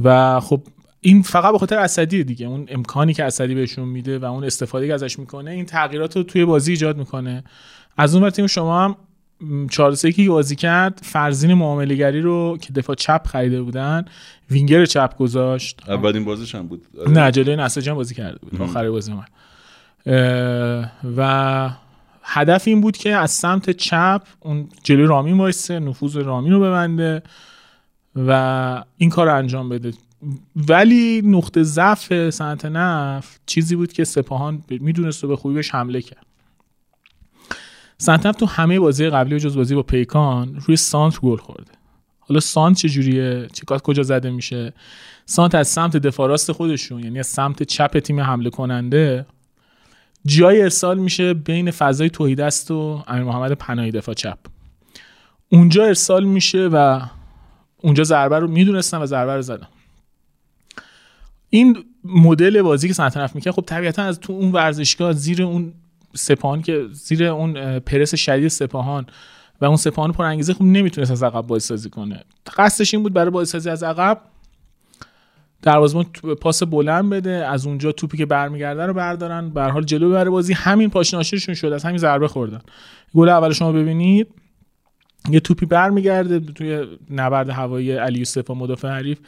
و 0.03 0.39
خب 0.39 0.61
این 1.05 1.21
فقط 1.21 1.51
به 1.51 1.57
خاطر 1.57 1.79
اسدی 1.79 2.23
دیگه. 2.23 2.47
اون 2.47 2.65
امکانی 2.69 3.13
که 3.13 3.23
اسدی 3.23 3.55
بهشون 3.55 3.87
میده 3.87 4.19
و 4.19 4.25
اون 4.25 4.43
استفاده 4.43 4.87
که 4.87 4.93
ازش 4.93 5.19
می‌کنه 5.19 5.51
این 5.51 5.65
تغییرات 5.65 6.17
رو 6.17 6.23
توی 6.23 6.45
بازی 6.45 6.71
ایجاد 6.71 6.97
می‌کنه. 6.97 7.43
از 7.97 8.15
اون 8.15 8.23
ور 8.23 8.29
تیم 8.29 8.47
شما 8.47 8.83
هم 8.83 8.95
4 9.67 9.95
3 9.95 10.11
که 10.11 10.29
بازی 10.29 10.55
کرد 10.55 10.99
فرزین 11.03 11.53
معامله‌گری 11.53 12.21
رو 12.21 12.57
که 12.61 12.73
دفاع 12.73 12.95
چپ 12.95 13.27
خریده 13.27 13.61
بودن 13.61 14.05
وینگر 14.51 14.85
چپ 14.85 15.17
گذاشت. 15.17 15.81
اولین 15.87 16.25
بازیش 16.25 16.55
هم 16.55 16.67
بود. 16.67 16.85
آره. 16.99 17.11
نه 17.11 17.31
جلوی 17.31 17.55
نساجی 17.55 17.89
هم 17.89 17.95
بازی 17.95 18.15
کرده 18.15 18.39
بود. 18.39 18.61
آخر 18.61 18.89
بازی 18.89 19.13
من. 19.13 19.25
و 21.17 21.69
هدف 22.23 22.67
این 22.67 22.81
بود 22.81 22.97
که 22.97 23.15
از 23.15 23.31
سمت 23.31 23.69
چپ 23.69 24.21
اون 24.39 24.69
جلوی 24.83 25.05
رامین 25.05 25.37
وایسه 25.37 25.79
نفوذ 25.79 26.17
رامین 26.17 26.53
رو 26.53 26.59
ببنده 26.59 27.23
و 28.15 28.83
این 28.97 29.09
کار 29.09 29.27
رو 29.27 29.35
انجام 29.35 29.69
بده. 29.69 29.91
ولی 30.55 31.21
نقطه 31.25 31.63
ضعف 31.63 32.29
صنعت 32.29 32.65
نفت 32.65 33.41
چیزی 33.45 33.75
بود 33.75 33.93
که 33.93 34.03
سپاهان 34.03 34.63
می‌دونست 34.69 35.23
و 35.23 35.27
به 35.27 35.35
خوبی 35.35 35.55
بهش 35.55 35.71
حمله 35.75 36.01
کرد. 36.01 36.25
صنعت 37.97 38.25
نفت 38.25 38.39
تو 38.39 38.45
همه 38.45 38.79
بازی 38.79 39.09
قبلی 39.09 39.35
و 39.35 39.39
جز 39.39 39.57
بازی 39.57 39.75
با 39.75 39.83
پیکان 39.83 40.55
روی 40.67 40.77
سانت 40.77 41.19
گل 41.19 41.37
خورده. 41.37 41.71
حالا 42.19 42.39
سانت 42.39 42.77
چجوریه 42.77 43.47
چیکار 43.53 43.79
کجا 43.79 44.03
زده 44.03 44.29
میشه؟ 44.29 44.73
سانت 45.25 45.55
از 45.55 45.67
سمت 45.67 45.97
دفاع 45.97 46.27
راست 46.27 46.51
خودشون 46.51 47.03
یعنی 47.03 47.19
از 47.19 47.27
سمت 47.27 47.63
چپ 47.63 47.99
تیم 47.99 48.19
حمله 48.19 48.49
کننده 48.49 49.25
جای 50.25 50.61
ارسال 50.61 50.99
میشه 50.99 51.33
بین 51.33 51.71
فضای 51.71 52.09
توحیدست 52.09 52.71
و 52.71 53.03
امیر 53.07 53.23
محمد 53.23 53.51
پناهی 53.51 53.91
دفاع 53.91 54.15
چپ. 54.15 54.37
اونجا 55.49 55.85
ارسال 55.85 56.23
میشه 56.23 56.67
و 56.67 57.01
اونجا 57.77 58.03
ضربه 58.03 58.39
رو 58.39 58.47
می‌دونستن 58.47 58.97
و 58.97 59.05
ضربه 59.05 59.35
رو 59.35 59.41
زدن. 59.41 59.67
این 61.55 61.77
مدل 62.03 62.61
بازی 62.61 62.87
که 62.87 62.93
سنتنف 62.93 63.35
می‌کرد 63.35 63.53
خب 63.53 63.63
طبیعتا 63.65 64.03
از 64.03 64.19
تو 64.19 64.33
اون 64.33 64.51
ورزشگاه 64.51 65.13
زیر 65.13 65.43
اون 65.43 65.73
سپاهان 66.15 66.61
که 66.61 66.85
زیر 66.91 67.23
اون 67.23 67.79
پرس 67.79 68.15
شدید 68.15 68.47
سپاهان 68.47 69.05
و 69.61 69.65
اون 69.65 69.77
سپاهان 69.77 70.11
پر 70.11 70.23
انگیزه 70.23 70.53
خب 70.53 70.63
نمی‌تونست 70.63 71.11
از 71.11 71.23
عقب 71.23 71.47
بازی 71.47 71.67
سازی 71.67 71.89
کنه. 71.89 72.23
قصدش 72.57 72.93
این 72.93 73.03
بود 73.03 73.13
برای 73.13 73.29
بازی 73.29 73.51
سازی 73.51 73.69
از 73.69 73.83
عقب 73.83 74.21
دروازه‌بان 75.61 76.05
پاس 76.41 76.63
بلند 76.63 77.09
بده 77.09 77.47
از 77.47 77.67
اونجا 77.67 77.91
توپی 77.91 78.17
که 78.17 78.25
برمیگرده 78.25 78.85
رو 78.85 78.93
بردارن. 78.93 79.49
به 79.49 79.63
حال 79.63 79.83
جلو 79.83 80.09
ببره 80.09 80.29
بازی 80.29 80.53
همین 80.53 80.89
پاشناشیشون 80.89 81.55
شد 81.55 81.67
از 81.67 81.83
همین 81.83 81.97
ضربه 81.97 82.27
خوردن. 82.27 82.61
گل 83.15 83.29
اول 83.29 83.53
شما 83.53 83.71
ببینید 83.71 84.27
یه 85.29 85.39
توپی 85.39 85.65
برمیگرده 85.65 86.39
توی 86.39 86.85
نبرد 87.09 87.49
هوایی 87.49 87.91
علی 87.91 88.19
یوسف 88.19 88.49
و 88.49 88.55
مدافع 88.55 88.87
حریف. 88.87 89.19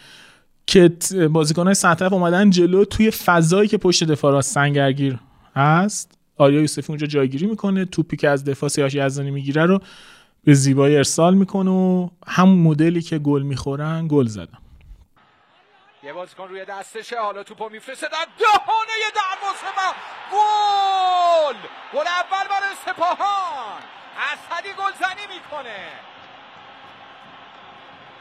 که 0.68 0.90
بازیکن‌های 1.32 1.74
سنترف 1.74 2.14
اومدن 2.14 2.50
جلو 2.50 2.86
توی 2.86 3.12
فضایی 3.12 3.68
که 3.70 3.78
پشت 3.78 4.04
دفاع 4.04 4.32
راست 4.32 4.54
سنگرگیر 4.54 5.20
هست. 5.56 6.18
آریا 6.38 6.62
یوسفی 6.62 6.86
اونجا 6.90 7.08
جایگیری 7.08 7.46
می‌کنه 7.46 7.86
توپی 7.86 8.18
که 8.18 8.30
از 8.30 8.46
دفاع 8.46 8.70
سیاش 8.70 8.96
یزدانی 8.96 9.32
می‌گیره 9.32 9.66
رو 9.66 9.80
به 10.44 10.54
زیبایی 10.54 10.98
ارسال 10.98 11.34
می‌کنه 11.34 11.72
و 11.72 12.10
همون 12.28 12.60
مدلی 12.60 13.02
که 13.02 13.18
گل 13.20 13.42
می‌خورن 13.42 14.08
گل 14.08 14.28
زدن. 14.28 14.58
یه 16.04 16.14
بازیکن 16.14 16.48
روی 16.48 16.66
دستشه 16.66 17.20
حالا 17.22 17.44
توپو 17.44 17.70
میفرسته 17.70 18.08
در 18.08 18.26
دهانه 18.40 18.98
دروازه 19.16 19.70
و 19.78 19.94
گل! 20.34 21.58
گل 21.94 22.08
اول 22.08 22.48
برای 22.50 22.76
سپاهان. 22.86 23.82
اسدی 24.34 24.70
گلزنی 24.70 25.26
می‌کنه. 25.36 25.78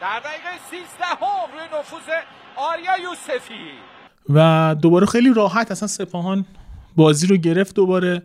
در 0.00 0.20
دقیقه 0.20 0.50
13 0.70 1.04
هم 1.04 1.52
روی 1.52 1.78
نفوذ 1.80 2.08
آریا 2.56 3.10
یوسفی. 3.10 3.54
و 4.28 4.76
دوباره 4.82 5.06
خیلی 5.06 5.34
راحت 5.34 5.70
اصلا 5.70 5.88
سپاهان 5.88 6.44
بازی 6.96 7.26
رو 7.26 7.36
گرفت 7.36 7.74
دوباره. 7.74 8.22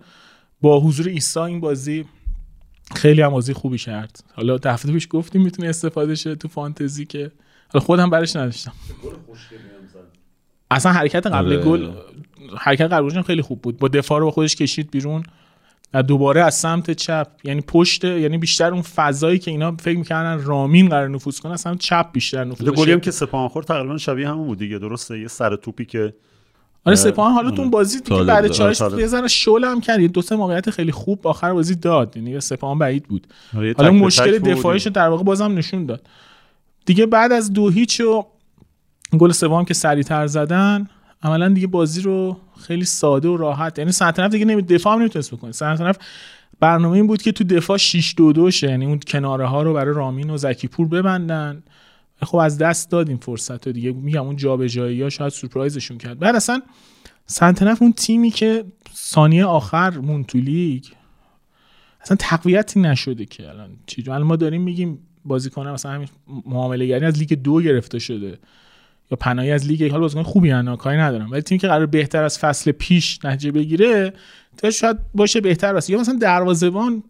با 0.61 0.79
حضور 0.79 1.07
ایسا 1.07 1.45
این 1.45 1.59
بازی 1.59 2.05
خیلی 2.95 3.21
هم 3.21 3.29
بازی 3.29 3.53
خوبی 3.53 3.77
کرد. 3.77 4.23
حالا 4.33 4.57
دفعه 4.57 4.93
پیش 4.93 5.07
گفتیم 5.09 5.41
می‌تونه 5.41 5.69
استفاده 5.69 6.15
شه 6.15 6.35
تو 6.35 6.47
فانتزی 6.47 7.05
که. 7.05 7.31
حالا 7.73 7.85
خودم 7.85 8.09
برش 8.09 8.35
نداشتم. 8.35 8.73
اصلا 10.71 10.91
حرکت 10.91 11.27
قبل 11.27 11.53
آره. 11.53 11.57
گل 11.57 11.91
حرکت 12.57 12.93
قبل 12.93 13.03
گلش 13.03 13.15
هم 13.15 13.23
خیلی 13.23 13.41
خوب 13.41 13.61
بود. 13.61 13.77
با 13.77 13.87
دفاع 13.87 14.19
رو 14.19 14.25
با 14.25 14.31
خودش 14.31 14.55
کشید 14.55 14.91
بیرون. 14.91 15.23
و 15.93 16.03
دوباره 16.03 16.43
از 16.43 16.55
سمت 16.55 16.91
چپ 16.91 17.27
یعنی 17.43 17.61
پشت 17.61 18.03
یعنی 18.03 18.37
بیشتر 18.37 18.73
اون 18.73 18.81
فضایی 18.81 19.39
که 19.39 19.51
اینا 19.51 19.75
فکر 19.79 19.97
می‌کردن 19.97 20.43
رامین 20.43 20.89
قرار 20.89 21.09
نفوذ 21.09 21.39
کنه 21.39 21.53
از 21.53 21.61
سمت 21.61 21.79
چپ 21.79 22.11
بیشتر 22.11 22.43
نفوذ 22.43 22.69
گلی. 22.69 22.91
هم 22.91 22.99
که 22.99 23.11
سپاهان 23.11 23.47
خورد 23.47 23.65
تقریبا 23.65 23.97
شبیه 23.97 24.29
همون 24.29 24.47
بود 24.47 24.57
دیگه 24.57 24.77
درسته 24.77 25.19
یه 25.19 25.27
سر 25.27 25.55
توپی 25.55 25.85
که 25.85 26.13
آره 26.85 26.95
سپاهان 26.95 27.33
حالا 27.33 27.51
تو 27.51 27.69
بازی 27.69 27.99
دیگه 27.99 28.23
بعد. 28.23 28.47
چالش 28.47 28.81
آره،. 28.81 28.99
یه 28.99 29.07
ذره 29.07 29.27
شل 29.27 29.63
هم 29.63 29.81
کرد 29.81 29.99
دو 29.99 30.21
سه 30.21 30.35
موقعیت 30.35 30.69
خیلی 30.69 30.91
خوب 30.91 31.27
آخر 31.27 31.53
بازی 31.53 31.75
داد 31.75 32.17
یعنی 32.17 32.39
سپاهان 32.39 32.79
بعید 32.79 33.03
بود 33.03 33.27
آره، 33.57 33.73
حالا 33.77 33.91
مشکل. 33.91 34.39
دفاعیش 34.39 34.87
در 34.87 35.07
واقع 35.07 35.23
بازم 35.23 35.57
نشون 35.57 35.85
داد 35.85 36.07
دیگه 36.85 37.05
بعد 37.05 37.31
از 37.31 37.53
دو 37.53 37.69
هیچ 37.69 38.01
و 38.01 38.25
گل 39.17 39.31
سوم 39.31 39.65
که 39.65 39.73
سریعتر 39.73 40.27
زدن 40.27 40.87
عملا 41.23 41.49
دیگه 41.49 41.67
بازی 41.67 42.01
رو 42.01 42.37
خیلی 42.59 42.85
ساده 42.85 43.27
و 43.27 43.37
راحت. 43.37 43.79
یعنی 43.79 43.91
سنتنف 43.91 44.31
دیگه 44.31 44.45
نمی 44.45 44.61
دفاع 44.61 44.97
نمی‌تونست 44.97 45.33
بکنه. 45.33 45.51
سنتنف 45.51 45.97
برنامه 46.59 46.95
این 46.95 47.07
بود 47.07 47.21
که 47.21 47.31
تو 47.31 47.43
دفاع 47.43 47.77
6 47.77 48.13
2 48.17 48.33
2 48.33 48.49
یعنی 48.61 48.85
اون 48.85 48.99
کناره 49.07 49.45
ها 49.45 49.63
رو 49.63 49.73
برای 49.73 49.95
رامین 49.95 50.29
و 50.29 50.37
زکی 50.37 50.67
پور 50.67 50.87
ببندن. 50.87 51.63
خب 52.23 52.37
از 52.37 52.57
دست 52.57 52.91
دادیم 52.91 53.17
فرصت 53.17 53.67
رو 53.67 53.73
دیگه. 53.73 53.91
میگم 53.91 54.25
اون 54.25 54.35
جابجایی 54.35 55.01
ها 55.01 55.09
شاید 55.09 55.31
سورپرایزشون 55.31 55.97
کرد. 55.97 56.19
بعد 56.19 56.35
اصلا 56.35 56.61
سنتنف 57.25 57.81
اون 57.81 57.93
تیمی 57.93 58.29
که 58.29 58.65
ثانیه 58.95 59.45
آخر 59.45 59.97
مون 59.97 60.23
تو 60.23 60.37
لیگ 60.37 60.85
اصلا 62.01 62.17
تقویتی 62.19 62.79
نشده 62.79 63.25
که 63.25 63.49
الان 63.49 63.69
چی 63.85 64.03
ما 64.09 64.35
داریم 64.35 64.61
میگیم 64.61 64.99
بازیکن 65.25 65.67
مثلا 65.67 65.91
همین 65.91 66.07
معامله 66.45 66.87
گری 66.87 67.05
از 67.05 67.19
لیگ 67.19 67.33
دو 67.33 67.61
گرفته 67.61 67.99
شده. 67.99 68.39
یا 69.11 69.17
پناهی 69.19 69.51
از 69.51 69.67
لیگ 69.67 69.91
حال 69.91 69.99
بازیکن 69.99 70.23
خوبی 70.23 70.51
انا 70.51 70.75
کاری 70.75 70.97
ندارم. 70.97 71.31
ولی 71.31 71.41
تیمی 71.41 71.59
که 71.59 71.67
قرار 71.67 71.85
بهتر 71.85 72.23
از 72.23 72.39
فصل 72.39 72.71
پیش 72.71 73.25
نتیجه 73.25 73.51
بگیره 73.51 74.13
تا 74.57 74.71
شاید 74.71 74.97
باشه 75.13 75.41
بهتر 75.41 75.73
باشه 75.73 75.93
یا 75.93 75.99
مثلا 75.99 76.17
دروازه‌بان 76.21 77.03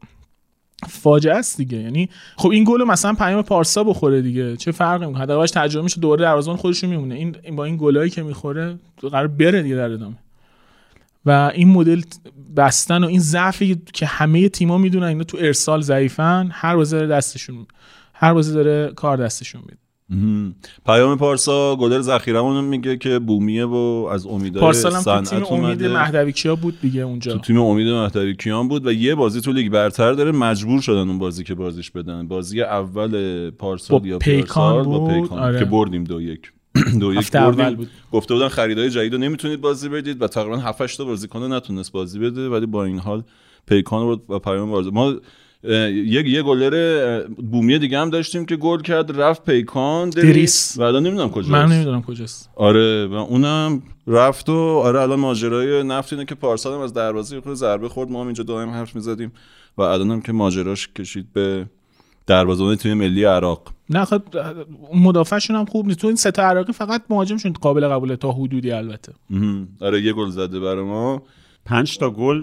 فاجعه 0.90 1.36
است 1.36 1.58
دیگه. 1.58 1.78
یعنی 1.78 2.10
خب 2.36 2.50
این 2.50 2.64
گل 2.64 2.84
مثلا 2.84 3.14
پیام 3.14 3.42
پارسا 3.42 3.84
بخوره 3.84 4.22
دیگه. 4.22 4.58
چه 4.58 4.72
فرقی 4.72 5.06
می‌کنه؟ 5.06 5.24
حداقلش 5.24 5.52
ترجمه 5.52 5.84
میشه 5.84 6.02
دوباره 6.02 6.22
دروازه‌بان 6.22 6.58
خودش 6.58 6.84
میمونه. 6.84 7.16
این 7.16 7.56
با 7.56 7.66
این 7.66 7.78
گلایی 7.78 8.10
که 8.10 8.24
می‌خوره 8.24 8.80
قرار 9.02 9.28
بره 9.28 9.62
دیگه 9.62 9.76
در 9.76 9.92
ادامه. 9.92 10.16
و 11.26 11.52
این 11.56 11.68
مدل 11.68 12.02
بستن 12.58 13.04
و 13.04 13.08
این 13.08 13.20
ضعفی 13.20 13.82
که 13.94 14.06
همه 14.06 14.50
تیم‌ها 14.50 14.78
می‌دونن 14.78 15.06
اینا 15.06 15.24
تو 15.24 15.38
ارسال 15.42 15.82
ضعیفن 15.82 16.50
هر 16.52 16.76
بازی 16.76 16.96
داره 16.96 17.08
دستشون 17.08 17.66
هر 18.14 18.34
بازی 18.34 18.54
داره 18.54 18.94
کار 18.96 19.18
دستشون 19.18 19.62
میده. 19.62 19.81
پیام 20.86 21.18
پارسا 21.18 21.76
گلر 21.76 22.02
ذخیرمون 22.02 22.64
میگه 22.64 22.98
که 22.98 23.20
بومیه 23.20 23.66
و 23.66 24.08
از 24.12 24.26
امیدای 24.26 24.62
پارسال 24.62 24.92
هم 24.92 24.98
تو 24.98 25.04
صنعت 25.04 25.44
تیم 25.44 25.64
امید 25.64 25.86
مهدوی 25.86 26.32
کیا 26.32 26.56
بود 26.56 26.82
دیگه 26.82 27.02
اونجا. 27.02 27.32
تو 27.32 27.40
تیم 27.40 27.60
امید 27.60 27.88
مهدوی 27.88 28.36
کیان 28.36 28.68
بود 28.68 28.86
و 28.86 28.92
یه 28.92 29.16
بازی 29.16 29.42
تو 29.42 29.52
لیگ 29.52 29.72
برتر 29.72 30.14
داره 30.14 30.32
مجبور 30.32 30.82
شدن 30.82 31.10
اون 31.10 31.20
بازی 31.20 31.44
که 31.44 31.56
بازیش 31.56 31.92
بدن. 31.92 32.28
بازی 32.28 32.62
اول 32.62 33.50
پارسال 33.50 34.00
با 34.00 34.08
یا 34.08 34.18
پیکان 34.18 34.74
پارسال 34.74 34.94
با 34.94 35.00
بود، 35.00 35.22
پیکان 35.22 35.40
آره. 35.40 35.60
که 35.60 35.66
بردیم 35.66 36.04
دو 36.04 36.22
یک. 36.22 36.52
دو 37.00 37.14
یک 37.14 37.32
بردیم. 37.32 37.76
بود. 37.76 37.90
گفته 38.12 38.34
بودن 38.34 38.48
خریدای 38.48 38.90
جدید 38.90 39.14
رو 39.14 39.20
نمی‌تونید 39.20 39.62
بازی 39.62 39.90
بدید 39.90 40.22
و 40.22 40.28
تقریبا 40.28 40.58
7 40.58 40.82
8 40.82 40.98
تا 40.98 41.06
بازیکن 41.06 41.54
نتونست 41.54 41.92
بازی 41.92 42.20
بده 42.20 42.50
ولی 42.50 42.66
با 42.66 42.84
این 42.84 43.00
حال 43.00 43.24
پیکان 43.68 44.08
رو 44.08 44.22
و 44.30 44.40
پیام 44.40 44.70
ما 44.94 45.16
یک 45.64 46.26
یه 46.28 46.44
گلر 46.44 46.76
اه، 46.76 47.34
بومی 47.34 47.80
دیگه 47.80 48.00
هم 48.00 48.10
داشتیم 48.10 48.46
که 48.46 48.56
گل 48.56 48.82
کرد 48.82 49.22
رفت 49.22 49.46
پیکان 49.46 50.10
دریس. 50.10 50.76
و 50.78 50.82
الان 50.82 51.04
نمی‌دونم 51.04 51.30
کجاست. 51.30 51.52
من 51.52 51.72
نمی‌دونم 51.72 52.02
کجاست. 52.02 52.50
آره 52.56 53.08
و 53.08 53.14
اونم 53.14 53.84
رفت 54.08 54.50
و 54.50 54.54
آره 54.58 55.02
الان 55.02 55.20
ماجرای 55.20 55.84
نفت 55.84 56.14
اینه 56.14 56.26
که 56.26 56.36
پارسال 56.36 56.74
هم 56.74 56.80
از 56.80 56.94
دروازه 56.94 57.42
خود 57.42 57.54
ضربه 57.54 57.90
خورد. 57.90 58.12
ما 58.12 58.22
هم 58.22 58.28
اینجا 58.28 58.44
دائم 58.44 58.70
حرف 58.70 58.96
می‌زدیم 58.96 59.32
و 59.78 59.82
الان 59.82 60.12
هم 60.12 60.22
که 60.22 60.32
ماجراش 60.32 60.88
کشید 60.88 61.26
به 61.34 61.66
دروازه‌بان 62.28 62.76
تیم 62.76 62.94
ملی 62.94 63.24
عراق. 63.24 63.62
نه 63.90 64.06
خب 64.06 64.22
مدافعشون 64.94 65.56
هم 65.56 65.66
خوب 65.66 65.88
نیست. 65.88 66.00
تو 66.00 66.08
این 66.08 66.16
سه 66.16 66.32
تا 66.32 66.44
عراقی 66.44 66.74
فقط 66.74 67.02
مهاجمشون 67.10 67.54
قابل 67.54 67.88
قبوله 67.88 68.16
تا 68.16 68.32
حدودی 68.32 68.72
البته. 68.72 69.14
آره 69.82 70.02
یه 70.02 70.14
گل 70.14 70.30
زده 70.30 70.60
برای 70.60 70.84
ما. 70.84 71.24
پنج 71.66 71.98
تا 71.98 72.10
گل 72.10 72.42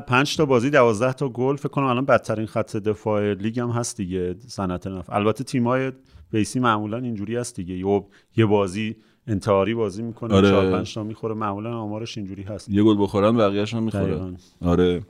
پنج 0.00 0.36
تا 0.36 0.46
بازی 0.46 0.70
دوازده 0.70 1.12
تا 1.12 1.28
گل. 1.28 1.56
فکر 1.56 1.68
کنم 1.68 1.84
الان 1.84 2.04
بدترین 2.04 2.46
خط 2.46 2.76
دفاع 2.76 3.32
لیگ 3.32 3.60
هم 3.60 3.70
هست 3.70 3.96
دیگه 3.96 4.34
صنعت 4.46 4.86
نفت. 4.86 5.10
البته 5.10 5.44
تیمای 5.44 5.92
بیسی 6.32 6.60
معمولا 6.60 6.98
اینجوری 6.98 7.36
هست 7.36 7.56
دیگه. 7.56 7.74
یه 7.74 8.04
یه 8.36 8.46
بازی 8.46 8.96
انتحاری 9.26 9.74
بازی 9.74 10.02
می‌کنه 10.02 10.34
آره. 10.34 10.50
چهار 10.50 10.70
پنج 10.70 10.94
تا 10.94 11.02
می‌خوره 11.02 11.34
معمولا 11.34 11.78
آمارش 11.78 12.18
اینجوری 12.18 12.42
هست. 12.42 12.68
یه 12.68 12.82
گل 12.82 12.96
بخورن 13.02 13.36
بقیه‌اش 13.36 13.74
هم 13.74 13.82
می‌خوره. 13.82 14.04
دقیقاً. 14.04 14.34
آره. 14.60 15.02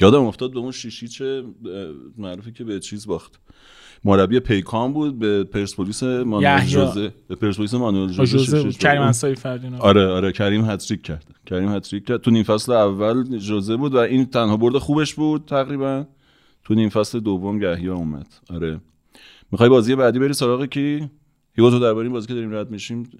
یادم 0.00 0.24
افتاد 0.24 0.52
به 0.52 0.58
اون 0.58 0.72
شیشی 0.72 1.08
چه 1.08 1.44
معروفی 2.18 2.52
که 2.52 2.64
به 2.64 2.80
چیز 2.80 3.06
باخت. 3.06 3.40
مربی 4.04 4.40
پیکان 4.40 4.92
بود 4.92 5.18
به 5.18 5.44
پرسپولیس 5.44 6.02
مانوئل. 6.02 6.64
جوزه. 6.64 7.12
به 7.28 7.34
پرسپولیس 7.34 7.74
مانوئل 7.74 8.08
جوزه 8.08 8.72
کریم. 8.72 9.02
انصاری 9.02 9.34
فردینا 9.34 9.78
آره 9.78 10.06
آره 10.06 10.32
کریم 10.32 10.70
هتریک 10.70 11.02
کرد. 11.02 11.26
کریم 11.46 11.74
هتریک 11.74 12.06
کرد. 12.06 12.20
تو 12.20 12.30
نیم 12.30 12.42
فصل 12.42 12.72
اول 12.72 13.38
جوزه 13.38 13.76
بود 13.76 13.94
و 13.94 13.98
این 13.98 14.26
تنها 14.26 14.56
برد 14.56 14.78
خوبش 14.78 15.14
بود 15.14 15.44
تقریبا. 15.46 16.04
تو 16.64 16.74
نیم 16.74 16.88
فصل 16.88 17.20
دوم 17.20 17.58
گهیا 17.58 17.94
اومد. 17.94 18.26
آره. 18.50 18.80
می‌خوای 19.52 19.68
بازی 19.68 19.94
بعدی 19.94 20.18
بری 20.18 20.32
سراغ 20.32 20.64
کی؟ 20.64 21.10
هیوا 21.56 21.70
تو 21.70 21.78
درباره 21.78 22.04
این 22.04 22.12
بازی 22.12 22.26
که 22.26 22.34
داریم 22.34 22.54
رد 22.54 22.70
میشیم. 22.70 23.10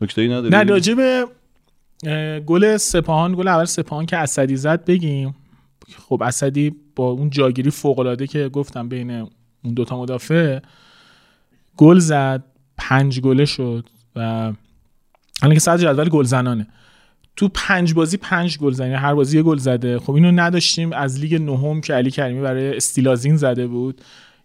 نکته 0.00 0.22
ای 0.22 0.28
نداری؟ 0.28 0.94
نه 0.94 1.24
اه، 2.06 2.40
گل 2.40 2.76
سپاهان 2.76 3.34
گل 3.34 3.48
اول 3.48 3.64
سپاهان 3.64 4.06
که 4.06 4.16
اسدی 4.16 4.56
زد 4.56 4.84
بگیم. 4.84 5.34
خب 6.08 6.22
اسدی 6.22 6.74
با 6.96 7.10
اون 7.10 7.30
جاگیری 7.30 7.70
فوق 7.70 7.98
العاده 7.98 8.26
که 8.26 8.48
گفتم 8.48 8.88
بین 8.88 9.28
اون 9.64 9.74
دوتا 9.74 10.00
مدافع 10.00 10.60
گل 11.76 11.98
زد 11.98 12.44
پنج 12.78 13.20
گله 13.20 13.44
شد 13.44 13.88
و 14.16 14.20
الان 15.42 15.54
که 15.54 15.60
صدر 15.60 15.76
جدول 15.76 16.08
گل 16.08 16.24
زنانه. 16.24 16.66
تو 17.36 17.48
پنج 17.54 17.94
بازی 17.94 18.16
پنج 18.16 18.58
گل 18.58 18.72
زنی 18.72 18.94
هر 18.94 19.14
بازی 19.14 19.36
یه 19.36 19.42
گل 19.42 19.58
زده. 19.58 19.98
خب 19.98 20.12
اینو 20.12 20.30
نداشتیم 20.30 20.92
از 20.92 21.20
لیگ 21.20 21.34
نهم 21.34 21.80
که 21.80 21.94
علی 21.94 22.10
کریمی 22.10 22.40
برای 22.40 22.76
استیلازین 22.76 23.36
زده 23.36 23.66
بود. 23.66 24.00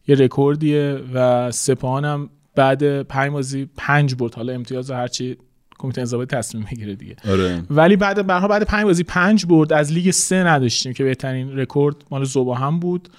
یه 0.07 0.16
رکوردیه 0.16 0.99
و 1.14 1.51
سپاهان 1.51 2.05
هم 2.05 2.30
بعد 2.55 3.01
پنج 3.01 3.32
بازی 3.32 3.70
پنج 3.78 4.16
برد. 4.16 4.36
حالا 4.36 4.53
امتیاز 4.53 4.91
هرچی 4.91 5.38
کمیته 5.84 6.01
انضباطی 6.01 6.38
تصمیم 6.38 6.65
می‌گیره 6.71 6.95
دیگه 6.95 7.15
آره 7.29 7.61
ولی 7.69 7.95
بعد 7.95 8.27
بردها 8.27 8.47
بعد 8.47 8.63
پنج 8.63 8.84
بازی 8.84 9.03
پنج 9.03 9.45
برد 9.45 9.73
از 9.73 9.91
لیگ 9.93 10.11
سه 10.11 10.36
نداشتیم 10.36 10.93
که 10.93 11.03
بهترین 11.03 11.57
رکورد 11.57 11.95
مال 12.11 12.23
ذوب 12.23 12.55
هم 12.55 12.79
بود 12.79 13.09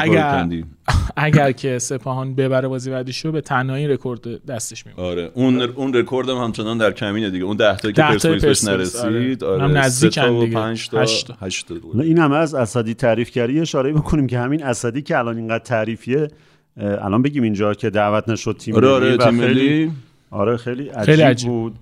اگر. 0.00 0.48
اگر 1.16 1.52
که 1.52 1.78
سپاهان 1.78 2.34
ببره 2.34 2.68
بازی 2.68 2.90
بعدیشو 2.90 3.32
به 3.32 3.40
تنهایی 3.40 3.88
رکورد 3.88 4.44
دستش 4.46 4.86
میمونه 4.86 5.08
آره 5.08 5.30
اون 5.34 5.62
اون 5.62 5.94
رکورد 5.94 6.28
هم 6.28 6.36
همچنان 6.36 6.78
در 6.78 6.92
کمینه 6.92 7.30
دیگه 7.30 7.44
اون 7.44 7.56
10 7.56 7.76
تایی 7.76 7.94
که 7.94 8.02
ده 8.02 8.16
تای 8.16 8.38
پرسپولیس 8.38 8.68
نرسید 9.04 9.44
آره. 9.44 9.62
آره 9.62 9.74
تا 9.74 9.80
نزدیکن 9.80 10.28
و 10.28 10.44
دیگه. 10.44 10.54
5 10.54 10.88
تا 10.88 11.00
هشت 11.00 11.26
تا. 11.26 11.34
8 11.40 11.68
تا 11.68 11.74
این 12.02 12.18
همه 12.18 12.36
از 12.36 12.54
اسدی 12.54 12.94
تعریف 12.94 13.30
کردی 13.30 13.60
اشاره 13.60 13.92
بکنیم 13.92 14.26
که 14.26 14.38
همین 14.38 14.62
اسدی 14.64 15.02
که 15.02 15.18
الان 15.18 15.36
اینقدر 15.36 15.64
تعریفیه 15.64 16.28
الان 16.76 17.22
بگیم 17.22 17.42
اینجا 17.42 17.74
که 17.74 17.90
دعوت 17.90 18.28
نشد 18.28 18.56
تیم 18.56 18.74
آره 18.74 18.86
ملی 18.88 18.94
آره 18.96 19.14
و 19.14 19.16
تیم 19.16 19.40
خیلی- 19.40 19.84
ملی 19.84 19.92
آره 20.30 20.56
خیلی 20.56 20.88
عجیب, 20.88 21.04
خیلی 21.04 21.22
عجیب. 21.22 21.50
بود 21.50 21.74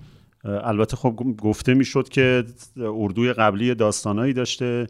البته 0.44 0.96
خب 0.96 1.14
گفته 1.42 1.74
می‌شد 1.74 2.08
که 2.08 2.44
اردوی 2.76 3.32
قبلی 3.32 3.74
داستانایی 3.74 4.32
داشته. 4.32 4.86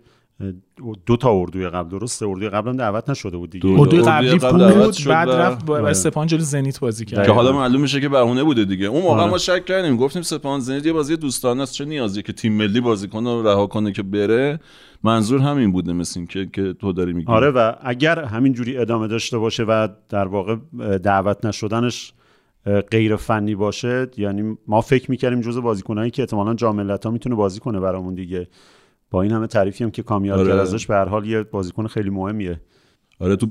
دو 1.06 1.16
تا 1.16 1.30
اردوی 1.40 1.68
قبل 1.68 1.98
درسته 1.98 2.26
اردوی 2.26 2.48
قبل 2.48 2.68
هم 2.68 2.76
دعوت 2.76 3.10
نشده 3.10 3.36
بود 3.36 3.50
دیگه. 3.50 3.64
دو- 3.64 3.80
اردوی 3.80 4.02
قبلی 4.02 4.38
بود 4.74 4.92
شد 4.92 5.10
بعد 5.10 5.28
رفت 5.28 5.66
با 5.66 5.74
آره. 5.74 5.82
برای 5.82 5.94
سپاهان 5.94 6.26
جلو 6.26 6.40
زنیت 6.40 6.80
بازی 6.80 7.04
کرد. 7.04 7.26
که 7.26 7.32
حالا 7.32 7.52
معلوم 7.52 7.80
میشه 7.80 8.00
که 8.00 8.08
بهونه 8.08 8.42
بوده 8.42 8.64
دیگه. 8.64 8.86
اون 8.86 9.02
موقع 9.02 9.20
آره. 9.20 9.30
ما 9.30 9.38
شک 9.38 9.64
کردیم 9.64 9.96
گفتیم 9.96 10.22
سپاهان 10.22 10.60
زنید 10.60 10.86
یه 10.86 10.92
بازی 10.92 11.16
دوستانه 11.16 11.62
است 11.62 11.74
چه 11.74 11.84
نیازی 11.84 12.22
که 12.22 12.32
تیم 12.32 12.52
ملی 12.52 12.80
بازیکن 12.80 13.24
رو 13.24 13.48
رها 13.48 13.66
کنه 13.66 13.92
که 13.92 14.02
بره؟ 14.02 14.60
منظور 15.02 15.40
همین 15.40 15.72
بوده 15.72 15.92
مثل 15.92 16.20
این 16.20 16.26
که 16.26 16.46
که 16.52 16.72
تو 16.72 16.92
داری 16.92 17.12
میگی. 17.12 17.32
آره 17.32 17.50
و 17.50 17.72
اگر 17.80 18.24
همینجوری 18.24 18.76
ادامه 18.78 19.08
داشته 19.08 19.38
باشه 19.38 19.62
و 19.62 19.88
در 20.08 20.28
واقع 20.28 20.56
دعوت 21.02 21.44
نشدنش 21.44 22.12
غیر 22.64 23.16
فنی 23.16 23.54
باشه 23.54 24.06
یعنی 24.16 24.58
ما 24.66 24.80
فکر 24.80 25.10
می‌کردیم 25.10 25.40
جز 25.40 25.58
بازیکنایی 25.58 26.10
که 26.10 26.22
احتمالاً 26.22 26.54
جام 26.54 26.76
ملت‌ها 26.76 27.10
می‌تونه 27.12 27.34
بازی 27.34 27.60
کنه 27.60 27.80
برامون 27.80 28.14
دیگه 28.14 28.48
با 29.10 29.22
این 29.22 29.32
همه 29.32 29.46
تعریفی 29.46 29.84
هم 29.84 29.90
که 29.90 30.02
کامیار 30.02 30.38
آره. 30.38 30.60
ازش 30.60 30.86
به 30.86 30.94
هر 30.94 31.08
حال 31.08 31.26
یه 31.26 31.42
بازیکن 31.42 31.86
خیلی 31.86 32.10
مهمیه 32.10 32.60
آره 33.20 33.36
تو 33.36 33.46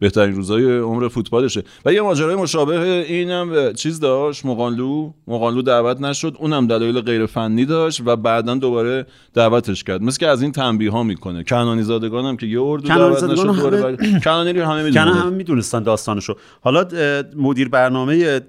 بهترین 0.00 0.34
روزای 0.34 0.78
عمر 0.78 1.08
فوتبالشه. 1.08 1.62
و 1.84 1.92
یه 1.92 2.02
ماجرای 2.02 2.34
مشابه 2.34 2.80
اینم 3.08 3.72
چیز 3.72 4.00
داشت؟ 4.00 4.46
مقانلو 4.46 5.12
مقانلو 5.26 5.62
دعوت 5.62 6.00
نشد. 6.00 6.36
اونم 6.38 6.66
دلایل 6.66 7.00
غیر 7.00 7.26
فنی 7.26 7.64
داشت 7.64 8.02
و 8.06 8.16
بعدا 8.16 8.54
دوباره 8.54 9.06
دعوتش 9.34 9.84
کرد. 9.84 10.02
مثل 10.02 10.18
که 10.18 10.26
از 10.26 10.42
این 10.42 10.52
تنبیه 10.52 10.90
ها 10.90 11.02
می‌کنه. 11.02 11.44
کنانی 11.44 11.82
زادگان 11.82 12.24
هم 12.24 12.36
که 12.36 12.46
یه 12.46 12.60
اردو 12.62 12.88
دعوت 12.88 13.22
نشد 13.22 13.42
دوباره 13.46 13.78
همه- 13.78 13.96
بعد- 13.96 14.22
کنانی 14.24 14.52
رو 14.52 14.66
همه 14.66 14.82
می‌دونن. 14.82 15.08
همه 15.08 15.30
می‌دونستن 15.30 15.82
داستانشو. 15.82 16.34
حالا 16.60 16.88
مدیر 17.36 17.68
برنامه 17.68 18.40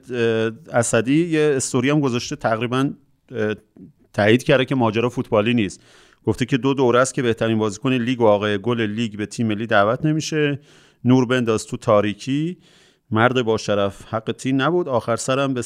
اسدی 0.74 1.26
یه 1.26 1.54
استوری 1.56 1.90
هم 1.90 2.00
گذاشته 2.00 2.36
تقریبا 2.36 2.90
تایید 4.14 4.44
کرده 4.44 4.66
که 4.66 4.76
ماجرا 4.76 5.10
فوتبالی 5.10 5.54
نیست. 5.54 5.82
گفته 6.26 6.46
که 6.46 6.58
دو 6.58 6.74
دوره 6.74 7.00
است 7.00 7.14
که 7.14 7.22
بهترین 7.22 7.58
بازیکن 7.58 7.94
لیگ 7.94 8.22
و 8.22 8.26
آقای 8.26 8.58
گل 8.58 8.82
لیگ 8.82 9.16
به 9.18 9.26
تیم 9.26 9.48
ملی 9.48 9.68
دعوت 9.68 10.06
نمیشه. 10.06 10.60
نور 11.06 11.26
بنداز 11.26 11.66
تو 11.66 11.78
تاریکی. 11.78 12.58
مرد 13.12 13.42
با 13.42 13.58
شرف 13.58 14.06
حق 14.10 14.32
تیم 14.32 14.62
نبود. 14.62 14.88
آخر 14.88 15.16
سرم 15.16 15.54
به 15.54 15.62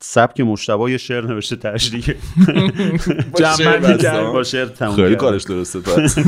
سبک 0.00 0.40
مشتبه 0.40 0.90
یه 0.90 0.96
شعر 0.98 1.26
نوشته 1.26 1.56
بسته. 1.56 2.16
با 4.32 4.42
شعر 4.42 4.66
تموم 4.66 4.96
خیلی. 4.96 5.16
کارش 5.16 5.42
درسته 5.42 5.80
پس. 5.80 6.18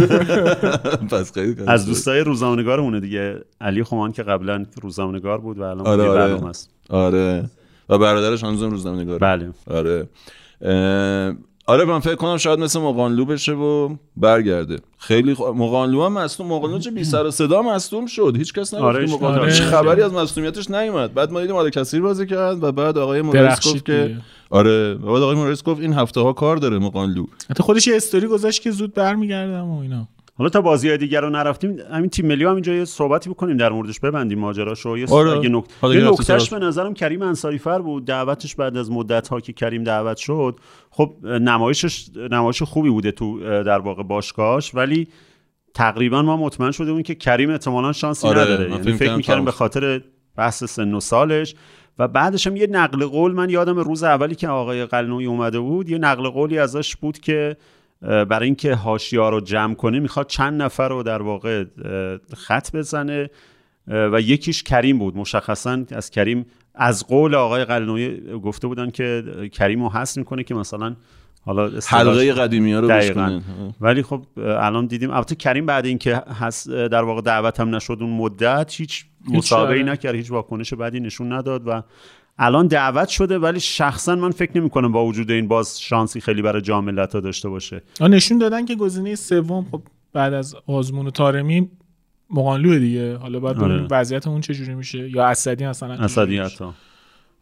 پس 1.15 1.33
خیلی 1.35 1.55
کارش 1.55 1.69
از. 1.69 1.87
دوستای 1.87 2.21
روزنامه‌نگارمونه 2.21 3.01
دیگه. 3.01 3.45
علی 3.61 3.85
خمان 3.85 4.13
که 4.13 4.23
قبلا 4.23 4.67
روزنامه‌نگار 4.83 5.39
بود 5.39 5.59
و 5.59 5.63
الان 5.63 5.87
آره 5.87 6.03
آره 6.03 6.11
آره. 6.11 6.21
برنامه 6.21 6.49
است 6.49 6.71
آره. 6.89 7.51
و 7.89 7.99
برادرش 7.99 8.45
هنوزم 8.45 8.71
روزنامه‌نگاره 8.71 9.19
بله. 9.19 9.51
آره. 9.67 10.09
آره 11.71 11.85
من 11.85 11.99
فکر 12.01 12.15
کنم 12.15 12.37
شاید 12.37 12.59
مثل 12.59 12.81
مقانلو 12.81 13.25
بشه 13.25 13.53
و 13.53 13.97
برگرده. 14.17 14.79
خیلی 14.99 15.35
خ... 15.35 15.41
مقانلو 15.41 16.05
هم 16.05 16.13
مصدوم. 16.13 16.47
مقانلو 16.47 16.79
چه 16.79 16.91
بی 16.91 17.05
سر 17.05 17.27
و 17.27 17.31
صدا 17.31 17.63
مصدوم 17.63 18.07
شد. 18.07 18.35
هیچ 18.37 18.55
کس 18.55 18.75
نگفت 18.75 18.85
آره، 18.85 19.07
مقانلو 19.07 19.41
آره. 19.41 19.53
هیچ 19.53 19.63
خبری 19.63 20.03
از 20.03 20.13
مصدومیتش 20.13 20.71
نیومد. 20.71 21.15
بعد 21.15 21.33
ما 21.33 21.41
دیدیم 21.41 21.57
آل 21.57 21.71
کثیر 21.71 22.01
بازی 22.01 22.27
کرد 22.27 22.65
و 22.65 22.73
بعد 22.73 22.99
آقای 22.99 23.23
مورس 23.23 23.69
گفت 23.69 23.85
که. 23.85 24.17
آره. 24.51 24.95
و 24.95 25.13
بعد 25.13 25.23
آقای 25.23 25.37
مورس 25.37 25.63
گفت 25.63 25.81
این 25.81 25.93
هفته 25.93 26.21
ها 26.21 26.33
کار 26.33 26.57
داره 26.57 26.79
مقانلو 26.79 27.25
حتی 27.51 27.63
خودش 27.63 27.87
یه 27.87 27.97
استوری 27.97 28.27
گذاشت 28.27 28.63
که 28.63 28.71
زود 28.71 28.95
برمیگردم 28.95 29.71
و 29.71 29.81
اینا. 29.81 30.09
حالا 30.41 30.51
تا 30.51 30.61
بازی 30.61 30.89
های 30.89 30.99
دیگر 30.99 31.21
رو 31.21 31.31
نرفتیم 31.31 31.79
همین 31.93 32.11
تیم 32.11 32.27
ملی 32.27 32.45
هم 32.45 32.55
اینجا 32.55 32.75
یه 32.75 32.85
صحبتی 32.85 33.31
بکنیم 33.31 33.57
در 33.57 33.69
موردش 33.69 34.01
ببندیم 34.01 34.39
ماجراشو 34.39 34.99
یه 34.99 35.07
آره. 35.11 35.45
یه, 35.45 35.49
نک... 35.49 35.65
یه 35.83 36.11
نکتهش. 36.11 36.51
به 36.51 36.59
نظرم 36.59 36.95
کریم 36.95 37.23
انصاری 37.23 37.59
فر 37.59 37.79
بود 37.79 38.05
دعوتش 38.05 38.55
بعد 38.55 38.77
از 38.77 38.91
مدت 38.91 39.29
ها 39.29 39.41
که 39.41 39.53
کریم 39.53 39.85
دعوت 39.85 40.17
شد 40.17 40.61
خب 40.91 41.15
نمایشش 41.25 42.09
نمایش 42.31 42.62
خوبی 42.62 42.91
بوده 42.91 43.12
تو 43.12 43.39
در 43.62 43.79
واقع 43.79 44.03
باشگاهش 44.03 44.75
ولی 44.75 45.09
تقریبا 45.75 46.23
ما 46.23 46.37
مطمئن 46.37 46.71
شده 46.71 46.91
بودیم 46.91 47.03
که 47.03 47.15
کریم 47.15 47.51
احتمالا 47.51 47.93
شانسی 47.93 48.29
آره، 48.29 48.41
نداره 48.41 48.71
یعنی 48.71 48.83
فکر 48.83 48.93
فکر 48.93 48.99
کردم 48.99 49.17
می‌کردیم 49.17 49.35
تموم 49.35 49.45
به. 49.45 49.51
خاطر 49.51 50.01
بحث 50.37 50.65
سن 50.65 50.95
و 50.95 51.01
سالش 51.01 51.55
و 51.99 52.09
بعدش 52.09 52.47
هم 52.47 52.57
یه 52.57 52.67
نقل 52.67 53.07
قول 53.07 53.33
من 53.33 53.51
یادم 53.51 53.79
روز 53.79 54.03
اولی 54.03 54.35
که 54.35 54.49
آقای 54.49 54.87
قلنوی 54.87 55.27
اومده 55.27 55.61
بود 55.61 55.91
یه 55.91 55.99
نقل 55.99 56.29
قولی 56.29 56.59
ازش 56.59 56.97
بود 56.97 57.19
که 57.19 57.57
برای 58.03 58.47
اینکه 58.47 58.75
هاشیا 58.75 59.29
رو 59.29 59.41
جمع 59.41 59.75
کنه 59.75 60.01
می‌خواد 60.01 60.27
چند 60.27 60.63
نفر 60.63 60.89
رو 60.89 61.03
در 61.03 61.23
واقع 61.23 61.65
خط 62.37 62.77
بزنه 62.77 63.31
و 63.87 64.21
یکیش 64.21 64.63
کریم 64.63 64.99
بود 64.99 65.17
مشخصا 65.17 65.85
از 65.93 66.11
کریم 66.11 66.47
از 66.75 67.07
قول 67.07 67.35
آقای 67.35 67.65
قلنوی 67.65 68.21
گفته 68.39 68.67
بودن 68.67 68.91
که 68.91 69.23
کریم 69.53 69.83
رو 69.83 69.91
حس 69.91 70.19
می‌کنه 70.19 70.43
که 70.43 70.55
مثلا 70.55 70.97
حالا 71.43 71.71
حلقه 71.87 72.33
قدیمی 72.33 72.73
ها 72.73 72.81
رو 72.81 72.89
دقیقاً. 72.89 73.41
ولی 73.81 74.03
خب 74.03 74.27
الان 74.37 74.87
دیدیم 74.87 75.11
البته 75.11 75.35
کریم 75.35 75.67
بعد 75.67 75.87
اینکه 75.87 76.23
هست 76.41 76.71
در 76.71 77.03
واقع 77.03 77.21
دعوت 77.21 77.61
هم 77.61 77.75
نشد 77.75 77.99
اون 78.01 78.11
مدت 78.11 78.75
هیچ 78.77 79.05
مسابقه 79.29 79.73
ای 79.75 79.83
آره. 79.83 79.93
نکرد 79.93 80.15
هیچ 80.15 80.31
واکنش 80.31 80.75
بدی 80.75 81.01
نشون 81.01 81.33
نداد 81.33 81.69
و 81.69 81.83
الان 82.43 82.67
دعوت 82.67 83.09
شده 83.09 83.39
ولی 83.39 83.61
شخصا 83.61 84.15
من 84.15 84.31
فکر 84.31 84.59
نمی 84.59 84.71
کنم 84.71 84.93
با 84.93 85.07
وجود 85.07 85.31
این 85.31 85.49
باز 85.49 85.81
شانسی 85.81 86.21
خیلی 86.21 86.43
برای 86.43 86.62
جام 86.62 86.85
ملت‌ها 86.85 87.21
داشته 87.21 87.49
باشه. 87.49 87.83
نشون 88.01 88.39
دادن 88.39 88.65
که 88.65 88.75
گزینه 88.75 89.15
سوم 89.15 89.67
خب 89.71 89.83
بعد 90.12 90.33
از 90.33 90.57
آزمون 90.67 91.07
و 91.07 91.11
تارمی 91.11 91.71
مقانلوه 92.31 92.79
دیگه. 92.79 93.17
حالا 93.17 93.41
باید 93.41 93.57
ببینیم 93.57 93.77
آره. 93.77 93.87
وضعیت 93.91 94.27
اون 94.27 94.41
چجوری 94.41 94.75
میشه. 94.75 95.11
یا 95.11 95.27
اسدی 95.27 95.67
مثلا 95.67 95.95
اسدی. 95.95 96.39
حتی 96.39 96.65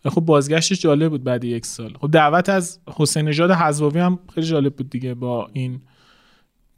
خب 0.04 0.20
بازگشتش 0.20 0.80
جالب 0.80 1.10
بود 1.10 1.24
بعد 1.24 1.44
یک 1.44 1.66
سال. 1.66 1.94
خب 2.00 2.10
دعوت 2.10 2.48
از 2.48 2.80
حسین 2.96 3.28
نژاد 3.28 3.50
حزواوی 3.50 4.00
هم 4.00 4.18
خیلی 4.34 4.46
جالب 4.46 4.74
بود 4.74 4.90
دیگه. 4.90 5.14
با 5.14 5.50
این 5.52 5.80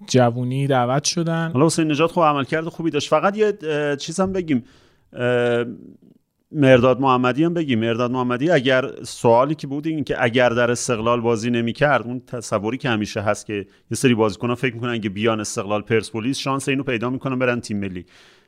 جوونی 0.06 0.66
دعوت 0.66 1.04
شدن. 1.04 1.50
حالا 1.52 1.66
حسین 1.66 1.90
نژاد 1.90 2.10
خب 2.10 2.20
عملکرد 2.20 2.64
خوبی 2.64 2.90
داشت. 2.90 3.08
فقط 3.08 3.36
یه 3.36 3.56
چیز 3.96 4.20
هم 4.20 4.32
بگیم. 4.32 4.64
مرداد 6.52 7.00
محمدی 7.00 7.44
هم 7.44 7.54
بگیم 7.54 7.78
مرداد 7.80 8.10
محمدی 8.10 8.50
اگر 8.50 8.90
سوالی 9.02 9.54
که 9.54 9.66
بود 9.66 9.86
این 9.86 10.04
که 10.04 10.24
اگر 10.24 10.48
در 10.48 10.70
استقلال 10.70 11.20
بازی 11.20 11.50
نمی‌کرد 11.50 12.06
اون 12.06 12.20
تصوری 12.26 12.78
که 12.78 12.88
همیشه 12.88 13.20
هست 13.20 13.46
که 13.46 13.54
یه 13.90 13.96
سری 13.96 14.14
بازیکنان 14.14 14.54
فکر 14.54 14.74
می‌کنن 14.74 14.90
اگه 14.90 15.10
بیان 15.10 15.40
استقلال 15.40 15.82
پرسپولیس 15.82 16.38
شانس 16.38 16.68
اینو 16.68 16.82
پیدا 16.82 17.10
می‌کنن 17.10 17.38
برن 17.38 17.60
تیم 17.60 17.80
ملی. 17.80 18.04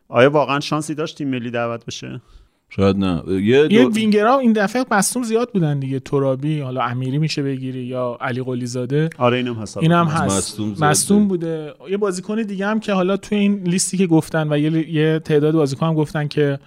آیا 0.08 0.30
واقعا 0.30 0.60
شانسی 0.60 0.94
داشت 0.94 1.18
تیم 1.18 1.28
ملی 1.28 1.50
دعوت 1.50 1.86
بشه؟ 1.86 2.20
شاید 2.68 2.96
نه. 2.96 3.22
یه 3.28 3.40
یه 3.40 3.68
دو... 3.68 3.90
وینگرها 3.90 4.38
این 4.38 4.52
دفعه 4.52 4.84
مصدوم 4.90 5.22
زیاد 5.22 5.50
بودن 5.52 5.78
دیگه. 5.78 6.00
ترابی 6.00 6.60
حالا 6.60 6.82
امیری 6.82 7.18
میشه 7.18 7.42
بگیری 7.42 7.82
یا 7.82 8.18
علی 8.20 8.42
قلی 8.42 8.66
زاده 8.66 9.10
آره 9.18 9.36
اینم 9.36 9.54
هست. 9.54 9.78
این 9.78 9.92
هم 9.92 10.08
از 10.08 10.14
هست. 10.14 10.60
مصدوم. 10.60 11.28
بوده. 11.28 11.74
یه 11.90 11.96
بازیکن 11.96 12.42
دیگه 12.42 12.66
هم 12.66 12.80
که 12.80 12.92
حالا 12.92 13.16
توی 13.16 13.38
این 13.38 13.62
لیستی 13.64 13.96
که 13.96 14.06
گفتن 14.06 14.52
و 14.52 14.58
یه, 14.58 14.92
یه 14.92 15.18
تعداد 15.18 15.54
بازیکن 15.54 15.86
هم 15.86 15.94
گفتن 15.94 16.28
که 16.28 16.58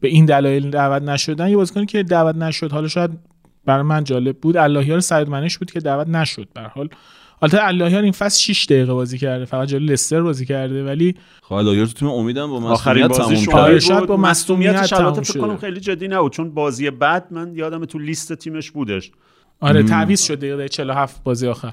به 0.00 0.08
این 0.08 0.24
دلایل 0.24 0.70
دعوت 0.70 1.02
نشدن 1.02 1.48
یه 1.48 1.56
بازیکنی 1.56 1.86
که 1.86 2.02
دعوت 2.02 2.36
نشد 2.36 2.72
حالا 2.72 2.88
شاید 2.88 3.10
برای 3.64 3.82
من 3.82 4.04
جالب 4.04 4.38
بود 4.38 4.56
اللهیار 4.56 5.00
سعید 5.00 5.28
منش 5.28 5.58
بود 5.58 5.70
که 5.70 5.80
دعوت 5.80 6.08
نشد 6.08 6.48
به 6.54 6.60
هر 6.60 6.68
حال. 6.68 6.88
البته 7.42 7.64
اللهیار 7.64 8.02
این 8.02 8.12
فصل 8.12 8.40
6 8.40 8.64
دقیقه 8.64 8.92
بازی 8.92 9.18
کرده 9.18 9.44
فقط 9.44 9.68
جلوی 9.68 9.86
لستر 9.86 10.22
بازی 10.22 10.46
کرده 10.46 10.84
ولی 10.84 11.14
خب 11.42 11.52
الهیار 11.52 11.86
تو 11.86 11.92
تیم 11.92 12.08
امیدم 12.08 12.46
با 12.50 12.56
آخرین 12.56 13.04
مسئولیت 13.06 13.28
بازی 13.30 13.46
تموم 13.46 13.58
آره، 13.58 13.72
کرد 13.72 13.80
شاید 13.80 14.06
با 14.06 14.16
تموم 14.16 15.06
البته 15.06 15.22
فکر. 15.22 15.40
کنم 15.40 15.56
خیلی 15.56 15.80
جدی 15.80 16.08
نبود 16.08 16.32
چون 16.32 16.54
بازی 16.54 16.90
بعد 16.90 17.26
من 17.30 17.52
یادم 17.54 17.84
تو 17.84 17.98
لیست 17.98 18.32
تیمش 18.32 18.70
بودش. 18.70 19.10
آره 19.60 19.82
تعویض 19.82 20.22
شد 20.22 20.38
دقیقه 20.38 20.68
47 20.68 21.22
بازی 21.24 21.48
آخر. 21.48 21.72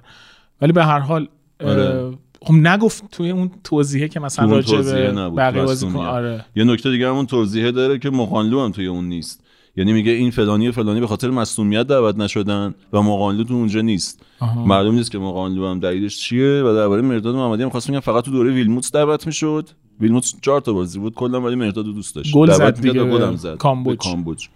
ولی 0.61 0.71
به 0.71 0.85
هر 0.85 0.99
حال 0.99 1.27
آره. 1.65 2.11
خب 2.41 2.53
نگفت 2.53 3.11
توی 3.11 3.31
اون 3.31 3.51
توضیحه 3.63 4.07
که 4.07 4.19
مثلا 4.19 4.51
راجع 4.51 4.81
به 4.81 5.11
بقیه. 5.29 5.63
بازیکن 5.63 5.95
آره. 5.95 6.45
یه 6.55 6.63
نکته 6.63 6.91
دیگه 6.91 7.09
همون 7.09 7.25
توضیحه 7.25 7.71
داره 7.71 7.99
که 7.99 8.09
مقانلو 8.09 8.61
هم 8.61 8.71
توی 8.71 8.87
اون 8.87 9.05
نیست. 9.05 9.43
یعنی 9.75 9.93
میگه 9.93 10.11
این 10.11 10.31
فلانی 10.31 10.67
و 10.67 10.71
فلانی 10.71 10.99
به 10.99 11.07
خاطر 11.07 11.29
مصونیت 11.29 11.87
دعوت 11.87 12.17
نشدن 12.17 12.75
و 12.93 13.01
مقانلو 13.01 13.43
تو 13.43 13.53
اونجا 13.53 13.81
نیست. 13.81 14.25
آها. 14.39 14.65
معلوم 14.65 14.95
نیست 14.95 15.11
که 15.11 15.17
مقانلو 15.17 15.67
هم 15.67 15.79
دلیلش 15.79 16.17
چیه 16.17 16.63
و 16.63 16.73
درباره 16.75 17.01
مرداد 17.01 17.35
محمدی 17.35 17.63
هم 17.63 17.69
خواستم 17.69 17.93
بگم 17.93 17.99
فقط 17.99 18.23
تو 18.23 18.31
دوره 18.31 18.51
ویلموتس 18.51 18.91
دعوت 18.91 19.25
می‌شد. 19.25 19.69
ویلموتس 19.99 20.35
چهار 20.41 20.61
تا 20.61 20.73
بازی 20.73 20.99
بود 20.99 21.13
کلا 21.13 21.41
ولی 21.41 21.55
مرداد 21.55 21.85
دوست 21.85 22.15
داشت. 22.15 22.33
گل 22.33 22.51
زد 22.51 22.81
دیگه 22.81 23.03
گلم 23.03 23.35
زد. 23.35 23.57
کامبوج. 23.57 23.97
کامبوج. 23.97 24.47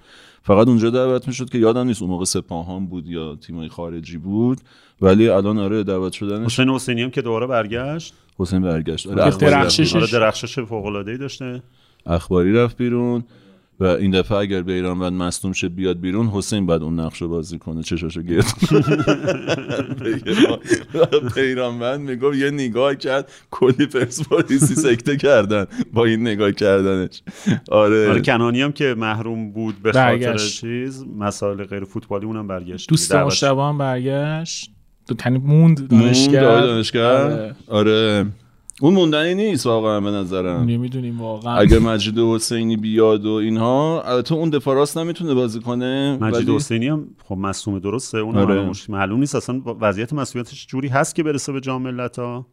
فقط 0.44 0.68
اونجا 0.68 0.90
دعوت 0.90 1.28
می‌شد 1.28 1.50
که 1.50 1.58
یادم 1.58 1.88
نیست 1.88 2.02
اون 2.02 2.12
موقع 2.12 2.26
سپاهان 2.26 2.86
بود 2.86 3.08
یا 3.08 3.36
تیمای 3.36 3.70
خارجی 3.70 4.18
بود. 4.18 4.58
ولی 5.02 5.30
الان 5.30 5.58
آره 5.58 5.84
دعوت 5.84 6.14
شدنش. 6.14 6.46
حسین 6.54 6.70
حسینی 6.70 7.02
هم 7.04 7.10
که 7.12 7.22
دوباره 7.22 7.48
برگشت. 7.48 8.14
حسین 8.40 8.62
برگشت. 8.62 9.08
آره 9.08 9.16
که 9.16 9.24
اخباری 9.28 9.52
رفت 9.54 9.68
درخشش- 9.68 9.94
بیرون. 9.94 10.04
آره 10.04 10.12
درخشش 10.12 10.60
فوق 10.60 10.86
العاده 10.86 11.12
ای 11.12 11.18
داشته. 11.18 11.64
اخباری 12.06 12.54
رفت 12.54 12.78
بیرون 12.78 13.24
و 13.80 13.84
این 13.86 14.12
دفعه 14.12 14.38
اگر 14.38 14.62
بیرانوند 14.62 15.14
مصدوم 15.14 15.54
شه 15.54 15.70
بیاد 15.70 16.00
بیرون 16.00 16.28
حسین 16.28 16.66
بعد 16.66 16.84
اون 16.84 17.00
نقش 17.00 17.22
رو 17.22 17.30
بازی 17.30 17.60
کنه. 17.60 17.84
چشاشو 17.84 18.22
گرد 18.22 18.46
بیرانوند 21.36 22.00
می‌گفت 22.00 22.38
یه 22.38 22.52
نگاه 22.52 22.96
کرد 22.96 23.32
کلی 23.52 23.86
پرسپولیسی 23.86 24.76
سکته 24.76 25.18
کردن 25.18 25.66
با 25.94 26.06
این 26.06 26.22
نگاه 26.22 26.52
کردنش. 26.52 27.22
آره. 27.72 28.10
آره 28.10 28.22
کنانی 28.22 28.62
هم 28.62 28.72
که 28.72 28.96
محروم 28.98 29.52
بود 29.52 29.76
به 29.84 29.92
خاطر 29.92 30.18
برگشت. 30.18 30.62
چیز 30.62 31.06
مسائل 31.18 31.64
غیر 31.64 31.84
فوتبالی 31.84 32.26
اونم 32.26 32.48
برگشت. 32.48 32.90
دوست 32.90 33.16
مشتبه 33.16 33.62
هم 33.62 33.78
برگشت. 33.78 34.72
تو 35.12 35.16
تنی 35.18 35.38
موند 35.38 35.80
موند 35.80 35.90
دانشگر 35.90 36.46
آره 36.46 36.66
دانشگر 36.66 37.02
آره. 37.06 37.56
آره. 37.68 38.26
اون 38.82 38.94
موندنی 38.94 39.36
نیست 39.36 39.66
واقعا 39.66 40.00
به 40.00 40.12
نظرم. 40.12 40.64
نمی‌دونیم 40.66 41.22
واقعا. 41.22 41.56
اگه 41.56 41.80
مجید 41.80 42.20
حسینی 42.20 42.78
بیاد 42.78 43.26
و 43.26 43.30
اینها 43.32 44.02
البته 44.06 44.36
اون 44.36 44.50
دفاع 44.50 44.76
راست 44.76 44.98
نمی‌تونه 44.98 45.34
بازی 45.34 45.60
کنه 45.60 46.18
مجید 46.22 46.48
ولی- 46.48 46.56
حسینی 46.56 46.88
هم 46.88 47.08
خب 47.24 47.38
مصوم 47.38 47.80
درسته 47.80 48.18
اون 48.18 48.38
آره. 48.38 48.60
آره. 48.60 48.72
معلوم 48.90 49.20
نیست 49.20 49.36
اصلا 49.36 49.62
وضعیت 49.82 50.14
مسئولیتش 50.14 50.68
جوری 50.68 50.88
هست 50.88 51.16
که 51.16 51.24
برسه 51.24 51.52
به 51.52 51.60
جام 51.60 51.82
ملت‌ها 51.82 52.46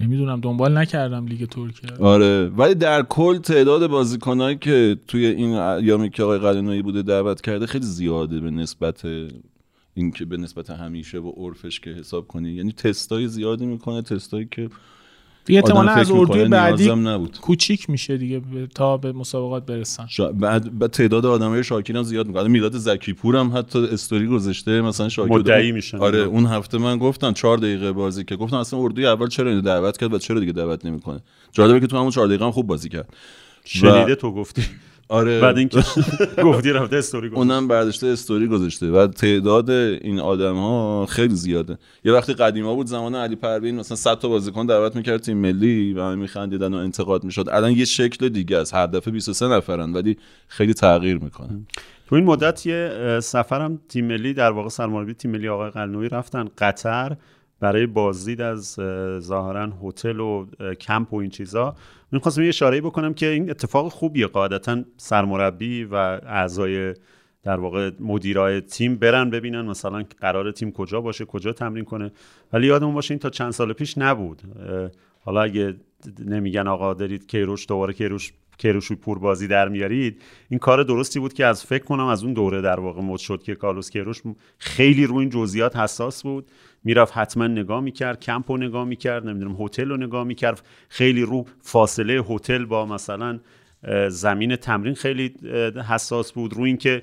نمی‌دونم 0.00 0.40
دنبال 0.40 0.78
نکردم 0.78 1.26
لیگ 1.26 1.48
ترکیه. 1.48 1.90
آره. 2.00 2.46
ولی 2.56 2.74
در 2.74 3.02
کل 3.02 3.38
تعداد 3.38 3.86
بازیکنایی 3.86 4.56
که 4.56 4.96
توی 5.08 5.26
این 5.26 5.54
ایامی 5.54 6.10
که 6.10 6.22
آقای 6.22 6.38
قلنویی 6.38 6.82
بوده 6.82 7.02
دعوت 7.02 7.40
کرده 7.40 7.66
خیلی 7.66 7.84
زیاده 7.86 8.40
به 8.40 8.50
نسبت 8.50 9.02
اینکه 9.96 10.24
به 10.24 10.36
نسبت 10.36 10.70
همیشه 10.70 11.18
و 11.18 11.30
عرفش 11.36 11.80
که 11.80 11.90
حساب 11.90 12.26
کنی. 12.26 12.52
یعنی 12.52 12.72
تستای 12.72 13.28
زیادی 13.28 13.66
می‌کنه 13.66 14.02
تستایی 14.02 14.48
که 14.50 14.68
دیگه 15.44 15.58
احتمالا 15.58 15.90
از 15.90 16.10
اردوی 16.10 16.48
بعدی 16.48 16.94
نبود. 16.94 17.38
کوچیک 17.40 17.90
میشه 17.90 18.16
دیگه 18.16 18.42
تا 18.74 18.96
به 18.96 19.12
مسابقات 19.12 19.66
برسن. 19.66 20.06
شا... 20.06 20.32
بعد, 20.32 20.78
بعد 20.78 20.90
تعداد 20.90 21.26
آدمای 21.26 21.64
شاکر 21.64 21.96
هم 21.96 22.02
زیاد 22.02 22.26
می‌کنه. 22.26 22.48
میلاد 22.48 22.76
زکی 22.76 23.12
پور 23.12 23.36
هم 23.36 23.52
حتی 23.56 23.78
استوری 23.78 24.26
گذاشته 24.26 24.80
مثلا 24.80 25.08
شاکر 25.08 25.32
مدعی 25.32 25.72
میشن. 25.72 25.98
آره 25.98 26.18
اون 26.18 26.46
هفته 26.46 26.78
من 26.78 26.98
گفتم 26.98 27.32
چهار 27.32 27.58
دقیقه 27.58 27.92
بازی 27.92 28.24
که 28.24 28.36
گفتم 28.36 28.56
اصلا 28.56 28.80
اردوی 28.80 29.06
اول 29.06 29.28
چرا 29.28 29.50
اینو 29.50 29.62
دعوت 29.62 29.96
کرد 29.96 30.14
و 30.14 30.18
چرا 30.18 30.40
دیگه 30.40 30.52
دعوت 30.52 30.84
نمی‌کنه؟ 30.84 31.20
جالبه 31.52 31.80
که 31.80 31.86
تو 31.86 31.96
همون 31.96 32.10
چهار 32.10 32.26
دقیقه 32.26 32.44
هم 32.44 32.50
خوب 32.50 32.66
بازی 32.66 32.88
کرد. 32.88 33.08
شنیده 33.64 34.14
تو 34.14 34.32
گفتی. 34.32 34.62
آره. 35.08 35.40
بعد 35.40 35.58
اینکه 35.58 35.82
گفتی 36.44 36.72
رفته 36.72 36.96
استوری 36.96 37.28
گفت 37.28 37.38
اونم 37.38 37.68
برداشته 37.68 38.06
استوری 38.06 38.48
گذاشته. 38.48 38.90
و 38.90 39.06
تعداد 39.06 39.70
این 39.70 40.20
آدم 40.20 40.54
ها 40.54 41.06
خیلی 41.06 41.34
زیاده. 41.34 41.78
یه 42.04 42.12
وقتی 42.12 42.34
قدیما 42.34 42.74
بود 42.74 42.86
زمان 42.86 43.14
علی 43.14 43.36
پروین 43.36 43.76
مثلا 43.76 43.96
100 43.96 44.18
تا 44.18 44.28
بازیکن 44.28 44.66
دعوت 44.66 44.96
می‌کرد 44.96 45.20
تیم 45.20 45.36
ملی 45.36 45.92
و 45.92 46.02
همه 46.02 46.14
میخندیدن 46.14 46.74
و 46.74 46.76
انتقاد 46.76 47.24
می‌شد. 47.24 47.48
الان 47.48 47.72
یه 47.72 47.84
شکل 47.84 48.28
دیگه 48.28 48.58
است. 48.58 48.74
هر 48.74 48.86
دفعه 48.86 49.12
23 49.12 49.48
نفرن 49.48 49.92
ولی 49.92 50.16
خیلی 50.48 50.74
تغییر 50.74 51.18
می‌کنه. 51.18 51.66
تو 52.08 52.16
این 52.16 52.24
مدت 52.24 52.66
یه 52.66 53.18
سفرم 53.22 53.80
تیم 53.88 54.06
ملی 54.06 54.34
در 54.34 54.50
واقع 54.50 54.68
سرمربی 54.68 55.14
تیم 55.14 55.30
ملی 55.30 55.48
آقای 55.48 55.70
قلنوی 55.70 56.08
رفتن 56.08 56.48
قطر. 56.58 57.16
برای 57.60 57.86
بازدید 57.86 58.40
از 58.40 58.78
ظاهرا 59.18 59.72
هتل 59.82 60.20
و 60.20 60.46
کمپ 60.80 61.12
و 61.12 61.16
این 61.16 61.30
چیزا. 61.30 61.76
من 62.12 62.18
خواستم 62.18 62.42
یه 62.42 62.48
اشاره 62.48 62.80
بکنم 62.80 63.14
که 63.14 63.26
این 63.26 63.50
اتفاق 63.50 63.88
خوبیه. 63.88 64.26
قاعدتا 64.26 64.82
سرمربی 64.96 65.84
و 65.84 65.94
اعضای 65.94 66.94
در 67.42 67.60
واقع 67.60 67.90
مدیرای 68.00 68.60
تیم 68.60 68.96
برن 68.96 69.30
ببینن 69.30 69.62
مثلا 69.62 70.04
قرار 70.20 70.52
تیم 70.52 70.72
کجا 70.72 71.00
باشه 71.00 71.24
کجا 71.24 71.52
تمرین 71.52 71.84
کنه. 71.84 72.12
ولی 72.52 72.66
یادمون 72.66 72.94
باشه 72.94 73.12
این 73.12 73.18
تا 73.18 73.30
چند 73.30 73.50
سال 73.50 73.72
پیش 73.72 73.98
نبود. 73.98 74.42
حالا 75.20 75.42
اگه 75.42 75.74
نمیگن 76.26 76.66
آقا 76.66 76.94
دارید 76.94 77.26
کیروش 77.26 77.68
دوباره 77.68 77.92
کیروش 77.92 78.32
کیروش 78.58 78.92
پور 78.92 79.18
بازی 79.18 79.46
در 79.48 79.68
میارید. 79.68 80.22
این 80.48 80.58
کار 80.58 80.82
درستی 80.82 81.20
بود 81.20 81.32
که 81.32 81.46
از 81.46 81.64
فکر 81.64 81.84
کنم 81.84 82.06
از 82.06 82.24
اون 82.24 82.32
دوره 82.32 82.60
در 82.60 82.80
واقع 82.80 83.02
مد 83.02 83.18
شد 83.18 83.42
که 83.42 83.54
کارلوس 83.54 83.90
کیروش 83.90 84.22
خیلی 84.58 85.06
روی 85.06 85.18
این 85.18 85.30
جزئیات 85.30 85.76
حساس 85.76 86.22
بود. 86.22 86.50
می‌رفت 86.84 87.16
حتما 87.16 87.46
نگاه 87.46 87.80
می‌کرد 87.80 88.20
کمپ 88.20 88.50
رو 88.50 88.56
نگاه 88.56 88.84
می‌کرد 88.84 89.26
نمی‌دونم 89.26 89.56
هتل 89.60 89.88
رو 89.88 89.96
نگاه 89.96 90.24
می‌کرد. 90.24 90.62
خیلی 90.88 91.22
رو 91.22 91.44
فاصله 91.60 92.22
هتل 92.28 92.64
با 92.64 92.86
مثلا 92.86 93.40
زمین 94.08 94.56
تمرین 94.56 94.94
خیلی 94.94 95.34
حساس 95.88 96.32
بود. 96.32 96.54
رو 96.54 96.62
اینکه 96.62 97.02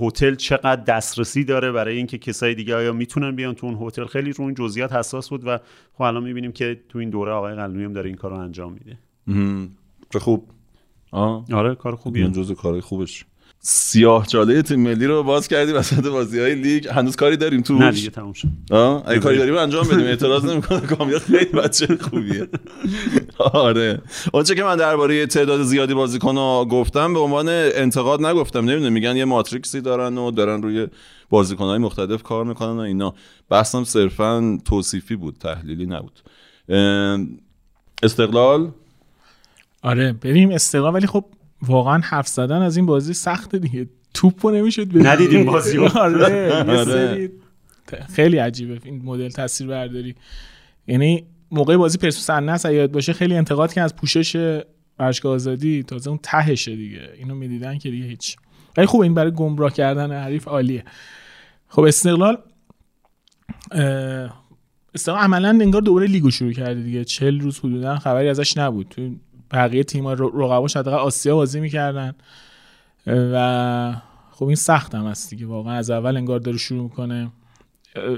هتل 0.00 0.34
چقدر 0.34 0.84
دسترسی 0.84 1.44
داره 1.44 1.72
برای 1.72 1.96
اینکه 1.96 2.18
کسای 2.18 2.54
دیگه 2.54 2.76
آیا 2.76 2.92
می‌تونن 2.92 3.36
بیان 3.36 3.54
تو 3.54 3.66
اون 3.66 3.86
هتل. 3.86 4.04
خیلی 4.04 4.32
رو 4.32 4.44
این 4.44 4.54
جزئیات 4.54 4.92
حساس 4.92 5.28
بود 5.28 5.46
و 5.46 5.58
خب 5.92 6.02
الان 6.02 6.22
می‌بینیم 6.22 6.52
که 6.52 6.80
تو 6.88 6.98
این 6.98 7.10
دوره 7.10 7.32
آقای 7.32 7.54
قلنوی 7.54 7.84
هم 7.84 7.92
داره 7.92 8.06
این 8.06 8.16
کارو 8.16 8.36
انجام 8.36 8.72
میده. 8.72 8.98
چه 10.12 10.18
خوب. 10.18 10.48
آه. 11.12 11.44
آره 11.52 11.74
کار 11.74 11.96
خوبیه. 11.96 12.24
این 12.24 12.32
جزء 12.32 12.54
کارهای 12.54 12.80
خوبش. 12.80 13.24
سیاه 13.60 14.26
چاله 14.26 14.62
تیم 14.62 14.80
ملی 14.80 15.06
رو 15.06 15.22
باز 15.22 15.48
کردی 15.48 15.72
وسط 15.72 16.06
بازی 16.06 16.40
های 16.40 16.54
لیگ. 16.54 16.88
هنوز 16.88 17.16
کاری 17.16 17.36
داریم 17.36 17.62
توش؟ 17.62 17.80
نه 17.80 17.90
دیگه 17.90 18.10
تموم 18.10 18.32
شد. 18.32 18.48
اگه 19.06 19.20
کاری 19.20 19.38
داریم 19.38 19.56
انجام 19.56 19.88
بدیم. 19.88 20.06
اعتراض 20.06 20.44
نمی‌کنه. 20.44 20.80
کامیاب 20.80 21.22
خیلی 21.22 21.44
بچه 21.44 21.98
خوبیه. 22.00 22.48
آره. 23.38 24.02
اونچه 24.32 24.54
که 24.54 24.64
من 24.64 24.76
درباره 24.76 25.26
تعداد 25.26 25.62
زیادی 25.62 25.94
بازیکن 25.94 26.34
گفتم 26.64 27.14
به 27.14 27.20
عنوان 27.20 27.48
انتقاد 27.48 28.26
نگفتم. 28.26 28.70
نمی‌دونم 28.70 28.92
میگن 28.92 29.16
یه 29.16 29.24
ماتریکسی 29.24 29.80
دارن 29.80 30.18
و 30.18 30.30
دارن 30.30 30.62
روی 30.62 30.86
بازیکن 31.30 31.64
های 31.64 31.78
مختلف 31.78 32.22
کار 32.22 32.44
می‌کنن 32.44 32.76
و 32.76 32.80
اینا. 32.80 33.14
بحثم 33.48 33.84
صرفا 33.84 34.58
توصیفی 34.64 35.16
بود 35.16 35.36
تحلیلی 35.40 35.86
نبود. 35.86 36.20
استقلال؟ 38.02 38.70
آره 39.82 40.12
بریم 40.12 40.50
استقلال 40.50 40.94
ولی 40.94 41.06
خب 41.06 41.24
واقعا 41.62 42.00
حرف 42.04 42.28
زدن 42.28 42.62
از 42.62 42.76
این 42.76 42.86
بازی 42.86 43.14
سخت 43.14 43.56
دیگه. 43.56 43.88
توپو 44.14 44.50
نمی‌شد 44.50 45.06
ندیدیم 45.06 45.44
بازی 45.44 45.78
آره 46.06 47.30
خیلی 48.14 48.38
عجیبه 48.38 48.80
این 48.84 49.02
مدل 49.04 49.28
تصویر 49.28 49.70
برداری. 49.70 50.14
یعنی 50.86 51.26
موقع 51.50 51.76
بازی 51.76 51.98
پرسپولیس 51.98 52.30
النصر 52.30 52.72
یاد 52.72 52.92
باشه 52.92 53.12
خیلی 53.12 53.34
انتقاد 53.34 53.72
که 53.72 53.80
از 53.80 53.96
پوشش 53.96 54.60
ورزشگاه 54.98 55.34
آزادی. 55.34 55.82
تازه 55.82 56.10
اون 56.10 56.18
تهشه 56.22 56.76
دیگه. 56.76 57.10
اینو 57.18 57.34
می‌دیدن 57.34 57.78
که 57.78 57.90
دیگه 57.90 58.04
هیچ. 58.04 58.36
ولی 58.76 58.86
خوب 58.86 59.00
این 59.00 59.14
برای 59.14 59.30
گمراه 59.32 59.72
کردن 59.72 60.22
حریف 60.22 60.48
عالیه. 60.48 60.84
خب 61.68 61.82
استقلال 61.82 62.38
استقلال 64.94 65.20
عملا 65.20 65.48
انگار 65.48 65.82
دوباره 65.82 66.06
لیگو 66.06 66.30
شروع 66.30 66.52
کرده 66.52 66.82
دیگه. 66.82 67.04
40 67.04 67.40
روز 67.40 67.58
حدودا 67.58 67.96
خبری 67.96 68.28
ازش 68.28 68.56
نبود. 68.56 68.88
تو 68.88 69.10
بقیه 69.52 69.84
تیم 69.84 70.08
رقباش 70.08 70.76
حداقل 70.76 70.98
آسیا 70.98 71.34
بازی 71.34 71.60
می‌کردن. 71.60 72.14
و 73.06 73.94
خب 74.30 74.46
این 74.46 74.56
سخت 74.56 74.94
هم 74.94 75.06
هست 75.06 75.30
دیگه. 75.30 75.46
واقعا 75.46 75.74
از 75.74 75.90
اول 75.90 76.16
انگار 76.16 76.38
داره 76.38 76.56
شروع 76.56 76.82
می‌کنه. 76.82 77.32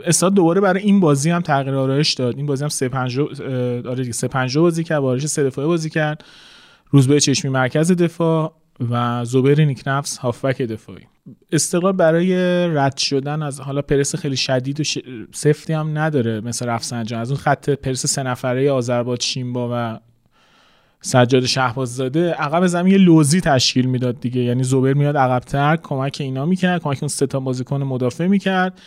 استاد 0.07 0.35
دوباره 0.35 0.61
برای 0.61 0.83
این 0.83 1.01
بازی 1.01 1.31
هم 1.31 1.41
تغییر 1.41 1.75
آرایش 1.75 2.15
داد. 2.15 2.37
این 2.37 2.47
بازی 2.47 2.65
هم 2.65 2.69
3 2.69 2.89
5 2.89 3.19
آره 3.21 3.95
دیگه 3.95 4.13
3 4.13 4.29
5 4.29 4.59
بازی 4.59 4.85
کرد 4.85 5.01
بارش 5.01 5.27
3 5.27 5.45
دفاعه 5.45 5.69
بازی 5.69 5.91
کرد. 5.91 6.25
روزبه 6.91 7.21
چشمی 7.21 7.51
مرکز 7.51 7.93
دفاع 7.93 8.55
و 8.91 9.25
زبیر 9.25 9.65
نیکنفس 9.65 10.19
هافبک 10.19 10.63
دفاعی. 10.63 11.07
استقلال 11.53 11.93
برای 11.93 12.35
رد 12.69 12.97
شدن 12.97 13.43
از 13.43 13.61
حالا 13.61 13.83
پرس 13.83 14.15
خیلی 14.15 14.37
شدید 14.37 14.81
و 14.81 14.85
سفتی 15.33 15.73
هم 15.73 15.99
نداره 15.99 16.41
مثل 16.41 16.67
رفسنجان. 16.67 17.21
از 17.21 17.31
اون 17.31 17.41
خط 17.41 17.71
پرس 17.71 18.07
سه 18.07 18.23
نفره 18.23 18.71
آذربایجان 18.71 19.27
شیمبا 19.27 19.69
و 19.73 20.01
سجاد 21.03 21.47
شهباززاده 21.47 22.31
عقب 22.33 22.67
زمین 22.67 22.93
یه 22.93 22.99
لوزی 22.99 23.41
تشکیل 23.41 23.87
می‌داد 23.87 24.21
دیگه. 24.21 24.41
یعنی 24.41 24.63
زوبر 24.63 24.93
میاد 24.93 25.17
عقبتر 25.17 25.77
کمک 25.77 26.17
اینا 26.21 26.47
می‌کرد 26.47 26.83
کمک 26.83 26.99
اون 27.01 27.09
سه 27.09 27.27
بازیکن 27.27 27.83
مدافع 27.83 28.27
می‌کرد. 28.27 28.81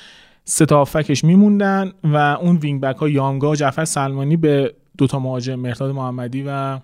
سه 0.45 0.65
تا 0.65 0.87
میموندن 1.23 1.91
و 2.03 2.17
اون 2.17 2.55
وینگ 2.55 2.81
بک 2.81 2.95
ها 2.95 3.09
یانگا 3.09 3.49
و 3.49 3.55
جعفر 3.55 3.85
سلمانی 3.85 4.37
به 4.37 4.73
دوتا 4.97 5.19
مهاجم 5.19 5.55
مرداد 5.55 5.91
محمدی 5.91 6.43
و 6.47 6.79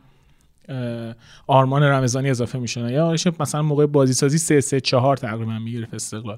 آرمان 1.47 1.83
رمضانی 1.83 2.29
اضافه 2.29 2.59
میشن 2.59 2.89
یا 2.89 3.15
مثلا 3.39 3.61
موقع 3.61 3.85
بازی 3.85 4.13
سازی 4.13 4.37
3 4.37 4.61
3 4.61 4.81
4 4.81 5.17
تقریبا 5.17 5.59
می‌گرفت 5.59 5.93
استقلال. 5.93 6.37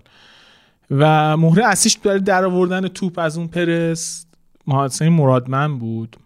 و 0.92 1.38
مهره 1.38 1.66
اصلیش 1.66 1.98
برای 1.98 2.20
در 2.20 2.46
آوردن 2.46 2.88
توپ 2.88 3.20
از 3.20 3.38
اون 3.38 3.48
پرس 3.48 4.26
محادثه 4.68 5.10
مرادمن 5.10 5.78
بود 5.78 6.18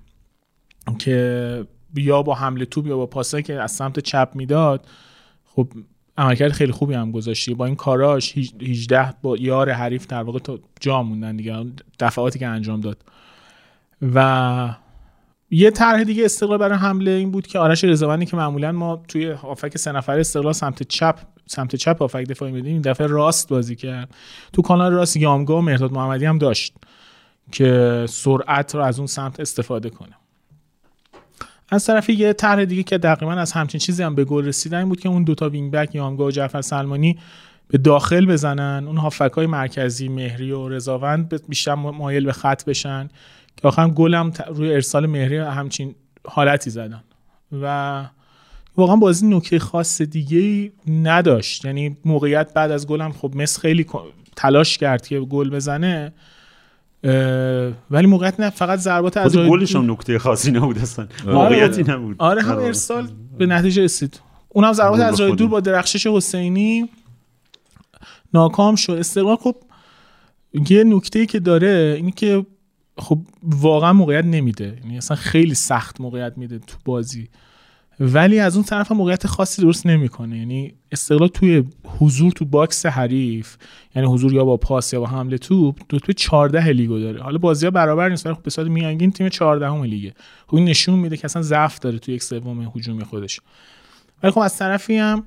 که 1.00 1.66
یا 2.00 2.24
با 2.24 2.36
حمله 2.36 2.66
توپ 2.66 2.88
یا 2.88 2.98
با 2.98 3.06
پاسایی 3.06 3.44
که 3.44 3.62
از 3.62 3.72
سمت 3.72 4.00
چپ 4.00 4.30
می‌داد 4.34 4.88
خب 5.46 5.68
عملکرد 6.18 6.52
خیلی 6.52 6.72
خوبی 6.72 6.94
هم 6.94 7.12
گذاشتی. 7.12 7.54
با 7.54 7.66
این 7.66 7.76
کاراش 7.76 8.38
18 8.62 9.14
با 9.22 9.38
یار 9.38 9.72
حریف 9.72 10.08
در 10.08 10.24
واقع 10.24 10.40
تا 10.40 10.60
جا 10.80 11.04
موندن 11.04 11.36
دیگه. 11.36 11.66
دفعاتی 12.00 12.40
که 12.40 12.48
انجام 12.48 12.82
داد. 12.82 12.98
و 14.16 14.76
یه 15.52 15.72
طرح 15.72 16.04
دیگه 16.04 16.26
استقلال 16.26 16.58
برای 16.58 16.78
حمله 16.78 17.12
این 17.12 17.32
بود 17.32 17.48
که 17.48 17.60
آرش 17.60 17.84
رضاوندی 17.84 18.26
که 18.26 18.38
معمولا 18.38 18.72
ما 18.72 19.04
توی 19.08 19.26
هافک 19.32 19.78
سه 19.78 19.92
نفره 19.92 20.20
استقلال 20.20 20.54
سمت 20.54 20.84
چپ 20.84 21.20
سمت 21.48 21.76
چپ 21.76 22.02
هافک 22.02 22.24
دفاعی 22.24 22.52
میدیم 22.52 22.74
این 22.74 22.82
دفعه 22.82 23.08
راست 23.08 23.50
بازی 23.50 23.76
کرد. 23.76 24.16
تو 24.54 24.62
کانال 24.62 24.94
راست 24.94 25.18
یامگا 25.18 25.58
و 25.58 25.62
مهرداد 25.62 25.92
محمدی 25.92 26.26
هم 26.26 26.38
داشت 26.38 26.74
که 27.52 28.06
سرعت 28.10 28.76
رو 28.76 28.82
از 28.82 28.98
اون 29.00 29.08
سمت 29.08 29.40
استفاده 29.40 29.90
کنه. 29.90 30.16
از 31.76 31.86
طرفی 31.86 32.14
یه 32.14 32.34
طرح 32.34 32.66
دیگه 32.66 32.84
که 32.84 32.98
تقریبا 32.98 33.34
از 33.34 33.52
همچین 33.52 33.80
چیزی 33.80 34.04
هم 34.04 34.16
به 34.16 34.26
گل 34.26 34.46
رسیدن 34.46 34.78
این 34.78 34.90
بود 34.90 35.00
که 35.00 35.10
اون 35.10 35.24
دوتا 35.24 35.50
وینگ 35.50 35.72
بک 35.72 35.96
یامگا 35.96 36.26
و 36.26 36.32
جعفر 36.32 36.62
سلمانی 36.62 37.18
به 37.68 37.78
داخل 37.78 38.26
بزنن. 38.26 38.84
اون 38.88 38.98
هافک 38.98 39.32
های 39.36 39.46
مرکزی 39.46 40.08
مهری 40.08 40.52
و 40.52 40.70
رضاوند 40.70 41.48
بیشتر 41.50 41.74
مایل 41.76 42.26
به 42.26 42.32
خط 42.32 42.66
بشن. 42.66 43.10
که 43.58 43.68
آخرم 43.68 43.92
گلم 43.92 44.32
روی 44.48 44.74
ارسال 44.74 45.06
مهری 45.06 45.38
همچین 45.38 45.96
حالتی 46.28 46.70
زدن. 46.70 47.04
و 47.52 48.06
واقعا 48.78 48.96
بازی 48.96 49.28
نکته 49.28 49.60
خاص 49.60 50.02
دیگه 50.02 50.72
نداشت. 50.88 51.66
یعنی 51.66 51.98
موقعیت 52.06 52.54
بعد 52.54 52.72
از 52.72 52.88
گلم 52.88 53.12
خب 53.12 53.36
مس 53.36 53.60
خیلی 53.60 53.86
تلاش 54.36 54.78
کرد 54.78 55.08
که 55.08 55.20
گل 55.20 55.50
بزنه. 55.50 56.14
ولی 57.92 58.08
موقعیت 58.08 58.40
نه 58.40 58.50
فقط 58.50 58.80
ضربات 58.80 59.18
از 59.18 59.38
گلش 59.38 59.76
هم 59.76 59.92
نکته 59.92 60.20
خاصی 60.20 60.52
نبود 60.52 60.78
اصلا. 60.78 61.08
موقعیتی 61.26 61.84
نبود. 61.84 62.16
آره 62.20 62.42
هم 62.42 62.58
ارسال 62.58 63.08
به 63.38 63.46
نتیجه 63.46 63.84
رسید. 63.84 64.20
اونم 64.50 64.74
ضربات 64.74 65.00
از 65.00 65.20
راه 65.20 65.36
دور 65.36 65.50
با 65.50 65.60
درخشش 65.60 66.08
حسینی 66.08 66.90
ناکام 68.34 68.76
شد. 68.76 68.94
استقلال 68.94 69.36
خب 69.36 69.56
یه 70.70 70.84
نکته 70.84 71.26
که 71.26 71.40
داره 71.40 71.94
اینی 71.98 72.12
که 72.12 72.46
خب 72.98 73.20
واقعا 73.44 73.94
موقعیت 73.94 74.26
نمیده. 74.26 74.78
یعنی 74.84 74.98
اصلا 74.98 75.18
خیلی 75.18 75.56
سخت 75.56 76.02
موقعیت 76.02 76.34
میده 76.38 76.60
تو 76.60 76.78
بازی. 76.86 77.30
ولی 78.00 78.40
از 78.40 78.56
اون 78.56 78.66
طرف 78.66 78.92
هم 78.92 78.98
موقعیت 78.98 79.28
خاصی 79.28 79.62
درست 79.62 79.86
نمی‌کنه. 79.86 80.38
یعنی 80.38 80.74
استقلال 80.92 81.28
توی 81.28 81.64
حضور 82.00 82.32
تو 82.32 82.46
باکس 82.46 82.86
حریف 82.86 83.58
یعنی 83.96 84.08
حضور 84.08 84.34
یا 84.34 84.46
با 84.46 84.58
پاس 84.58 84.94
یا 84.94 85.00
با 85.00 85.06
حمله 85.06 85.38
توپ 85.38 85.80
دو 85.90 86.00
توی 86.00 86.14
14 86.14 86.70
لیگو 86.70 87.00
داره. 87.00 87.22
حالا 87.22 87.38
بازی 87.38 87.66
ها 87.66 87.72
برابر 87.72 88.10
نیست 88.10 88.26
ولی 88.26 88.36
خب 88.36 88.44
به 88.44 88.50
صورت 88.50 88.68
میانگین 88.68 89.12
تیم 89.12 89.30
14 89.30 89.68
هم 89.68 89.84
لیگه. 89.84 90.14
خب 90.48 90.56
این 90.56 90.66
نشون 90.66 91.00
میده 91.00 91.18
که 91.18 91.26
اصلا 91.26 91.42
ضعف 91.42 91.80
داره 91.80 92.00
توی 92.00 92.16
یک 92.16 92.24
سوم 92.24 92.72
هجومی 92.76 93.04
خودش. 93.04 93.40
ولی 94.24 94.32
خب 94.32 94.40
از 94.40 94.58
طرفی 94.58 94.98
هم 94.98 95.24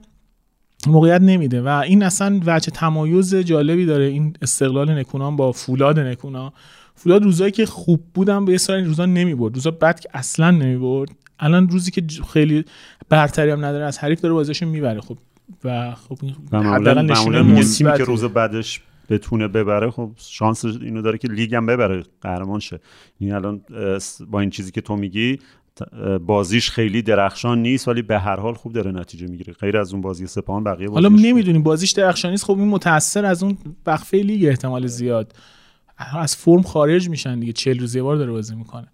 موقعیت 0.86 1.20
نمیده 1.20 1.62
و 1.62 1.68
این 1.68 2.02
اصلا 2.02 2.40
وجه 2.46 2.70
تمایز 2.70 3.34
جالبی 3.34 3.86
داره 3.86 4.04
این 4.04 4.36
استقلال 4.42 4.98
نکونام 4.98 5.36
با 5.36 5.52
فولاد 5.52 5.98
نکونام. 5.98 6.52
فولاد 6.94 7.22
روزایی 7.22 7.52
که 7.52 7.66
خوب 7.66 8.00
بودن 8.14 8.44
به 8.44 8.52
یه 8.52 8.76
روزا 8.84 9.06
نمی‌برد. 9.06 9.54
روزا 9.54 9.70
بعد 9.70 10.00
که 10.00 10.08
اصلا 10.14 10.50
نمی‌برد. 10.50 11.10
الان 11.38 11.68
روزی 11.68 11.90
که 11.90 12.04
خیلی 12.32 12.64
برتری 13.08 13.50
هم 13.50 13.64
نداره 13.64 13.84
از 13.84 13.98
حریف 13.98 14.20
داره 14.20 14.34
بازیشو 14.34 14.66
می‌بره. 14.66 15.00
خب 15.00 15.18
و 15.64 15.94
خب 15.94 16.18
معمولا 16.52 17.02
معمولا 17.02 17.62
تیمی 17.62 17.96
که 17.96 18.04
روز 18.04 18.24
بعدش 18.24 18.80
بتونه 19.10 19.48
ببره 19.48 19.90
خب 19.90 20.10
شانس 20.16 20.64
اینو 20.64 21.02
داره 21.02 21.18
که 21.18 21.28
لیگ 21.28 21.54
هم 21.54 21.66
ببره 21.66 22.02
قهرمان 22.20 22.60
شه. 22.60 22.80
یعنی 23.20 23.34
الان 23.34 23.60
با 24.30 24.40
این 24.40 24.50
چیزی 24.50 24.70
که 24.70 24.80
تو 24.80 24.96
میگی 24.96 25.38
بازیش 26.26 26.70
خیلی 26.70 27.02
درخشان 27.02 27.62
نیست 27.62 27.88
ولی 27.88 28.02
به 28.02 28.18
هر 28.18 28.36
حال 28.36 28.54
خوب 28.54 28.72
داره 28.72 28.90
نتیجه 28.90 29.26
می‌گیره. 29.26 29.52
غیر 29.52 29.76
از 29.76 29.92
اون 29.92 30.00
بازی 30.00 30.26
سپاهان 30.26 30.64
بقیه 30.64 30.90
حالا 30.90 31.08
نمی‌دونیم 31.08 31.62
بازیش 31.62 31.90
درخشان 31.90 32.30
نیست. 32.30 32.44
خب 32.44 32.58
این 32.58 32.68
متاثر 32.68 33.24
از 33.24 33.42
اون 33.42 33.58
وقفه 33.86 34.16
لیگ 34.16 34.44
احتمال 34.44 34.86
زیاد. 34.86 35.32
از 36.18 36.36
فرم 36.36 36.62
خارج 36.62 37.08
میشن 37.08 37.40
دیگه. 37.40 37.52
40 37.52 37.78
روز 37.78 37.94
یه 37.94 38.02
بار 38.02 38.16
داره 38.16 38.32
بازی 38.32 38.54
می‌کنه. 38.54 38.88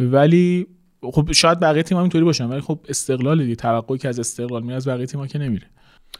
ولی 0.00 0.66
خب 1.12 1.32
شاید 1.32 1.60
بقیه 1.60 1.82
تیم 1.82 1.96
هم 1.96 2.02
اینطوری 2.02 2.24
باشن 2.24 2.46
ولی 2.46 2.60
خب 2.60 2.78
استقلال 2.88 3.42
دیگه 3.42 3.54
توقعی 3.54 3.98
که 3.98 4.08
از 4.08 4.20
استقلال 4.20 4.62
میاد 4.62 4.76
از 4.76 4.88
بقیه 4.88 5.06
تیم‌ها 5.06 5.26
که 5.26 5.38
نمیره 5.38 5.66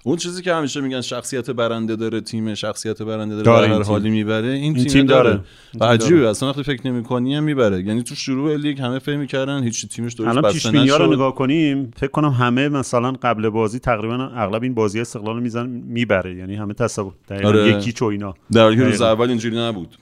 اون 0.03 0.17
چیزی 0.17 0.43
که 0.43 0.55
همیشه 0.55 0.81
میگن 0.81 1.01
شخصیت 1.01 1.51
برنده 1.51 1.97
داره 1.97 2.21
تیم 2.21 2.55
شخصیت 2.55 3.03
برنده 3.03 3.43
داره, 3.43 3.69
هر 3.69 3.75
تیم. 3.75 3.93
حالی 3.93 4.11
می‌بره 4.11 4.49
این, 4.49 4.63
این 4.63 4.75
تیم, 4.75 4.85
تیم 4.85 5.07
داره, 5.07 5.31
داره. 5.31 5.43
تیم 5.73 5.83
عجیبه. 5.83 6.29
اصلا 6.29 6.49
وقتی 6.49 6.63
فکر 6.63 6.87
نمی‌کنی 6.87 7.35
هم 7.35 7.45
می‌بره 7.45 7.83
یعنی 7.83 8.03
تو 8.03 8.15
شروع 8.15 8.57
لیگ 8.57 8.81
همه 8.81 8.99
فکر 8.99 9.17
می‌کردن 9.17 9.63
هیچ 9.63 9.89
تیمش 9.89 10.15
درست 10.15 10.29
الان 10.31 10.43
بسته 10.43 10.71
پیش 10.71 10.91
رو 10.91 11.07
نشد 11.07 11.13
نگاه 11.13 11.35
کنیم 11.35 11.91
فکر 11.97 12.11
کنم 12.11 12.31
همه 12.31 12.69
مثلا 12.69 13.13
قبل 13.13 13.49
بازی 13.49 13.79
تقریبا 13.79 14.15
اغلب 14.15 14.63
این 14.63 14.75
بازی 14.75 15.01
استقلال 15.01 15.35
رو 15.35 15.41
میزن 15.41 15.67
می‌بره 15.67 16.35
یعنی 16.37 16.55
همه 16.55 16.75
تصور 16.75 17.13
دقیقاً 17.29 17.49
آره. 17.49 17.69
یکی 17.69 17.93
چو 17.93 18.05
اینا 18.05 18.35
در 18.53 18.63
حالی 18.63 18.77
که 18.77 18.83
روز. 18.83 19.03
اول 19.03 19.29
اینجوری 19.29 19.59
نبود 19.59 19.97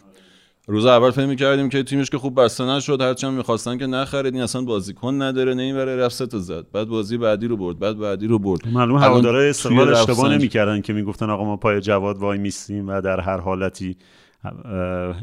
روز 0.67 0.87
اول 0.87 1.11
فکر 1.11 1.27
می‌کردیم 1.27 1.69
که 1.69 1.83
تیمش 1.83 2.11
که 2.11 2.19
خوب 2.19 2.41
بسته 2.41 2.65
نشد 2.65 3.01
هرچی 3.01 3.27
هم 3.27 3.33
می‌خواستن 3.35 3.79
که 3.79 3.87
نخرید 3.87 4.35
این 4.35 4.43
اصلا 4.43 4.63
بازیکن 4.63 5.23
نداره 5.23 5.55
نمی‌بره 5.55 5.97
رفت 5.97 6.15
سه 6.15 6.27
تا 6.27 6.39
زد 6.39 6.65
بعد 6.73 6.89
بازی 6.89 7.19
بعدی 7.19 7.47
رو 7.47 7.57
برد 7.57 7.79
بعد 7.79 7.99
بعدی 7.99 8.27
رو 8.27 8.39
برد 8.39 8.69
معلوم 8.69 8.97
الان 8.97 9.11
هواداره 9.11 9.39
توی 9.39 9.51
استقلال 9.51 9.95
اشتباه. 9.95 10.35
نمی‌کردن 10.35 10.81
که 10.81 10.93
می‌گفتن 10.93 11.31
آقا 11.31 11.45
ما 11.45 11.57
پای 11.57 11.81
جواد 11.81 12.19
وای 12.19 12.39
میستیم 12.39 12.89
و 12.89 13.01
در 13.01 13.21
هر 13.21 13.39
حالتی 13.39 13.97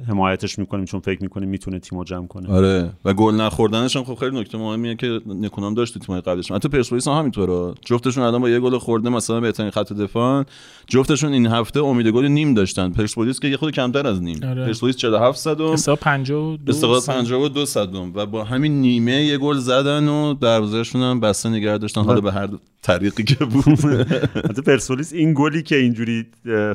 حمایتش 0.07 0.59
می‌کنیم 0.59 0.85
چون 0.85 0.99
فکر 0.99 1.23
می‌کنیم 1.23 1.49
می‌تونه 1.49 1.79
تیمو 1.79 2.03
جمع 2.03 2.27
کنه. 2.27 2.49
آره. 2.49 2.91
و 3.05 3.13
گل 3.13 3.35
نخوردنش 3.35 3.95
هم 3.95 4.03
خب 4.03 4.15
خیلی 4.15 4.39
نکته 4.39 4.57
مهمیه 4.57 4.95
که 4.95 5.21
نکونام 5.25 5.73
داشت 5.73 5.93
تو 5.93 5.99
تیم‌های 5.99 6.21
قبلش 6.21 6.51
حتی 6.51 6.69
پرسپولیس 6.69 7.07
هم 7.07 7.13
همینطوره. 7.13 7.73
جفتشون 7.85 8.23
الان 8.23 8.41
با 8.41 8.49
یه 8.49 8.59
گل 8.59 8.77
خورده 8.77 9.09
مثلا 9.09 9.39
بهترین 9.39 9.69
خط 9.69 9.93
دفاع. 9.93 10.45
جفتشون 10.87 11.33
این 11.33 11.47
هفته 11.47 11.83
امید 11.83 12.07
گل 12.07 12.25
نیم 12.25 12.53
داشتن. 12.53 12.89
پرسپولیس 12.89 13.39
که 13.39 13.47
یه 13.47 13.57
خود 13.57 13.73
کمتر 13.73 14.07
از 14.07 14.21
نیم. 14.21 14.39
آره. 14.43 14.65
پرسپولیس 14.65 14.95
47 14.95 15.39
صدم 15.39 15.73
حساب 15.73 15.99
52 15.99 16.71
استقلال 16.71 16.99
صد. 16.99 17.13
52 17.13 17.65
صدم 17.65 18.11
و 18.15 18.25
با 18.25 18.43
همین 18.43 18.81
نیمه 18.81 19.23
یه 19.23 19.37
گل 19.37 19.57
زدن 19.57 20.07
و 20.07 20.33
دروازه‌شون 20.33 21.01
هم 21.01 21.19
بسته 21.19 21.49
نگه 21.49 21.77
داشتن. 21.77 22.01
حالا 22.01 22.21
به 22.21 22.31
هر 22.31 22.49
طریقی 22.81 23.23
که 23.23 23.45
بود. 23.45 23.89
حتی 24.49 24.61
پرسپولیس 24.61 25.13
این 25.13 25.33
گلی 25.37 25.63
که 25.63 25.75
اینجوری 25.75 26.25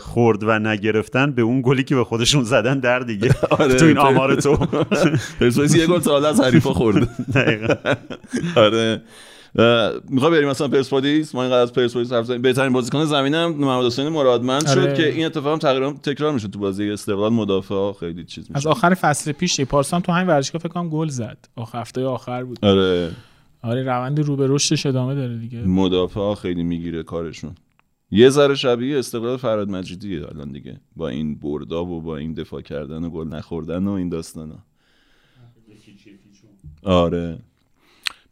خورد 0.01 0.43
و 0.43 0.59
نگرفتن 0.59 1.32
به 1.32 1.43
اون 1.43 1.62
گلی 1.64 1.85
که 1.85 1.94
به 1.94 2.05
خودشون 2.05 2.44
زدن 2.44 2.78
در 2.81 2.98
دیگه. 2.98 3.35
آره. 3.51 3.74
تو 3.74 3.85
این 3.85 3.98
آمار 3.98 4.35
تو. 4.35 4.56
پرسپولیس 5.40 5.74
یه 5.74 5.86
گل 5.86 6.01
تا 6.01 6.10
حالا 6.10 6.28
از 6.28 6.40
حریفا 6.40 6.93
دقیقاً. 7.35 7.74
آره. 8.56 9.02
می‌خوای 10.09 10.31
بریم 10.31 10.48
مثلا 10.48 10.68
پرسپولیس؟ 10.68 11.35
ما 11.35 11.43
اینقدر 11.43 11.60
از 11.62 11.72
پرسپولیس 11.72 12.12
حرف 12.12 12.24
زدیم. 12.24 12.43
بهترین 12.43 12.72
بازیکن 12.72 13.05
زمینم 13.05 13.55
محمد 13.55 13.86
حسین 13.86 14.09
مرادمند 14.09 14.66
شد 14.66 14.78
آره. 14.78 14.94
که 14.94 15.09
این 15.09 15.26
اتفاق 15.26 15.52
هم 15.52 15.59
تقریبا 15.59 15.93
تکرار 16.02 16.32
میشه 16.32 16.48
تو 16.48 16.59
بازی 16.59 16.90
استقلال 16.90 17.32
مدافع. 17.32 17.74
ها 17.74 17.93
خیلی 17.93 18.24
چیز 18.24 18.44
از 18.51 18.56
میشه 18.56 18.68
آخر 18.68 18.94
فصل 18.94 19.32
پیش 19.32 19.60
پارسال 19.60 20.01
هم 20.01 20.06
تو 20.06 20.12
همین 20.12 20.26
ورزشگاه 20.26 20.60
فکر 20.60 20.68
کنم 20.68 20.89
گل 20.89 21.09
زد. 21.09 21.39
آخر 21.56 21.81
هفته 21.81 22.05
آخر 22.05 22.44
بود. 22.44 22.59
آره. 22.62 23.10
آره 23.65 23.82
روند 23.82 24.20
رو 24.20 24.36
به 24.36 24.47
رشدش 24.49 24.86
ادامه 24.86 25.15
داره 25.15 25.39
دیگه. 25.39 25.62
مدافع 25.62 26.35
خیلی 26.35 26.62
می‌گیره 26.62 27.03
کارشون. 27.03 27.55
یه 28.11 28.28
ذره 28.31 28.55
شبیه 28.55 28.99
استقلال 28.99 29.36
فراد 29.36 29.69
مجیدیه 29.69 30.28
الان 30.28 30.53
دیگه. 30.53 30.81
با 30.97 31.09
این 31.09 31.35
بردا 31.35 31.85
و 31.85 32.01
با 32.01 32.16
این 32.16 32.35
دفاع 32.35 32.61
کردن 32.61 33.05
و 33.05 33.11
گل 33.11 33.28
نخوردن 33.28 33.86
و 33.86 33.91
این 33.91 34.09
داستانا 34.09 34.59
آره. 36.82 37.39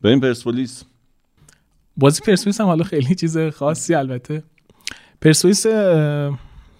بریم 0.02 0.20
پرسپولیس. 0.20 0.84
بازی 1.96 2.20
پرسپولیس 2.20 2.60
هم 2.60 2.66
حالا 2.66 2.84
خیلی 2.84 3.14
چیز 3.14 3.38
خاصی 3.38 3.94
البته. 3.94 4.42
پرسپولیس 5.20 5.66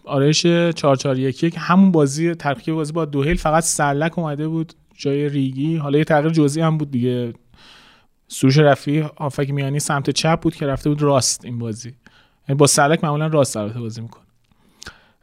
آرایش 0.05 0.43
441 0.43 1.55
همون 1.59 1.93
بازی 1.93 2.35
ترکیب 2.35 2.75
بازی 2.75 2.93
با 2.93 3.05
دوهیل 3.05 3.37
فقط 3.37 3.63
سرلک 3.63 4.19
اومده 4.19 4.49
بود 4.49 4.73
جای 4.95 5.29
ریگی. 5.29 5.77
حالا 5.77 5.99
یه 5.99 6.05
تغییر 6.05 6.33
جزئی 6.33 6.63
هم 6.63 6.79
بود 6.79 6.91
دیگه. 6.91 7.33
سروش 8.33 8.59
رفی 8.59 8.99
هافک 8.99 9.51
میانی 9.51 9.81
سمت 9.81 10.11
چپ 10.11 10.41
بود 10.41 10.55
که 10.55 10.67
رفته 10.67 10.91
بود 10.91 11.03
راست 11.03 11.45
این 11.45 11.59
بازی. 11.59 11.95
یعنی 12.49 12.59
با 12.59 12.67
سرلک 12.67 13.05
معمولا 13.05 13.27
راست 13.27 13.57
البته 13.57 13.81
بازی 13.81 14.01
می‌کنه. 14.01 14.23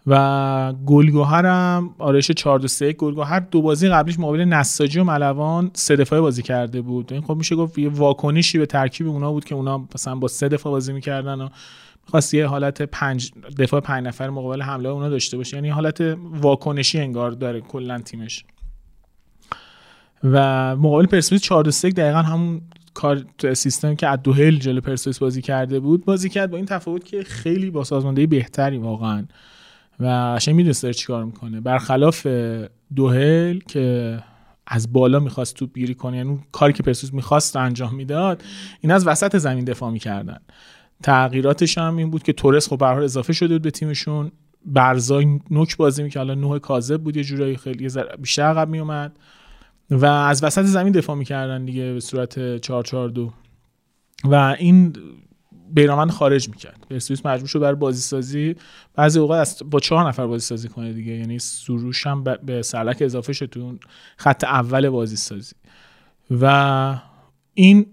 و 0.08 0.74
گلگهر 0.86 1.46
هم 1.46 1.96
آرایش 2.00 2.32
4 2.32 2.60
2 2.60 2.68
3 2.68 2.94
گلگهر 2.94 3.40
دو 3.40 3.62
بازی 3.62 3.90
قبلیش 3.90 4.20
مقابل 4.20 4.46
نساجی 4.46 5.00
و 5.00 5.04
ملوان 5.04 5.72
سه 5.74 5.96
دفاعه 5.96 6.22
بازی 6.22 6.42
کرده 6.42 6.82
بود. 6.82 7.14
این 7.14 7.22
خب 7.22 7.36
میشه 7.36 7.56
گفت 7.56 7.78
یه 7.78 7.90
واکنشی 7.90 8.58
به 8.58 8.66
ترکیب 8.66 9.08
اونا 9.08 9.32
بود 9.32 9.46
که 9.46 9.56
اونا 9.56 9.88
مثلا 9.96 10.16
با 10.16 10.28
سه 10.28 10.50
دفاع 10.50 10.72
بازی 10.72 10.94
می‌کردن 10.94 11.42
و 11.42 11.50
می‌خواست 12.06 12.34
یه 12.34 12.48
حالت 12.48 12.82
پنج 12.82 13.32
دفاع 13.58 13.80
پنج 13.80 14.08
نفر 14.08 14.30
مقابل 14.30 14.62
حمله 14.62 14.90
اونا 14.90 15.10
داشته 15.10 15.38
باشه. 15.38 15.58
یعنی 15.58 15.70
حالت 15.70 16.02
واکنشی 16.22 17.00
انگار 17.00 17.32
داره 17.32 17.62
کلا 17.62 18.00
تیمش. 18.00 18.46
و 20.24 20.76
مقابل 20.76 21.06
پرسپولیس 21.06 21.44
4 21.44 21.64
2 21.64 21.72
3 21.72 21.90
دقیقا 21.90 22.22
همون 22.22 22.62
کار 23.00 23.26
تو 23.38 23.56
سیستم 23.56 23.96
که 23.96 24.08
از 24.08 24.20
دوهل 24.24 24.56
جلو 24.56 24.82
پرسپولیس 24.82 25.20
بازی 25.20 25.42
کرده 25.42 25.80
بود 25.80 26.06
بازی 26.06 26.30
کرد 26.30 26.52
با 26.52 26.58
این 26.58 26.66
تفاوت 26.66 27.06
که 27.06 27.24
خیلی 27.24 27.70
با 27.70 27.84
سازماندهی 27.84 28.28
بهتری 28.28 28.78
واقعا. 28.78 29.26
و 30.00 30.06
قشنگ 30.06 30.56
می‌دونست 30.56 30.84
داره 30.84 30.94
چیکار 30.94 31.26
می‌کنه. 31.26 31.62
برخلاف 31.62 32.28
دوهل 32.96 33.60
که 33.60 34.18
از 34.68 34.94
بالا 34.94 35.20
می‌خواست 35.20 35.56
توپ 35.56 35.74
گیری 35.74 35.96
کنه 35.96 36.18
یعنی 36.18 36.30
اون 36.30 36.40
کاری 36.52 36.74
که 36.74 36.84
پرسپولیس 36.84 37.14
می‌خواست 37.14 37.56
انجام 37.56 37.96
می‌داد 37.96 38.44
این 38.82 38.92
از 38.92 39.08
وسط 39.08 39.38
زمین 39.38 39.66
دفاع 39.66 39.92
می‌کردن. 39.92 40.40
تغییراتش 41.04 41.78
هم 41.78 41.98
این 41.98 42.12
بود 42.12 42.24
که 42.24 42.34
تورس 42.34 42.70
خب 42.70 42.78
به 42.78 42.86
اضافه 42.86 43.34
شده 43.34 43.56
بود 43.56 43.62
به 43.62 43.72
تیمشون. 43.72 44.32
برزای 44.66 45.40
نوک 45.52 45.78
بازی 45.78 46.04
می‌کرد. 46.04 46.18
حالا 46.18 46.36
نوع 46.36 46.60
کاذب 46.60 47.02
بود 47.02 47.18
یه 47.18 47.24
جورایی 47.24 47.58
خیلی 47.58 47.90
بیشتر 48.20 48.44
عقب 48.44 48.70
میومد 48.70 49.12
و 49.92 50.06
از 50.06 50.44
وسط 50.44 50.64
زمین 50.64 50.94
دفاع 50.94 51.16
می‌کردن 51.16 51.66
دیگه 51.66 51.94
به 51.94 52.00
صورت 52.00 52.58
442 52.58 53.34
و 54.24 54.56
این 54.60 54.94
بیرامند 55.72 56.12
خارج 56.12 56.50
می‌کرد. 56.50 56.86
پرسپولیس 56.90 57.26
مجبور 57.26 57.48
شد 57.48 57.60
برای 57.60 57.76
بازی 57.76 58.02
سازی 58.02 58.56
بعضی 58.96 59.20
اوقات 59.20 59.64
با 59.64 59.80
چهار 59.80 60.08
نفر 60.08 60.28
بازی 60.28 60.46
سازی 60.46 60.68
کنه 60.68 60.94
دیگه. 60.94 61.14
یعنی 61.14 61.40
سروش 61.40 62.08
هم 62.08 62.24
به 62.24 62.62
سرلک 62.62 62.98
اضافه 63.02 63.34
شد 63.34 63.46
تو 63.46 63.78
خط 64.18 64.44
اول 64.44 64.90
بازی 64.90 65.16
سازی 65.16 65.54
و 66.32 66.96
این 67.54 67.86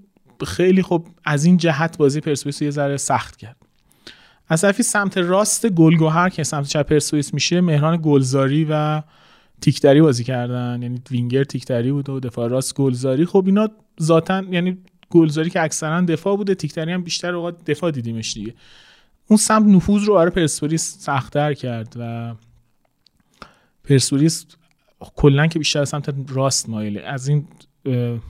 خیلی 0.46 0.82
خب 0.82 1.06
از 1.24 1.44
این 1.44 1.56
جهت 1.56 1.98
بازی 1.98 2.20
پرسپولیس 2.20 2.62
یه 2.62 2.70
ذره 2.70 2.96
سخت 2.96 3.36
کرد. 3.36 3.56
از 4.48 4.60
طرفی 4.60 4.82
سمت 4.82 5.18
راست 5.18 5.68
گلگهر 5.68 6.28
که 6.28 6.44
سمت 6.44 6.66
چپ 6.66 6.82
پرسپولیس 6.82 7.34
میشه 7.34 7.60
مهران 7.60 8.00
گلزاری 8.02 8.66
و 8.70 9.02
تیکتری 9.60 10.00
بازی 10.00 10.24
کردن 10.24 10.82
یعنی 10.82 11.02
وینگر 11.10 11.44
تیکتری 11.44 11.92
بود 11.92 12.08
و 12.08 12.20
دفاع 12.20 12.48
راست 12.48 12.74
گلزاری. 12.74 13.26
خب 13.26 13.42
اینا 13.46 13.68
ذاتا 14.02 14.42
یعنی 14.50 14.78
گلزاری 15.10 15.50
که 15.50 15.62
اکثرا 15.62 16.00
دفاع 16.00 16.36
بوده 16.36 16.54
تیکتری 16.54 16.92
هم 16.92 17.02
بیشتر 17.02 17.34
اوقات 17.34 17.64
دفاع 17.64 17.90
دیدیمش 17.90 18.34
دیگه. 18.34 18.54
اون 19.28 19.36
سمت 19.36 19.66
نفوذ 19.66 20.04
رو 20.04 20.14
برای 20.14 20.30
پرسپولیس 20.30 20.96
سختتر 20.98 21.54
کرد 21.54 21.94
و 21.98 22.34
پرسپولیس 23.84 24.46
کلا 25.16 25.46
که 25.46 25.58
بیشتر 25.58 25.84
سمت 25.84 26.14
راست 26.28 26.68
مایله 26.68 27.00
از 27.00 27.28
این 27.28 27.48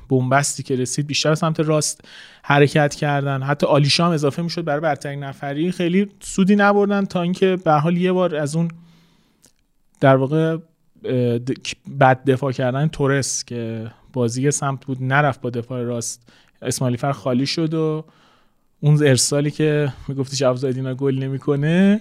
بنبستی 0.09 0.63
که 0.63 0.77
رسید 0.77 1.07
بیشتر 1.07 1.35
سمت 1.35 1.61
راست 1.61 2.01
حرکت 2.43 2.95
کردن. 2.95 3.43
حتی 3.43 3.67
آلیشا 3.67 4.07
هم 4.07 4.13
اضافه 4.13 4.43
می‌شد 4.43 4.65
برای 4.65 4.81
برترین 4.81 5.25
نفری. 5.25 5.73
خیلی 5.73 6.11
سودی 6.21 6.57
نبردن 6.57 7.05
تا 7.05 7.23
اینکه 7.23 7.57
به 7.65 7.73
حال 7.73 7.97
یه 7.97 8.13
بار 8.13 8.37
از 8.37 8.57
اون 8.57 8.71
در 10.01 10.17
واقع 10.17 10.57
بد 12.01 12.25
دفاع 12.25 12.53
کردن 12.53 12.89
تورس 12.89 13.45
که 13.45 13.91
بازی 14.13 14.51
سمت 14.51 14.87
بود 14.87 15.03
نرفت 15.03 15.41
با 15.41 15.51
دفاع 15.51 15.83
راست. 15.83 16.29
اسماعیلی 16.63 16.97
فر 16.99 17.13
خالی 17.13 17.47
شد 17.47 17.75
و 17.75 18.05
اون 18.81 19.07
ارسالی 19.07 19.51
که 19.51 19.93
می‌گفتی 20.09 20.37
شبزادی 20.37 20.79
اینا 20.81 20.95
گل 20.95 21.15
نمی‌کنه 21.19 22.01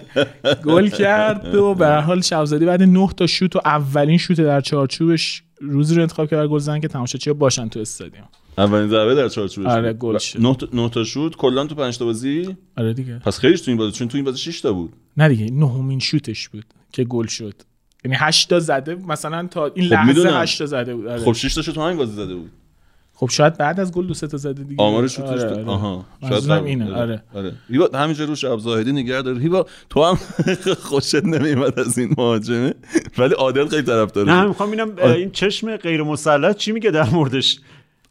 گل 0.64 0.88
کرد 0.88 1.54
و 1.54 1.74
به 1.74 1.86
هر 1.86 2.00
حال 2.00 2.20
شبزادی 2.20 2.66
بعد 2.66 2.82
نه 2.82 3.08
تا 3.16 3.26
شوت 3.26 3.56
و 3.56 3.60
اولین 3.64 4.18
شوت 4.18 4.40
در 4.40 4.60
چارچوبش 4.60 5.42
روزی 5.60 5.94
رو 5.94 6.02
انتخاب 6.02 6.30
کرد 6.30 6.48
گل 6.48 6.58
زدن 6.58 6.80
که 6.80 6.88
تماشاچی 6.88 7.32
باشن 7.32 7.68
تو 7.68 7.80
استادیوم. 7.80 8.28
اولین 8.58 8.88
ضربه 8.88 9.14
در 9.14 9.28
چارچوبش 9.28 9.66
آره،. 9.66 9.92
گل 9.92 10.18
شد. 10.18 10.40
نه 10.40 10.54
تا- 10.54 10.68
نه 10.72 10.88
تا 10.88 11.04
شوت 11.04 11.36
کلا 11.36 11.66
تو 11.66 11.74
5 11.74 11.98
تا 11.98 12.04
بازی؟ 12.04 12.56
آره 12.76 12.94
دیگه. 12.94 13.18
پس 13.18 13.38
خیلیش 13.38 13.60
تو 13.60 13.70
این 13.70 13.78
بازی 13.78 13.92
چون 13.92 14.08
تو 14.08 14.16
این 14.16 14.24
بازی 14.24 14.38
6 14.38 14.60
تا 14.60 14.72
بود. 14.72 14.92
نه 15.16 15.28
دیگه 15.28 15.50
نهمین 15.52 15.98
شوتش 15.98 16.48
بود 16.48 16.64
که 16.92 17.04
گل 17.04 17.26
شد. 17.26 17.54
یعنی 18.04 18.16
8 18.20 18.48
تا 18.50 18.60
زده 18.60 18.94
مثلا 18.94 19.46
تا 19.46 19.66
این 19.74 19.86
خب 19.86 19.92
لحظه 19.92 20.08
می‌دونم. 20.08 20.40
8 20.42 20.58
تا 20.58 20.66
زده 20.66 20.94
بود. 20.94 21.06
آره. 21.06 21.20
خب 21.20 21.32
6 21.32 21.54
تاشو 21.54 21.72
تو 21.72 21.82
همین 21.82 21.96
بازی 21.96 22.12
زده 22.12 22.34
بود. 22.34 22.50
خب 23.14 23.28
شاید 23.30 23.58
بعد 23.58 23.80
از 23.80 23.92
گل 23.92 24.06
دو 24.06 24.14
سه 24.14 24.26
تا 24.26 24.36
زده 24.36 24.62
دیگه. 24.62 24.82
آمار 24.82 25.08
شوتش 25.08 25.28
آره، 25.28 25.52
آره. 25.54 25.64
آها. 25.66 26.06
قبل- 26.22 26.50
اینه. 26.52 26.94
آره. 26.94 27.22
آره. 27.34 27.52
هیوا 27.68 27.88
همینجا 27.94 28.24
روش 28.24 28.40
شب 28.40 28.58
زاهدی 28.58 28.92
نگه 28.92 29.22
داره 29.22 29.38
هیوا 29.38 29.66
تو 29.90 30.04
هم 30.04 30.18
خوشت 30.88 31.14
نمیومد 31.24 31.78
از 31.80 31.98
این 31.98 32.14
مهاجمه. 32.18 32.74
ولی 33.18 33.34
عادل 33.34 33.68
خیلی 33.68 33.82
طرف 33.82 34.16
نه 34.16 34.44
می‌خوام 34.46 34.68
ببینم 34.70 34.92
اه، 34.98 35.10
این 35.12 35.30
چشم 35.30 35.76
غیر 35.76 36.02
مسلط 36.02 36.56
چی 36.56 36.72
میگه 36.72 36.90
در 36.90 37.10
موردش؟ 37.10 37.60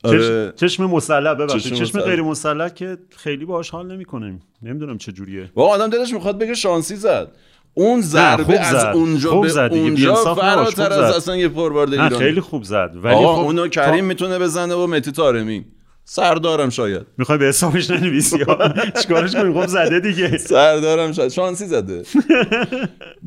آره. 0.03 0.53
چشم 0.55 0.85
مسلح 0.85 1.33
ببخشید. 1.33 1.73
چشم. 1.73 1.99
غیر 1.99 2.21
مسلح. 2.21 2.69
که 2.69 2.97
خیلی 3.17 3.45
باهاش 3.45 3.69
حال 3.69 3.91
نمی‌کنه. 3.91 4.39
نمی‌دونم 4.61 4.97
چه 4.97 5.11
جوریه. 5.11 5.49
واقعا 5.55 5.75
آدم 5.75 5.89
دلش 5.97 6.13
می‌خواد 6.13 6.39
بگه 6.39 6.53
شانسی 6.53 6.95
زد. 6.95 7.27
اون 7.73 8.01
ضربه 8.01 8.59
از 8.59 8.81
زد. 8.81 8.91
اونجا 8.95 9.29
خوب 9.29 9.41
به 9.41 9.49
زد. 9.49 9.69
اونجا. 9.71 10.15
فراتر 10.15 10.93
از. 10.93 11.15
اصلا 11.15 11.37
یه 11.37 11.49
فوروارد 11.49 11.93
ایرانی 11.93 12.15
خیلی 12.15 12.41
خوب 12.41 12.63
زد 12.63 12.91
ولی 13.03 13.15
آقا 13.15 13.35
خب 13.35 13.41
اونو 13.41 13.67
کریم 13.67 14.05
می‌تونه 14.05 14.39
بزنه 14.39 14.75
و 14.75 14.87
متی 14.87 15.11
تارمی 15.11 15.65
سردارم 16.05 16.69
شاید 16.69 17.05
می‌خوای 17.17 17.37
به 17.37 17.45
حسابش 17.45 17.89
ننویسی؟ 17.91 18.37
چیکارش 19.01 19.35
کنی 19.35 19.53
خب 19.53 19.67
زده 19.67 19.99
دیگه 19.99 20.37
سردارم 20.37 21.11
شاید 21.11 21.31
شانسی 21.31 21.65
زده 21.65 22.03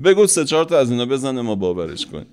بگو 0.04 0.26
سه 0.26 0.44
چهار 0.44 0.64
تا 0.64 0.78
از 0.78 0.90
اینا 0.90 1.06
بزنه 1.06 1.42
ما 1.42 1.54
باورش 1.54 2.06
کنیم 2.06 2.26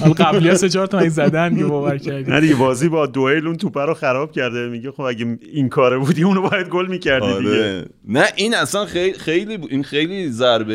حالا 0.00 0.12
قبلی 0.12 0.48
ها 0.48 0.54
سه 0.54 0.68
چهار 0.68 0.86
تا 0.86 0.98
من 0.98 1.08
زدن 1.08 1.56
که 1.56 1.64
باور 1.64 1.98
کردی. 1.98 2.30
نه 2.30 2.40
دیگه 2.40 2.54
بازی 2.54 2.88
با 2.88 3.06
دوئل 3.06 3.46
اون 3.46 3.56
توپه 3.56 3.80
رو 3.80 3.94
خراب 3.94 4.32
کرده. 4.32 4.68
میگه 4.68 4.90
خب 4.90 5.00
اگه 5.00 5.38
این 5.52 5.68
کاره 5.68 5.98
بودی 5.98 6.22
اونو 6.22 6.42
باید 6.42 6.68
گل 6.68 6.86
می‌کردی 6.86 7.26
دیگه. 7.26 7.36
آره 7.36 7.86
نه 8.08 8.24
این 8.36 8.54
اصلا 8.54 8.86
خیلی 8.86 9.18
خیلی 9.18 9.58
بود. 9.58 9.70
این 9.72 9.82
خیلی 9.82 10.30
ضربه 10.30 10.74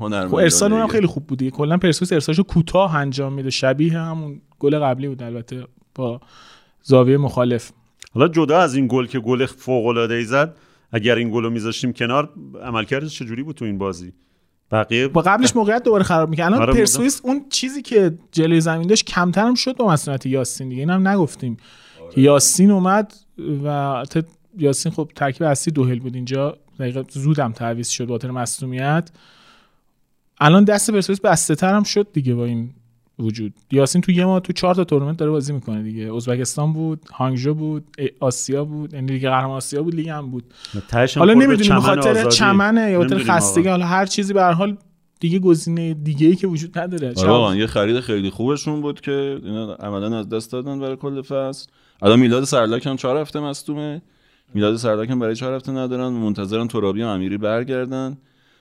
هنرمندانه 0.00 0.28
خب 0.28 0.34
ارسال 0.34 0.72
اونم. 0.72 0.88
خیلی 0.88 1.06
خوب 1.06 1.26
بود 1.26 1.38
دیگه. 1.38 1.50
کلا 1.50 1.76
پرسپولیس 1.76 2.12
ارسالشو 2.12 2.42
کوتاه 2.42 2.96
انجام 2.96 3.32
میده. 3.32 3.50
شبیه 3.50 3.98
همون 3.98 4.40
گل 4.58 4.78
قبلی 4.78 5.08
بود 5.08 5.22
البته 5.22 5.64
با 5.94 6.20
زاویه 6.82 7.16
مخالف. 7.16 7.70
حالا 8.14 8.28
جدا 8.28 8.58
از 8.58 8.74
این 8.74 8.86
گل 8.90 9.06
که 9.06 9.18
گل 9.18 9.46
فوق 9.46 9.86
العاده 9.86 10.14
ای 10.14 10.24
زد 10.24 10.56
اگر 10.92 11.14
این 11.14 11.30
گل 11.30 11.42
رو 11.42 11.50
میذاشتیم 11.50 11.92
کنار 11.92 12.30
عملکردش 12.62 13.18
چجوری 13.18 13.42
بود 13.42 13.56
تو 13.56 13.64
این 13.64 13.78
بازی؟ 13.78 14.12
بقیه 14.70 15.08
با 15.08 15.22
قبلش 15.22 15.56
موقعیت 15.56 15.82
دوباره 15.82 16.04
خراب 16.04 16.30
می‌کنه 16.30 16.46
الان 16.46 16.62
آره، 16.62 16.74
پرسپولیس 16.74 17.20
اون 17.24 17.44
چیزی 17.50 17.82
که 17.82 18.18
جلوی 18.32 18.60
زمین 18.60 18.86
داشت 18.86 19.04
کمتر 19.06 19.46
هم 19.46 19.54
شد 19.54 19.76
با 19.76 19.88
مسئولیت 19.88 20.26
یاسین 20.26 20.68
دیگه. 20.68 20.80
اینم 20.80 21.08
نگفتیم. 21.08 21.56
که 22.10 22.20
یاسین 22.20 22.70
اومد 22.70 23.14
و 23.64 24.04
یاسین 24.58 24.92
خب 24.92 25.10
ترکیب 25.14 25.42
اصلی 25.42 25.72
دوهل 25.72 25.98
بود. 25.98 26.14
اینجا 26.14 26.58
دقیقا 26.78 27.02
زودم 27.10 27.52
تعویض 27.52 27.88
شد 27.88 28.04
با 28.04 28.14
خاطر 28.14 28.30
مصونیت. 28.30 29.10
الان 30.38 30.64
دست 30.64 30.90
پرسپولیس 30.90 31.20
بسته 31.20 31.54
تر 31.54 31.74
هم 31.74 31.82
شد 31.82 32.06
دیگه 32.12 32.34
با 32.34 32.44
این 32.44 32.70
وجود. 33.18 33.54
یاسین 33.70 34.02
تو 34.02 34.12
یه 34.12 34.24
ماه 34.24 34.40
تو 34.40 34.52
چهار 34.52 34.74
تا 34.74 34.84
تورنمنت 34.84 35.16
داره 35.16 35.30
بازی 35.30 35.52
می‌کنه 35.52 35.82
دیگه. 35.82 36.14
ازبکستان 36.14 36.72
بود 36.72 37.00
هانگژو 37.14 37.54
بود 37.54 37.84
آسیا 38.20 38.64
بود. 38.64 38.94
یعنی 38.94 39.12
لیگ 39.12 39.28
قهرمان 39.28 39.56
آسیا 39.56 39.82
بود 39.82 39.94
لیگ 39.94 40.08
هم 40.08 40.30
بود. 40.30 40.44
حالا 41.16 41.34
نمی‌دونیم 41.34 41.56
به 41.56 41.64
چمن 41.64 41.80
خاطر. 41.80 42.28
چمنه 42.30 42.90
یا 42.90 42.98
خاطر 42.98 43.18
خستگی. 43.18 43.68
حالا 43.68 43.86
هر 43.86 44.06
چیزی 44.06 44.32
به 44.32 44.42
هر 44.42 44.52
حال 44.52 44.76
دیگه 45.20 45.38
گزینه 45.38 45.94
دیگه 45.94 46.26
ای 46.26 46.36
که 46.36 46.46
وجود 46.46 46.78
نداره. 46.78 47.14
آره 47.16 47.58
یه 47.58 47.66
خرید 47.66 48.00
خیلی 48.00 48.30
خوبشون 48.30 48.80
بود 48.80 49.00
که 49.00 49.40
اینا 49.44 49.74
عملا 49.74 50.18
از 50.18 50.28
دست 50.28 50.52
دادن 50.52 50.80
برای 50.80 50.96
کل 50.96 51.22
فصل. 51.22 51.68
الان 52.02 52.20
میلاد 52.20 52.44
سرلاک 52.44 52.86
هم 52.86 52.96
چهار 52.96 53.16
هفته 53.16 53.40
مصدومه. 53.40 54.02
میلاد 54.54 54.76
سرلاک 54.76 55.10
هم 55.10 55.18
برای 55.18 55.34
چهار 55.34 55.54
هفته 55.54 55.72
ندارن. 55.72 56.08
منتظرن 56.08 56.68
ترابی 56.68 57.02
و 57.02 57.06
امیری 57.06 57.38
برگردن. 57.38 58.16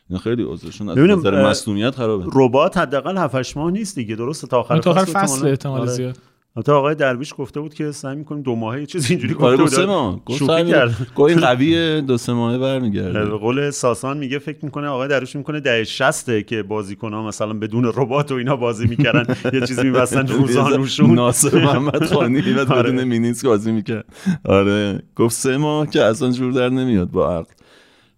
اینا 0.10 0.22
خیلی 0.22 0.44
عذرشون 0.44 0.90
از 0.90 0.98
نظر 0.98 1.50
مصدومیت 1.50 1.96
خرابه. 1.96 2.26
ربات 2.34 2.78
حداقل 2.78 3.18
7 3.18 3.36
8 3.36 3.58
ماه 3.58 3.72
نیست 3.72 3.96
دیگه 3.96 4.16
درسته 4.16 4.48
تا 4.48 4.60
آخر 4.60 4.78
تا 4.78 4.92
آخر 4.92 5.06
فصل. 5.06 5.48
احتمال 5.48 5.82
آره. 5.82 5.90
زیاد. 5.90 6.18
البته 6.58 6.72
آقای 6.72 6.96
درویش 6.96 7.34
گفته 7.38 7.60
بود 7.60 7.74
که 7.74 7.92
سعی 7.92 8.16
می‌کنیم 8.16 8.42
دو 8.44 8.56
ماهه 8.56 8.80
یه 8.80 8.86
چیز 8.86 9.12
اینجوری 9.12 9.34
آره 9.40 9.58
گفته 9.58 9.64
گفت 9.64 9.74
سه 9.76 9.82
بود 9.82 9.90
ماه. 9.90 10.20
گفت 10.26 10.40
شوخی 10.40 10.54
سعی 10.54 10.72
کرد. 10.72 11.08
این 11.18 11.40
قوی 11.40 12.02
دو 12.02 12.18
سه 12.18 12.34
ماهه 12.34 12.58
برمیگرده. 12.58 13.26
به 13.26 13.38
قول 13.38 13.70
ساسان 13.70 14.18
میگه 14.18 14.40
فکر 14.40 14.58
می‌کنه 14.66 14.88
آقای 14.88 15.08
درویش 15.08 15.36
می‌کنه 15.36 15.60
دهه 15.60 15.84
60 15.84 16.46
که 16.46 16.64
بازیکن 16.64 17.14
ها 17.14 17.28
مثلا 17.28 17.54
بدون 17.54 17.86
ربات 17.96 18.32
و 18.32 18.36
اینا 18.36 18.56
بازی 18.56 18.88
می‌کردن 18.88 19.36
یه 19.54 19.68
چیزی 19.68 19.84
میبستن 19.84 20.28
روزانوشون 20.28 21.16
ناصر 21.16 21.64
محمد 21.66 22.06
خانی 22.06 22.42
بعد 22.42 22.72
آره. 22.72 22.92
بدون 22.92 23.04
مینیسک 23.04 23.46
بازی 23.46 23.72
می‌کرد. 23.72 24.06
آره. 24.46 25.02
گفت 25.16 25.36
سه 25.36 25.58
ماه 25.58 25.90
که 25.90 26.04
اصلا 26.04 26.32
جور 26.32 26.52
در 26.52 26.70
نمیاد 26.70 27.12
با 27.12 27.38
عقل. 27.38 27.52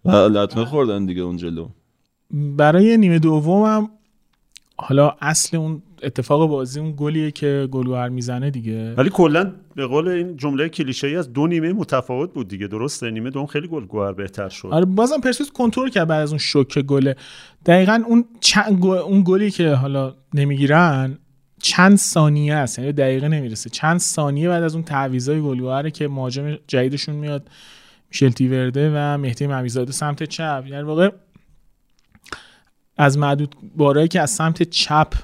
و 0.04 0.10
لطمه 0.10 0.64
خوردن 0.64 1.06
دیگه 1.06 1.22
اون 1.22 1.36
جلو. 1.36 1.68
برای 2.30 2.96
نیمه 2.96 3.18
دومم 3.18 3.90
حالا 4.76 5.16
اصل 5.20 5.56
اون 5.56 5.82
اتفاق 6.02 6.48
بازی 6.48 6.80
اون 6.80 6.94
گلیه 6.96 7.30
که 7.30 7.68
گلوهر 7.70 8.08
می‌زنه 8.08 8.50
دیگه. 8.50 8.94
ولی 8.94 9.10
کلا 9.10 9.52
به 9.74 9.86
قول 9.86 10.08
این 10.08 10.36
جمله 10.36 10.68
کلیشه 10.68 11.06
ای 11.06 11.16
از 11.16 11.32
دو 11.32 11.46
نیمه 11.46 11.72
متفاوت 11.72 12.32
بود 12.32 12.48
دیگه. 12.48 12.66
درسته 12.66 13.10
نیمه 13.10 13.30
دوم 13.30 13.46
خیلی 13.46 13.68
گل 13.68 14.12
بهتر 14.12 14.48
شد. 14.48 14.68
آره 14.68 14.84
بازم 14.84 15.20
پرسپولیس 15.20 15.52
کنترل 15.52 15.88
کرد 15.88 16.08
بعد 16.08 16.22
از 16.22 16.30
اون 16.30 16.38
شوک 16.38 16.78
گله 16.78 17.16
دقیقا 17.66 18.02
اون 18.06 18.24
چند 18.40 18.78
گل- 18.80 18.98
اون 18.98 19.22
گلی 19.26 19.50
که 19.50 19.70
حالا 19.70 20.14
نمی‌گیرن 20.34 21.18
چند 21.62 21.96
ثانیه 21.96 22.54
است 22.54 22.78
یعنی 22.78 22.92
دقیقه 22.92 23.28
نمی‌رسه. 23.28 23.70
چند 23.70 23.98
ثانیه 23.98 24.48
بعد 24.48 24.62
از 24.62 24.74
اون 24.74 24.84
تعویضای 24.84 25.40
گلوهره 25.40 25.90
که 25.90 26.08
مهاجم 26.08 26.58
جدیدشون 26.66 27.14
میاد 27.14 27.48
میشل 28.10 28.30
تیورده 28.30 28.92
و 28.94 29.18
مهدی 29.18 29.46
ممیزاده 29.46 29.92
سمت 29.92 30.22
چپ. 30.22 30.64
یعنی 30.68 30.82
واقع 30.82 31.10
از 32.98 33.18
معدود 33.18 33.56
بارایی 33.76 34.08
که 34.08 34.20
از 34.20 34.30
سمت 34.30 34.62
چپ 34.62 35.14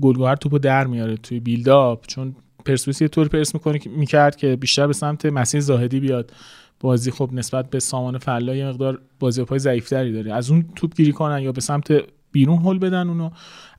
گلگوهر 0.00 0.36
توپو 0.36 0.58
در 0.58 0.86
میاره 0.86 1.16
توی 1.16 1.40
بیلداپ 1.40 2.06
چون 2.06 2.36
پرسپولیس 2.64 3.02
یه 3.02 3.08
طور 3.08 3.28
پرس 3.28 3.54
می‌کنه 3.54 3.78
می‌کرد 3.86 4.36
که 4.36 4.56
بیشتر 4.56 4.86
به 4.86 4.92
سمت 4.92 5.26
مسیر 5.26 5.60
زاهدی 5.60 6.00
بیاد. 6.00 6.32
بازی 6.80 7.10
خب 7.10 7.30
نسبت 7.32 7.70
به 7.70 7.80
سامان 7.80 8.18
فلا 8.18 8.54
یه 8.54 8.66
مقدار 8.66 9.00
بازی 9.20 9.44
پای 9.44 9.58
ضعیفتری 9.58 10.12
داره. 10.12 10.34
از 10.34 10.50
اون 10.50 10.64
توپ 10.76 10.96
گیری 10.96 11.12
کنن 11.12 11.42
یا 11.42 11.52
به 11.52 11.60
سمت 11.60 11.92
بیرون 12.32 12.58
هل 12.58 12.78
بدن 12.78 13.08
اونو. 13.08 13.30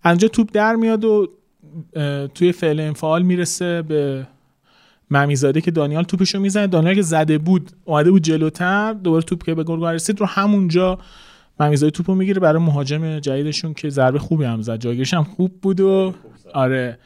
انجا 0.03 0.27
توپ 0.27 0.49
در 0.53 0.75
میاد 0.75 1.05
و 1.05 1.27
توی 2.35 2.51
فعل 2.51 2.79
انفعال 2.79 3.21
می‌رسه 3.21 3.81
به 3.81 4.27
ممیزاده 5.11 5.61
که 5.61 5.71
دانیال 5.71 6.03
توپشو 6.03 6.39
می‌زنه. 6.39 6.67
دانیال 6.67 6.95
که 6.95 7.01
زده 7.01 7.37
بود 7.37 7.71
اومده 7.85 8.11
بود 8.11 8.21
جلوتر 8.21 8.93
دوباره 8.93 9.23
توپ 9.23 9.43
که 9.43 9.55
به 9.55 9.63
گل 9.63 9.85
رسید 9.85 10.19
رو 10.19 10.25
همونجا 10.25 10.99
ممیزاده 11.59 11.91
توپو 11.91 12.15
می‌گیره 12.15 12.39
برای 12.39 12.61
مهاجم 12.63 13.19
جدیدشون 13.19 13.73
که 13.73 13.89
ضربه 13.89 14.19
خوبی 14.19 14.45
هم 14.45 14.61
زد. 14.61 14.79
جایگیرش 14.79 15.13
هم 15.13 15.23
خوب 15.23 15.61
بود 15.61 15.79
و 15.79 16.13
آره. 16.53 16.99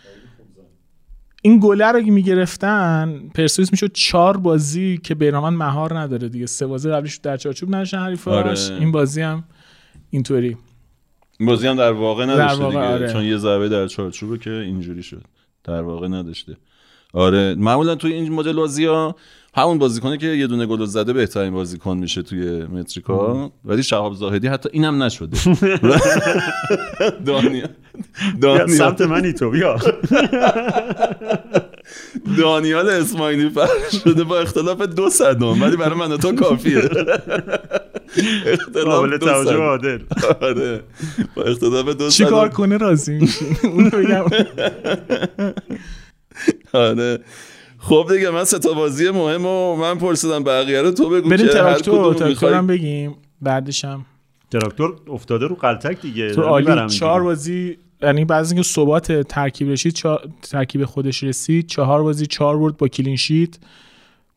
این 1.42 1.60
گله 1.64 1.92
رو 1.92 2.02
که 2.02 2.12
می‌گرفتن 2.12 3.22
پرسپولیس 3.36 3.72
می‌شد 3.72 3.92
چهار 3.94 4.38
بازی 4.38 4.98
که 5.04 5.16
بیرامن 5.16 5.58
مهار 5.58 6.00
نداره 6.00 6.30
دیگه. 6.30 6.46
سه 6.46 6.68
بازی 6.68 6.90
قبلش 6.90 7.18
در 7.18 7.38
چارچوب 7.38 7.76
نداشتن 7.76 7.98
حریفاش. 7.98 8.70
آره. 8.70 8.80
این 8.80 8.92
بازی 8.92 9.22
هم 9.22 9.44
اینطوری. 10.10 10.58
این 11.40 11.50
بازی 11.50 11.68
هم 11.68 11.76
در 11.76 11.92
واقع 11.92 12.26
در 12.26 12.34
نداشته 12.34 12.64
واقع، 12.64 12.76
دیگه. 12.76 12.94
آره. 12.94 13.14
چون 13.14 13.24
یه 13.24 13.38
ضربه 13.38 13.70
در 13.70 13.88
چارچوبه 13.88 14.38
که 14.38 14.52
اینجوری 14.52 15.04
شد. 15.04 15.24
در 15.64 15.82
واقع 15.82 16.08
نداشته. 16.08 16.58
آره. 17.14 17.56
معمولا 17.56 17.96
توی 17.96 18.14
این 18.14 18.34
مدل 18.34 18.54
بازی 18.54 18.86
ها 18.86 19.16
همون 19.56 19.78
بازیکنه 19.78 20.18
که 20.18 20.28
یه 20.28 20.48
دونه 20.48 20.66
گل 20.66 20.86
زده 20.86 21.14
بهترین 21.14 21.54
بازیکن 21.54 21.98
میشه 21.98 22.22
توی 22.22 22.64
متریکا. 22.66 23.52
ولی 23.66 23.84
شهاب 23.84 24.14
زاهدی 24.14 24.48
حتی 24.48 24.70
اینم 24.74 25.04
نشده. 25.04 25.38
دانیال 27.26 27.70
بیا 28.42 28.68
سمت 28.68 28.98
دانیال 28.98 29.20
منی 29.20 29.34
تو 29.34 29.50
بیا. 29.50 29.78
دانیال 32.38 32.90
اسماعیلی 32.90 33.50
فرق 33.50 33.90
شده 34.04 34.24
با 34.24 34.40
اختلاف 34.40 34.82
دو 34.82 35.10
صدم 35.10 35.62
ولی 35.62 35.78
برای 35.78 35.98
من 36.00 36.18
تو 36.18 36.36
کافیه. 36.36 36.78
اختلاف 38.46 38.86
قابل 38.86 39.10
دو 39.18 39.20
توجه 39.26 39.50
صدم. 39.52 39.62
عادل. 39.62 40.00
آره. 40.42 40.84
با 41.36 41.44
اختلاف 41.44 41.90
دو 41.90 42.10
چی 42.10 42.26
کار 42.26 42.48
صدم 42.48 42.56
کنه 42.56 42.78
راضی 42.78 43.18
میشی 43.20 43.46
اونو 43.64 43.90
بگم. 43.90 44.24
آره. 46.74 47.20
خب 47.80 48.08
دیگه 48.14 48.30
من 48.30 48.44
سه 48.44 48.60
تا 48.60 48.74
بازی 48.74 49.10
مهم 49.10 49.46
و 49.46 49.76
من 49.76 49.98
پرسیدم 49.98 50.44
بقیه 50.44 50.82
رو 50.82 50.92
تو 50.92 51.10
بگو 51.10 51.30
بریم 51.30 51.48
که 51.48 51.54
هر 51.54 51.60
تراکتور 51.60 52.14
تراکتور 52.14 52.54
هم 52.54 52.68
بگیم. 52.68 53.16
بعدش 53.42 53.86
هم 53.86 54.06
تراکتور 54.52 54.96
افتاده 55.10 55.48
رو 55.48 55.56
قلتک 55.56 56.02
دیگه. 56.02 56.34
تو 56.34 56.42
عالی. 56.42 56.88
چهار. 56.90 57.24
بازی 57.24 57.78
یعنی 58.02 58.26
بعد 58.26 58.40
از 58.40 58.52
اینکه 58.52 58.68
ثبات 58.68 59.12
ترکیب 59.22 59.70
رسید 59.70 59.94
چهار- 59.94 60.30
ترکیب 60.42 60.86
خودش 60.86 61.24
رسید 61.24 61.68
چهار 61.68 62.04
بازی 62.04 62.26
چهار 62.26 62.58
برد 62.58 62.78
با 62.78 62.88
کلین 62.88 63.16
شیت. 63.16 63.50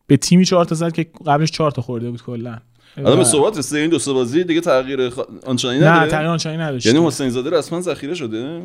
به 0.06 0.16
تیمی 0.16 0.44
چهار 0.44 0.64
تا 0.64 0.74
زد 0.74 0.92
که 0.92 1.06
قبلش 1.26 1.50
چهار 1.50 1.70
تا 1.70 1.82
خورده 1.82 2.10
بود 2.10 2.22
کلا. 2.22 2.58
الان 2.96 3.14
به 3.16 3.20
و- 3.20 3.24
ثبات 3.24 3.58
رسیده 3.58 3.80
این 3.80 3.90
دو 3.90 3.98
سه 3.98 4.12
بازی 4.12 4.44
دیگه 4.44 4.60
تغییر 4.60 5.10
خ... 5.10 5.18
آنچنانی 5.46 5.78
نه 5.78 5.86
نداره؟ 5.90 6.10
تغییر 6.10 6.28
آنچنانی 6.28 6.58
نداشت 6.58 6.86
یعنی 6.86 7.06
حسین 7.06 7.28
زاده 7.30 7.50
رسما 7.50 7.80
ذخیره 7.80 8.14
شده؟ 8.14 8.62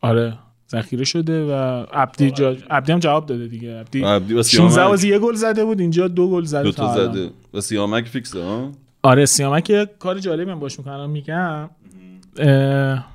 آره. 0.00 0.38
ذخیره 0.70 1.04
شده 1.04 1.44
و 1.44 1.52
عبدی 1.92 2.30
جا... 2.30 2.56
عبدی 2.70 2.92
هم 2.92 2.98
جواب 2.98 3.26
داده 3.26 3.46
دیگه. 3.46 3.80
عبدی 3.80 4.04
عبدی 4.04 4.34
و 4.34 4.42
16 4.42 4.74
سیامک. 4.74 4.90
بازی 4.90 5.08
یه 5.08 5.18
گل 5.18 5.34
زده 5.34 5.64
بود 5.64 5.80
اینجا 5.80 6.08
دو 6.08 6.30
گل 6.30 6.44
زده 6.44 6.62
دو 6.62 6.72
تا. 6.72 6.94
زده. 6.94 7.30
و 7.54 7.60
سیامک 7.60 8.08
فیکسه 8.08 8.42
ها؟ 8.42 8.72
آره 9.02 9.26
سیامک 9.26 9.70
یه 9.70 9.90
کار 9.98 10.18
جالبی 10.18 10.50
هم 10.50 10.60
باش 10.60 10.78
می‌کنم 10.78 11.10
میگم. 11.10 11.70
اه، 12.38 13.06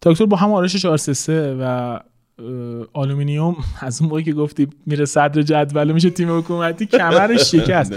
تراکتور 0.00 0.26
با 0.26 0.36
هم 0.36 0.52
آرایش 0.52 0.76
4 0.76 0.96
3 0.96 1.56
و 1.60 2.00
آلومینیوم 2.92 3.56
از 3.80 4.00
اون 4.00 4.10
موقعی 4.10 4.24
که 4.24 4.32
گفتی 4.32 4.68
میره 4.86 5.04
صدر 5.04 5.42
جدول 5.42 5.92
میشه 5.92 6.10
تیم 6.10 6.38
حکومتی 6.38 6.86
کمرش 6.86 7.40
شکست. 7.54 7.92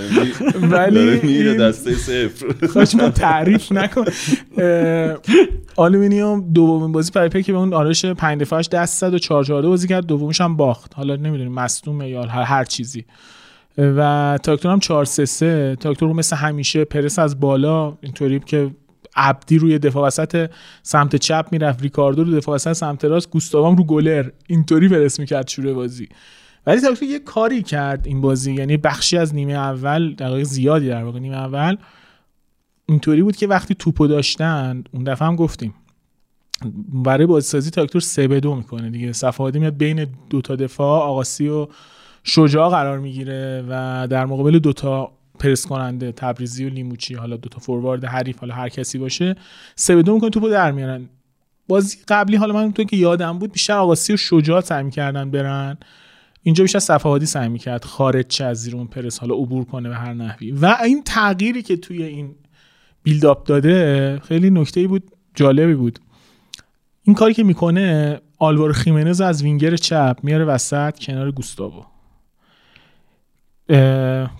ولی 0.61 1.19
میره 1.23 1.53
دسته 1.53 1.93
صفر. 1.95 2.45
خواهش 2.73 2.95
ما 2.95 3.09
تعریف 3.09 3.71
نکن. 3.71 4.05
آلومینیوم 5.75 6.51
دومین 6.53 6.91
بازی 6.91 7.11
پریپی 7.11 7.43
که 7.43 7.51
به 7.51 7.57
اون 7.57 7.73
آرش 7.73 8.05
پنج 8.05 8.41
دفاعش 8.41 8.69
دست 8.69 8.99
زد 9.01 9.13
و 9.13 9.19
چهار 9.19 9.43
چهارده 9.43 9.67
بازی 9.67 9.87
کرد. 9.87 10.05
دومش 10.05 10.41
هم 10.41 10.55
باخت. 10.55 10.93
حالا 10.95 11.15
نمی‌دونیم 11.15 11.53
مصدومه 11.53 12.09
یا 12.09 12.23
هر, 12.23 12.43
هر 12.43 12.63
چیزی. 12.63 13.05
و 13.77 14.39
تاکتور 14.43 14.71
هم 14.71 14.79
4 14.79 15.05
3 15.05 15.25
3 15.25 15.77
تاکتور 15.79 16.13
مثل 16.13 16.35
همیشه 16.35 16.85
پرس 16.85 17.19
از 17.19 17.39
بالا 17.39 17.97
اینطوری 18.01 18.39
که 18.39 18.71
عبدی 19.15 19.57
روی 19.57 19.79
دفاع 19.79 20.07
وسط 20.07 20.49
سمت 20.83 21.15
چپ 21.15 21.47
می‌رفت 21.51 21.81
ریکاردو 21.81 22.23
رو 22.23 22.31
دفاع 22.31 22.55
وسط 22.55 22.73
سمت 22.73 23.05
راست 23.05 23.29
گوستاوام 23.29 23.75
رو 23.75 23.83
گلر. 23.83 24.29
اینطوری 24.47 24.89
پرس 24.89 25.19
می‌کرد 25.19 25.47
شروع 25.47 25.73
بازی. 25.73 26.09
ولی 26.67 26.79
تاکتور 26.79 27.09
یه 27.09 27.19
کاری 27.19 27.63
کرد 27.63 28.07
این 28.07 28.21
بازی 28.21 28.53
یعنی 28.53 28.77
بخشی 28.77 29.17
از 29.17 29.35
نیمه 29.35 29.53
اول 29.53 30.13
دقایق 30.13 30.43
زیادی 30.43 30.87
در 30.87 31.03
واقع 31.03 31.19
نیمه 31.19 31.37
اول 31.37 31.77
اینطوری 32.85 33.21
بود 33.23 33.35
که 33.35 33.47
وقتی 33.47 33.75
توپو 33.75 34.07
داشتن 34.07 34.83
اون 34.91 35.03
دفعه 35.03 35.27
هم 35.27 35.35
گفتیم 35.35 35.73
برای 36.93 37.25
بازیسازی 37.25 37.71
تاکتور 37.71 38.01
سه 38.01 38.27
به 38.27 38.39
دو 38.39 38.55
می‌کنه 38.55 38.89
دیگه. 38.89 39.13
صفحاتی 39.13 39.59
میاد 39.59 39.77
بین 39.77 40.07
دو 40.29 40.41
تا 40.41 40.55
دفاع 40.55 41.01
آقاسی 41.01 41.47
و 41.47 41.67
شجاع 42.23 42.69
قرار 42.69 42.99
می‌گیره 42.99 43.65
و 43.69 44.07
در 44.09 44.25
مقابل 44.25 44.59
دو 44.59 44.73
تا 44.73 45.11
پرس 45.39 45.67
کننده 45.67 46.11
تبریزی 46.11 46.65
و 46.65 46.69
لیموچی 46.69 47.13
حالا 47.13 47.37
دو 47.37 47.49
تا 47.49 47.59
فوروارد 47.59 48.05
حریف 48.05 48.39
حالا 48.39 48.53
هر 48.53 48.69
کسی 48.69 48.97
باشه 48.97 49.35
سه 49.75 49.95
به 49.95 50.03
دو 50.03 50.13
می‌کنه 50.13 50.29
توپو 50.29 50.49
در 50.49 50.71
میارن. 50.71 51.09
بازی 51.67 51.97
قبلی 52.07 52.37
حالا 52.37 52.53
من 52.53 52.71
تو 52.71 52.83
که 52.83 52.97
یادم 52.97 53.39
بود 53.39 53.51
بیشتر 53.51 53.73
آقاسی 53.73 54.13
و 54.13 54.17
شجاع 54.17 54.61
سعی 54.61 54.83
می‌کردن 54.83 55.31
برن. 55.31 55.77
اینجا 56.43 56.63
بیشتر 56.63 56.79
صفحاتی 56.79 57.25
سعی 57.25 57.49
می‌کرد 57.49 57.83
خارج 57.85 58.27
چه 58.27 58.45
از 58.45 58.57
زیر 58.61 58.75
اون 58.75 58.87
پرس 58.87 59.19
حالا 59.19 59.35
عبور 59.35 59.65
کنه 59.65 59.89
به 59.89 59.95
هر 59.95 60.13
نحوی. 60.13 60.51
و 60.51 60.77
این 60.83 61.03
تغییری 61.03 61.61
که 61.61 61.77
توی 61.77 62.03
این 62.03 62.35
بیلداپ 63.03 63.47
داده 63.47 64.19
خیلی 64.19 64.49
نکته 64.49 64.87
بود 64.87 65.03
جالبی 65.35 65.73
بود. 65.73 65.99
این 67.03 67.15
کاری 67.15 67.33
که 67.33 67.43
می‌کنه 67.43 68.19
آلوارو 68.37 68.73
خیمنز 68.73 69.21
از 69.21 69.43
وینگر 69.43 69.75
چپ 69.75 70.17
میاره 70.23 70.45
وسط 70.45 70.99
کنار 70.99 71.31
گوستاوو. 71.31 71.83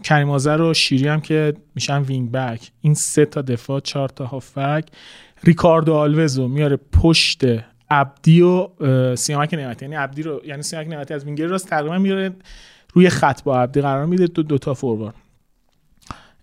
کریم 0.04 0.30
آذر 0.30 0.62
و 0.62 0.74
شیری 0.74 1.08
هم 1.08 1.22
که 1.22 1.54
میشن 1.76 2.02
وینگ 2.02 2.32
بک. 2.32 2.72
این 2.82 2.94
سه 2.94 3.26
تا 3.26 3.42
دفاع 3.42 3.80
چهار 3.80 4.10
تا 4.10 4.26
هافک 4.26 4.86
ریکاردو 5.44 5.94
آلوزو 5.94 6.48
میاره 6.48 6.80
پشت 7.02 7.42
عبدی 7.92 8.42
و 8.42 8.68
سیامک 9.16 9.54
نعمتی. 9.54 9.86
یعنی 9.86 9.96
عبدی 9.96 10.24
رو 10.24 10.42
یعنی 10.46 10.62
سیامک 10.62 10.88
نعمتی 10.88 11.14
از 11.14 11.26
وینگر 11.26 11.48
راست 11.48 11.70
تقریبا 11.70 11.98
میاره 11.98 12.32
روی 12.94 13.10
خط 13.10 13.44
با 13.44 13.62
عبدی 13.62 13.82
قرار 13.82 14.06
میده 14.06 14.28
دو, 14.28 14.44
دو 14.44 14.58
تا 14.58 14.74
فوروارد. 14.74 15.16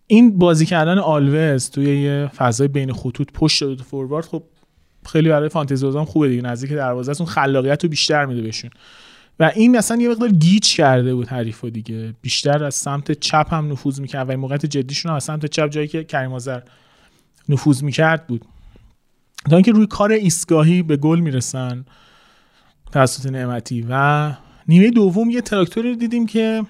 این 0.06 0.38
بازی 0.38 0.66
کردن 0.66 0.98
آلوز 0.98 1.70
توی 1.70 2.02
یه 2.02 2.30
فضای 2.36 2.68
بین 2.68 2.92
خطوط 2.92 3.28
پشت 3.34 3.64
دو 3.64 3.76
تا 3.76 3.84
فوروارد 3.84 4.24
خب 4.24 4.42
خیلی 5.06 5.28
برای 5.28 5.48
فانتزی 5.48 5.90
خوبه 5.90 6.28
دیگه. 6.28 6.42
نزدیک 6.42 6.72
دروازه 6.72 7.12
اون 7.22 7.28
خلاقیت 7.28 7.84
رو 7.84 7.90
بیشتر 7.90 8.24
میده 8.24 8.42
بهشون. 8.42 8.70
و 9.40 9.52
این 9.54 9.76
اصلا 9.76 10.02
یه 10.02 10.08
مقدار 10.08 10.28
گیج 10.28 10.74
کرده 10.74 11.14
بود 11.14 11.28
حریفو 11.28 11.70
دیگه. 11.70 12.14
بیشتر 12.22 12.64
از 12.64 12.74
سمت 12.74 13.12
چپ 13.12 13.54
هم 13.54 13.72
نفوذ 13.72 14.00
می‌کرد. 14.00 14.30
و 14.30 14.36
موقعیت 14.36 14.66
جدیشون 14.66 15.10
هم 15.10 15.16
از 15.16 15.24
سمت 15.24 15.46
چپ 15.46 15.68
جایی 15.68 15.88
که 15.88 16.04
کریم 16.04 16.32
آذر 16.32 16.60
نفوذ 17.48 17.82
می‌کرد 17.82 18.26
بود. 18.26 18.44
تا 19.50 19.56
اینکه 19.56 19.72
روی 19.72 19.86
کار 19.86 20.12
ایستگاهی 20.12 20.82
به 20.82 20.96
گل 20.96 21.20
می‌رسن 21.20 21.84
توسط 22.92 23.26
نعمتی. 23.26 23.86
و 23.88 24.32
نیمه 24.68 24.90
دوم 24.90 25.30
یه 25.30 25.40
تراکتوری 25.40 25.90
رو 25.90 25.96
دیدیم 25.96 26.26
که 26.26 26.62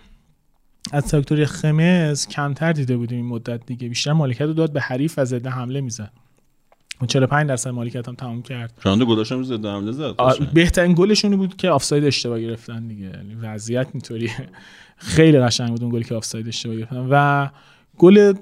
از 0.92 1.06
تراکتوری 1.06 1.46
خمز 1.46 2.26
کمتر 2.26 2.72
دیده 2.72 2.96
بودیم 2.96 3.18
این 3.18 3.26
مدت 3.26 3.66
دیگه. 3.66 3.88
بیشتر 3.88 4.12
مالکیت 4.12 4.46
رو 4.46 4.52
داد 4.52 4.72
به 4.72 4.80
حریف 4.80 5.14
و 5.18 5.24
ضد 5.24 5.46
حمله 5.46 5.80
می‌زد. 5.80 6.12
45 7.06 7.48
درصد 7.48 7.70
مالکیت 7.70 8.08
هم 8.08 8.14
تمام 8.14 8.42
کرد. 8.42 8.72
چند 8.84 9.02
گلاشم 9.02 9.34
هم 9.34 9.44
ضد 9.44 9.66
حمله 9.66 9.92
زد. 9.92 10.14
قشنگ. 10.18 10.48
بهترین 10.50 10.94
گلشون 10.94 11.36
بود 11.36 11.56
که 11.56 11.70
آفساید 11.70 12.04
اشتباه 12.04 12.40
گرفتن 12.40 12.86
دیگه. 12.86 13.04
یعنی 13.04 13.34
وضعیت 13.34 13.88
اینطوری 13.92 14.30
خیلی 14.96 15.40
قشنگ 15.40 15.68
بود 15.68 15.82
اون 15.82 15.92
گلی 15.92 16.04
که 16.04 16.14
آفساید 16.14 16.48
اشتباه 16.48 16.76
گرفتن. 16.76 17.06
و 17.10 17.48
گل 17.98 18.32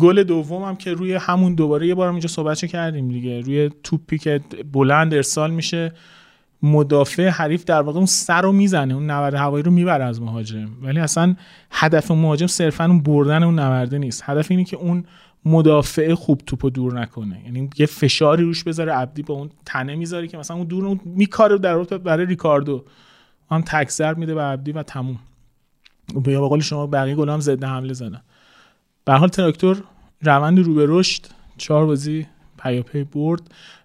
گل 0.00 0.22
دوم 0.22 0.62
هم 0.62 0.76
که 0.76 0.92
روی 0.92 1.14
همون 1.14 1.54
دوباره 1.54 1.86
یه 1.86 1.94
بار 1.94 2.08
هم 2.08 2.14
اینجا 2.14 2.28
صحبت 2.28 2.66
کردیم 2.66 3.08
دیگه. 3.08 3.40
روی 3.40 3.70
توپی 3.82 4.18
که 4.18 4.40
بلند 4.72 5.14
ارسال 5.14 5.50
میشه 5.50 5.92
مدافع 6.62 7.28
حریف 7.28 7.64
در 7.64 7.80
واقع 7.80 7.96
اون 7.96 8.06
سر 8.06 8.42
رو 8.42 8.52
می‌زنه 8.52 8.94
اون 8.94 9.10
نورد 9.10 9.34
هوایی 9.34 9.62
رو 9.62 9.70
می‌بره 9.70 10.04
از 10.04 10.22
مهاجم. 10.22 10.68
ولی 10.82 11.00
اصلا 11.00 11.36
هدف 11.70 12.10
مهاجم 12.10 12.46
صرفا 12.46 12.84
اون 12.84 13.02
بردن 13.02 13.42
اون 13.42 13.58
نورده 13.58 13.98
نیست. 13.98 14.22
هدف 14.26 14.50
اینه 14.50 14.64
که 14.64 14.76
اون 14.76 15.04
مدافع 15.48 16.14
خوب 16.14 16.40
توپو 16.46 16.70
دور 16.70 17.00
نکنه. 17.00 17.42
یعنی 17.44 17.70
یه 17.78 17.86
فشاری 17.86 18.44
روش 18.44 18.64
بذاره 18.64 18.92
عبدی 18.92 19.22
با 19.22 19.34
اون 19.34 19.50
تنه 19.64 19.96
می‌ذاره 19.96 20.28
که 20.28 20.38
مثلا 20.38 20.56
اون 20.56 20.66
دور 20.66 20.86
اون 20.86 21.00
میکاره 21.04 21.58
در 21.58 21.76
واقع 21.76 21.98
برای 21.98 22.26
ریکاردو. 22.26 22.84
هم 23.50 23.62
تک 23.62 23.90
ضرب 23.90 24.18
میده 24.18 24.34
به 24.34 24.42
عبدی 24.42 24.72
و 24.72 24.82
تموم. 24.82 25.18
یا 26.14 26.20
به 26.20 26.48
قول 26.48 26.60
شما 26.60 26.86
بقیه 26.86 27.14
گل 27.14 27.28
هم 27.28 27.40
ضد 27.40 27.64
حمله 27.64 27.92
زدن. 27.92 28.22
به 29.04 29.12
حال 29.12 29.28
تراکتور 29.28 29.82
روند 30.22 30.58
رو 30.58 30.74
به 30.74 30.86
رشد 30.88 31.26
چهار 31.56 31.86
بازی 31.86 32.26
پیاپی 32.62 33.04
برد 33.04 33.42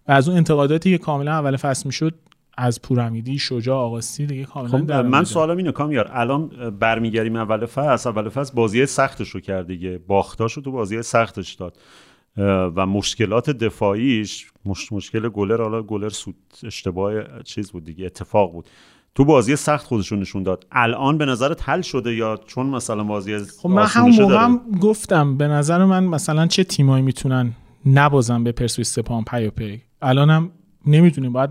و 0.08 0.12
از 0.12 0.28
اون 0.28 0.38
انتقاداتی 0.38 0.92
که 0.92 1.04
کاملا 1.04 1.32
اول 1.32 1.56
فصل 1.56 1.84
می‌شد 1.86 2.14
از 2.58 2.82
پورامیدی 2.82 3.40
شجاع 3.40 3.78
آقاسی 3.78 4.26
دیگه 4.26 4.44
کاملا 4.44 4.78
خب 4.78 4.86
در 4.86 5.02
من. 5.02 5.24
سوالم 5.24 5.58
اینه 5.58 5.72
کامیار 5.72 6.10
الان 6.12 6.70
برمیگردیم 6.80 7.36
اول 7.36 7.66
فصل 7.66 8.10
اول 8.10 8.30
فصل 8.30 8.56
بازی 8.56 8.86
سختش 8.86 9.30
رو 9.30 9.40
کرد 9.40 9.68
دیگه. 9.68 9.98
باختاشو 10.08 10.62
تو 10.62 10.72
بازی 10.72 11.02
سختش 11.02 11.54
داد. 11.54 11.78
و 12.76 12.86
مشکلات 12.86 13.50
دفاعیش 13.50 14.52
مش... 14.66 14.92
مشکل 14.94 15.30
گلر 15.30 15.62
حالا 15.62 15.82
گلر 15.82 16.10
سود 16.10 16.36
اشتباه 16.64 17.14
چیز 17.44 17.72
بود 17.72 17.86
دیگه 17.86 18.06
اتفاق 18.06 18.52
بود. 18.52 18.70
تو 19.16 19.26
بازی 19.26 19.56
سخت 19.56 19.86
خودشون 19.86 20.20
نشون 20.20 20.44
داد. 20.44 20.68
الان 20.72 21.18
به 21.18 21.26
نظرت 21.26 21.70
حل 21.70 21.82
شده 21.82 22.16
یا 22.16 22.40
چون 22.48 22.66
مثلا 22.66 23.04
بازی 23.04 23.38
خب 23.38 23.70
من 23.70 23.86
همون 23.86 24.22
موقع؟ 24.22 24.44
هم 24.44 24.62
گفتم 24.82 25.38
به 25.38 25.48
نظر 25.48 25.86
من 25.86 26.04
مثلا 26.04 26.48
چه 26.48 26.64
تیمایی 26.64 27.04
می‌تونن 27.04 27.54
نبازن 27.86 28.44
به 28.44 28.52
پرسپولیس 28.52 28.94
سپاهان 28.94 29.24
پیاپی 29.24 29.82
الانم 30.02 30.52
نمی‌دونیم 30.88 31.34
باید 31.34 31.50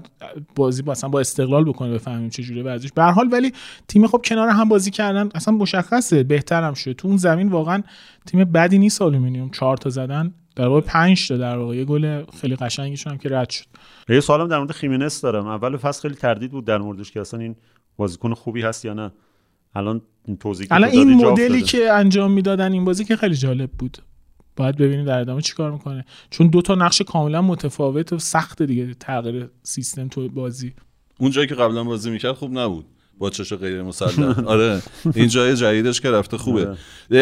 بازی 0.54 0.82
با 0.82 0.92
اصلا 0.92 1.10
با 1.10 1.20
استقلال 1.20 1.64
بکنه 1.64 1.94
بفهمیم 1.94 2.28
چه 2.28 2.42
جوری 2.42 2.62
ورزش. 2.62 2.92
به 2.92 3.02
هر 3.02 3.10
حال 3.10 3.28
ولی 3.32 3.52
تیم 3.88 4.06
خب 4.06 4.22
کنار 4.24 4.48
هم 4.48 4.68
بازی 4.68 4.90
کردن 4.90 5.28
اصلا 5.34 5.54
مشخصه. 5.54 6.22
بهترم 6.22 6.74
شده. 6.74 6.94
تو 6.94 7.08
اون 7.08 7.16
زمین 7.16 7.48
واقعا 7.48 7.82
تیم 8.26 8.44
بدی 8.44 8.78
نیست 8.78 9.02
آلومینیوم. 9.02 9.50
چهار 9.50 9.76
تا 9.76 9.90
زدن. 9.90 10.34
در 10.56 10.68
واقع 10.68 10.80
5 10.80 11.28
تا 11.28 11.36
در 11.36 11.58
واقع. 11.58 11.76
یه 11.76 11.84
گل 11.84 12.24
خیلی 12.40 12.56
قشنگشون 12.56 13.12
هم 13.12 13.18
که 13.18 13.28
رد 13.28 13.50
شد. 13.50 13.64
یه 14.08 14.20
سوالم 14.20 14.48
در 14.48 14.58
مورد 14.58 14.72
خیمنس 14.72 15.20
دارم. 15.20 15.46
اول 15.46 15.76
فصل 15.76 16.02
خیلی 16.02 16.14
تردید 16.14 16.50
بود 16.50 16.64
در 16.64 16.78
موردش 16.78 17.10
که 17.10 17.20
اصلا 17.20 17.40
این 17.40 17.56
بازیکن 17.96 18.34
خوبی 18.34 18.62
هست 18.62 18.84
یا 18.84 18.94
نه. 18.94 19.10
الان 19.74 20.00
این 20.24 20.36
توضیحی 20.36 20.68
که 20.68 20.74
الان 20.74 20.90
این 20.90 21.26
مدلی. 21.26 21.62
که 21.62 21.92
انجام 21.92 22.32
می‌دادن 22.32 22.72
این 22.72 22.84
بازی 22.84 23.04
که 23.04 23.16
خیلی 23.16 23.34
جالب 23.34 23.70
بود. 23.70 23.98
باید 24.56 24.76
ببینیم 24.76 25.04
در 25.04 25.20
ادامه 25.20 25.42
چیکار 25.42 25.72
می‌کنه. 25.72 26.04
چون 26.30 26.46
دو 26.46 26.62
تا 26.62 26.74
نقش 26.74 27.02
کاملا 27.02 27.42
متفاوت 27.42 28.12
و 28.12 28.18
سخت 28.18 28.62
دیگه 28.62 28.94
تغییر 28.94 29.50
سیستم 29.62 30.08
تو 30.08 30.28
بازی. 30.28 30.72
اون 31.18 31.30
جایی 31.30 31.46
که 31.46 31.54
قبلا 31.54 31.84
بازی 31.84 32.10
می‌کرد 32.10 32.32
خوب 32.32 32.58
نبود. 32.58 32.84
با 33.18 33.30
چش 33.30 33.52
غیر 33.52 33.82
مسلح. 33.82 34.44
آره. 34.44 34.82
این 35.14 35.28
جای 35.28 35.56
جدیدش 35.56 36.00
که 36.00 36.10
رفته 36.10 36.38
خوبه. 36.38 36.76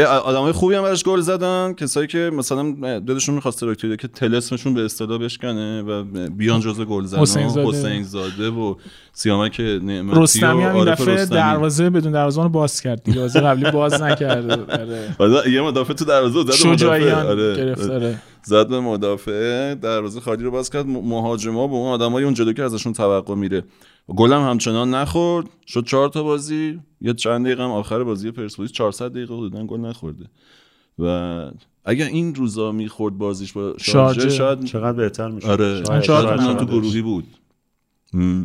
آدمای 0.07 0.53
خوبی 0.53 0.75
هم 0.75 0.83
براش 0.83 1.05
گل 1.05 1.21
زدن. 1.21 1.73
کسایی 1.73 2.07
که 2.07 2.31
مثلا 2.35 2.99
دلشون 2.99 3.35
می‌خواست 3.35 3.61
تراکتوری 3.61 3.97
که 3.97 4.09
تلسمشون 4.09 4.75
به 4.75 4.85
اصطلاح 4.85 5.19
بشکنه 5.19 5.83
و 5.83 6.05
بیان 6.31 6.61
جزو 6.61 6.85
گل 6.85 7.05
زدن 7.05 7.21
حسین 7.21 7.49
زاده. 7.49 7.69
حسین 7.69 8.03
زاده 8.03 8.51
و 8.51 8.75
سیامک 9.13 9.61
نعمتی 9.61 10.21
رستمی 10.21 10.63
هم 10.63 10.77
این 10.77 10.85
دفعه. 10.85 11.27
دروازه 11.27 11.91
بدون 11.91 12.13
دروازه 12.13 12.43
رو 12.43 12.49
باز 12.49 12.81
کرد 12.81 13.03
دیگه 13.03 13.21
بازی 13.21 13.41
قبلی 13.41 13.71
باز 13.71 14.03
نکرده 14.03 14.55
آره. 14.83 15.17
آره، 15.19 15.51
یه 15.53 15.61
مدافع 15.63 15.93
تو 15.93 16.05
دروازه 16.05 16.43
زد 16.43 16.51
شجاعیان 16.53 17.23
مدافع. 17.23 17.31
آره. 17.31 17.95
آره. 17.95 18.23
زد 18.43 18.69
به 18.69 18.81
مدافع 18.81 19.75
دروازه 19.75 20.21
خالی 20.21 20.45
رو 20.45 20.51
باز 20.51 20.71
کرد 20.71 20.87
مهاجما 20.87 21.67
به 21.67 21.75
اون 21.75 21.89
آدمای 21.93 22.25
اون 22.25 22.35
جلو 22.35 22.53
که 22.53 22.63
ازشون 22.63 22.93
توقع 22.93 23.35
میره 23.35 23.63
گلم 24.09 24.43
همچنان 24.49 24.95
نخورد 24.95 25.47
شد 25.67 25.85
چهار 25.85 26.09
تا 26.09 26.23
بازی 26.23 26.81
یه 27.01 27.15
چند 27.15 27.45
دقیقه 27.47 27.63
هم 27.63 27.71
آخر 27.71 28.05
بازی 28.05 28.31
پرسپولیس 28.31 28.73
400 28.73 29.11
دقیقه 29.11 29.35
حدودا 29.35 29.67
گل 29.67 29.81
نخورده 29.81 30.25
و 30.99 31.05
اگر 31.85 32.07
این 32.07 32.35
روزا 32.35 32.73
می‌خورد 32.73 33.19
بازیش 33.19 33.53
با 33.53 33.75
شارجه, 33.79 34.21
شارجه. 34.21 34.37
شاید 34.37 34.65
چقدر 34.65 34.93
بهتر 34.97 35.29
میشه 35.29 35.49
آره 35.49 35.75
شاید- 35.75 35.87
شاید 35.87 36.03
شاید- 36.03 36.27
اونم 36.41 36.53
تو 36.53 36.59
شاید. 36.59 36.69
گروهی 36.71 37.03
بود 37.03 37.25
م. 38.13 38.45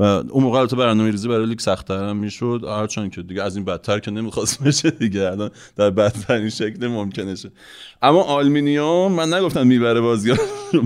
و 0.00 0.02
اون 0.02 0.44
موقع 0.44 0.58
البته 0.58 0.76
برنامه 0.76 1.10
ریزی 1.10 1.28
برای 1.28 1.46
لیگ 1.46 1.58
سخت‌تر 1.58 2.04
هم 2.08 2.16
می‌شد 2.16 2.64
هرچند 2.68 3.12
که 3.12 3.22
دیگه 3.22 3.42
از 3.42 3.56
این 3.56 3.64
بدتر 3.64 3.98
که 3.98 4.10
نمی‌خواست 4.10 4.62
بشه 4.62 4.90
دیگه. 4.90 5.22
الان 5.22 5.50
در 5.76 5.90
بدترین 5.90 6.48
شکل 6.50 6.86
ممکنشه. 6.86 7.50
اما 8.02 8.22
آلومینیوم 8.22 9.12
من 9.12 9.34
نگفتم 9.34 9.66
می‌بره 9.66 10.00
بازی 10.00 10.32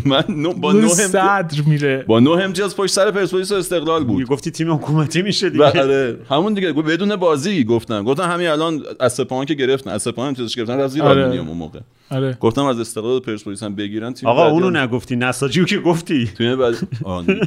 من 0.06 0.24
نو 0.28 0.52
با 0.52 0.72
نه 0.72 0.88
صدر 0.88 1.62
میره. 1.66 2.04
با 2.08 2.20
نه 2.20 2.30
امتیاز 2.30 2.76
پشت 2.76 2.92
سر 2.92 3.10
پرسپولیس 3.10 3.52
و 3.52 3.54
استقلال 3.54 4.04
بود. 4.04 4.26
گفتی 4.26 4.50
تیم 4.50 4.72
حکومتی 4.72 5.22
میشه 5.22 5.50
دیگه. 5.50 5.64
آره 5.64 6.18
همون 6.30 6.54
دیگه. 6.54 6.72
بدون 6.72 7.16
بازی 7.16 7.64
گفتم. 7.64 8.04
گفتم 8.04 8.30
همین 8.30 8.48
الان 8.48 8.82
از 9.00 9.12
سپاهان 9.12 9.46
که 9.46 9.54
گرفتن 9.54 9.90
از 9.90 10.02
سپاهان 10.02 10.28
امتیازش 10.28 10.56
گرفتن 10.56 10.78
رفت 10.78 10.92
زیر 10.92 11.02
آره. 11.02 11.20
آلومینیوم 11.20 11.48
اون 11.48 11.56
موقع. 11.58 11.80
آره 12.10 12.36
گفتم 12.40 12.64
از 12.64 12.80
استقلال 12.80 13.20
پرسپولیس 13.20 13.62
هم 13.62 13.74
بگیرن 13.74 14.12
تیم 14.12 14.28
آقا 14.28 14.48
اونو 14.48 14.66
هم- 14.66 14.76
نگفتی 14.76 15.16
نساجیو 15.16 15.64
که 15.64 15.78
گفتی 15.78 16.26
تیم 16.38 16.56
بعد 16.56 16.74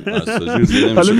نساجی. 0.08 0.76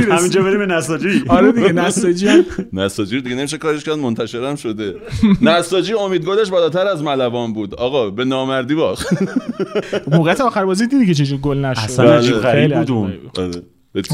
همینجا 0.18 0.42
بریم 0.44 0.60
به 0.60 0.66
نساجی 0.66 1.24
آره 1.30 1.52
دیگه 1.52 1.72
نساجی 1.72 2.28
هم 2.28 2.44
نساجی 2.74 3.22
دیگه 3.22 3.36
نمیشه 3.36 3.58
کارش 3.58 3.84
کرد 3.84 3.98
منتشرم 3.98 4.56
شده 4.56 4.96
نساجی 5.42 5.94
امیدگلش 5.94 6.50
بالاتر 6.50 6.88
از 6.88 7.04
ملوان 7.04 7.54
بود 7.54 7.76
آقا 7.76 8.10
به 8.10 8.26
نامردی 8.26 8.76
باخت 8.76 9.08
موقعیت 10.12 10.42
آخر 10.42 10.66
بازی 10.66 10.88
دیدی 10.88 11.06
که 11.06 11.14
چجور 11.14 11.40
گل 11.40 11.58
نشد 11.58 11.80
اصلا 11.80 12.06
بله. 12.06 12.16
عجیب 12.18 12.36
غریب 12.36 12.74
خیلی 12.84 12.92
بود. 12.94 13.40
آره. 13.40 13.52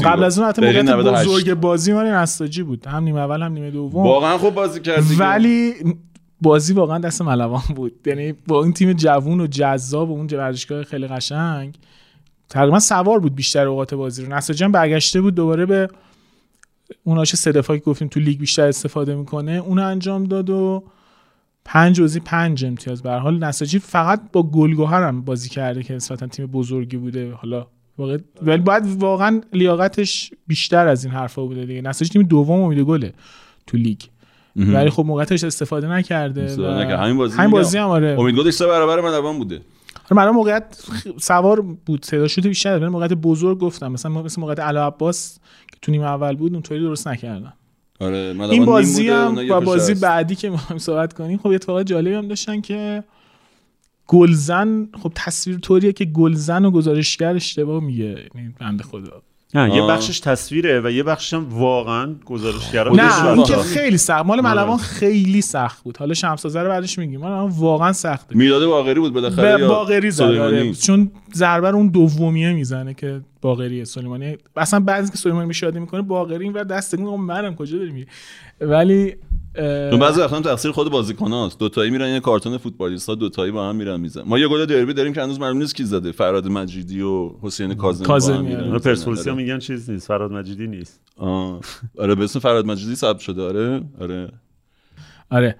قبل. 0.04 0.24
از 0.24 0.38
اون 0.38 0.48
حتی 0.48 0.62
موقعیت 0.62 0.84
98. 0.84 1.28
بزرگ 1.28 1.54
بازی 1.54 1.92
مال 1.92 2.06
نساجی 2.06 2.62
بود 2.62 2.86
هم 2.86 3.04
نیمه 3.04 3.20
اول 3.20 3.42
هم 3.42 3.52
نیمه 3.52 3.70
دوم 3.70 4.02
واقعا 4.06 4.38
خوب 4.38 4.54
بازی 4.54 4.80
کرد. 4.80 5.02
ولی 5.18 5.72
بازی 6.44 6.72
واقعا 6.72 6.98
دست 6.98 7.22
ملوان 7.22 7.62
بود. 7.76 7.92
یعنی 8.06 8.32
با 8.32 8.62
این 8.62 8.72
تیم 8.72 8.92
جوون 8.92 9.40
و 9.40 9.46
جذاب 9.46 10.10
و 10.10 10.12
اون 10.12 10.26
ورزشگاه 10.32 10.84
خیلی 10.84 11.06
قشنگ 11.06 11.78
تقریبا 12.48 12.80
سوار 12.80 13.20
بود 13.20 13.34
بیشتر 13.34 13.66
اوقات 13.66 13.94
بازی 13.94 14.24
رو. 14.24 14.34
نساجی 14.34 14.64
هم 14.64 14.72
برگشته 14.72 15.20
بود 15.20 15.34
دوباره 15.34 15.66
به 15.66 15.88
اون 17.04 17.24
سه 17.24 17.52
دفاعی 17.52 17.80
که 17.80 17.84
گفتیم 17.84 18.08
تو 18.08 18.20
لیگ 18.20 18.38
بیشتر 18.38 18.68
استفاده 18.68 19.14
می‌کنه 19.14 19.52
اون 19.52 19.78
انجام 19.78 20.24
داد 20.24 20.50
و 20.50 20.84
پنج 21.64 22.00
بازی 22.00 22.20
پنج 22.20 22.64
امتیاز. 22.64 23.02
به 23.02 23.12
حال 23.12 23.38
نساجی 23.38 23.78
فقط 23.78 24.20
با 24.32 24.42
گلگهر 24.42 25.02
هم 25.02 25.22
بازی 25.22 25.48
کرده 25.48 25.82
که 25.82 25.94
نسبتا 25.94 26.26
تیم 26.26 26.46
بزرگی 26.46 26.96
بوده. 26.96 27.32
حالا 27.32 27.66
ولی 28.42 28.62
باید 28.62 28.86
واقعا 28.86 29.40
لیاقتش 29.52 30.32
بیشتر 30.46 30.86
از 30.86 31.04
این 31.04 31.14
حرفا 31.14 31.46
بوده 31.46 31.64
دیگه. 31.64 31.82
نساجی 31.82 32.10
تیم 32.10 32.22
دوم 32.22 32.60
امید 32.62 32.78
گله 32.78 33.12
تو 33.66 33.76
لیگ. 33.76 34.00
ولی 34.56 34.90
خب 34.90 35.04
موقعیتش 35.06 35.44
استفاده 35.44 35.88
نکرده 35.92 36.42
استفاده 36.42 36.68
و 36.68 36.78
نکرد. 36.80 37.00
همین 37.00 37.16
بازی 37.16 37.38
همین. 37.38 37.50
بازی 37.50 37.78
هم 37.78 37.88
آره. 37.88 38.16
امیدگلش 38.18 38.54
سه 38.54 38.66
برابر 38.66 39.00
ملوان 39.00 39.38
بوده. 39.38 39.60
آره 40.04 40.14
من 40.16 40.30
موقعیت 40.30 40.84
سوار 41.20 41.60
بود. 41.60 42.00
تعداد 42.00 42.26
شده 42.26 42.48
بیشتر 42.48 42.78
ولی 42.78 42.88
موقعیت 42.88 43.12
بزرگ 43.12 43.58
گفتم. 43.58 43.92
مثلا 43.92 44.22
مثل 44.22 44.40
موقعیت 44.40 44.60
علا 44.60 44.86
عباس 44.86 45.38
که 45.72 45.78
تو 45.82 45.92
نیمه 45.92 46.04
اول 46.04 46.36
بود 46.36 46.52
اونطوری 46.52 46.80
درست 46.80 47.08
نکردن 47.08 47.52
آره 48.00 48.16
این 48.16 48.42
نیم 48.42 48.64
بازی 48.64 49.08
هم 49.08 49.36
یکیش 49.38 49.50
بازی. 49.50 49.94
بعدی 49.94 50.34
که 50.34 50.50
می‌خوایم 50.50 50.78
صحبت 50.78 51.12
کنیم 51.12 51.38
خب 51.38 51.46
اتفاقات 51.46 51.86
جالبی 51.86 52.14
هم 52.14 52.28
داشتن 52.28 52.60
که 52.60 53.04
گلزن 54.06 54.88
خب 55.02 55.12
تصویر 55.14 55.58
طوریه 55.58 55.92
که 55.92 56.04
گلزن 56.04 56.64
و 56.64 56.70
گزارشگر 56.70 57.34
اشتباه 57.34 57.82
میگه. 57.82 58.28
یعنی 58.34 58.54
بنده 58.60 58.84
خدا. 58.84 59.22
نه 59.54 59.76
یه. 59.76 59.82
بخشش 59.82 60.20
تصویره 60.20 60.80
و 60.80 60.90
یه 60.90 61.02
بخشش 61.02 61.34
هم 61.34 61.46
واقعا 61.50 62.14
گزارشگرا 62.24 62.90
خودش 62.90 63.02
نه 63.04 63.28
این 63.28 63.42
که. 63.42 63.56
خیلی 63.56 63.98
سخت 63.98 64.26
مال 64.26 64.38
آره. 64.38 64.54
ملوان 64.54 64.78
خیلی 64.78 65.42
سخت 65.42 65.84
بود 65.84 65.96
حالا 65.96 66.14
شمسازه 66.14 66.62
رو 66.62 66.68
بعدش 66.68 66.98
میگیم 66.98 67.20
مال 67.20 67.30
ملوان 67.30 67.50
واقعا 67.50 67.92
سخته 67.92 68.36
میلاد 68.36 68.66
باقری 68.66 69.00
بود 69.00 69.12
بالاخره 69.12 69.56
به 69.56 69.66
باقری 69.66 70.10
زد 70.10 70.22
آره. 70.22 70.72
چون 70.72 71.10
ضربه 71.34 71.70
رو 71.70 71.76
اون 71.76 71.88
دومیه 71.88 72.52
می‌زنه 72.52 72.94
که 72.94 73.20
باقریه 73.40 73.84
سلیمانی 73.84 74.36
اصلا 74.56 74.80
بعضی 74.80 75.10
که 75.12 75.18
سلیمانی 75.18 75.46
به 75.46 75.52
شادی 75.52 75.78
می‌کنه 75.78 76.02
باقری 76.02 76.44
این 76.44 76.52
ور 76.52 76.64
دست 76.64 76.94
میگه 76.94 77.16
منم 77.16 77.54
کجا 77.54 77.78
داری 77.78 77.90
میری 77.90 78.06
ولی 78.60 79.16
چون 79.90 79.98
بعضی 79.98 80.20
وقتا 80.20 80.36
هم 80.36 80.42
تقصیر 80.42 80.70
خود 80.70 80.90
بازیکناست 80.90 81.58
دو 81.58 81.68
تایی 81.68 81.90
میرن 81.90 82.08
یه 82.08 82.20
کارتون 82.20 82.58
فوتبالیستا 82.58 83.14
دو 83.14 83.28
تایی 83.28 83.52
با 83.52 83.68
هم 83.68 83.76
میرن 83.76 84.00
میزن. 84.00 84.22
ما 84.26 84.38
یه 84.38 84.48
گل 84.48 84.64
دربی 84.64 84.94
داریم 84.94 85.12
که 85.12 85.22
هنوز 85.22 85.40
معلوم 85.40 85.58
نیست 85.58 85.74
کی 85.74 85.84
زده. 85.84 86.12
فراد 86.12 86.48
مجیدی 86.48 87.00
و 87.00 87.30
حسین 87.42 87.74
کاظمی 87.74 88.06
کاظمی، 88.06 88.36
آره. 88.36 88.64
می‌زنن. 88.64 88.78
پرسپولیسی 88.78 89.28
ها 89.28 89.34
آره. 89.34 89.44
میگن 89.44 89.58
چیز 89.58 89.90
نیست. 89.90 90.08
فراد 90.08 90.32
مجیدی 90.32 90.66
نیست. 90.66 91.00
آه. 91.16 91.60
آره 91.98 92.14
به 92.14 92.24
اسم 92.24 92.38
فراد 92.38 92.66
مجیدی 92.66 92.94
ثبت 92.94 93.18
شده. 93.18 93.42
آره 93.42 93.82
آره. 94.00 94.32
آره. 95.30 95.56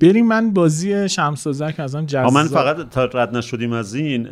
بریم 0.00 0.26
من 0.26 0.52
بازی 0.52 1.08
شمسازه 1.08 1.72
که 1.72 1.82
ازم 1.82 2.06
جذاب 2.06 2.26
آه، 2.26 2.34
من 2.34 2.46
فقط 2.46 2.90
تا 2.90 3.04
رد 3.04 3.36
نشدیم 3.36 3.72
از 3.72 3.94
این 3.94 4.28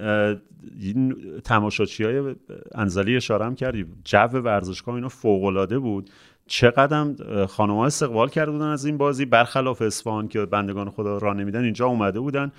تماشاچی 1.45 2.05
های 2.05 2.35
انزلی 2.75 3.17
اشاره 3.17 3.45
هم 3.45 3.55
کردیم 3.55 4.03
جو 4.05 4.19
ورزشگاه 4.19 4.95
اینا 4.95 5.09
فوق 5.09 5.45
العاده 5.45 5.79
بود. 5.79 6.11
چقدر 6.51 7.47
خانم 7.47 7.77
ها 7.77 7.87
استقبال 7.87 8.29
کرده 8.29 8.51
بودن 8.51 8.67
از 8.67 8.85
این 8.85 8.99
بازی. 8.99 9.25
برخلاف 9.25 9.83
اصفهان 9.83 10.29
که 10.29 10.47
بندگان 10.47 10.91
خدا 10.91 11.19
را 11.19 11.33
نمیدن 11.33 11.65
اینجا 11.65 11.87
اومده 11.87 12.21
بودن 12.21 12.53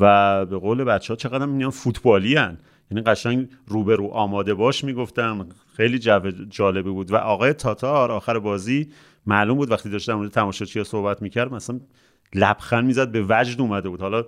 و 0.00 0.46
به 0.46 0.58
قول 0.58 0.84
بچه 0.84 1.12
ها 1.12 1.16
چقدر 1.16 1.46
میان 1.46 1.70
فوتبالی 1.70 2.36
هن. 2.36 2.58
یعنی 2.90 3.02
قشنگ 3.02 3.48
روبرو 3.66 4.06
آماده 4.06 4.54
باش 4.54 4.84
می‌گفتم 4.84 5.46
خیلی 5.76 5.98
جو 5.98 6.20
جالبی 6.50 6.90
بود. 6.90 7.10
و 7.10 7.16
آقای 7.16 7.52
تاتار 7.52 8.12
آخر 8.12 8.38
بازی 8.38 8.88
معلوم 9.26 9.56
بود 9.56 9.70
وقتی 9.70 9.90
داشت 9.90 10.08
در 10.08 10.14
مورد 10.14 10.50
صحبت 10.82 11.22
می‌کرد 11.22 11.52
مثلا 11.52 11.80
لبخند 12.34 12.84
می‌زد 12.84 13.12
به 13.12 13.26
وجد 13.28 13.60
اومده 13.60 13.88
بود. 13.88 14.00
حالا 14.00 14.24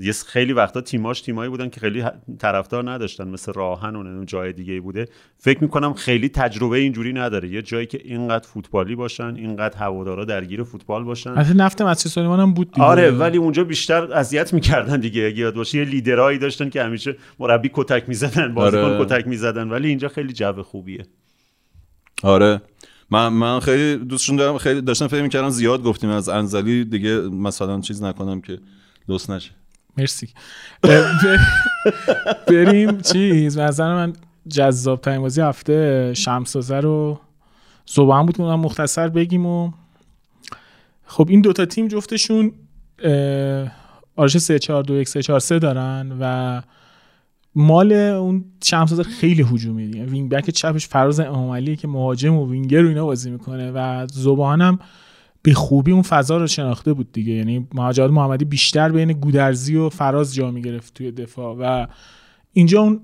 یه 0.00 0.12
خیلی 0.12 0.52
وقتا 0.52 0.80
تیماش 0.80 1.20
تیمایی 1.20 1.50
بودن 1.50 1.68
که 1.68 1.80
خیلی 1.80 2.04
طرفدار 2.38 2.90
نداشتن 2.90 3.28
مثل 3.28 3.52
راهن 3.52 3.96
و 3.96 4.02
نمی‌دونم 4.02 4.24
جای 4.24 4.52
دیگه 4.52 4.80
بوده. 4.80 5.08
فکر 5.38 5.62
می‌کنم 5.62 5.94
خیلی 5.94 6.28
تجربه 6.28 6.78
اینجوری 6.78 7.12
نداره. 7.12 7.48
یه 7.48 7.62
جایی 7.62 7.86
که 7.86 8.00
اینقدر 8.04 8.48
فوتبالی 8.48 8.94
باشن 8.94 9.34
اینقدر 9.36 9.76
هوادارا 9.76 10.24
درگیر 10.24 10.62
فوتبال 10.62 11.04
باشن. 11.04 11.30
البته 11.30 11.54
نفت 11.54 11.82
مسجد 11.82 12.08
سلیمان 12.08 12.40
هم 12.40 12.54
بود 12.54 12.72
دیگه. 12.72 12.86
آره 12.86 13.10
ولی 13.10 13.38
اونجا 13.38 13.64
بیشتر 13.64 14.12
اذیت 14.12 14.54
می‌کردن 14.54 15.00
دیگه. 15.00 15.26
اگه 15.26 15.38
یاد 15.38 15.54
باشه 15.54 15.78
یه 15.78 15.84
لیدرایی 15.84 16.38
داشتن 16.38 16.70
که 16.70 16.82
همیشه 16.82 17.16
مربی 17.38 17.70
کتک 17.74 18.08
می‌زدن 18.08 18.54
بازیکن 18.54 18.82
آره. 18.82 19.04
کتک 19.04 19.26
می‌زدن. 19.26 19.68
ولی 19.68 19.88
اینجا 19.88 20.08
خیلی 20.08 20.32
جو 20.32 20.62
خوبیه. 20.62 21.06
آره. 22.22 22.62
من 23.10 23.28
من 23.28 23.60
خیلی 23.60 23.96
دوستشون 23.96 24.36
دارم. 24.36 24.58
خیلی 24.58 24.80
داشتم 24.80 25.06
فکر 25.06 25.22
می‌کردم 25.22 25.50
زیاد 25.50 25.82
گفتیم. 25.82 26.10
از 26.10 26.28
انزلی 26.28 26.84
دیگه 26.84 27.20
مثلا 27.20 27.80
چیز 27.80 28.02
نکنم 28.02 28.40
که 28.40 28.58
لوس 29.08 29.30
نشه. 29.30 29.50
مرسی. 29.96 30.28
بریم 32.48 33.00
چیز 33.00 33.58
نظر 33.58 33.94
من 33.94 34.12
جذاب 34.48 35.00
ترین 35.00 35.20
بازی 35.20 35.40
هفته 35.40 36.12
شمسازه 36.16 36.80
رو 36.80 37.20
صبح 37.86 38.14
هم 38.14 38.26
بود 38.26 38.36
که 38.36 38.42
مختصر 38.42 39.08
بگیم 39.08 39.46
و 39.46 39.70
خب 41.04 41.26
این 41.30 41.40
دوتا 41.40 41.64
تیم 41.66 41.88
جفتشون 41.88 42.52
آرش 44.16 44.38
3 44.38 44.58
4 44.58 44.82
2 44.82 44.94
1 44.94 45.08
3 45.08 45.22
4 45.22 45.40
3 45.40 45.58
دارن 45.58 46.16
و 46.20 46.62
مال 47.54 47.92
اون 47.92 48.44
شمسازه 48.64 49.02
خیلی 49.02 49.42
هجومی 49.42 49.86
دیگه. 49.86 50.04
وینگ 50.04 50.30
بک 50.30 50.50
چپش 50.50 50.88
فراز 50.88 51.20
امامعلی 51.20 51.76
که 51.76 51.88
مهاجم 51.88 52.34
و 52.34 52.50
وینگر 52.50 52.84
و 52.84 52.88
اینا 52.88 53.04
بازی 53.04 53.30
می‌کنه 53.30 53.72
و 53.74 54.06
زبان 54.12 54.60
هم 54.60 54.78
به 55.42 55.54
خوبی 55.54 55.92
اون 55.92 56.02
فضا 56.02 56.36
رو 56.36 56.46
شناخته 56.46 56.92
بود 56.92 57.12
دیگه. 57.12 57.32
یعنی 57.32 57.68
مهاجرات 57.74 58.10
محمدی 58.10 58.44
بیشتر 58.44 58.88
بین 58.88 59.12
گودرزی 59.12 59.76
و 59.76 59.88
فراز 59.88 60.34
جا 60.34 60.50
می‌گرفت 60.50 60.94
توی 60.94 61.10
دفاع 61.12 61.56
و 61.60 61.86
اینجا 62.52 62.80
اون 62.80 63.00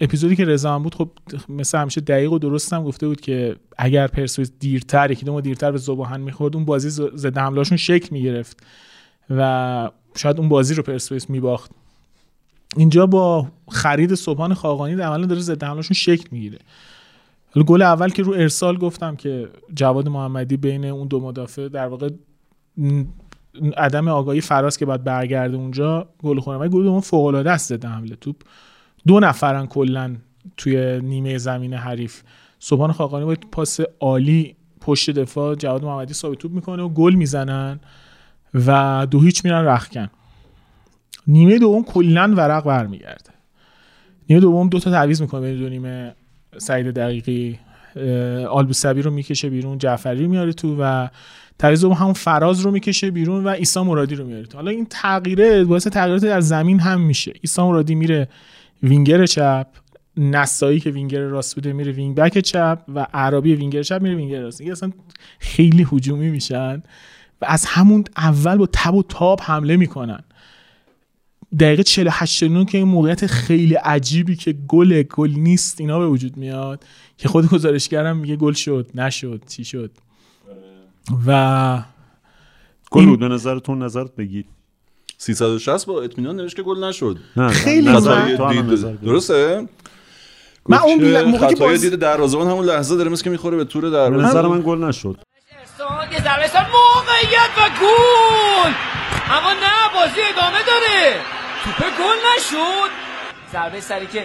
اپیزودی 0.00 0.36
که 0.36 0.44
رضا 0.44 0.78
بود 0.78 0.94
خب 0.94 1.10
مثل 1.48 1.78
همیشه 1.78 2.00
دقیق 2.00 2.32
و 2.32 2.38
درست 2.38 2.72
هم 2.72 2.84
گفته 2.84 3.08
بود 3.08 3.20
که 3.20 3.56
اگر 3.78 4.06
پرسپولیس 4.06 4.52
دیرتر 4.60 5.10
یکی 5.10 5.24
دو 5.24 5.40
دیرتر 5.40 5.72
به 5.72 5.78
زباهن 5.78 6.20
می‌خورد 6.20 6.56
اون 6.56 6.64
بازی 6.64 6.90
ضد 6.90 7.38
حملهاشون 7.38 7.78
شکل 7.78 8.08
می‌گرفت 8.10 8.62
و 9.30 9.90
شاید 10.16 10.38
اون 10.38 10.48
بازی 10.48 10.74
رو 10.74 10.82
پرسپولیس 10.82 11.30
میباخت. 11.30 11.70
اینجا 12.76 13.06
با 13.06 13.48
خرید 13.70 14.14
صبحان 14.14 14.54
خاقانی 14.54 14.96
در 14.96 15.04
عملا 15.04 15.26
داره 15.26 15.40
ضد 15.40 15.64
حملهاشون 15.64 15.94
شکل 15.94 16.28
می‌گیره. 16.30 16.58
گل 17.60 17.82
اول 17.82 18.08
که 18.08 18.22
رو 18.22 18.32
ارسال 18.32 18.78
گفتم 18.78 19.16
که 19.16 19.48
جواد 19.74 20.08
محمدی 20.08 20.56
بین 20.56 20.84
اون 20.84 21.08
دو 21.08 21.20
مدافع 21.20 21.68
در 21.68 21.86
واقع 21.86 22.10
عدم 23.76 24.08
آگاهی 24.08 24.40
فراز 24.40 24.78
که 24.78 24.86
باید 24.86 25.04
برگرده 25.04 25.56
اونجا 25.56 26.08
گل 26.22 26.40
خوره 26.40 26.58
ولی 26.58 26.68
گل 26.68 26.82
دوم 26.82 27.00
فوق 27.00 27.24
العاده 27.24 27.50
است 27.50 27.68
ضد 27.68 27.84
حمله 27.84 28.16
توپ. 28.16 28.36
دو 29.06 29.20
نفرن 29.20 29.66
کلا 29.66 30.16
توی 30.56 31.00
نیمه 31.00 31.38
زمین 31.38 31.74
حریف. 31.74 32.22
صبحان 32.58 32.92
خاقانی 32.92 33.24
با 33.24 33.36
پاس 33.52 33.80
عالی 34.00 34.56
پشت 34.80 35.10
دفاع 35.10 35.54
جواد 35.54 35.84
محمدی 35.84 36.14
ثابت 36.14 36.38
توپ 36.38 36.52
می‌کنه 36.52 36.82
و 36.82 36.88
گل 36.88 37.14
می‌زنن 37.14 37.80
و 38.54 39.06
دو 39.10 39.20
هیچ 39.20 39.44
میرن 39.44 39.64
رختکن. 39.64 40.10
نیمه 41.26 41.58
دوم 41.58 41.84
کلا 41.84 42.34
ورق 42.36 42.64
برمیگرده. 42.64 43.30
نیمه 44.28 44.40
دوم 44.40 44.68
دو 44.68 44.78
تا 44.78 44.90
تعویض 44.90 45.20
می‌کنه 45.22 45.40
بین 45.40 45.58
دو 45.58 45.68
نیمه. 45.68 46.14
سعید 46.58 46.90
دقیقی 46.90 47.58
آلبوسبی 48.50 49.02
رو 49.02 49.10
می‌کشه 49.10 49.50
بیرون 49.50 49.78
جعفری 49.78 50.26
میاره 50.26 50.52
تو 50.52 50.76
و 50.80 51.08
دوم 51.58 51.92
همون 51.92 52.12
فراز 52.12 52.60
رو 52.60 52.70
می‌کشه 52.70 53.10
بیرون 53.10 53.44
و 53.44 53.48
عیسی 53.48 53.80
مرادی 53.80 54.14
رو 54.14 54.26
میاره 54.26 54.46
تو. 54.46 54.58
حالا 54.58 54.70
این 54.70 54.86
تغییره 54.90 55.64
باعث 55.64 55.86
تغییرات 55.86 56.24
در 56.24 56.40
زمین 56.40 56.80
هم 56.80 57.00
میشه. 57.00 57.30
عیسی 57.30 57.62
مرادی 57.62 57.94
میره 57.94 58.28
وینگر 58.82 59.26
چپ 59.26 59.66
نسایی 60.16 60.80
که 60.80 60.90
وینگر 60.90 61.20
راست 61.20 61.54
بوده 61.54 61.72
میره 61.72 61.92
وینگ 61.92 62.16
بک 62.16 62.38
چپ 62.38 62.78
و 62.94 63.06
عربی 63.14 63.54
وینگر 63.54 63.82
چپ 63.82 64.02
میره 64.02 64.16
وینگر 64.16 64.40
راست. 64.40 64.60
اصلا 64.60 64.92
خیلی 65.38 65.86
هجومی 65.92 66.30
میشن 66.30 66.82
و 67.40 67.46
از 67.46 67.64
همون 67.66 68.04
اول 68.16 68.56
با 68.56 68.68
تب 68.72 68.94
و 68.94 69.02
تاب 69.02 69.40
حمله 69.42 69.76
می‌کنن. 69.76 70.20
دقیقه 71.60 71.82
48 71.82 72.42
9 72.42 72.64
که 72.64 72.78
این 72.78 72.86
موقعیت 72.88 73.26
خیلی 73.26 73.74
عجیبی 73.74 74.36
که 74.36 74.54
گل 74.68 75.02
گل 75.02 75.30
نیست 75.30 75.80
اینا 75.80 75.98
به 75.98 76.06
وجود 76.08 76.36
میاد 76.36 76.84
که 77.18 77.28
خود 77.28 77.48
گزارشگرم 77.48 78.16
میگه 78.16 78.36
گل 78.36 78.52
شد 78.52 78.90
نشد 78.94 79.42
چی 79.48 79.64
شد. 79.64 79.90
و 81.26 81.82
گل 82.90 83.06
بود 83.06 83.20
به 83.20 83.28
نظرتون 83.28 83.82
نظرت 83.82 84.16
بگید 84.16 84.46
360 85.18 85.86
با 85.86 86.02
اطمینان 86.02 86.36
نوشت 86.36 86.56
که 86.56 86.62
گل 86.62 86.84
نشد. 86.84 87.18
خیلی 87.50 87.88
هم 87.88 88.26
دید- 88.52 88.72
نظر. 88.72 88.92
درسته؟ 88.92 89.68
من 90.68 90.78
اون 90.78 90.98
که 90.98 91.04
بیل- 91.04 91.22
موقع 91.22 91.48
که 91.48 91.56
باز- 91.56 91.80
دید 91.80 91.94
دروازه‌بان 91.94 92.46
همون 92.48 92.64
لحظه 92.64 92.96
داره 92.96 93.10
مثل 93.10 93.24
که 93.24 93.30
می‌خوره 93.30 93.56
به 93.56 93.64
تور 93.64 93.90
دروازه. 93.90 94.26
نظر 94.28 94.46
من 94.46 94.62
گل 94.66 94.84
نشد. 94.84 95.18
یه 96.12 96.18
ضربه 96.24 96.48
سر 96.48 96.66
موقعیت 96.72 97.50
و 97.58 97.60
گل! 97.80 98.72
اما 99.30 99.52
نه 99.52 99.94
بازی 99.94 100.20
ادامه 100.32 100.58
داره. 100.66 101.16
توپ 101.64 101.78
گل 101.78 102.16
نشد. 102.36 102.90
ضربه 103.52 103.80
سری 103.80 104.06
که 104.06 104.24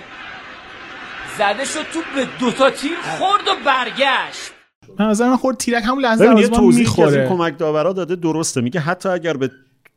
زده 1.37 1.65
شد 1.65 1.83
توپ 1.93 2.03
به 2.15 2.27
دوتا 2.39 2.69
تیر 2.69 2.97
خورد 3.17 3.47
و 3.47 3.65
برگشت. 3.65 4.51
به 4.97 5.03
نظر 5.03 5.29
من 5.29 5.37
خورد 5.37 5.57
تیرک 5.57 5.83
همون 5.85 6.03
لحظه 6.03 6.25
از 6.25 6.37
این 6.37 6.73
می‌خوره 6.75 7.27
کمک 7.29 7.57
داورا 7.57 7.93
داده 7.93 8.15
درسته. 8.15 8.61
میگه 8.61 8.79
حتی 8.79 9.09
اگر 9.09 9.37
به 9.37 9.51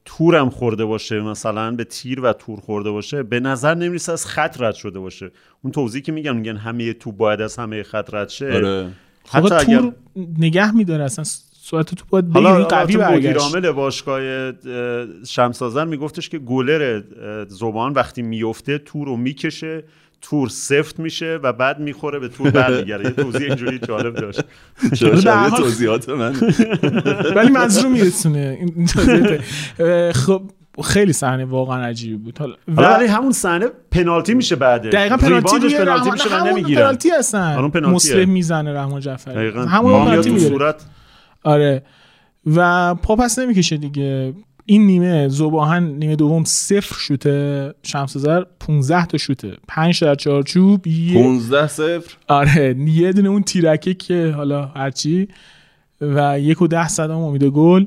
تورم 0.04 0.50
خورده 0.50 0.84
باشه 0.84 1.20
مثلا 1.20 1.70
به 1.70 1.84
تیر 1.84 2.20
و 2.20 2.32
تور 2.32 2.60
خورده 2.60 2.90
باشه 2.90 3.22
به 3.22 3.40
نظر 3.40 3.74
نمی‌رسه 3.74 4.12
از 4.12 4.26
خط 4.26 4.60
رد 4.60 4.74
شده 4.74 4.98
باشه. 4.98 5.30
اون 5.62 5.72
توضیحی 5.72 6.02
که 6.02 6.12
میگن 6.12 6.36
میگن 6.36 6.56
همه 6.56 6.92
تو 6.92 7.12
باید 7.12 7.40
از 7.40 7.56
همه 7.56 7.82
خط 7.82 8.14
رد 8.14 8.28
شه. 8.28 8.52
آره. 8.52 8.90
حتی 9.30 9.54
اگر 9.54 9.78
تور 9.78 9.94
نگه 10.38 10.74
میداره 10.74 11.04
اصلا. 11.04 11.24
سرعت 11.70 11.94
تو 11.94 12.04
باید 12.10 12.24
حالا 12.34 12.64
قوی 12.64 12.82
مدیر 12.84 12.98
برگشت. 12.98 13.36
عامل 13.36 13.70
باشگاه 13.70 14.20
اه، 14.20 14.52
شمسازر 15.26 15.84
میگفتش 15.84 16.28
که 16.28 16.38
گلر 16.38 17.02
زبان 17.48 17.92
وقتی 17.92 18.22
میفته 18.22 18.78
تور 18.78 19.06
رو 19.06 19.16
می‌کشه 19.16 19.84
تور 20.22 20.48
سفت 20.48 20.98
میشه 20.98 21.38
و 21.42 21.52
بعد 21.52 21.78
می‌خوره 21.78 22.18
به 22.18 22.28
تور 22.28 22.50
برمیگره 22.50 23.04
یه 23.04 23.10
توضیح 23.10 23.42
اینجوری 23.42 23.78
جالب 23.78 24.14
داشت. 24.14 24.40
شبیه 24.94 25.50
توضیحات 25.50 26.08
من. 26.08 26.34
ولی 27.36 27.50
منظور 27.50 27.90
میرسونه. 27.90 28.58
خب 30.14 30.42
خیلی 30.84 31.12
صحنه 31.12 31.44
واقعا 31.44 31.84
عجیبی 31.84 32.16
بود. 32.16 32.38
حالا 32.38 32.54
ولی 32.68 33.06
همون 33.06 33.32
صحنه 33.32 33.66
پنالتی 33.90 34.34
میشه 34.34 34.56
بعدش. 34.56 34.92
دقیقا 34.92 35.16
پنالتی 35.16 35.58
روی 35.58 35.74
پنالتی 35.74 36.10
میشه 36.10 36.44
نمی‌گیرن 36.44 36.80
پنالتی 36.80 37.10
هستن. 37.10 37.56
آره، 37.56 37.68
پنالتیه. 37.68 37.94
مسلم 37.94 38.30
می‌زنه 38.30 38.72
رحمان 38.72 39.00
جعفری. 39.00 39.48
همون 39.48 40.04
پنالتی 40.04 40.30
می‌گیره. 40.30 40.50
صورت 40.50 40.84
آره. 41.44 41.82
و 42.46 42.94
پا 42.94 43.16
پس 43.16 43.38
نمی‌کشه 43.38 43.76
دیگه. 43.76 44.34
این 44.66 44.86
نیمه 44.86 45.28
زباهن 45.28 45.82
نیمه 45.82 46.16
دوم 46.16 46.44
صفر 46.44 46.96
شوته 46.98 47.74
شمسزر 47.82 48.44
15 48.60 49.06
تا 49.06 49.18
شوته. 49.18 49.56
5 49.68 50.04
در 50.04 50.14
چارچوب 50.14 50.86
یه 50.86 51.22
15 51.22 51.66
صفر. 51.66 52.14
آره 52.28 52.76
یه 52.78 53.12
دونه 53.12 53.28
اون 53.28 53.42
تیرکه 53.42 53.94
که 53.94 54.32
حالا 54.36 54.66
هرچی. 54.66 55.28
و 56.00 56.40
یک 56.40 56.62
و 56.62 56.66
ده 56.66 56.88
صدام 56.88 57.22
امید 57.22 57.44
گل. 57.44 57.86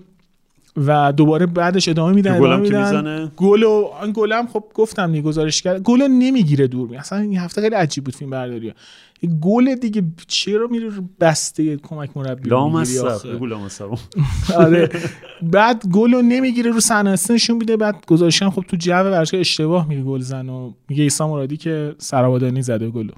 و 0.77 1.13
دوباره 1.17 1.45
بعدش 1.45 1.87
ادامه 1.89 2.13
میدن 2.13 2.33
که 2.33 2.39
گلم 2.39 2.55
که 2.55 2.61
میدن. 2.61 2.81
می‌زنه؟ 2.81 3.31
گل 3.37 3.63
و 3.63 3.89
آن 4.01 4.11
گلم 4.15 4.47
خب 4.47 4.63
گفتم 4.73 5.11
دیگه 5.11 5.21
گزارش 5.21 5.61
کرد. 5.61 5.81
گل 5.81 6.01
نمی‌گیره 6.01 6.67
دور 6.67 6.89
می 6.89 6.97
اصلا 6.97 7.19
این 7.19 7.37
هفته 7.37 7.61
خیلی 7.61 7.75
عجیب 7.75 8.03
بود 8.03 8.15
فیلم 8.15 8.31
برداری. 8.31 8.73
گل 9.41 9.75
دیگه 9.75 10.03
چرا 10.27 10.67
میره 10.67 10.91
بسته 11.19 11.77
کمک 11.77 12.09
مربی 12.15 12.49
لامصب. 12.49 13.17
آره. 14.57 14.89
بعد 15.41 15.83
گل 15.91 16.13
رو 16.13 16.21
نمی‌گیره 16.21 16.71
رو 16.71 16.79
صحنه 16.79 17.11
نشون 17.29 17.57
میده. 17.57 17.77
بعد 17.77 18.05
گزارشم 18.07 18.49
خب 18.49 18.63
تو 18.67 18.77
جو 18.77 18.93
ورزشگاه 18.93 19.39
اشتباه 19.39 19.87
میگه 19.87 20.01
گل 20.01 20.19
زن 20.19 20.49
و 20.49 20.71
میگه 20.89 21.03
ایسا 21.03 21.27
مرادی 21.27 21.57
که 21.57 21.95
سرابادانی 21.97 22.61
زده 22.61 22.89
گل 22.89 23.09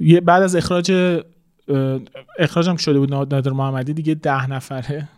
یه 0.00 0.20
بعد 0.20 0.42
از 0.42 0.56
اخراج 0.56 1.20
اخراجم 2.38 2.76
که 2.76 2.82
شده 2.82 2.98
بود 2.98 3.14
نادر 3.14 3.50
محمدی 3.50 3.92
دیگه 3.92 4.14
ده 4.14 4.50
نفره. 4.50 5.08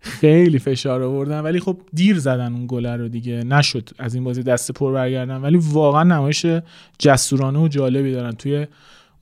خیلی 0.00 0.58
فشار 0.58 1.02
آوردن. 1.02 1.40
ولی 1.40 1.60
خب 1.60 1.80
دیر 1.92 2.18
زدن 2.18 2.52
اون 2.52 2.66
گل 2.68 2.86
رو 2.86 3.08
دیگه. 3.08 3.44
نشد 3.44 3.88
از 3.98 4.14
این 4.14 4.24
بازی 4.24 4.42
دست 4.42 4.72
پر 4.72 4.92
برگردن. 4.92 5.36
ولی 5.36 5.58
واقعا 5.62 6.02
نمایش 6.02 6.46
جسورانه 6.98 7.58
و 7.58 7.68
جالبی 7.68 8.12
دارن. 8.12 8.32
توی 8.32 8.66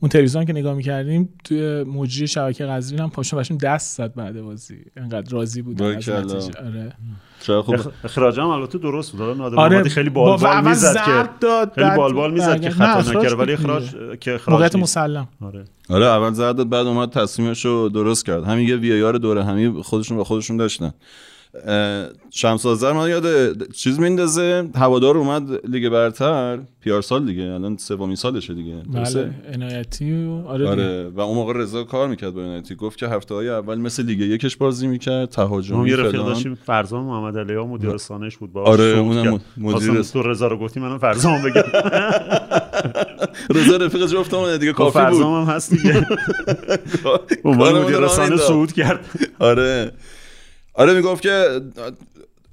اون 0.01 0.09
تلویزیون 0.09 0.45
که 0.45 0.53
نگاه 0.53 0.75
می‌کردیم 0.75 1.29
توی 1.45 1.83
مجری 1.83 2.27
شبکه 2.27 2.67
قزوین 2.67 3.01
هم 3.01 3.11
پاشون 3.11 3.39
باشون 3.39 3.57
دست 3.57 3.97
زد 3.97 4.15
بعد 4.15 4.43
بازی. 4.43 4.77
انقدر 4.97 5.31
راضی 5.33 5.63
از. 5.63 5.83
نتیجه. 5.83 6.59
آره. 6.67 6.93
چرا 7.41 7.63
خب؟ 7.63 7.77
اخ- 7.77 7.89
اخراجم 8.05 8.47
البته 8.47 8.79
درست 8.79 9.13
بود. 9.13 9.23
نادر 9.23 9.57
آره. 9.57 9.75
محمدی 9.75 9.91
خیلی 9.91 10.11
با- 10.11 10.25
بال 10.25 10.39
بال 10.39 10.47
اول 10.51 10.69
می‌زد 10.69 10.97
که 11.05 11.29
داد 11.41 11.73
خیلی 11.75 11.87
بعد 11.87 11.97
بال 11.97 12.13
بال 12.13 12.33
می‌زد 12.33 12.61
که 12.61 12.71
خطا 12.71 12.85
اخراج 12.85 13.17
نکرد. 13.27 13.39
ولی 13.41 13.57
بود. 13.57 13.65
اخراج 13.71 14.19
که 14.21 14.35
اخراج 14.35 14.51
موقعیت. 14.55 14.77
مسلم. 14.77 15.29
آره. 15.41 15.65
آره 15.89 16.07
اول 16.07 16.33
زد 16.33 16.57
داد 16.57 16.69
بعد 16.69 16.87
اومد 16.87 17.11
تصمیمش 17.11 17.65
رو 17.65 17.89
درست 17.89 18.27
کرد. 18.27 18.45
همین 18.45 18.69
یه 18.69 18.77
وی 18.77 19.03
آر 19.03 19.13
دوره 19.13 19.45
همی 19.45 19.83
خودشون 19.83 20.17
با 20.17 20.25
خودشون 20.25 20.57
داشتن. 20.57 20.93
شمس 22.31 22.67
آذر 22.67 22.93
من 22.93 23.09
یاد 23.09 23.27
چیز 23.73 24.01
میندازه؟ 24.01 24.69
هوادار 24.75 25.19
اومد 25.19 25.67
لیگ 25.67 25.89
برتر. 25.89 26.59
پیار 26.81 27.03
سال 27.03 27.27
دیگه 27.27 27.43
الان 27.43 27.77
سومین 27.77 28.17
سالشه 28.17 28.55
دیگه. 28.55 28.75
درسته؟ 28.95 29.23
بله 29.23 29.55
عنایتی 29.55 30.27
و 30.27 30.31
آره. 30.47 30.69
آره 30.69 31.09
و 31.09 31.21
اون 31.21 31.35
موقع 31.35 31.53
رضا 31.57 31.85
کار 31.85 32.09
می‌کرد 32.09 32.35
با 32.35 32.41
یونایتد 32.41 32.77
گفت 32.77 32.99
که 32.99 33.09
هفته 33.09 33.35
های 33.35 33.49
اول 33.49 33.79
مثل 33.79 34.03
لیگ 34.05 34.21
یکش 34.21 34.57
بازی 34.57 34.87
می‌کرد 34.87 35.21
ما 35.21 35.27
تهاجمی 35.27 35.89
یه 35.91 35.97
رفیق 35.97 36.23
داشتیم 36.25 36.55
فرزان 36.55 37.05
محمد 37.05 37.39
علی 37.39 37.55
ها 37.55 37.67
مدیر 37.67 37.91
رسانش 37.91 38.37
بود 38.37 38.53
باهاش 38.53 38.81
آره، 38.81 38.99
اونم. 38.99 39.41
مدیر 39.57 40.03
تو 40.03 40.23
رضا 40.23 40.47
رو 40.47 40.57
گفتی 40.57 40.81
منم 40.81 40.99
فرزان 40.99 41.43
بگم. 41.43 41.63
رضا 43.55 43.77
رفیق 43.77 44.07
جفتمون 44.07 44.57
دیگه 44.57 44.73
با 44.73 44.79
کافی 44.91 44.99
بود. 44.99 45.09
فرزان 45.09 45.43
هم 45.47 45.55
هست 45.55 45.71
دیگه. 45.71 45.93
کارمون 47.43 47.83
مدیر 47.83 47.99
داد. 47.99 48.37
صعود 48.37 48.73
کرد. 48.73 49.05
آره. 49.39 49.93
آره 50.81 50.95
می‌گفت 50.95 51.23
که 51.23 51.61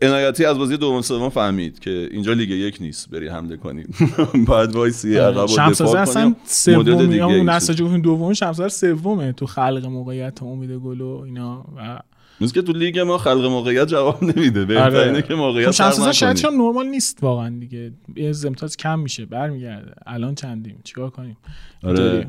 عنایتی 0.02 0.46
از 0.46 0.58
بازی 0.58 0.78
دوم 0.78 1.02
سوم 1.02 1.30
فهمید 1.30 1.80
که 1.80 2.08
اینجا 2.12 2.34
لیگ 2.34 2.50
یک 2.50 2.78
نیست 2.82 3.10
بری 3.10 3.28
حمله 3.28 3.58
کنی. 3.58 3.84
بعد 4.50 4.76
وایسی 4.76 5.18
عقب 5.18 5.44
و 5.44 5.48
شمسازه 5.48 5.92
دفاع 5.92 6.02
اصلا 6.02 6.36
کنی 6.66 6.76
مدل 6.76 7.08
دیگه 7.08 7.24
اون 7.24 7.50
نسل 7.50 7.98
دوم 8.00 8.34
شمسازه 8.34 8.70
سومه 8.70 9.32
تو 9.32 9.46
خلق 9.46 9.86
موقعیت 9.86 10.44
امید 10.44 10.72
گل 10.72 11.02
و 11.02 11.22
اینا 11.26 11.66
و 11.78 12.00
مثل 12.42 12.54
که 12.54 12.62
تو 12.62 12.72
لیگ 12.74 13.00
ما 13.00 13.18
خلق 13.18 13.46
موقعیت 13.46 13.88
جواب 13.88 14.24
نمیده. 14.24 14.66
بهترینه 14.66 15.22
که 15.22 15.28
خب 15.28 15.34
موقعیت 15.34 15.72
شمسازه 15.72 16.04
خلق 16.04 16.12
شاید 16.12 16.46
هم 16.46 16.62
نرمال 16.62 16.86
نیست 16.86 17.18
واقعا 17.22 17.60
دیگه. 17.60 17.92
یه 18.16 18.34
امتیاز 18.46 18.78
کم 18.78 19.00
میشه 19.00 19.26
برمیگرده. 19.26 19.94
الان 20.08 20.36
چندیم؟ 20.36 20.80
چیکار 20.84 21.10
کنیم؟ 21.10 21.38
آره. 21.84 22.28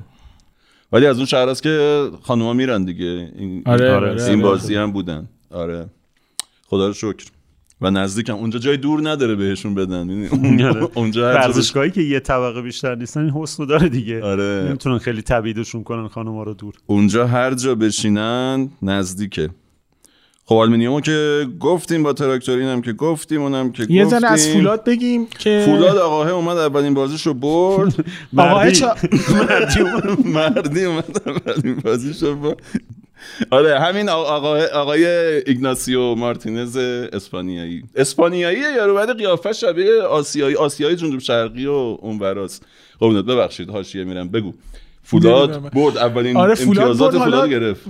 ولی 0.93 1.07
از 1.07 1.17
اون 1.17 1.27
شهر 1.27 1.49
است 1.49 1.63
که 1.63 2.05
خانوما 2.23 2.53
میرن 2.53 2.85
دیگه. 2.85 3.05
این, 3.39 3.63
آره، 3.67 3.85
این- 3.85 3.95
آره، 3.95 4.25
این 4.25 4.33
آره. 4.35 4.43
بازی 4.43 4.75
هم 4.75 4.93
بودن. 4.93 5.29
آره. 5.51 5.87
خدا 6.67 6.87
رو 6.87 6.93
شکر. 6.93 7.27
و 7.81 7.91
نزدیکم. 7.91 8.35
اونجا 8.35 8.59
جای 8.59 8.77
دور 8.77 9.11
نداره 9.11 9.35
بهشون 9.35 9.75
بدن. 9.75 10.09
یعنی 10.11 10.65
آره. 10.65 10.89
اونجا 10.95 11.29
هر 11.29 11.35
جا 11.35 11.39
بش- 11.41 11.45
ورزشگاهی 11.57 11.91
که 11.91 12.03
یه 12.03 12.21
طبقه 12.21 12.63
بیشتر 12.63 12.95
نیستن 12.95 13.21
این 13.21 13.31
حسن 13.31 13.63
رو 13.63 13.69
داره 13.69 13.89
دیگه. 13.89 14.23
آره. 14.25 14.65
نمی‌تونن 14.69 14.99
خیلی 14.99 15.23
تبعیدشون 15.23 15.83
کنن 15.85 16.09
خانوما 16.09 16.43
رو 16.43 16.55
دور. 16.55 16.75
اونجا 16.87 17.27
هر 17.27 17.55
جا 17.55 17.75
بشینن 17.75 18.69
نزدیکه. 18.83 19.51
خب 20.45 20.55
آلومینیومو 20.55 21.01
که 21.01 21.47
گفتیم 21.61 22.03
با 22.03 22.13
تراکتورین 22.13 22.69
هم 22.69 22.83
که 22.83 22.93
گفتیم 22.93 23.43
اونم 23.43 23.73
که 23.73 23.87
یه 23.91 24.05
ذره 24.05 24.29
از 24.33 24.49
فولاد 24.49 24.85
بگیم 24.85 25.27
که 25.27 25.63
فولاد 25.67 25.97
آقاه 25.97 26.31
اومد 26.31 26.57
اولین 26.59 26.95
بازیشو 26.95 27.35
برد. 27.35 28.05
آقاه 28.37 28.65
مردی. 28.65 28.85
اومد 28.85 30.27
مردی 30.37 30.85
اومد 30.85 31.23
اولین 31.29 31.75
بازیشو 31.77 32.37
برد. 32.37 32.63
آره 33.51 33.79
همین 33.81 34.09
آقا- 34.09 34.67
آقای, 34.75 35.07
ایگناسیو 35.47 36.15
مارتینز 36.15 36.77
اسپانیایی. 36.77 37.83
اسپانیایی 37.95 38.59
یارو 38.77 38.95
بعد 38.95 39.17
قیافه 39.19 39.53
شبیه 39.53 40.03
آسیایی 40.03 40.57
آسیایی 40.57 40.97
جنوب 40.97 41.19
شرقی 41.21 41.67
و 41.67 41.73
اون 42.01 42.19
وراست. 42.19 42.67
خب 43.01 43.23
ببخشید 43.23 43.71
حاشیه 43.71 44.05
میرم. 44.05 44.29
بگو. 44.29 44.53
فولاد. 45.03 45.73
برد 45.73 45.97
اولین 45.99 46.37
آره، 46.37 46.55
فولاد 46.55 46.79
امتیازات 46.79 47.11
برد، 47.13 47.21
حالا- 47.21 47.37
فولاد 47.37 47.51
گرفت. 47.51 47.85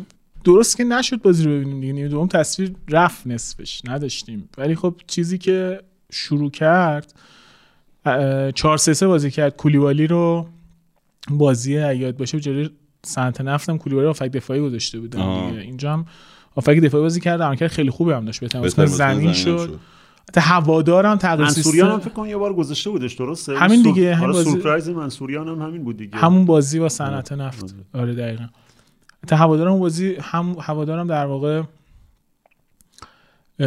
درست 0.45 0.77
که 0.77 0.85
نشد 0.85 1.23
بازی 1.23 1.45
رو 1.45 1.51
ببینیم 1.51 1.81
دیگه 1.81 1.93
نیمه 1.93 2.09
دوم 2.09 2.27
تصویر 2.29 2.73
رفت 2.91 3.27
نصفش 3.27 3.81
نداشتیم. 3.85 4.49
ولی 4.59 4.75
خب 4.75 4.95
چیزی 5.07 5.39
که 5.39 5.81
شروع 6.13 6.51
کرد 6.51 7.15
اه، 8.07 8.53
چهار 8.53 8.77
سه 8.77 8.95
سه 8.95 9.07
بازی 9.07 9.31
کرد. 9.31 9.57
کولیبالی 9.57 10.07
رو 10.07 10.47
بازی 11.31 11.73
یاد 11.75 12.17
باشه 12.17 12.41
جلوی 12.41 12.71
سنت 13.09 13.41
نفتم 13.41 13.77
کولیبالی 13.79 14.05
رو 14.05 14.11
آفک 14.11 14.27
دفاعی 14.27 14.61
گذاشته 14.61 15.01
بودن 15.01 15.21
آه. 15.21 15.51
دیگه. 15.51 15.63
اینجا 15.63 15.93
هم 15.93 16.07
آفک 16.57 16.77
دفاعی 16.79 17.03
بازی 17.03 17.21
کرد 17.21 17.43
عملکرد 17.43 17.71
خیلی 17.71 17.91
خوبی 17.91 18.13
هم 18.13 18.25
داشت. 18.25 18.41
بهتر 18.41 18.69
زمین 18.69 18.87
زمین 18.87 19.33
شد. 19.33 19.59
شد. 19.59 19.79
حتی 20.29 20.41
هوادارم 20.41 21.17
تغییر 21.17 21.41
منصوریان 21.45 21.91
هم 21.91 21.99
فکر 22.01 22.11
کنم 22.13 22.27
یه 22.27 22.37
بار 22.37 22.55
گذاشته 22.55 22.91
بودش 22.91 23.15
درسته؟ 23.15 23.59
همین 23.59 23.83
سور- 23.83 23.93
دیگه، 23.95 24.15
همین 24.15 24.25
آره 24.25 24.33
بازی- 24.33 24.51
سورپرایز 24.51 24.89
منصوریان 24.89 25.49
هم 25.49 25.63
همین 25.63 25.85
بود 25.85 25.97
دیگه. 25.97 26.17
همون 26.19 26.45
بازی 26.45 26.79
با 26.79 26.89
صنعت 26.89 27.33
نفت. 27.33 27.75
آره. 27.95 28.15
دقیقا. 28.15 28.45
حتی 29.25 29.37
هوادارم 29.37 29.79
بازی 29.79 30.17
هم 30.21 30.57
هوادارم 30.61 31.07
در 31.07 31.27
واقع 31.27 31.63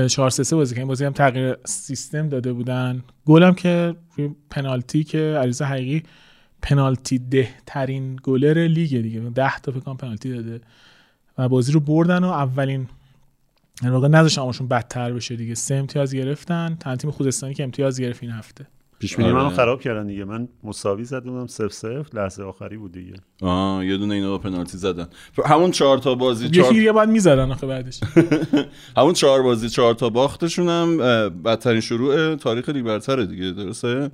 4 0.09 0.29
3 0.29 0.43
3 0.43 0.55
بازی 0.55 0.75
که 0.75 0.81
این 0.81 0.87
بازی 0.87 1.05
هم 1.05 1.11
تغییر 1.13 1.55
سیستم 1.65 2.29
داده 2.29 2.53
بودن. 2.53 3.03
گلم 3.25 3.53
که 3.53 3.95
پنالتی 4.49 5.03
که 5.03 5.17
علیرضا 5.39 5.65
حقیقی 5.65 6.03
پنالتی 6.61 7.19
ده 7.19 7.49
ترین 7.65 8.19
گلر 8.23 8.67
لیگ 8.67 9.01
دیگه. 9.01 9.19
10 9.19 9.59
تا 9.59 9.71
فکر 9.71 9.93
پنالتی 9.93 10.33
داده 10.33 10.61
و 11.37 11.49
بازی 11.49 11.71
رو 11.71 11.79
بردن 11.79 12.23
و 12.23 12.27
اولین 12.27 12.87
در 13.83 13.91
واقع 13.91 14.07
نذاشتن 14.07 14.41
همشون 14.41 14.67
بدتر 14.67 15.13
بشه 15.13 15.35
دیگه. 15.35 15.55
سه 15.55 15.75
امتیاز 15.75 16.15
گرفتن. 16.15 16.77
تن 16.79 16.95
تیم 16.95 17.11
خوزستانی 17.11 17.53
که 17.53 17.63
امتیاز 17.63 18.01
گرفت 18.01 18.23
این 18.23 18.31
هفته. 18.31 18.67
پیش 18.99 19.15
بینی 19.15 19.31
منو 19.31 19.45
آره. 19.45 19.55
خراب 19.55 19.81
کردن 19.81 20.07
دیگه. 20.07 20.25
من 20.25 20.47
مساوی 20.63 21.03
زده 21.03 21.29
بودم 21.29 21.47
0 21.47 21.69
0 21.69 22.05
لحظه 22.13 22.43
آخری 22.43 22.77
بود 22.77 22.91
دیگه. 22.91 23.13
آه 23.41 23.85
یه 23.85 23.97
دونه 23.97 24.13
اینا 24.13 24.29
با 24.29 24.37
پنالتی 24.37 24.77
زدن. 24.77 25.07
همون 25.45 25.71
چهار 25.71 25.97
تا 25.97 26.15
بازی 26.15 26.49
چهار... 26.49 26.65
یکی 26.71 26.79
دیگه 26.79 26.91
باید 26.91 27.09
می‌زدن 27.09 27.51
آخه 27.51 27.67
بعدش. 27.67 27.99
همون 28.97 29.13
چهار 29.13 29.41
بازی 29.41 29.69
چهار 29.69 29.93
تا 29.93 30.09
باختشون 30.09 30.69
هم 30.69 30.97
بدترین 31.29 31.81
شروع 31.81 32.35
تاریخ 32.35 32.69
لیگ 32.69 32.85
برتره 32.85 33.25
دیگه 33.25 33.51
درسته؟ 33.51 34.11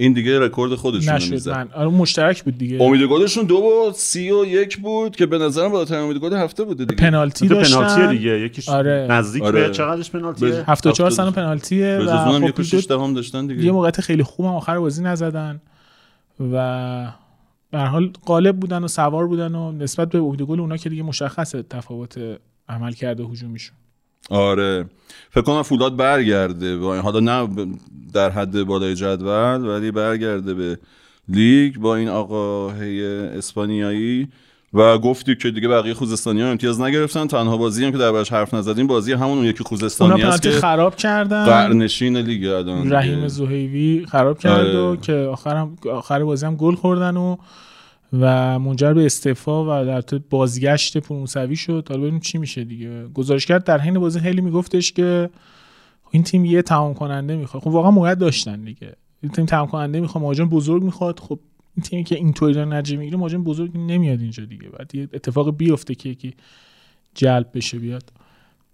این 0.00 0.12
دیگه 0.12 0.38
رکورد 0.40 0.74
خودشون 0.74 1.14
نشد 1.14 1.48
من. 1.48 1.68
آره 1.74 1.88
مشترک 1.88 2.44
بود 2.44 2.58
دیگه. 2.58 2.82
امید 2.82 3.02
گلشون 3.02 3.44
دو 3.44 3.54
و 3.56 3.92
سی 3.94 4.30
و 4.30 4.44
یک 4.44 4.76
بود 4.78 5.16
که 5.16 5.26
به 5.26 5.38
نظرم 5.38 5.72
بالاترین 5.72 6.00
امید 6.00 6.16
گل 6.16 6.32
هفته 6.32 6.64
بوده 6.64 6.84
دیگه. 6.84 6.96
پنالتی 7.02 7.48
داشتن. 7.48 7.76
پنالتی 7.78 8.16
دیگه. 8.18 8.40
یکیش 8.40 8.68
آره. 8.68 9.06
نزدیک 9.10 9.42
آره. 9.42 9.68
به 9.68 9.74
چقدرش 9.74 10.10
پنالتیه؟ 10.10 10.48
به- 10.50 10.64
74 10.66 11.10
صدم 11.10 11.30
پنالتیه 11.30 11.98
و 12.06 12.08
اونم 12.08 12.50
خب 12.50 12.60
یک 12.60 12.66
شش 12.66 12.86
دهم 12.86 13.14
داشتن 13.14 13.46
دیگه. 13.46 13.64
یه 13.64 13.72
موقعیت 13.72 14.00
خیلی 14.00 14.22
خوب 14.22 14.46
هم 14.46 14.52
آخر 14.52 14.78
بازی 14.78 15.02
نزدن 15.02 15.60
و 16.40 17.12
به 17.70 17.78
هر 17.78 17.86
حال 17.86 18.12
غالب 18.26 18.56
بودن 18.60 18.84
و 18.84 18.88
سوار 18.88 19.26
بودن 19.26 19.54
و 19.54 19.72
نسبت 19.72 20.08
به 20.10 20.18
امید 20.18 20.42
گل 20.42 20.60
اونا 20.60 20.76
که 20.76 20.88
دیگه 20.88 21.02
مشخصه 21.02 21.62
تفاوت 21.62 22.18
عمل 22.68 22.92
کرده 22.92 23.24
هجومیشون. 23.24 23.76
آره 24.30 24.84
فکر 25.30 25.42
کنم 25.44 25.62
فولاد 25.62 25.96
برگرده 25.96 26.76
با 26.76 26.94
این- 26.94 27.02
حالا 27.02 27.20
نه 27.20 27.48
در 28.14 28.30
حد 28.30 28.62
بالای 28.62 28.94
جدول 28.94 29.66
ولی 29.66 29.90
برگرده 29.90 30.54
به 30.54 30.78
لیگ 31.28 31.76
با 31.76 31.96
این 31.96 32.08
آقاهی 32.08 33.06
اسپانیایی 33.06 34.28
و 34.74 34.98
گفتی 34.98 35.36
که 35.36 35.50
دیگه 35.50 35.68
بقیه 35.68 35.94
خوزستانی 35.94 36.40
ها 36.42 36.48
امتیاز 36.48 36.80
نگرفتن 36.80 37.26
تنها 37.26 37.56
بازی 37.56 37.84
هم 37.84 37.92
که 37.92 37.98
دربارش 37.98 38.32
حرف 38.32 38.54
نزدیم 38.54 38.86
بازی 38.86 39.12
همون 39.12 39.38
اون 39.38 39.46
یکی 39.46 39.64
خوزستانی 39.64 40.22
است 40.22 40.42
که 40.42 40.50
خراب 40.50 40.96
کردن 40.96 41.44
قرنشین 41.44 42.16
لیگ 42.16 42.44
الان 42.46 42.92
رحیم. 42.92 43.28
زهیوی 43.28 44.06
خراب 44.08 44.38
کرد 44.38 44.66
آره. 44.66 44.78
و 44.78 44.96
که 44.96 45.12
آخرم 45.12 45.78
آخر 45.92 46.24
بازی 46.24 46.46
هم 46.46 46.56
گل 46.56 46.74
خوردن 46.74 47.16
و 47.16 47.36
و 48.12 48.58
منجر 48.58 48.92
به 48.92 49.06
استعفا 49.06 49.64
و 49.64 49.86
در 49.86 50.00
طول 50.00 50.20
بازگشت 50.30 50.98
پونسوی 50.98 51.56
شد. 51.56 51.86
حالا 51.88 52.00
ببینیم 52.00 52.20
چی 52.20 52.38
میشه 52.38 52.64
دیگه. 52.64 53.08
گزارشگر 53.08 53.58
در 53.58 53.78
حین 53.78 53.98
بازی 53.98 54.20
خیلی 54.20 54.40
میگفتش 54.40 54.92
که 54.92 55.30
این 56.10 56.22
تیم 56.22 56.44
یه 56.44 56.62
تمام 56.62 56.94
کننده 56.94 57.36
می‌خواد. 57.36 57.62
خب 57.62 57.68
واقعا 57.68 57.90
موقع 57.90 58.14
داشتن 58.14 58.64
دیگه. 58.64 58.92
این 59.22 59.32
تیم 59.32 59.46
تمام 59.46 59.66
کننده 59.66 60.00
می‌خواد 60.00 60.24
مهاجم 60.24 60.48
بزرگ 60.48 60.82
می‌خواد. 60.82 61.20
خب 61.20 61.38
این 61.76 61.82
تیمی 61.82 62.04
که 62.04 62.14
اینطوری 62.14 62.54
داره 62.54 62.68
نتیجه 62.68 62.96
می‌گیره 62.96 63.16
مهاجم 63.16 63.44
بزرگ 63.44 63.76
نمیاد 63.76 64.20
اینجا 64.20 64.44
دیگه. 64.44 64.68
بعد 64.68 64.94
یه 64.94 65.08
اتفاق 65.12 65.56
بیفته 65.56 65.94
که 65.94 66.08
یکی 66.08 66.34
جلب 67.14 67.50
بشه 67.54 67.78
بیاد. 67.78 68.12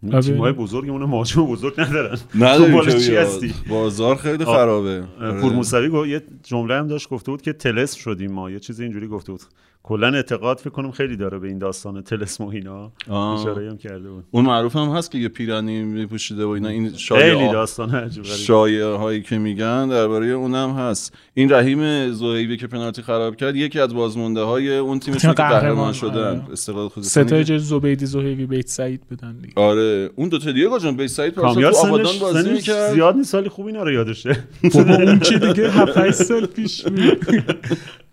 این 0.04 0.20
تیم‌های 0.20 0.52
بزرگمون 0.52 1.04
مهاجم 1.04 1.46
بزرگ 1.46 1.80
ندارن 1.80 2.18
دنبال 2.40 2.98
چی. 2.98 3.16
هستی 3.16 3.54
بازار 3.68 4.16
خیلی. 4.16 4.44
خرابه 4.44 5.04
آره. 5.20 5.40
پور 5.40 5.52
موسوی 5.52 5.88
گفت 5.88 6.08
یه 6.08 6.22
جمله 6.42 6.74
هم 6.74 6.86
داشت 6.86 7.08
گفته 7.08 7.30
بود 7.30 7.42
که 7.42 7.52
تلس 7.52 7.94
شدیم 7.94 8.32
ما 8.32 8.50
یه 8.50 8.60
چیزی 8.60 8.82
اینجوری 8.82 9.06
گفته 9.06 9.32
بود 9.32 9.40
کلا 9.86 10.14
اعتقاد 10.14 10.58
فکر 10.58 10.70
کنم 10.70 10.90
خیلی 10.90 11.16
داره 11.16 11.38
به 11.38 11.48
این 11.48 11.58
داستان 11.58 12.02
تلسم 12.02 12.44
و 12.44 12.48
اینا. 12.48 12.92
اشاره 13.08 13.70
هم 13.70 13.76
کرده 13.76 14.10
بود. 14.10 14.24
اون 14.30 14.44
معروف 14.44 14.76
هم 14.76 14.88
هست 14.88 15.10
که 15.10 15.18
یه 15.18 15.28
پیرانی 15.28 15.82
میپوشیده 15.82 16.44
و 16.44 16.48
اینا. 16.48 16.68
این 16.68 16.84
خیلی 16.84 16.98
شایعه 16.98 17.52
داستان 17.52 17.90
عجیب 17.90 18.24
غریب 18.24 18.36
شایعه 18.36 18.86
هایی 18.86 19.22
که 19.22 19.38
میگن 19.38 19.88
درباره 19.88 20.26
اونم 20.26 20.70
هست. 20.70 21.14
این 21.34 21.52
رحیم 21.52 22.12
زهیبی 22.12 22.56
که 22.56 22.66
پنالتی 22.66 23.02
خراب 23.02 23.36
کرد 23.36 23.56
یکی 23.56 23.80
از 23.80 23.94
بازمونده 23.94 24.40
های 24.40 24.76
اون 24.76 24.98
تیمش 24.98 25.20
تیم 25.20 25.30
که 25.30 25.36
قهرمان 25.36 25.92
شدن. 25.92 26.40
آره. 26.40 26.52
استقلال 26.52 26.88
خوزستان 26.88 27.26
ستای 27.26 27.44
جز 27.44 27.68
زبیدی 27.68 28.06
زهیوی 28.06 28.46
بیت 28.46 28.68
سعید 28.68 29.00
بدن 29.10 29.36
دیگه. 29.38 29.52
آره. 29.56 30.10
اون 30.16 30.28
دو 30.28 30.38
تا 30.38 30.52
دیگه 30.52 30.68
جان 30.82 30.96
به 30.96 31.08
سعید 31.08 31.34
پارسال 31.34 31.54
کامیار 31.54 31.72
تو 31.72 31.78
آبادان 31.78 32.18
بازی 32.20 32.50
می‌کرد. 32.52 32.92
زیاد 32.92 33.16
نیست 33.16 33.30
سالی 33.30 33.48
خوب 33.48 33.66
اینا 33.66 33.82
رو 33.82 33.92
یادشه. 33.92 34.36
اون 34.74 35.18
که 35.18 35.38
دیگه 35.38 35.70
7 35.70 36.10
سال 36.10 36.46
پیش 36.46 36.84
بود. 36.84 37.26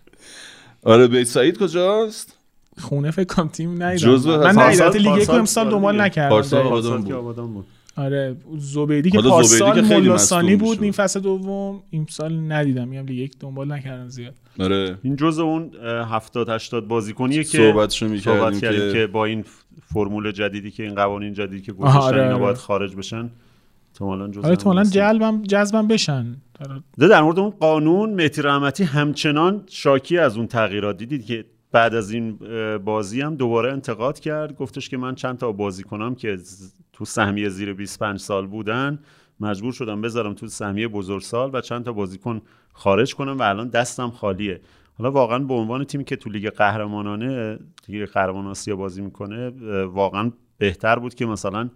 آره 0.82 1.06
بیت 1.08 1.26
سعید 1.26 1.58
کجاست 1.58 2.38
خونه 2.80 3.10
فکر 3.10 3.34
کنم 3.34 3.48
تیم 3.48 3.82
ندیدم 3.82 4.12
جزو 4.12 4.38
من 4.38 4.58
حتی 4.58 4.98
لیگ 4.98 5.16
یک 5.16 5.26
پارسال- 5.26 5.38
امسال 5.38 5.70
دنبال. 5.70 6.00
نکردم 6.00 6.28
پارسال. 6.30 6.66
آبادان 6.66 7.02
بود. 7.02 7.12
آبادان 7.12 7.52
بود 7.54 7.66
آره 7.96 8.36
زبیدی 8.58 9.10
که 9.10 9.18
پارسال 9.22 9.74
که 9.74 9.82
خیلی 9.88 10.08
ملاسانی 10.08 10.54
مصدوم 10.54 10.68
بود. 10.68 10.82
این 10.82 10.92
فصل 10.92 11.20
دوم 11.20 11.82
این 11.90 12.06
سال 12.10 12.52
ندیدم 12.52 12.88
میگم 12.88 13.06
لیگ 13.06 13.18
یک 13.18 13.38
دنبال 13.40 13.72
نکردم 13.72 14.08
زیاد 14.08 14.34
آره 14.60 14.98
این 15.02 15.16
جز 15.16 15.38
اون 15.38 15.70
70 15.84 16.48
80 16.48 16.88
بازیکنیه 16.88 17.44
که 17.44 17.58
صحبتشو 17.58 18.08
می‌کردیم 18.08 18.40
صحبت 18.40 18.60
کردیم 18.60 18.80
که- 18.80 18.92
که... 18.92 19.06
با 19.06 19.24
این 19.24 19.44
فرمول 19.94 20.32
جدیدی 20.32 20.70
که 20.70 20.82
این 20.82 20.94
قوانین 20.94 21.34
جدیدی 21.34 21.62
که 21.62 21.72
گذاشتن 21.72 21.98
آره، 22.00 22.22
اینا 22.22 22.34
آره. 22.34 22.42
باید 22.42 22.56
خارج 22.56 22.96
بشن 22.96 23.30
احتمالاً 23.92 24.28
جز 24.28 24.44
آره. 24.44 24.84
جلبم 24.84 25.42
جذبم 25.42 25.86
بشن 25.88 26.36
در 26.98 27.22
مورد 27.22 27.38
اون 27.38 27.50
قانون 27.50 28.14
مهدی 28.14 28.42
رحمتی 28.42 28.84
همچنان 28.84 29.64
شاکی 29.68 30.18
از 30.18 30.36
اون 30.36 30.46
تغییرات 30.46 30.96
دیدید 30.96 31.26
که 31.26 31.44
بعد 31.72 31.94
از 31.94 32.10
این 32.10 32.38
بازی 32.78 33.20
هم 33.20 33.36
دوباره 33.36 33.72
انتقاد 33.72 34.20
کرد. 34.20 34.56
گفتش 34.56 34.88
که 34.88 34.96
من 34.96 35.14
چند 35.14 35.38
تا 35.38 35.52
بازی 35.52 35.82
کنم 35.82 36.14
که 36.14 36.38
تو 36.92 37.04
سهمیه 37.04 37.48
زیر 37.48 37.72
25 37.72 38.20
سال 38.20 38.46
بودن. 38.46 38.98
مجبور 39.40 39.72
شدم 39.72 40.00
بذارم 40.00 40.34
تو 40.34 40.46
سهمیه 40.46 40.88
بزرگسال 40.88 41.50
و 41.52 41.60
چند 41.60 41.84
تا 41.84 41.92
بازیکن 41.92 42.40
خارج 42.72 43.14
کنم 43.14 43.38
و 43.38 43.42
الان 43.42 43.68
دستم 43.68 44.10
خالیه. 44.10 44.60
حالا 44.98 45.10
واقعا 45.10 45.38
به 45.38 45.54
عنوان 45.54 45.84
تیمی 45.84 46.04
که 46.04 46.16
تو 46.16 46.30
لیگ 46.30 46.50
قهرمانانه 46.50 47.58
لیگ 47.88 48.08
قهرمان 48.08 48.46
آسیا 48.46 48.76
بازی 48.76 49.02
می‌کنه 49.02 49.48
واقعا 49.84 50.32
بهتر 50.58 50.98
بود 50.98 51.14
که 51.14 51.26
مثلا 51.26 51.70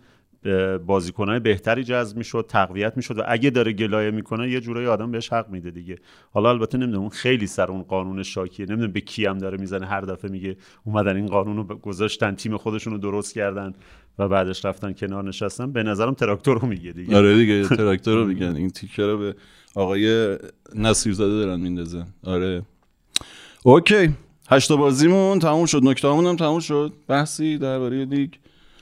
بازیکنهای 0.86 1.40
بهتری 1.40 1.84
جذب 1.84 2.16
می‌شد 2.16 2.46
تقویت 2.48 2.96
می‌شد 2.96 3.18
و 3.18 3.22
اگه 3.26 3.50
داره 3.50 3.72
گلایه 3.72 4.10
می‌کنه 4.10 4.50
یه 4.50 4.60
جورایی 4.60 4.86
آدم 4.86 5.10
بهش 5.10 5.32
حق 5.32 5.50
میده 5.50 5.70
دیگه. 5.70 5.96
حالا 6.30 6.50
البته 6.50 6.78
نمی‌دونم 6.78 7.00
اون 7.00 7.10
خیلی 7.10 7.46
سر 7.46 7.70
اون 7.70 7.82
قانون 7.82 8.22
شاکیه. 8.22 8.66
نمی‌دونم 8.66 8.92
به 8.92 9.00
کی 9.00 9.26
هم 9.26 9.38
داره 9.38 9.58
می‌زنه. 9.58 9.86
هر 9.86 10.00
دفعه 10.00 10.30
میگه 10.30 10.56
اومدن 10.84 11.16
این 11.16 11.26
قانون 11.26 11.56
رو 11.56 11.64
گذاشتن 11.64 12.34
تیم 12.34 12.56
خودشون 12.56 12.92
رو 12.92 12.98
درست 12.98 13.34
کردن 13.34 13.72
و 14.18 14.28
بعدش 14.28 14.64
رفتن 14.64 14.92
کنار 14.92 15.24
نشستن. 15.24 15.72
به 15.72 15.82
نظرم 15.82 16.14
تراکتور 16.14 16.60
رو 16.60 16.68
میگه 16.68 16.92
دیگه. 16.92 17.16
آره 17.16 17.36
دیگه 17.36 17.68
تراکتور 17.76 18.14
رو 18.14 18.24
میگن. 18.24 18.56
این 18.56 18.70
تیکه 18.70 19.02
رو 19.02 19.18
به 19.18 19.34
آقای 19.74 20.36
نصیر 20.74 21.12
زاده 21.12 21.34
دارن 21.34 21.60
میندازن 21.60 22.06
آره. 22.24 22.62
OK. 23.64 24.14
هشتا 24.50 24.76
بازیمون 24.76 25.38
تموم 25.38 25.66
شد. 25.66 25.84
نکته 25.84 26.08
هم 26.08 26.36
تموم 26.36 26.60
شد. 26.60 26.92
بحثی 27.08 27.58
درباره 27.58 28.04
لیگ. 28.04 28.30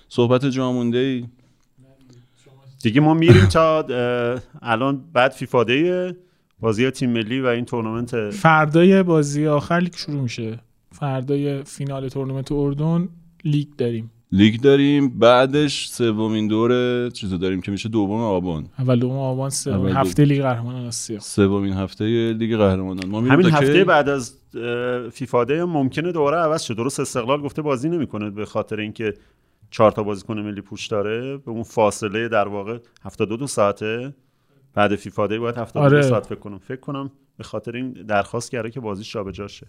صحبت 0.08 0.46
جامونده 0.46 0.98
ای 0.98 1.24
دیگه 2.85 3.01
ما 3.01 3.15
میریم 3.15 3.47
تا 3.47 3.86
الان 4.62 5.05
بعد 5.12 5.31
فیفا 5.31 5.65
دی 5.65 6.12
بازی 6.61 6.90
تیم 6.90 7.11
ملی 7.11 7.40
و 7.40 7.47
این 7.47 7.65
تورنمنت. 7.65 8.31
فردای 8.31 9.02
بازی 9.02 9.47
آخر 9.47 9.78
لیگ 9.81 9.94
شروع 9.94 10.20
میشه. 10.20 10.59
فردای 10.93 11.62
فینال 11.62 12.09
تورنمنت 12.09 12.52
اردن 12.52 13.09
لیگ 13.44 13.69
داریم. 13.78 14.11
لیگ 14.32 14.61
داریم 14.61 15.19
بعدش 15.19 15.86
سومین 15.86 16.48
دور 16.48 17.11
چیزو 17.11 17.39
داریم 17.39 17.61
که 17.61 17.70
میشه 17.70 17.89
دوم 17.89 18.20
آبان. 18.20 18.66
اول 18.78 18.98
دوم 18.98 19.19
آبان 19.19 19.51
سوم. 19.51 19.89
هفته 19.89 20.24
لیگ 20.24 20.43
قهرمانان 20.43 20.86
آسیا. 20.86 21.20
سومین 21.20 21.73
هفته 21.73 22.32
لیگ 22.32 22.56
قهرمانان. 22.56 23.09
ما 23.09 23.20
همین 23.20 23.47
هفته 23.47 23.73
کی؟ 23.73 23.85
بعد 23.85 24.09
از 24.09 24.35
اه، 24.55 25.09
فیفا 25.09 25.44
دی 25.44 25.55
هم 25.55 25.70
ممکنه 25.70 26.12
دوباره 26.12 26.36
عوض 26.36 26.62
شه. 26.62 26.74
درست 26.74 27.01
استقلال 27.01 27.40
گفته 27.40 27.62
بازی 27.62 27.89
نمی‌کنه 27.89 28.31
به 28.31 28.44
خاطر 28.44 28.81
اینکه 28.81 29.15
چهار 29.74 29.92
تا 29.92 30.02
بازیکن 30.02 30.38
ملی 30.38 30.60
پوش 30.60 30.86
داره. 30.86 31.36
به 31.36 31.51
اون 31.51 31.62
فاصله 31.62 32.28
در 32.28 32.48
واقع 32.48 32.78
72 33.05 33.36
دو 33.36 33.46
ساعته. 33.46 34.14
بعد 34.74 34.96
فیفا 34.96 35.26
دی 35.26 35.38
باید 35.38 35.59
72 35.59 35.84
آره. 35.84 36.02
ساعت 36.02 36.26
فکر 36.26 36.38
کنم. 36.38 36.59
فکر 36.59 36.80
کنم 36.80 37.10
به 37.36 37.44
خاطر 37.44 37.76
این 37.76 37.92
درخواست 37.92 38.51
کرده 38.51 38.70
که 38.70 38.80
بازی 38.80 39.02
جابجا 39.02 39.48
شه. 39.48 39.66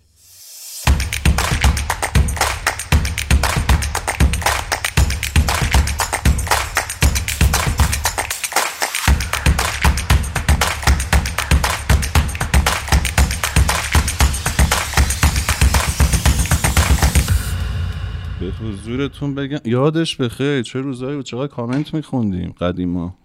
حضورتون 18.86 19.36
بگم. 19.36 19.58
یادش 19.66 20.16
بخیر 20.16 20.62
چه 20.62 20.82
روزایی 20.82 21.16
بود؟ 21.16 21.26
چقدر 21.26 21.48
کامنت 21.48 21.94
میخوندیم 21.94 22.56
قدیما. 22.62 23.16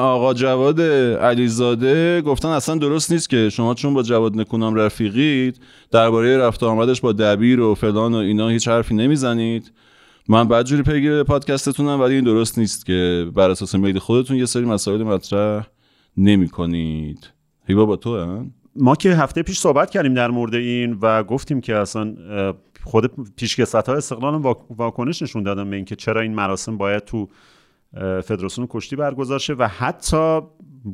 آقا 0.00 0.34
جواد 0.34 0.80
علیزاده 1.20 2.22
گفتن 2.22 2.48
اصلا 2.48 2.74
درست 2.74 3.12
نیست 3.12 3.30
که 3.30 3.50
شما 3.50 3.74
چون 3.74 3.94
با 3.94 4.02
جواد 4.02 4.36
نکونام 4.40 4.74
رفیقید 4.74 5.60
درباره 5.90 6.38
رفت 6.38 6.62
و 6.62 6.66
آمدش 6.66 7.00
با 7.00 7.12
دبیر 7.12 7.60
و 7.60 7.74
فلان 7.74 8.14
و 8.14 8.16
اینا 8.16 8.48
هیچ 8.48 8.68
حرفی 8.68 8.94
نمی‌زنید. 8.94 9.72
من 10.28 10.48
بدجوری 10.48 10.82
پیگیر 10.82 11.22
پادکستتونم 11.22 12.00
ولی 12.00 12.14
این 12.14 12.24
درست 12.24 12.58
نیست 12.58 12.86
که 12.86 13.30
بر 13.34 13.50
اساس 13.50 13.74
میل 13.74 13.98
خودتون 13.98 14.36
یه 14.36 14.46
سری 14.46 14.64
مسائل 14.64 15.02
مطرح 15.02 15.66
نمی 16.16 16.48
کنید 16.48 17.30
هیوا 17.66 17.84
با 17.84 17.96
تو 17.96 18.20
هن؟ 18.20 18.50
ما 18.76 18.94
که 18.94 19.10
هفته 19.10 19.42
پیش 19.42 19.58
صحبت 19.58 19.90
کردیم 19.90 20.14
در 20.14 20.30
مورد 20.30 20.54
این 20.54 20.98
و 21.02 21.22
گفتیم 21.22 21.60
که 21.60 21.76
اصلا 21.76 22.14
خود 22.86 23.34
پیشکست 23.36 23.74
ها 23.74 23.94
استقلال 23.94 24.54
واکنش 24.70 25.22
نشون 25.22 25.42
دادن 25.42 25.70
به 25.70 25.76
اینکه 25.76 25.96
چرا 25.96 26.20
این 26.20 26.34
مراسم 26.34 26.76
باید 26.76 27.04
تو 27.04 27.28
فدراسیون 28.24 28.66
کشتی 28.70 28.96
برگزار 28.96 29.38
شه 29.38 29.54
و 29.54 29.68
حتی 29.68 30.40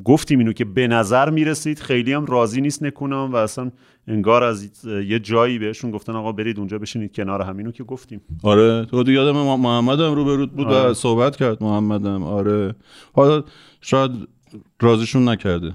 گفتیم 0.05 0.39
اینو 0.39 0.53
که 0.53 0.65
به 0.65 0.89
نظر 0.89 1.31
می‌رسید 1.31 1.79
خیلی 1.79 2.13
هم 2.13 2.27
راضی 2.27 2.61
نیست 2.61 2.83
نکونام 2.83 3.33
و 3.33 3.37
اصلا 3.37 3.71
انگار 4.09 4.45
از 4.45 4.85
یه 4.85 5.19
جایی 5.19 5.59
بهشون 5.59 5.91
گفتن 5.91 6.13
آقا 6.13 6.33
برید 6.33 6.59
اونجا 6.59 6.79
بشینید 6.79 7.15
کنار 7.15 7.43
همینو 7.43 7.71
که 7.71 7.85
گفتیم. 7.85 8.21
آره 8.43 8.85
تو 8.85 9.11
یادم 9.11 9.37
محمدم 9.37 10.15
رو 10.15 10.25
برود 10.25 10.53
بود 10.53 10.67
و 10.67 10.71
آره. 10.71 10.95
صحبت 10.95 11.37
کرد 11.37 11.63
محمدم 11.63 12.23
آره. 12.23 12.75
حالا 13.13 13.43
شاید 13.81 14.11
رازشون 14.81 15.29
نکرده. 15.29 15.73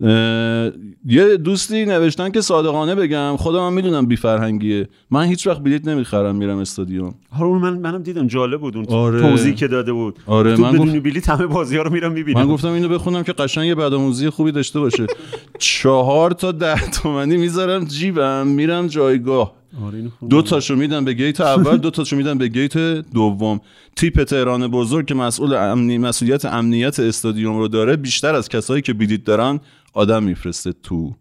یه 0.00 1.36
دوستی 1.44 1.84
نوشتن 1.84 2.30
که 2.30 2.40
صادقانه 2.40 2.94
بگم 2.94 3.36
خودم 3.36 3.66
هم 3.66 3.72
می‌دونم 3.72 4.06
بی 4.06 4.16
فرهنگیه. 4.16 4.88
من 5.10 5.24
هیچ 5.24 5.46
وقت 5.46 5.60
بلیت 5.62 5.88
نمی‌خرم 5.88 6.36
میرم 6.36 6.58
استادیوم. 6.58 7.14
آره 7.38 7.44
اون 7.46 7.58
من 7.58 7.78
منم 7.78 8.02
دیدم 8.02 8.26
جالب 8.26 8.60
بود 8.60 8.76
اون 8.76 8.86
آره. 8.88 9.20
توضیحی 9.20 9.54
که 9.54 9.68
داده 9.68 9.92
بود. 9.92 10.18
آره، 10.26 10.56
تو 10.56 10.62
من 10.62 10.72
بدون 10.72 10.88
گفت- 10.88 11.02
بلیت 11.02 11.28
همه 11.28 11.46
بازی 11.46 11.76
ها 11.76 11.82
رو 11.82 11.92
میرم 11.92 12.12
می‌بینم. 12.12 12.40
من 12.40 12.46
گفتم 12.46 12.68
اینو 12.68 12.88
بخونم 12.88 13.22
که 13.22 13.32
قشنگ 13.32 13.66
یه 13.66 13.74
بدآموزی 13.74 14.30
خوبی 14.30 14.52
داشته 14.52 14.80
باشه. 14.80 15.06
چهار 15.58 16.30
تا 16.30 16.52
ده 16.52 16.90
تومنی 16.90 17.36
می‌ذارم 17.36 17.84
جیبم 17.84 18.46
میرم 18.46 18.86
جایگاه. 18.86 19.58
آره 19.86 20.04
دو 20.30 20.42
تاشو 20.42 20.76
میدم 20.76 21.04
به 21.04 21.12
گیت 21.12 21.40
اول 21.40 21.76
دو 21.76 21.90
تاشو 21.90 22.16
میدم 22.16 22.38
به 22.38 22.48
گیت 22.48 22.78
دوم. 23.14 23.60
تیپ 23.96 24.24
تهران 24.24 24.68
بزرگ 24.68 25.06
که 25.06 25.14
مسئول 25.14 25.54
امنی 25.54 25.98
مسئولیت 25.98 26.44
امنیت 26.44 27.00
استادیوم 27.00 27.58
رو 27.58 27.68
داره 27.68 27.96
بیشتر 27.96 28.34
از 28.34 28.48
کسایی 28.48 28.82
که 28.82 28.92
بلیت 28.92 29.24
دارن 29.24 29.60
آدم 29.98 30.22
میفرسته 30.22 30.72
تو 30.82 31.14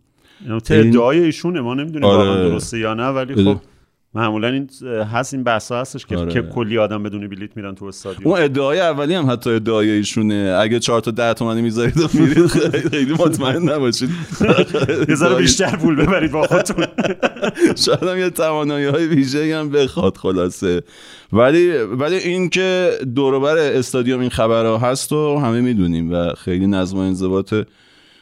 ته 0.65 0.75
ادعای 0.75 1.19
ایشونه 1.19 1.61
ما 1.61 1.73
نمی‌دونیم 1.73 2.09
آره. 2.09 2.29
واقعا 2.29 2.49
درسته 2.49 2.79
یا 2.79 2.93
نه 2.93 3.07
ولی. 3.07 3.45
خب 3.45 3.61
معمولا 4.13 4.47
این 4.47 4.69
هست 5.11 5.33
این 5.33 5.43
بحثا 5.43 5.81
هستش 5.81 6.05
که, 6.05 6.17
آره. 6.17 6.31
که 6.31 6.41
کلی 6.41 6.77
آدم 6.77 7.03
بدون 7.03 7.27
بلیت 7.27 7.57
میرن 7.57 7.75
تو 7.75 7.85
استادیوم 7.85 8.31
اون 8.31 8.41
ادعای 8.41 8.79
اولی 8.79 9.13
هم 9.13 9.31
حتی 9.31 9.49
ادعای 9.49 9.89
ایشونه 9.89 10.57
اگه 10.61 10.79
چهار 10.79 11.01
تا 11.01 11.11
ده 11.11 11.33
تومنی 11.33 11.61
می‌ذارید 11.61 11.97
و 11.97 12.07
میرید 12.13 12.47
خیلی- 12.91 13.13
مطمئن 13.13 13.69
نباشید 13.69 14.09
یه 15.09 15.15
ذره 15.15 15.35
بیشتر 15.35 15.75
پول 15.75 15.95
ببرید 15.95 16.31
با 16.31 16.47
خودتون 16.47 16.85
شاید 17.85 18.03
هم 18.03 18.17
یه 18.17 18.29
توانایی 18.29 18.85
های 18.85 19.07
ویژه 19.07 19.57
هم 19.57 19.69
بخواد 19.69 20.17
خلاصه 20.17 20.81
ولی 21.33 21.71
ولی 21.77 22.15
این 22.15 22.49
که 22.49 22.91
دوروبر 23.15 23.57
استادیوم 23.57 24.19
این 24.19 24.29
خبرها 24.29 24.77
هست 24.77 25.11
و 25.11 25.37
همه 25.37 25.61
می‌دونیم 25.61 26.11
و 26.11 26.33
خیلی 26.33 26.67
نظم 26.67 26.97
و 26.97 27.01
انضباط 27.01 27.53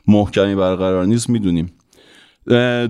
محکمی 0.08 0.56
برقرار 0.56 1.06
نیست 1.06 1.30
می‌دونیم. 1.30 1.72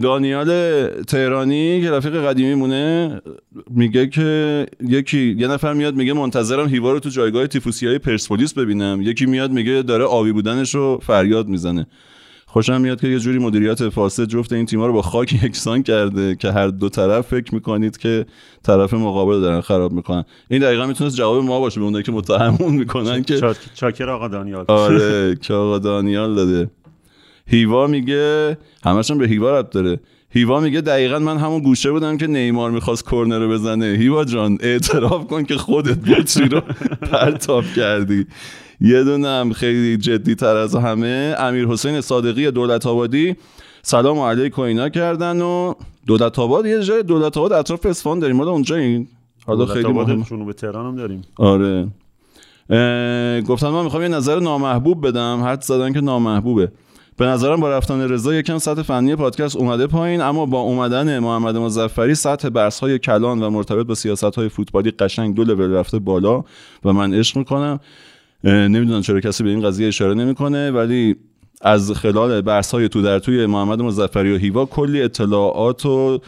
دانیال 0.01 0.49
تهرانی 0.87 1.81
که 1.81 1.91
رفیق 1.91 2.25
قدیمی 2.25 2.53
مونه 2.55 3.21
میگه 3.69 4.07
که 4.07 4.65
یکی 4.81 5.35
یه 5.39 5.47
نفر 5.47 5.73
میاد 5.73 5.95
میگه 5.95 6.13
منتظرم 6.13 6.67
هیوا 6.67 6.91
رو 6.91 6.99
تو 6.99 7.09
جایگاه 7.09 7.47
تیفوسی 7.47 7.87
های 7.87 7.99
پرسپولیس 7.99 8.53
ببینم. 8.53 8.99
یکی 9.01 9.25
میاد 9.25 9.51
میگه 9.51 9.81
داره 9.81 10.03
آبی 10.03 10.31
بودنش 10.31 10.75
رو 10.75 10.99
فریاد 11.03 11.47
می‌زنه. 11.47 11.87
خوشم 12.47 12.81
میاد 12.81 13.01
که 13.01 13.07
یه 13.07 13.19
جوری 13.19 13.39
مدیریت 13.39 13.89
فاسد 13.89 14.25
جفت 14.25 14.53
این 14.53 14.65
تیما 14.65 14.87
رو 14.87 14.93
با 14.93 15.01
خاک 15.01 15.43
یکسان 15.43 15.83
کرده 15.83 16.35
که 16.35 16.51
هر 16.51 16.67
دو 16.67 16.89
طرف 16.89 17.27
فکر 17.27 17.55
می‌کنید 17.55 17.97
که 17.97 18.25
طرف 18.63 18.93
مقابل 18.93 19.41
دارن 19.41 19.61
خراب 19.61 19.91
می‌کنن. 19.91 20.23
این 20.49 20.61
دقیقا 20.61 20.85
می‌تونست 20.85 21.15
جواب 21.15 21.43
ما 21.43 21.59
باشه 21.59 21.79
به 21.79 21.85
اونایی 21.85 22.03
که 22.03 22.11
متهمون 22.11 22.75
می‌کنن 22.75 23.23
که 23.23 23.37
چاک- 23.39 23.73
چاکر 23.75 24.09
آقا 24.09 24.27
دانیال. 24.27 24.65
آره 24.67 25.35
که 25.43 25.53
آقا 25.53 25.79
دانیال 25.79 26.35
داده. 26.35 26.69
هیوا 27.47 27.87
میگه 27.87 28.57
همشون 28.83 29.17
به 29.17 29.27
هیوا 29.27 29.59
ربط 29.59 29.69
داره. 29.69 29.99
هیوا 30.29 30.59
میگه 30.59 30.81
دقیقا 30.81 31.19
من 31.19 31.37
همون 31.37 31.59
گوشه 31.59 31.91
بودم 31.91 32.17
که 32.17 32.27
نیمار 32.27 32.71
می‌خواست 32.71 33.09
کرنر 33.11 33.39
رو 33.39 33.49
بزنه. 33.49 33.85
هیوا 33.85 34.25
جان 34.25 34.57
اعتراف 34.61 35.27
کن 35.27 35.43
که 35.43 35.57
خودت 35.57 35.97
بطری 35.97 36.49
رو 36.49 36.61
پرتاب 37.11 37.63
کردی. 37.75 38.25
یه 38.81 39.03
دونه 39.03 39.27
هم 39.27 39.53
خیلی 39.53 39.97
جدی 39.97 40.35
تر 40.35 40.55
از 40.55 40.75
همه. 40.75 41.35
امیر 41.39 41.67
حسین 41.67 42.01
صادقی 42.01 42.51
دولت 42.51 42.85
آبادی 42.85 43.35
سلام 43.81 44.19
علیکم 44.19 44.61
اینا 44.61 44.89
کردن 44.89 45.41
و 45.41 45.73
دولت 46.07 46.39
آباد 46.39 46.65
یه 46.65 46.83
جای 46.83 47.03
دولت 47.03 47.37
آباد 47.37 47.51
اطراف 47.53 47.85
اصفهان 47.85 48.19
داریم. 48.19 48.37
حالا 48.37 48.51
اونجا 48.51 48.75
این. 48.75 49.07
حالا 49.45 49.65
خیلی 49.65 49.91
مهم. 49.91 50.21
جنوب 50.21 50.51
تهران 50.51 50.85
هم 50.85 50.95
داریم. 50.95 51.21
آره. 51.35 51.87
گفتن 53.41 53.69
من 53.69 53.83
می‌خوام 53.83 54.01
یه 54.01 54.07
نظر 54.07 54.39
نامحبوب 54.39 55.07
بدم. 55.07 55.43
حد 55.45 55.61
زدن 55.61 55.93
که 55.93 56.01
نامحبوبه. 56.01 56.71
به 57.17 57.25
نظرم 57.25 57.59
با 57.59 57.69
رفتن 57.69 58.01
رضا 58.01 58.35
یکم 58.35 58.57
سطح 58.57 58.81
فنی 58.81 59.15
پادکست 59.15 59.55
اومده 59.55 59.87
پایین 59.87 60.21
اما 60.21 60.45
با 60.45 60.59
اومدن 60.59 61.19
محمد 61.19 61.57
مظفری 61.57 62.15
سطح 62.15 62.49
بحث 62.49 62.79
های 62.79 62.99
کلان 62.99 63.43
و 63.43 63.49
مرتبط 63.49 63.85
با 63.85 63.95
سیاست 63.95 64.23
های 64.23 64.49
فوتبالی 64.49 64.91
قشنگ 64.91 65.35
دو 65.35 65.43
لول 65.43 65.71
رفته 65.71 65.99
بالا 65.99 66.43
و 66.85 66.93
من 66.93 67.13
عشق 67.13 67.37
می‌کنم. 67.37 67.79
نمی‌دونم 68.43 69.01
چرا 69.01 69.19
کسی 69.19 69.43
به 69.43 69.49
این 69.49 69.61
قضیه 69.61 69.87
اشاره 69.87 70.13
نمی‌کنه 70.13 70.71
ولی 70.71 71.15
از 71.61 71.91
خلال 71.91 72.41
بحث 72.41 72.71
های 72.71 72.89
تو 72.89 73.01
در 73.01 73.19
توی 73.19 73.45
محمد 73.45 73.81
مظفری 73.81 74.35
و 74.35 74.37
هیوا 74.37 74.65
کلی 74.65 75.01
اطلاعات 75.01 75.85
و 75.85 76.19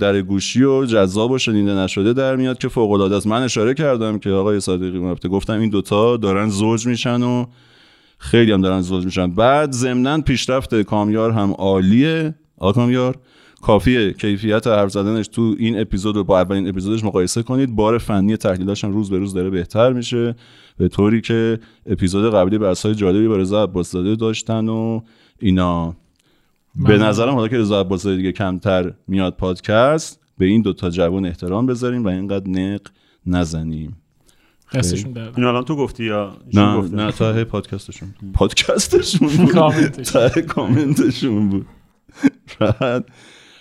در 0.00 0.22
گوشی 0.22 0.62
و 0.62 0.84
جذاب 0.84 1.30
و 1.30 1.38
شنیده 1.38 1.74
نشده 1.74 2.12
در 2.12 2.36
میاد 2.36 2.58
که 2.58 2.68
فوق 2.68 2.90
العاده 2.90 3.16
است. 3.16 3.26
من 3.26 3.42
اشاره 3.42 3.74
کردم 3.74 4.18
که 4.18 4.30
آقای 4.30 4.60
صادقی 4.60 4.98
مرفته 4.98 5.28
گفتم 5.28 5.60
این 5.60 5.70
دوتا 5.70 6.16
دارن 6.16 6.48
زوج 6.48 6.86
میشن 6.86 7.22
و 7.22 7.46
خیلی 8.22 8.52
هم 8.52 8.60
دارن 8.60 8.80
زوج 8.80 9.04
میشن. 9.04 9.30
بعد 9.30 9.72
ضمنا 9.72 10.20
پیشرفت 10.20 10.82
کامیار 10.82 11.30
هم 11.30 11.52
عالیه. 11.52 12.34
آقا 12.58 12.72
کامیار 12.72 13.18
کافیه. 13.62 14.12
کیفیت 14.12 14.66
حرف 14.66 14.90
زدنش 14.90 15.28
تو 15.28 15.54
این 15.58 15.80
اپیزود 15.80 16.16
رو 16.16 16.24
با 16.24 16.40
اولین 16.40 16.68
اپیزودش 16.68 17.04
مقایسه 17.04 17.42
کنید. 17.42 17.76
بار 17.76 17.98
فنی 17.98 18.36
تحلیلاش 18.36 18.84
هم 18.84 18.92
روز 18.92 19.10
به 19.10 19.18
روز 19.18 19.34
داره 19.34 19.50
بهتر 19.50 19.92
میشه. 19.92 20.36
به 20.78 20.88
طوری 20.88 21.20
که 21.20 21.58
اپیزود 21.86 22.34
قبلی 22.34 22.58
بحث‌های 22.58 22.94
جالبی 22.94 23.28
با 23.28 23.36
رضا 23.36 23.62
عباسزاده 23.62 24.16
داشتن 24.16 24.68
و 24.68 25.00
اینا. 25.38 25.96
به 26.74 26.98
نظرم 26.98 27.34
حالا 27.34 27.48
که 27.48 27.58
رضا 27.58 27.80
عباسزاده 27.80 28.16
دیگه 28.16 28.32
کمتر 28.32 28.92
میاد 29.08 29.36
پادکست 29.36 30.20
به 30.38 30.46
این 30.46 30.62
دوتا 30.62 30.90
جوان 30.90 31.26
احترام 31.26 31.66
بذاریم 31.66 32.04
و 32.04 32.08
اینقدر 32.08 32.50
نق 32.50 32.80
نزنیم. 33.26 33.96
دستشون 34.74 35.12
در 35.12 35.28
این 35.36 35.44
الان 35.44 35.64
تو 35.64 35.76
گفتی 35.76 36.04
یا 36.04 36.36
ایشون 36.46 36.94
نه؟ 36.94 37.04
نه 37.04 37.12
ته 37.12 37.44
پادکستشون 37.44 38.14
پادکستشون 38.34 39.28
بود؟ 39.28 39.52
کامنتشون. 39.52 40.28
ته 40.28 40.42
کامنتشون 40.42 41.48
بود. 41.48 41.66
بعد 42.60 43.04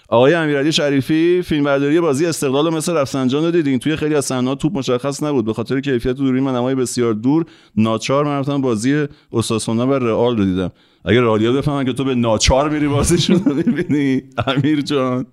آقای 0.09 0.33
امیرعلی 0.33 0.71
شریفی 0.71 1.41
فیلمبرداری 1.41 1.99
بازی 1.99 2.25
استقلال 2.25 2.65
رو 2.65 2.71
مثل 2.71 2.93
رفسنجان 2.93 3.43
رو 3.43 3.51
دیدین. 3.51 3.79
توی 3.79 3.95
خیلی 3.95 4.15
از 4.15 4.25
صحنه‌ها 4.25 4.55
توپ 4.55 4.77
مشخص 4.77 5.23
نبود. 5.23 5.45
به 5.45 5.53
خاطر 5.53 5.79
کیفیت 5.79 6.15
دوری 6.15 6.41
منمای 6.41 6.75
بسیار 6.75 7.13
دور 7.13 7.45
ناچار 7.75 8.25
من 8.25 8.39
رفتم 8.39 8.61
بازی 8.61 9.05
اوساسونا 9.29 9.87
و 9.87 9.93
رئال 9.93 10.37
رو 10.37 10.45
دیدم. 10.45 10.71
اگه 11.05 11.21
رئالیا 11.21 11.51
بفهمن 11.51 11.85
که 11.85 11.93
تو 11.93 12.03
به 12.03 12.15
ناچار 12.15 12.69
میری 12.69 12.87
بازیشون 12.87 13.41
رو 13.45 13.53
می‌بینی. 13.55 14.21
امیر 14.47 14.81
جان. 14.81 15.25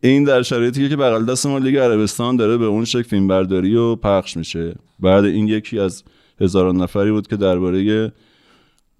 این 0.00 0.24
در 0.24 0.42
شرایطی 0.42 0.88
که 0.88 0.96
بغل 0.96 1.24
دست 1.24 1.46
ما 1.46 1.58
لیگ 1.58 1.76
عربستان 1.76 2.36
داره 2.36 2.56
به 2.56 2.64
اون 2.64 2.84
شکل 2.84 3.02
فیلم 3.02 3.28
برداری 3.28 3.76
و 3.76 3.96
پخش 3.96 4.36
میشه. 4.36 4.74
بعد 5.00 5.24
این 5.24 5.48
یکی 5.48 5.78
از 5.78 6.04
هزاران 6.40 6.76
نفری 6.76 7.10
بود 7.10 7.26
که 7.26 7.36
درباره 7.36 8.12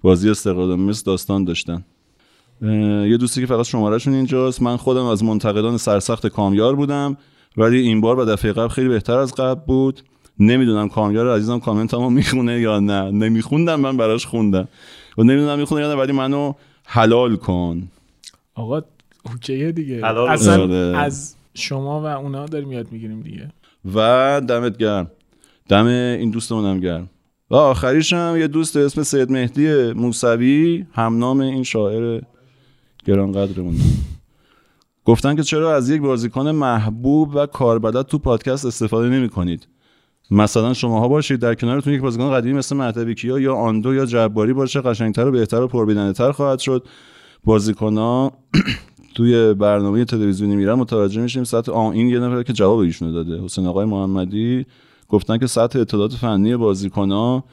بازی 0.03 0.31
استقلال 0.31 0.75
مصر 0.75 1.03
داستان 1.07 1.45
داشتن. 1.45 1.85
یه 2.63 3.17
دوستی 3.17 3.41
که 3.41 3.47
فقط 3.47 3.67
شمارهشون 3.67 4.15
اینجاست. 4.15 4.63
من 4.63 4.77
خودم 4.77 5.05
از 5.05 5.25
منتقدان 5.25 5.77
سرسخت 5.77 6.27
کامیار 6.27 6.75
بودم 6.75 7.17
ولی 7.57 7.79
این 7.79 8.01
بار 8.01 8.19
و 8.19 8.25
دفعه 8.25 8.53
قبل 8.53 8.69
خیلی 8.69 8.89
بهتر 8.89 9.19
از 9.19 9.35
قبل 9.35 9.61
بود. 9.67 10.01
نمی‌دونم 10.39 10.89
کامیار 10.89 11.37
عزیزم 11.37 11.59
کامنت 11.59 11.95
همو 11.95 12.11
می‌خونه 12.11 12.61
یا 12.61 12.81
نه. 12.81 13.11
نمیخوندم 13.11 13.81
من 13.81 13.97
براش 13.97 14.27
خوندم. 14.27 14.69
و 15.19 15.23
نمی‌دونم 15.23 15.59
می‌خونه 15.59 15.81
یا 15.81 15.89
نه 15.89 15.95
ولی 15.95 16.13
منو 16.13 16.53
حلال 16.85 17.37
کن. 17.37 17.89
آقا 18.55 18.83
اوکیه 19.33 19.73
دیگه. 19.73 20.07
اصلا 20.07 20.63
آره. 20.63 20.75
از 20.75 21.37
شما 21.55 22.01
و 22.01 22.05
اونا 22.05 22.47
داریم 22.47 22.73
یاد 22.73 22.93
می‌گیریم 22.93 23.21
دیگه. 23.21 23.49
و 23.95 24.41
دمت 24.49 24.77
گرم. 24.77 25.11
دم 25.69 25.87
این 25.87 26.31
دوستمونم 26.31 26.81
گرم. 26.81 27.11
و 27.51 27.55
آخریش 27.55 28.13
هم 28.13 28.37
یه 28.39 28.49
دوست 28.49 28.79
به 28.79 28.85
اسم 28.85 29.03
سید 29.03 29.33
مهدی 29.33 29.93
موسوی 29.93 30.87
همنام 30.93 31.41
این 31.41 31.63
شاعر 31.63 32.21
گرانقدرمون. 33.05 33.77
گفتن 35.05 35.37
که 35.37 35.43
چرا 35.43 35.77
از 35.77 35.91
یک 35.91 36.01
بازیکن 36.01 36.49
محبوب 36.49 37.35
و 37.35 37.47
کاربلد 37.47 38.07
تو 38.07 38.19
پادکست 38.19 38.65
استفاده 38.65 39.09
نمی 39.09 39.29
کنید 39.29 39.69
مثلا 40.31 40.75
شماها 40.75 41.09
باشید 41.09 41.41
در 41.41 41.55
کنارتون 41.55 41.93
یک 41.93 42.01
بازیکن 42.01 42.33
قدیمی 42.33 42.59
مثل 42.59 42.77
مهدوی 42.77 43.15
کیا 43.15 43.39
یا 43.39 43.55
آندو 43.55 43.95
یا 43.95 44.07
جباری 44.07 44.53
باشه 44.53 44.81
قشنگتر 44.81 45.27
و 45.27 45.31
بهتر 45.31 45.63
و 45.63 45.69
پربیننده 45.69 46.33
خواهد 46.33 46.59
شد. 46.59 46.87
بازیکنها 47.45 48.33
توی 49.17 49.55
برنامه 49.55 50.05
تلویزیونی 50.05 50.57
میرن 50.57 50.75
متوجه 50.75 51.21
میشیم 51.21 51.45
سطح 51.45 51.73
آن 51.73 51.93
این 51.93 52.09
یه 52.09 52.19
نفر 52.19 52.43
که 52.43 52.53
جواب 52.53 52.79
ایشونو 52.79 53.13
داده. 53.13 53.45
حسین 53.45 53.67
آقای 53.67 53.85
محمدی 53.87 54.67
گفتن 55.09 55.39
که 55.39 55.47
سطح 55.47 55.79
اطلاعات 55.79 56.13
فنی 56.13 56.57
بازیکنها 56.57 57.45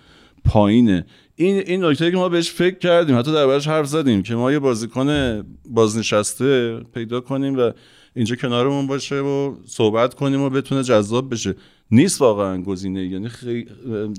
پایینه. 0.45 1.05
این 1.35 1.63
این 1.65 1.85
نکته 1.85 2.11
که 2.11 2.17
ما 2.17 2.29
بهش 2.29 2.51
فکر 2.51 2.77
کردیم 2.77 3.19
حتی 3.19 3.33
دربارش 3.33 3.67
حرف 3.67 3.85
زدیم 3.85 4.23
که 4.23 4.35
ما 4.35 4.51
یه 4.51 4.59
بازیکن 4.59 5.41
بازنشسته 5.69 6.79
پیدا 6.93 7.21
کنیم 7.21 7.57
و 7.57 7.71
اینجا 8.15 8.35
کنارمون 8.35 8.87
باشه 8.87 9.15
و 9.15 9.55
صحبت 9.67 10.13
کنیم 10.13 10.41
و 10.41 10.49
بتونه 10.49 10.83
جذاب 10.83 11.33
بشه. 11.33 11.55
نیست 11.91 12.21
واقعا 12.21 12.61
گزینه 12.61 13.05
یعنی 13.05 13.29
خیلی 13.29 13.67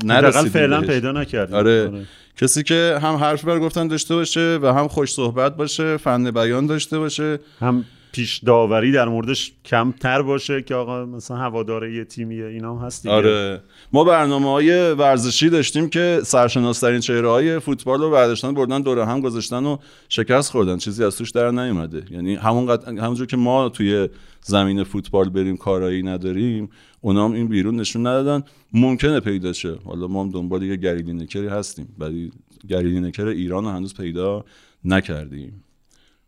نرسیدیم 0.04 0.50
فعلا 0.50 0.80
پیدا 0.80 1.12
نکردیم. 1.12 1.56
آره. 1.56 1.88
آره. 1.88 2.06
کسی 2.36 2.62
که 2.62 2.98
هم 3.02 3.14
حرف 3.14 3.44
بر 3.44 3.58
گفتن 3.58 3.88
داشته 3.88 4.14
باشه 4.14 4.58
و 4.62 4.74
هم 4.74 4.88
خوش 4.88 5.12
صحبت 5.12 5.56
باشه 5.56 5.96
فن 5.96 6.30
بیان 6.30 6.66
داشته 6.66 6.98
باشه. 6.98 7.38
هم 7.60 7.84
پیش 8.14 8.38
داوری 8.38 8.92
در 8.92 9.08
موردش 9.08 9.52
کمتر 9.64 10.22
باشه 10.22 10.62
که 10.62 10.74
آقا 10.74 11.06
مثلا 11.06 11.36
هوادار 11.36 11.88
یه 11.88 12.04
تیمیه 12.04 12.46
اینا 12.46 12.76
هم 12.76 12.86
هست 12.86 13.06
آره. 13.06 13.60
ما 13.92 14.04
برنامه 14.04 14.50
های 14.50 14.92
ورزشی 14.92 15.50
داشتیم 15.50 15.88
که 15.88 16.20
سرشناسترین 16.24 17.00
چهره 17.00 17.28
های 17.28 17.58
فوتبال 17.58 18.00
رو 18.00 18.10
برداشتن 18.10 18.54
بردن 18.54 18.80
دور 18.80 18.98
هم 18.98 19.20
گذاشتن 19.20 19.64
و 19.64 19.76
شکست 20.08 20.50
خوردن. 20.50 20.76
چیزی 20.76 21.04
از 21.04 21.16
توش 21.16 21.30
در 21.30 21.50
نیومده. 21.50 22.04
یعنی 22.10 22.34
همون 22.34 22.78
همونجور 22.86 23.26
که 23.26 23.36
ما 23.36 23.68
توی 23.68 24.08
زمین 24.42 24.84
فوتبال 24.84 25.28
بریم 25.28 25.56
کارایی 25.56 26.02
نداریم 26.02 26.70
اونام 27.00 27.32
این 27.32 27.48
بیرون 27.48 27.76
نشون 27.76 28.06
ندادن. 28.06 28.44
ممکنه 28.72 29.20
پیدا 29.20 29.52
شه. 29.52 29.74
حالا 29.84 30.06
ما 30.06 30.22
هم 30.22 30.30
دنبال 30.30 30.62
یه 30.62 30.76
گریلی 30.76 31.12
نکری 31.12 31.46
هستیم 31.46 31.94
ولی 31.98 32.32
گریلی 32.68 33.00
نکر 33.00 33.26
ایران 33.26 33.64
هنوز 33.64 33.94
پیدا 33.94 34.44
نکردیم. 34.84 35.64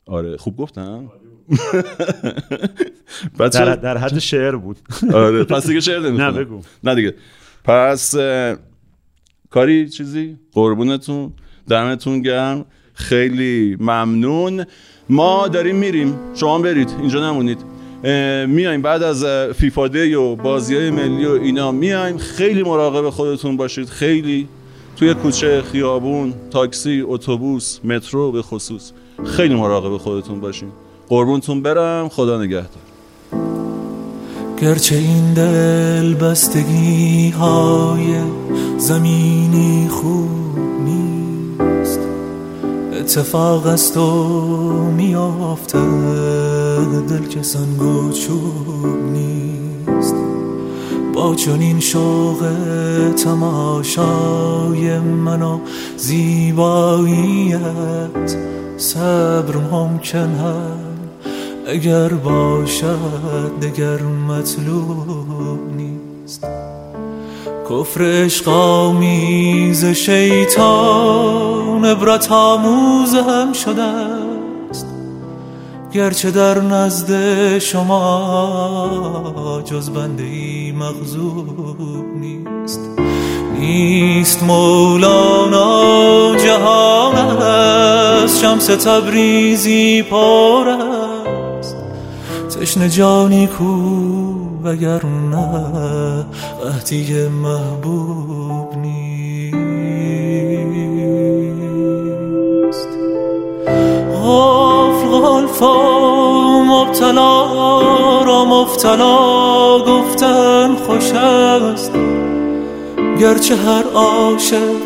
آره. 0.07 0.37
خوب 0.37 0.57
گفتم؟ 0.57 1.11
در, 3.39 3.77
در 3.77 3.99
حد 3.99 4.19
شعر 4.19 4.57
بود. 4.57 4.77
آره 5.15 5.45
پس 5.45 5.67
دیگه 5.67 5.81
شعر 5.81 6.01
نه 6.11 6.31
بگو. 6.31 6.61
نه 6.85 6.95
دیگه. 6.95 7.15
پس 7.65 8.15
کاری 9.51 9.89
چیزی؟ 9.89 10.39
قربونتون. 10.53 11.33
دمتون 11.69 12.23
گرم. 12.23 12.65
خیلی 12.95 13.77
ممنون. 13.81 14.65
ما 15.09 15.49
داریم 15.49 15.77
میریم. 15.77 16.19
شما 16.35 16.59
برید. 16.59 16.91
اینجا 17.01 17.31
نمونید. 17.31 17.59
میایم. 18.49 18.83
بعد 18.83 19.03
از 19.03 19.25
فیفا 19.55 19.89
دی 19.89 20.15
و 20.15 20.37
بازی 20.37 20.77
های 20.77 20.91
ملی 20.91 21.27
و 21.27 21.31
اینا 21.31 21.73
میایم. 21.73 22.19
خیلی 22.19 22.63
مراقب 22.63 23.11
خودتون 23.11 23.57
باشید. 23.57 23.89
خیلی. 23.89 24.49
توی 24.97 25.15
کوچه 25.15 25.63
خیابون 25.63 26.35
تاکسی 26.51 27.05
اتوبوس 27.07 27.79
مترو 27.85 28.33
به 28.33 28.43
خصوص. 28.43 28.93
خیلی 29.25 29.55
مراقب 29.55 29.97
خودتون 29.97 30.41
باشین. 30.41 30.69
قربونتون 31.09 31.63
برم 31.63 32.09
خدا 32.09 32.43
نگهدار. 32.43 32.87
گرچه 34.61 34.97
این 34.97 35.35
دل 35.35 36.15
بستگی 36.15 37.31
های 37.31 38.21
زمینی 38.79 39.89
خوب 39.91 40.59
نیست 40.85 42.01
اتفاق 43.01 43.67
است 43.67 43.97
و 43.97 44.07
میافته 44.97 45.79
دل 47.09 47.27
که 47.29 47.43
سنگ 47.43 47.83
و 47.83 48.13
چوب 48.13 48.87
نیست. 49.13 50.15
با 51.15 51.35
چنین 51.35 51.81
شوق 51.81 52.47
تماشای 53.25 54.99
منو 54.99 55.61
زیباییت 55.97 57.61
صبر 58.77 59.57
ممکن 59.57 60.19
هم 60.19 60.86
اگر 61.69 62.09
باشد 62.09 63.53
دگر 63.63 64.03
مطلوب 64.03 65.59
نیست. 65.77 66.47
کفر 67.71 68.03
عشق 68.03 68.49
آمیز 68.49 69.85
شیطان 69.85 71.85
عبرت 71.85 72.33
آموز 72.33 73.15
هم 73.15 73.53
شده 73.53 73.83
است. 73.83 74.87
گرچه 75.93 76.31
در 76.31 76.61
نزد 76.61 77.59
شما 77.59 79.63
جز 79.65 79.91
بنده 79.91 80.23
ای 80.23 80.73
مغزوب 80.73 82.07
نیست. 82.21 82.81
نیست 83.59 84.43
مولانا 84.43 86.37
جهان 86.37 87.15
است 87.15 88.41
شمس 88.41 88.67
تبریزی 88.67 90.03
پر 90.03 90.69
تشن 92.67 92.89
جانی 92.89 93.47
کو 93.47 93.65
وگر 94.65 95.07
نه 95.07 96.27
قهدی 96.63 97.29
محبوب 97.29 98.77
نیست. 98.77 99.69
غافل 104.23 105.09
غالفا 105.09 105.75
مبتلا 106.63 107.45
را 108.23 108.45
مبتلا 108.45 109.79
گفتن 109.79 110.75
خوش 110.87 111.13
است. 111.13 111.93
گرچه 113.21 113.57
هر 113.57 113.85
عاشق 113.95 114.77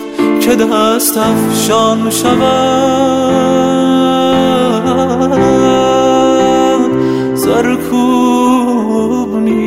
که 0.41 0.55
دست 0.57 1.19
افشان 1.19 2.11
شود. 2.11 3.91
زرکوب 7.45 9.37
نیست. 9.37 9.61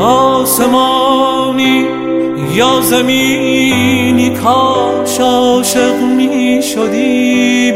آسمانی 0.00 1.86
یا 2.54 2.80
زمینی 2.80 4.30
کاش 4.30 5.20
عاشق 5.20 6.02
می 6.16 6.60
شدیم 6.74 7.74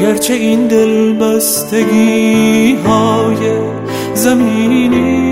گرچه 0.00 0.34
این 0.34 0.66
دل 0.66 1.12
بستگی 1.12 2.76
های 2.86 3.36
زمینی 4.14 5.29